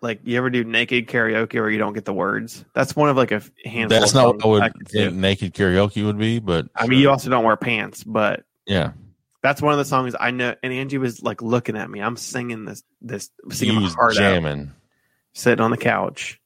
Like 0.00 0.20
you 0.24 0.38
ever 0.38 0.50
do 0.50 0.64
naked 0.64 1.08
karaoke 1.08 1.54
where 1.54 1.70
you 1.70 1.78
don't 1.78 1.92
get 1.92 2.04
the 2.04 2.12
words? 2.12 2.64
That's 2.74 2.96
one 2.96 3.10
of 3.10 3.16
like 3.16 3.32
a 3.32 3.42
handful. 3.64 4.00
That's 4.00 4.12
of 4.12 4.14
not 4.14 4.46
what 4.46 4.62
I 4.62 4.66
would 4.66 4.74
could 4.74 4.88
think 4.88 5.14
naked 5.14 5.54
karaoke 5.54 6.04
would 6.04 6.18
be, 6.18 6.38
but 6.38 6.68
I 6.74 6.86
mean, 6.86 7.00
you 7.00 7.10
also 7.10 7.30
don't 7.30 7.44
wear 7.44 7.56
pants, 7.56 8.02
but 8.02 8.44
yeah, 8.66 8.92
That's 9.42 9.60
one 9.60 9.72
of 9.72 9.78
the 9.78 9.84
songs 9.84 10.14
I 10.18 10.30
know. 10.30 10.54
And 10.62 10.72
Angie 10.72 10.98
was 10.98 11.22
like 11.22 11.42
looking 11.42 11.76
at 11.76 11.90
me. 11.90 12.00
I'm 12.00 12.16
singing 12.16 12.64
this, 12.64 12.82
this 13.00 13.30
singing 13.50 13.76
he 13.76 13.80
my 13.86 13.88
heart 13.90 14.16
out, 14.18 14.66
sitting 15.34 15.60
on 15.64 15.70
the 15.70 15.76
couch. 15.76 16.38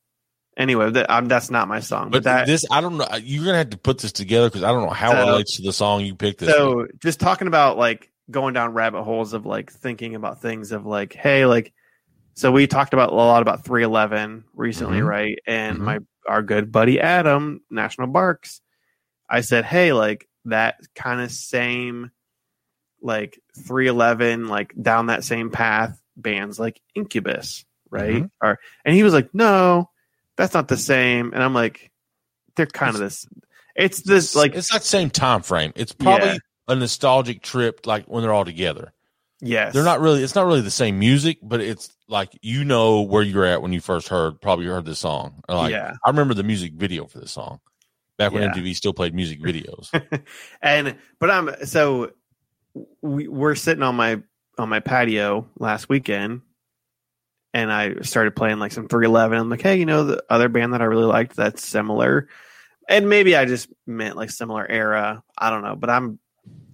Anyway, 0.56 0.90
that, 0.90 1.10
um, 1.10 1.28
that's 1.28 1.51
not 1.51 1.68
my 1.68 1.81
song. 1.81 2.05
But, 2.10 2.23
But 2.23 2.24
that 2.24 2.47
this, 2.47 2.64
I 2.70 2.81
don't 2.81 2.97
know. 2.97 3.06
You're 3.23 3.44
gonna 3.44 3.59
have 3.59 3.70
to 3.70 3.77
put 3.78 3.98
this 3.98 4.12
together 4.12 4.48
because 4.48 4.62
I 4.62 4.68
don't 4.68 4.85
know 4.86 4.90
how 4.90 5.12
it 5.14 5.27
relates 5.27 5.56
to 5.56 5.62
the 5.62 5.73
song 5.73 6.05
you 6.06 6.14
picked. 6.14 6.40
This 6.40 6.48
week. 6.48 6.56
so 6.56 6.86
just 7.02 7.20
talking 7.20 7.47
about 7.48 7.77
like 7.77 8.10
going 8.31 8.55
down 8.55 8.73
rabbit 8.73 9.02
holes 9.02 9.35
of 9.35 9.44
like 9.44 9.70
thinking 9.70 10.14
about 10.14 10.40
things 10.40 10.73
of 10.73 10.86
like, 10.86 11.12
hey, 11.12 11.44
like, 11.44 11.74
so 12.32 12.51
we 12.51 12.66
talked 12.66 12.94
about 12.94 13.12
a 13.12 13.14
lot 13.14 13.43
about 13.43 13.64
311 13.66 14.44
recently, 14.55 15.01
Mhm. 15.01 15.06
right? 15.06 15.39
And 15.47 15.78
Mhm. 15.78 15.82
my 15.82 15.98
our 16.27 16.43
good 16.43 16.73
buddy 16.73 16.98
Adam, 17.01 17.60
National 17.70 18.06
Barks, 18.09 18.62
I 19.28 19.43
said, 19.43 19.64
hey, 19.66 19.93
like 19.93 20.27
that 20.47 20.77
kind 20.94 21.20
of 21.20 21.31
same, 21.31 22.10
like 23.07 23.39
311, 23.66 24.49
like 24.49 24.74
down 24.81 25.07
that 25.07 25.24
same 25.24 25.51
path, 25.51 26.01
bands 26.16 26.59
like 26.59 26.81
Incubus, 26.95 27.65
right? 27.91 28.23
Mhm. 28.24 28.31
Or 28.43 28.59
and 28.85 28.95
he 28.95 29.03
was 29.03 29.12
like, 29.15 29.33
no, 29.35 29.91
that's 30.37 30.53
not 30.55 30.69
the 30.69 30.77
same. 30.77 31.33
And 31.33 31.43
I'm 31.43 31.55
like, 31.55 31.91
they're 32.57 32.66
kind 32.66 32.95
of 32.95 33.01
this. 33.01 33.27
It's 33.74 34.03
this 34.03 34.35
like 34.35 34.55
it's 34.55 34.73
the 34.73 34.81
same 34.81 35.11
time 35.11 35.43
frame. 35.43 35.73
It's 35.77 35.93
probably 35.93 36.28
Yeah. 36.28 36.39
a 36.69 36.74
nostalgic 36.77 37.43
trip, 37.43 37.87
like 37.87 38.07
when 38.07 38.23
they're 38.23 38.33
all 38.33 38.45
together. 38.45 38.93
yes, 39.43 39.74
They're 39.74 39.85
not 39.85 40.01
really. 40.01 40.23
It's 40.23 40.35
not 40.35 40.47
really 40.47 40.62
the 40.62 40.70
same 40.70 40.99
music, 40.99 41.39
but 41.43 41.61
it's 41.61 41.91
like 42.09 42.31
you 42.41 42.65
know 42.65 43.03
where 43.03 43.23
you're 43.23 43.45
at 43.45 43.61
when 43.62 43.73
you 43.74 43.81
first 43.83 44.09
heard 44.09 44.41
probably 44.41 44.65
heard 44.66 44.87
this 44.87 44.99
song. 45.01 45.43
Like 45.49 45.73
Yeah. 45.73 45.93
I 46.05 46.09
remember 46.11 46.33
the 46.35 46.43
music 46.43 46.73
video 46.73 47.07
for 47.07 47.19
this 47.19 47.33
song 47.33 47.61
back 48.16 48.33
when 48.33 48.43
Yeah. 48.43 48.49
MTV 48.55 48.74
still 48.74 48.95
played 48.95 49.15
music 49.15 49.41
videos. 49.43 49.91
and 50.62 50.97
but 51.20 51.31
I'm 51.31 51.51
so 51.66 52.12
we 53.03 53.28
we're 53.28 53.55
sitting 53.55 53.82
on 53.82 53.94
my 53.94 54.23
on 54.59 54.69
my 54.69 54.81
patio 54.81 55.48
last 55.59 55.89
weekend 55.89 56.43
and 57.55 57.73
I 57.73 58.01
started 58.03 58.36
playing 58.36 58.59
like 58.59 58.73
some 58.73 58.89
311 58.89 59.39
I'm 59.39 59.51
like 59.51 59.62
hey 59.62 59.77
you 59.77 59.86
know 59.86 60.05
the 60.05 60.24
other 60.28 60.48
band 60.48 60.74
that 60.74 60.82
I 60.82 60.86
really 60.86 61.05
liked 61.05 61.36
that's 61.36 61.66
similar 61.66 62.28
and 62.89 63.09
maybe 63.09 63.36
I 63.36 63.44
just 63.44 63.69
meant 63.86 64.16
like 64.16 64.31
similar 64.31 64.69
era 64.69 65.23
I 65.36 65.51
don't 65.51 65.62
know 65.62 65.77
but 65.77 65.90
I'm 65.90 66.19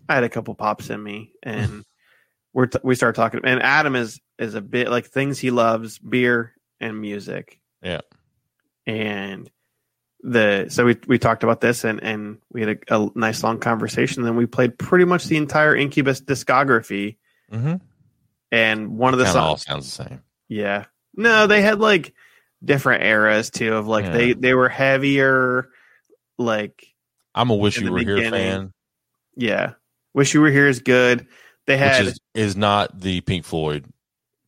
I 0.08 0.14
had 0.14 0.24
a 0.24 0.28
couple 0.28 0.54
pops 0.54 0.90
in 0.90 1.02
me 1.02 1.32
and 1.42 1.84
we're 2.52 2.66
t- 2.66 2.78
we 2.82 2.94
started 2.94 3.16
talking 3.16 3.40
and 3.44 3.62
Adam 3.62 3.96
is 3.96 4.20
is 4.38 4.54
a 4.54 4.60
bit 4.60 4.90
like 4.90 5.06
things 5.06 5.38
he 5.38 5.50
loves 5.50 5.98
beer 5.98 6.54
and 6.80 7.00
music. 7.00 7.60
Yeah. 7.82 8.00
And 8.86 9.50
the 10.22 10.66
so 10.68 10.84
we 10.84 10.96
we 11.06 11.18
talked 11.18 11.42
about 11.42 11.60
this 11.60 11.84
and 11.84 12.02
and 12.02 12.38
we 12.52 12.60
had 12.62 12.78
a, 12.88 13.00
a 13.00 13.10
nice 13.14 13.42
long 13.42 13.58
conversation. 13.58 14.22
Then 14.22 14.36
we 14.36 14.46
played 14.46 14.78
pretty 14.78 15.04
much 15.04 15.24
the 15.24 15.36
entire 15.36 15.74
Incubus 15.74 16.20
discography. 16.20 17.16
Mm-hmm. 17.52 17.76
And 18.50 18.98
one 18.98 19.14
of 19.14 19.18
the 19.18 19.24
Kind 19.24 19.36
of 19.36 19.42
all 19.42 19.56
songs, 19.56 19.64
sounds 19.66 19.96
the 19.96 20.04
same. 20.04 20.22
yeah, 20.48 20.84
no, 21.16 21.46
they 21.46 21.62
had 21.62 21.80
like 21.80 22.14
different 22.64 23.02
eras 23.02 23.50
too. 23.50 23.74
Of 23.74 23.86
like 23.86 24.04
Yeah. 24.04 24.12
they 24.12 24.32
they 24.34 24.54
were 24.54 24.68
heavier, 24.68 25.70
like 26.38 26.86
I'm 27.34 27.50
a 27.50 27.56
Wish 27.56 27.78
You 27.80 27.90
Were 27.90 27.98
Here 27.98 28.30
fan, 28.30 28.72
yeah. 29.36 29.72
Wish 30.14 30.34
you 30.34 30.42
were 30.42 30.50
here 30.50 30.68
is 30.68 30.80
good. 30.80 31.26
They 31.66 31.78
had 31.78 32.04
which 32.04 32.12
is, 32.12 32.20
is 32.34 32.56
not 32.56 33.00
the 33.00 33.22
Pink 33.22 33.44
Floyd 33.46 33.86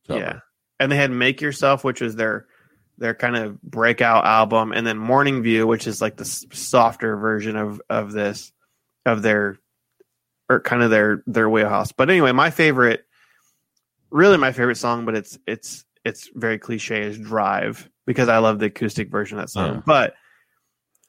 cover. 0.07 0.19
Yeah. 0.19 0.39
And 0.79 0.91
they 0.91 0.95
had 0.97 1.09
Make 1.09 1.41
Yourself, 1.41 1.83
which 1.83 2.01
was 2.01 2.15
their 2.15 2.45
their 2.97 3.13
kind 3.13 3.35
of 3.35 3.61
breakout 3.61 4.25
album, 4.25 4.71
and 4.71 4.85
then 4.85 4.97
Morning 4.97 5.43
View, 5.43 5.67
which 5.67 5.87
is 5.87 6.01
like 6.01 6.15
the 6.15 6.23
s- 6.23 6.45
softer 6.51 7.17
version 7.17 7.55
of 7.55 7.81
of 7.89 8.11
this 8.11 8.51
of 9.05 9.21
their 9.21 9.59
or 10.49 10.59
kind 10.59 10.83
of 10.83 10.91
their 10.91 11.23
their 11.27 11.49
wheelhouse. 11.49 11.91
But 11.91 12.09
anyway, 12.09 12.31
my 12.31 12.49
favorite 12.51 13.05
really 14.11 14.37
my 14.37 14.51
favorite 14.51 14.77
song, 14.77 15.05
but 15.05 15.15
it's 15.15 15.37
it's 15.45 15.85
it's 16.03 16.29
very 16.33 16.57
cliche 16.57 17.01
is 17.01 17.17
Drive 17.17 17.89
because 18.05 18.29
I 18.29 18.37
love 18.37 18.59
the 18.59 18.67
acoustic 18.67 19.09
version 19.09 19.37
of 19.37 19.43
that 19.43 19.49
song. 19.49 19.69
Oh, 19.69 19.73
yeah. 19.73 19.81
But 19.85 20.13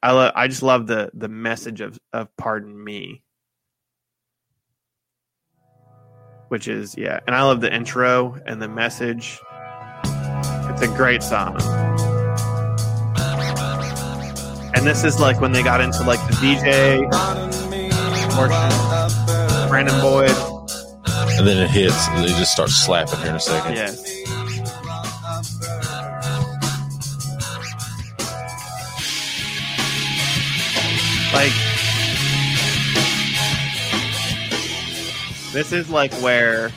I 0.03 0.13
love 0.13 0.33
I 0.35 0.49
just 0.49 0.63
love 0.63 0.87
the 0.87 1.11
the 1.15 1.29
message 1.29 1.81
of 1.81 1.99
of 2.13 2.35
Pardon 2.37 2.83
Me. 2.83 3.23
Which 6.49 6.69
is 6.69 6.97
yeah, 6.97 7.21
and 7.27 7.35
I 7.35 7.43
love 7.43 7.61
the 7.61 7.75
intro 7.75 8.41
and 8.47 8.63
the 8.63 8.69
message. 8.69 9.41
It's 10.79 10.83
a 10.83 10.95
great 10.95 11.23
song. 11.23 11.57
And 14.75 14.87
this 14.87 15.05
is 15.05 15.19
like 15.19 15.41
when 15.41 15.53
they 15.53 15.63
got 15.63 15.81
into 15.81 16.03
like 16.03 16.21
the 16.27 16.35
DJ 16.35 17.11
portion. 18.35 19.71
Brandon 19.71 19.99
Boyd. 20.03 20.37
And 21.39 21.47
then 21.47 21.57
it 21.57 21.71
hits, 21.71 22.09
and 22.09 22.23
they 22.23 22.29
just 22.29 22.53
start 22.53 22.69
slapping 22.69 23.19
here 23.21 23.31
in 23.31 23.37
a 23.37 23.41
second. 23.41 23.75
Yes. 23.75 23.97
Like 31.33 31.53
this 35.55 35.73
is 35.73 35.89
like 35.89 36.13
where 36.21 36.71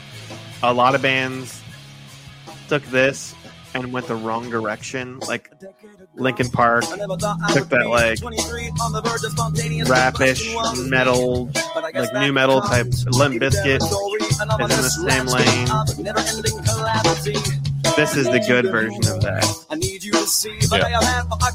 a 0.64 0.74
lot 0.74 0.96
of 0.96 1.02
bands 1.02 1.62
took 2.70 2.84
this 2.86 3.36
and 3.74 3.94
went 3.94 4.08
the 4.08 4.16
wrong 4.16 4.50
direction. 4.50 5.20
Like 5.20 5.52
Linkin 6.16 6.50
Park 6.50 6.84
took 6.86 7.70
that 7.70 7.88
like 7.90 8.20
rapish 9.88 10.54
metal, 10.90 11.52
like 11.76 12.14
new 12.14 12.34
metal 12.34 12.62
type. 12.62 12.88
Limp 13.12 13.36
Bizkit 13.42 13.82
is 13.82 14.42
in 14.42 14.48
the 14.48 14.90
same 14.90 15.26
lane. 15.28 15.68
This 17.96 18.16
is 18.16 18.26
the 18.28 18.40
good 18.48 18.66
version 18.72 19.08
of 19.08 19.22
that. 19.22 19.44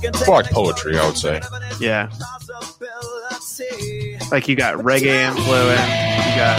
It's 0.03 0.27
more 0.27 0.43
like 0.43 0.51
poetry, 0.51 0.99
I 0.99 1.07
would 1.07 1.17
say. 1.17 1.41
Yeah. 1.81 2.11
Like 4.31 4.49
you 4.49 4.57
got 4.57 4.77
reggae 4.79 5.29
influence, 5.29 5.81
you 5.81 6.35
got 6.37 6.59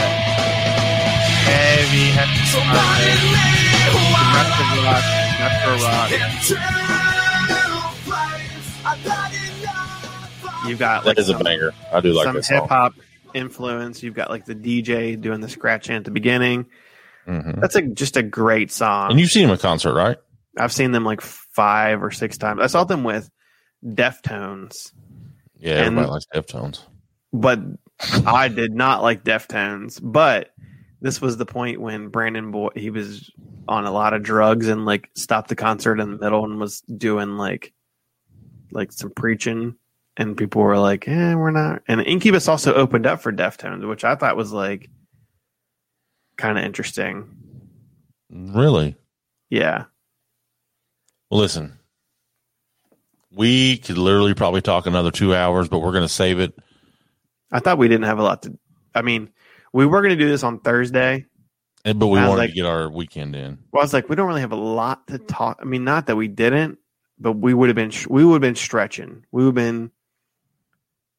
heavy, 1.46 2.12
heavy 2.12 2.46
progressive 2.52 3.46
rock, 4.14 5.04
metro 5.04 5.25
rock. 5.50 6.12
You've 10.68 10.80
got 10.80 11.06
like 11.06 11.16
That 11.16 11.22
is 11.22 11.30
a 11.30 11.38
banger. 11.38 11.74
I 11.92 12.02
do 12.02 12.12
like 12.14 12.26
some 12.26 12.42
hip 12.42 12.68
hop 12.70 12.94
influence. 13.34 14.02
You've 14.02 14.16
got 14.16 14.30
like 14.30 14.46
the 14.46 14.56
DJ 14.56 15.20
doing 15.20 15.42
the 15.42 15.50
scratch 15.50 15.90
at 15.90 16.04
the 16.04 16.12
beginning. 16.12 16.66
hmm 17.26 17.60
That's 17.60 17.76
a 17.76 17.82
just 17.84 18.18
a 18.18 18.24
great 18.24 18.72
song. 18.72 19.12
And 19.12 19.20
you've 19.20 19.30
seen 19.30 19.44
them 19.44 19.52
in 19.52 19.58
concert, 19.58 19.94
right? 19.94 20.18
I've 20.58 20.72
seen 20.74 20.92
them 20.92 21.04
like 21.04 21.22
five 21.22 22.02
or 22.02 22.12
six 22.12 22.38
times. 22.38 22.62
I 22.62 22.68
saw 22.68 22.84
them 22.84 23.04
with 23.04 23.30
Deftones, 23.86 24.92
Yeah, 25.60 25.74
And- 25.80 25.98
everybody 25.98 26.08
likes 26.10 26.26
Deftones. 26.34 26.82
but 27.34 27.60
I 28.26 28.48
did 28.48 28.74
not 28.74 29.04
like 29.04 29.24
Deftones. 29.24 30.00
But 30.02 30.50
this 31.06 31.22
was 31.22 31.38
the 31.38 31.46
point 31.46 31.80
when 31.80 32.08
Brandon 32.08 32.50
Boy 32.50 32.70
he 32.74 32.90
was 32.90 33.30
on 33.68 33.86
a 33.86 33.92
lot 33.92 34.16
of 34.16 34.24
drugs 34.24 34.68
and 34.68 34.86
like 34.86 35.08
stopped 35.14 35.50
the 35.50 35.56
concert 35.56 36.00
in 36.00 36.10
the 36.10 36.18
middle 36.18 36.44
and 36.44 36.60
was 36.60 36.82
doing 36.82 37.38
like 37.38 37.72
like 38.72 38.92
some 38.92 39.12
preaching, 39.12 39.76
and 40.18 40.36
people 40.36 40.64
were 40.64 40.80
like, 40.80 41.08
"Eh, 41.08 41.36
we're 41.36 41.52
not." 41.52 41.84
And 41.88 42.02
Incubus 42.02 42.48
also 42.48 42.74
opened 42.74 43.06
up 43.06 43.22
for 43.22 43.32
Deftones, 43.32 43.88
which 43.88 44.04
I 44.04 44.16
thought 44.16 44.36
was 44.36 44.52
like 44.52 44.90
kind 46.38 46.58
of 46.58 46.66
interesting. 46.66 47.30
Really? 48.32 48.96
Yeah, 49.52 49.86
Well, 51.30 51.40
listen, 51.40 51.78
we 53.32 53.78
could 53.78 54.00
literally 54.00 54.34
probably 54.34 54.64
talk 54.64 54.88
another 54.88 55.12
two 55.12 55.36
hours, 55.36 55.68
but 55.68 55.80
we're 55.80 55.92
going 55.92 56.02
to 56.02 56.10
save 56.10 56.40
it. 56.40 56.58
I 57.52 57.60
thought 57.60 57.78
we 57.78 57.88
didn't 57.88 58.08
have 58.08 58.18
a 58.18 58.24
lot 58.24 58.42
to. 58.42 58.58
I 58.96 59.04
mean, 59.04 59.30
we 59.76 59.86
were 59.86 60.02
going 60.02 60.18
to 60.18 60.24
do 60.24 60.30
this 60.30 60.44
on 60.44 60.60
Thursday. 60.60 61.26
And- 61.84 62.00
But 62.00 62.08
we 62.08 62.18
I 62.18 62.28
wanted 62.30 62.40
like- 62.40 62.50
to 62.52 62.56
get 62.56 62.66
our 62.66 62.90
weekend 62.90 63.36
in. 63.36 63.60
Well, 63.72 63.82
I 63.82 63.84
was 63.84 63.94
like, 63.94 64.08
we 64.10 64.16
don't 64.16 64.28
really 64.28 64.42
have 64.42 64.54
a 64.54 64.56
lot 64.56 65.08
to 65.08 65.18
talk. 65.20 65.60
I 65.62 65.66
mean, 65.66 65.84
not 65.84 66.08
that 66.08 66.16
we 66.16 66.28
didn't, 66.30 66.80
but 67.20 67.34
we 67.34 67.54
would 67.54 67.70
have 67.70 67.76
been 67.76 67.92
we 68.10 68.24
would 68.26 68.36
have 68.36 68.42
been 68.42 68.56
stretching. 68.56 69.26
We 69.32 69.44
would 69.44 69.50
have 69.50 69.56
been 69.56 69.92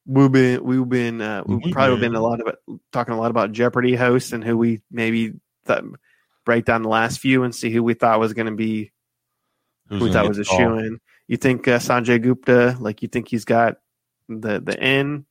we've 0.05 0.31
been 0.31 0.63
we've 0.63 0.89
been 0.89 1.21
uh, 1.21 1.43
we 1.45 1.71
probably 1.71 1.91
have 1.91 1.99
been 2.01 2.15
a 2.15 2.21
lot 2.21 2.41
about 2.41 2.57
talking 2.91 3.13
a 3.13 3.17
lot 3.19 3.31
about 3.31 3.51
Jeopardy 3.51 3.95
hosts 3.95 4.31
and 4.33 4.43
who 4.43 4.57
we 4.57 4.81
maybe 4.91 5.33
thought, 5.65 5.83
break 6.45 6.65
down 6.65 6.81
the 6.81 6.89
last 6.89 7.19
few 7.19 7.43
and 7.43 7.53
see 7.53 7.69
who 7.69 7.83
we 7.83 7.93
thought 7.93 8.19
was 8.19 8.33
going 8.33 8.47
to 8.47 8.55
be 8.55 8.91
Who's 9.89 9.99
who 9.99 10.05
we 10.05 10.11
thought 10.11 10.27
was 10.27 10.39
a 10.39 10.43
shoe 10.43 10.77
in. 10.79 10.99
You 11.27 11.37
think 11.37 11.67
uh, 11.67 11.79
Sanjay 11.79 12.21
Gupta? 12.21 12.75
Like 12.79 13.01
you 13.01 13.07
think 13.07 13.27
he's 13.27 13.45
got 13.45 13.77
the 14.27 14.59
the 14.59 14.77
in? 14.81 15.25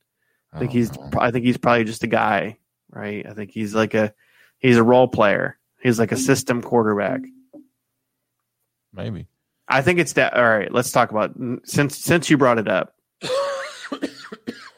I 0.53 0.59
think 0.59 0.71
don't 0.71 0.77
he's 0.77 0.91
know. 0.95 1.09
I 1.19 1.31
think 1.31 1.45
he's 1.45 1.57
probably 1.57 1.83
just 1.83 2.03
a 2.03 2.07
guy, 2.07 2.57
right? 2.89 3.25
I 3.27 3.33
think 3.33 3.51
he's 3.51 3.73
like 3.75 3.93
a 3.93 4.13
he's 4.59 4.77
a 4.77 4.83
role 4.83 5.07
player. 5.07 5.57
He's 5.81 5.99
like 5.99 6.11
a 6.11 6.17
system 6.17 6.61
quarterback. 6.61 7.21
maybe. 8.93 9.27
I 9.67 9.81
think 9.81 9.99
it's 9.99 10.13
that. 10.13 10.33
All 10.33 10.47
right, 10.47 10.71
let's 10.71 10.91
talk 10.91 11.11
about 11.11 11.35
since 11.63 11.97
since 11.97 12.29
you 12.29 12.37
brought 12.37 12.57
it 12.59 12.67
up. 12.67 12.93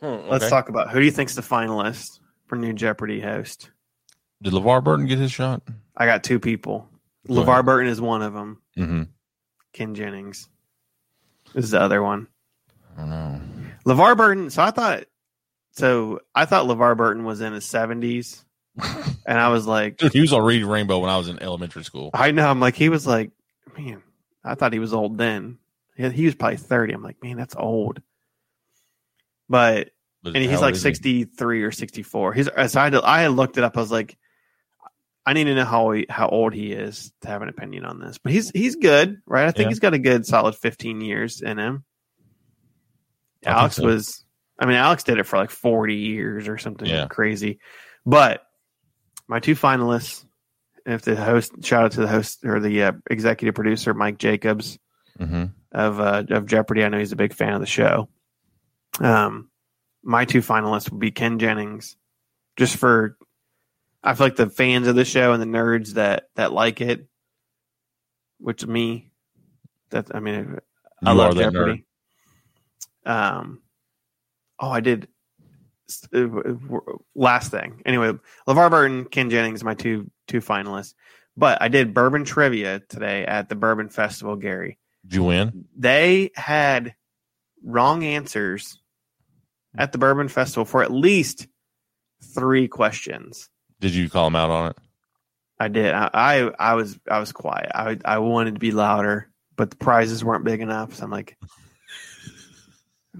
Let's 0.01 0.49
talk 0.49 0.69
about 0.69 0.89
who 0.91 0.99
do 0.99 1.05
you 1.05 1.11
think's 1.11 1.35
the 1.35 1.41
finalist 1.41 2.19
for 2.47 2.55
new 2.55 2.73
Jeopardy 2.73 3.19
host? 3.19 3.69
Did 4.41 4.53
LeVar 4.53 4.83
Burton 4.83 5.05
get 5.05 5.19
his 5.19 5.31
shot? 5.31 5.61
I 5.95 6.05
got 6.05 6.23
two 6.23 6.39
people. 6.39 6.87
Go 7.27 7.33
LeVar 7.35 7.47
ahead. 7.47 7.65
Burton 7.65 7.89
is 7.89 7.99
one 7.99 8.21
of 8.21 8.33
them. 8.33 8.61
Mm-hmm. 8.77 9.03
Ken 9.73 9.93
Jennings 9.95 10.47
is 11.53 11.71
the 11.71 11.81
other 11.81 12.01
one. 12.01 12.27
I 12.97 13.01
don't 13.01 13.09
know. 13.09 13.41
LeVar 13.85 14.15
Burton. 14.17 14.49
So 14.49 14.63
I 14.63 14.71
thought. 14.71 15.03
So 15.71 16.19
I 16.35 16.45
thought 16.45 16.65
LeVar 16.67 16.97
Burton 16.97 17.23
was 17.23 17.41
in 17.41 17.53
his 17.53 17.65
seventies, 17.65 18.43
and 19.25 19.39
I 19.39 19.49
was 19.49 19.65
like, 19.67 19.97
Dude, 19.97 20.13
he 20.13 20.21
was 20.21 20.33
Reading 20.33 20.67
Rainbow 20.67 20.99
when 20.99 21.09
I 21.09 21.17
was 21.17 21.27
in 21.29 21.41
elementary 21.41 21.83
school. 21.83 22.09
I 22.13 22.31
know. 22.31 22.47
I'm 22.49 22.59
like, 22.59 22.75
he 22.75 22.89
was 22.89 23.05
like, 23.07 23.31
man, 23.77 24.01
I 24.43 24.55
thought 24.55 24.73
he 24.73 24.79
was 24.79 24.93
old 24.93 25.17
then. 25.17 25.57
He, 25.95 26.09
he 26.09 26.25
was 26.25 26.35
probably 26.35 26.57
30. 26.57 26.93
I'm 26.93 27.03
like, 27.03 27.21
man, 27.23 27.37
that's 27.37 27.55
old. 27.55 28.01
But 29.47 29.89
But 30.23 30.35
and 30.35 30.43
he's 30.43 30.61
like 30.61 30.75
he? 30.75 30.79
63 30.79 31.63
or 31.63 31.71
64. 31.71 32.33
He's 32.33 32.47
uh, 32.47 32.67
so 32.67 32.79
I 32.79 32.83
had, 32.85 32.93
to, 32.93 33.01
I 33.07 33.21
had 33.21 33.31
looked 33.31 33.57
it 33.57 33.63
up. 33.63 33.77
I 33.77 33.79
was 33.81 33.91
like, 33.91 34.17
I 35.25 35.33
need 35.33 35.45
to 35.45 35.55
know 35.55 35.65
how 35.65 35.91
he, 35.91 36.05
how 36.09 36.27
old 36.29 36.53
he 36.53 36.71
is 36.71 37.11
to 37.21 37.27
have 37.27 37.41
an 37.41 37.49
opinion 37.49 37.85
on 37.85 37.99
this. 37.99 38.17
But 38.17 38.31
he's 38.31 38.49
he's 38.51 38.75
good, 38.75 39.21
right? 39.27 39.45
I 39.47 39.51
think 39.51 39.65
Yeah. 39.65 39.69
he's 39.69 39.79
got 39.79 39.93
a 39.93 39.99
good 39.99 40.25
solid 40.25 40.55
15 40.55 41.01
years 41.01 41.41
in 41.41 41.57
him. 41.57 41.83
I 43.45 43.49
Alex 43.51 43.75
so. 43.75 43.85
was, 43.85 44.25
I 44.59 44.65
mean, 44.65 44.75
Alex 44.75 45.03
did 45.03 45.17
it 45.17 45.25
for 45.25 45.37
like 45.37 45.49
40 45.49 45.95
years 45.95 46.47
or 46.47 46.57
something 46.57 46.87
Yeah. 46.87 47.07
crazy. 47.07 47.59
But 48.05 48.43
my 49.27 49.39
two 49.39 49.55
finalists, 49.55 50.25
if 50.85 51.03
the 51.03 51.15
host, 51.15 51.53
shout 51.63 51.85
out 51.85 51.91
to 51.93 52.01
the 52.01 52.07
host 52.07 52.43
or 52.43 52.59
the 52.59 52.83
uh, 52.83 52.91
executive 53.09 53.55
producer, 53.55 53.93
Mike 53.93 54.17
Jacobs 54.17 54.77
Mhm. 55.19 55.53
of 55.71 55.99
uh, 55.99 56.23
of 56.29 56.45
Jeopardy. 56.45 56.83
I 56.83 56.89
know 56.89 56.97
he's 56.99 57.11
a 57.11 57.15
big 57.17 57.33
fan 57.33 57.53
of 57.53 57.61
the 57.61 57.65
show. 57.67 58.09
Um, 58.99 59.49
my 60.03 60.25
two 60.25 60.41
finalists 60.41 60.91
would 60.91 60.99
be 60.99 61.11
Ken 61.11 61.39
Jennings, 61.39 61.95
just 62.57 62.75
for 62.77 63.17
I 64.03 64.13
feel 64.15 64.27
like 64.27 64.35
the 64.35 64.49
fans 64.49 64.87
of 64.87 64.95
the 64.95 65.05
show 65.05 65.31
and 65.33 65.41
the 65.41 65.45
nerds 65.45 65.93
that 65.93 66.29
that 66.35 66.51
like 66.53 66.81
it, 66.81 67.07
which 68.39 68.65
me, 68.65 69.11
that 69.91 70.13
I 70.15 70.19
mean, 70.19 70.57
I 71.05 71.11
You 71.11 71.17
love 71.17 71.35
Jeopardy. 71.35 71.85
Um, 73.05 73.61
oh, 74.59 74.69
I 74.69 74.79
did. 74.81 75.07
uh, 76.13 76.27
Last 77.15 77.51
thing, 77.51 77.81
anyway, 77.85 78.13
LeVar 78.47 78.69
Burton, 78.69 79.05
Ken 79.05 79.29
Jennings, 79.29 79.63
my 79.63 79.73
two 79.73 80.09
two 80.27 80.39
finalists. 80.41 80.93
But 81.37 81.61
I 81.61 81.69
did 81.69 81.93
bourbon 81.93 82.25
trivia 82.25 82.81
today 82.89 83.25
at 83.25 83.47
the 83.49 83.55
Bourbon 83.55 83.89
Festival, 83.89 84.35
Gary. 84.35 84.77
Did 85.05 85.15
you 85.15 85.23
win? 85.23 85.65
They 85.77 86.31
had 86.35 86.95
wrong 87.63 88.03
answers 88.03 88.81
at 89.77 89.91
the 89.91 89.97
Bourbon 89.97 90.27
Festival 90.27 90.65
for 90.65 90.83
at 90.83 90.91
least 90.91 91.47
three 92.35 92.67
questions. 92.67 93.49
Did 93.79 93.95
you 93.95 94.09
call 94.09 94.25
them 94.25 94.35
out 94.35 94.49
on 94.49 94.69
it? 94.71 94.77
I 95.59 95.67
did. 95.69 95.93
I, 95.93 96.09
I, 96.13 96.51
I 96.59 96.73
was 96.75 96.99
I 97.09 97.19
was 97.19 97.31
quiet. 97.31 97.71
I 97.73 97.97
I 98.03 98.17
wanted 98.19 98.55
to 98.55 98.59
be 98.59 98.71
louder, 98.71 99.29
but 99.55 99.69
the 99.69 99.77
prizes 99.77 100.23
weren't 100.23 100.43
big 100.45 100.61
enough. 100.61 100.95
So 100.95 101.03
I'm 101.05 101.11
like, 101.11 101.37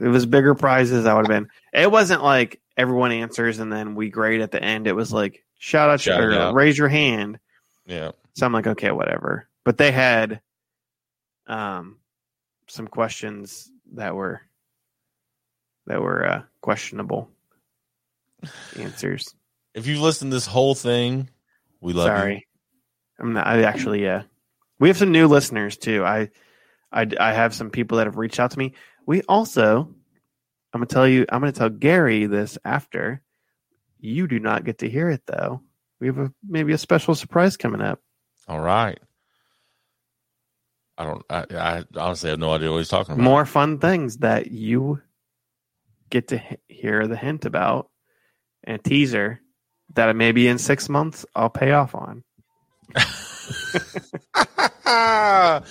it 0.01 0.07
was 0.07 0.25
bigger 0.25 0.55
prizes, 0.55 1.05
I 1.05 1.13
would 1.13 1.27
have 1.27 1.43
been. 1.43 1.49
It 1.73 1.91
wasn't 1.91 2.23
like 2.23 2.61
everyone 2.77 3.11
answers 3.11 3.59
and 3.59 3.71
then 3.71 3.95
we 3.95 4.09
grade 4.09 4.41
at 4.41 4.51
the 4.51 4.63
end. 4.63 4.87
It 4.87 4.95
was 4.95 5.11
like 5.11 5.43
shout 5.57 5.89
out 5.89 6.01
Shout 6.01 6.21
or 6.21 6.31
out. 6.33 6.53
raise 6.53 6.77
your 6.77 6.87
hand. 6.87 7.39
Yeah. 7.85 8.11
So 8.35 8.45
I'm 8.45 8.53
like, 8.53 8.67
okay, 8.67 8.91
whatever. 8.91 9.47
But 9.63 9.77
they 9.77 9.91
had 9.91 10.41
um 11.47 11.97
some 12.67 12.87
questions 12.87 13.71
that 13.93 14.15
were 14.15 14.41
that 15.87 16.01
were 16.01 16.25
uh, 16.25 16.41
questionable 16.61 17.29
answers. 18.77 19.33
If 19.73 19.87
you've 19.87 20.01
listened 20.01 20.31
to 20.31 20.35
this 20.35 20.45
whole 20.45 20.75
thing, 20.75 21.29
we 21.81 21.93
love 21.93 22.05
you. 22.07 22.15
Sorry, 22.15 22.47
I'm 23.19 23.33
not. 23.33 23.47
I 23.47 23.63
actually, 23.63 24.03
yeah, 24.03 24.23
we 24.79 24.87
have 24.89 24.97
some 24.97 25.11
new 25.11 25.27
listeners 25.27 25.77
too. 25.77 26.05
I, 26.05 26.29
I, 26.91 27.07
I 27.19 27.33
have 27.33 27.53
some 27.53 27.69
people 27.69 27.97
that 27.97 28.07
have 28.07 28.17
reached 28.17 28.39
out 28.39 28.51
to 28.51 28.59
me. 28.59 28.73
We 29.09 29.23
also, 29.23 29.89
I'm 30.71 30.81
gonna 30.81 30.85
tell 30.85 31.07
you, 31.07 31.25
I'm 31.29 31.39
gonna 31.39 31.51
tell 31.51 31.69
Gary 31.69 32.27
this 32.27 32.59
after. 32.63 33.23
You 33.99 34.27
do 34.27 34.39
not 34.39 34.65
get 34.65 34.77
to 34.79 34.89
hear 34.89 35.09
it 35.09 35.23
though. 35.25 35.63
We 35.99 36.05
have 36.05 36.19
a 36.19 36.31
maybe 36.47 36.73
a 36.73 36.77
special 36.77 37.15
surprise 37.15 37.57
coming 37.57 37.81
up. 37.81 37.99
All 38.47 38.59
right. 38.59 38.99
I 40.95 41.05
don't. 41.05 41.25
I, 41.27 41.45
I 41.49 41.83
honestly 41.97 42.29
have 42.29 42.37
no 42.37 42.53
idea 42.53 42.69
what 42.69 42.77
he's 42.77 42.89
talking 42.89 43.15
about. 43.15 43.23
More 43.23 43.47
fun 43.47 43.79
things 43.79 44.17
that 44.17 44.51
you 44.51 45.01
get 46.11 46.27
to 46.27 46.39
hear 46.67 47.07
the 47.07 47.17
hint 47.17 47.45
about, 47.45 47.89
and 48.63 48.83
teaser 48.83 49.41
that 49.95 50.15
maybe 50.15 50.47
in 50.47 50.59
six 50.59 50.87
months 50.87 51.25
I'll 51.33 51.49
pay 51.49 51.71
off 51.71 51.95
on. 51.95 52.23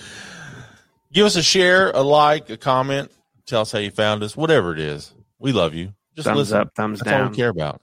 Give 1.12 1.24
us 1.24 1.36
a 1.36 1.42
share, 1.44 1.92
a 1.92 2.00
like, 2.00 2.50
a 2.50 2.56
comment. 2.56 3.12
Tell 3.48 3.62
us 3.62 3.72
how 3.72 3.78
you 3.78 3.90
found 3.90 4.22
us. 4.22 4.36
Whatever 4.36 4.74
it 4.74 4.78
is, 4.78 5.14
we 5.38 5.52
love 5.52 5.72
you. 5.74 5.94
Just 6.14 6.26
thumbs 6.26 6.38
listen. 6.38 6.58
up, 6.58 6.74
thumbs 6.76 7.00
That's 7.00 7.22
all 7.22 7.30
we 7.30 7.34
care 7.34 7.48
about. 7.48 7.80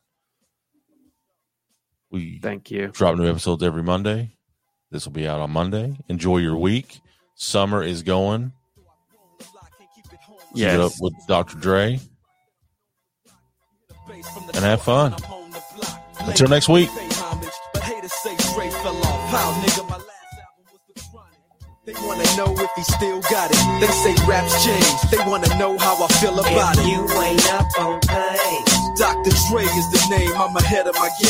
We 2.11 2.37
Thank 2.39 2.69
you. 2.69 2.89
drop 2.89 3.17
new 3.17 3.27
episodes 3.27 3.63
every 3.63 3.81
Monday. 3.81 4.37
This 4.91 5.05
will 5.05 5.13
be 5.13 5.27
out 5.27 5.41
on 5.41 5.49
Monday. 5.49 5.97
Enjoy 6.07 6.37
your 6.37 6.55
week. 6.55 7.01
Summer 7.33 7.81
is 7.83 8.03
going. 8.03 8.53
Keep 9.39 10.05
it 10.13 10.19
up 10.79 10.91
Yes. 10.91 11.01
with 11.01 11.13
Dr. 11.27 11.57
Dre. 11.57 11.99
And 14.53 14.63
have 14.63 14.83
fun. 14.83 15.15
Until 16.19 16.47
next 16.47 16.69
week. 16.69 16.89
They 21.85 21.93
wanna 22.01 22.25
know 22.35 22.49
if 22.57 22.71
he 22.75 22.81
still 22.81 23.21
got 23.29 23.51
it. 23.53 23.61
They 23.79 23.85
say 24.01 24.15
raps 24.25 24.65
change. 24.65 25.01
They 25.11 25.21
wanna 25.29 25.53
know 25.59 25.77
how 25.77 26.01
I 26.03 26.07
feel 26.17 26.33
about 26.39 26.77
If 26.77 26.81
it. 26.81 26.87
you 26.89 27.05
ain't 27.21 27.53
up 27.53 27.69
on 27.77 28.01
things. 28.01 28.73
Dr. 28.97 29.29
Dre 29.51 29.61
is 29.61 29.87
the 29.93 30.01
name. 30.09 30.33
I'm 30.33 30.55
ahead 30.57 30.87
of 30.87 30.95
my 30.95 31.09
game. 31.09 31.23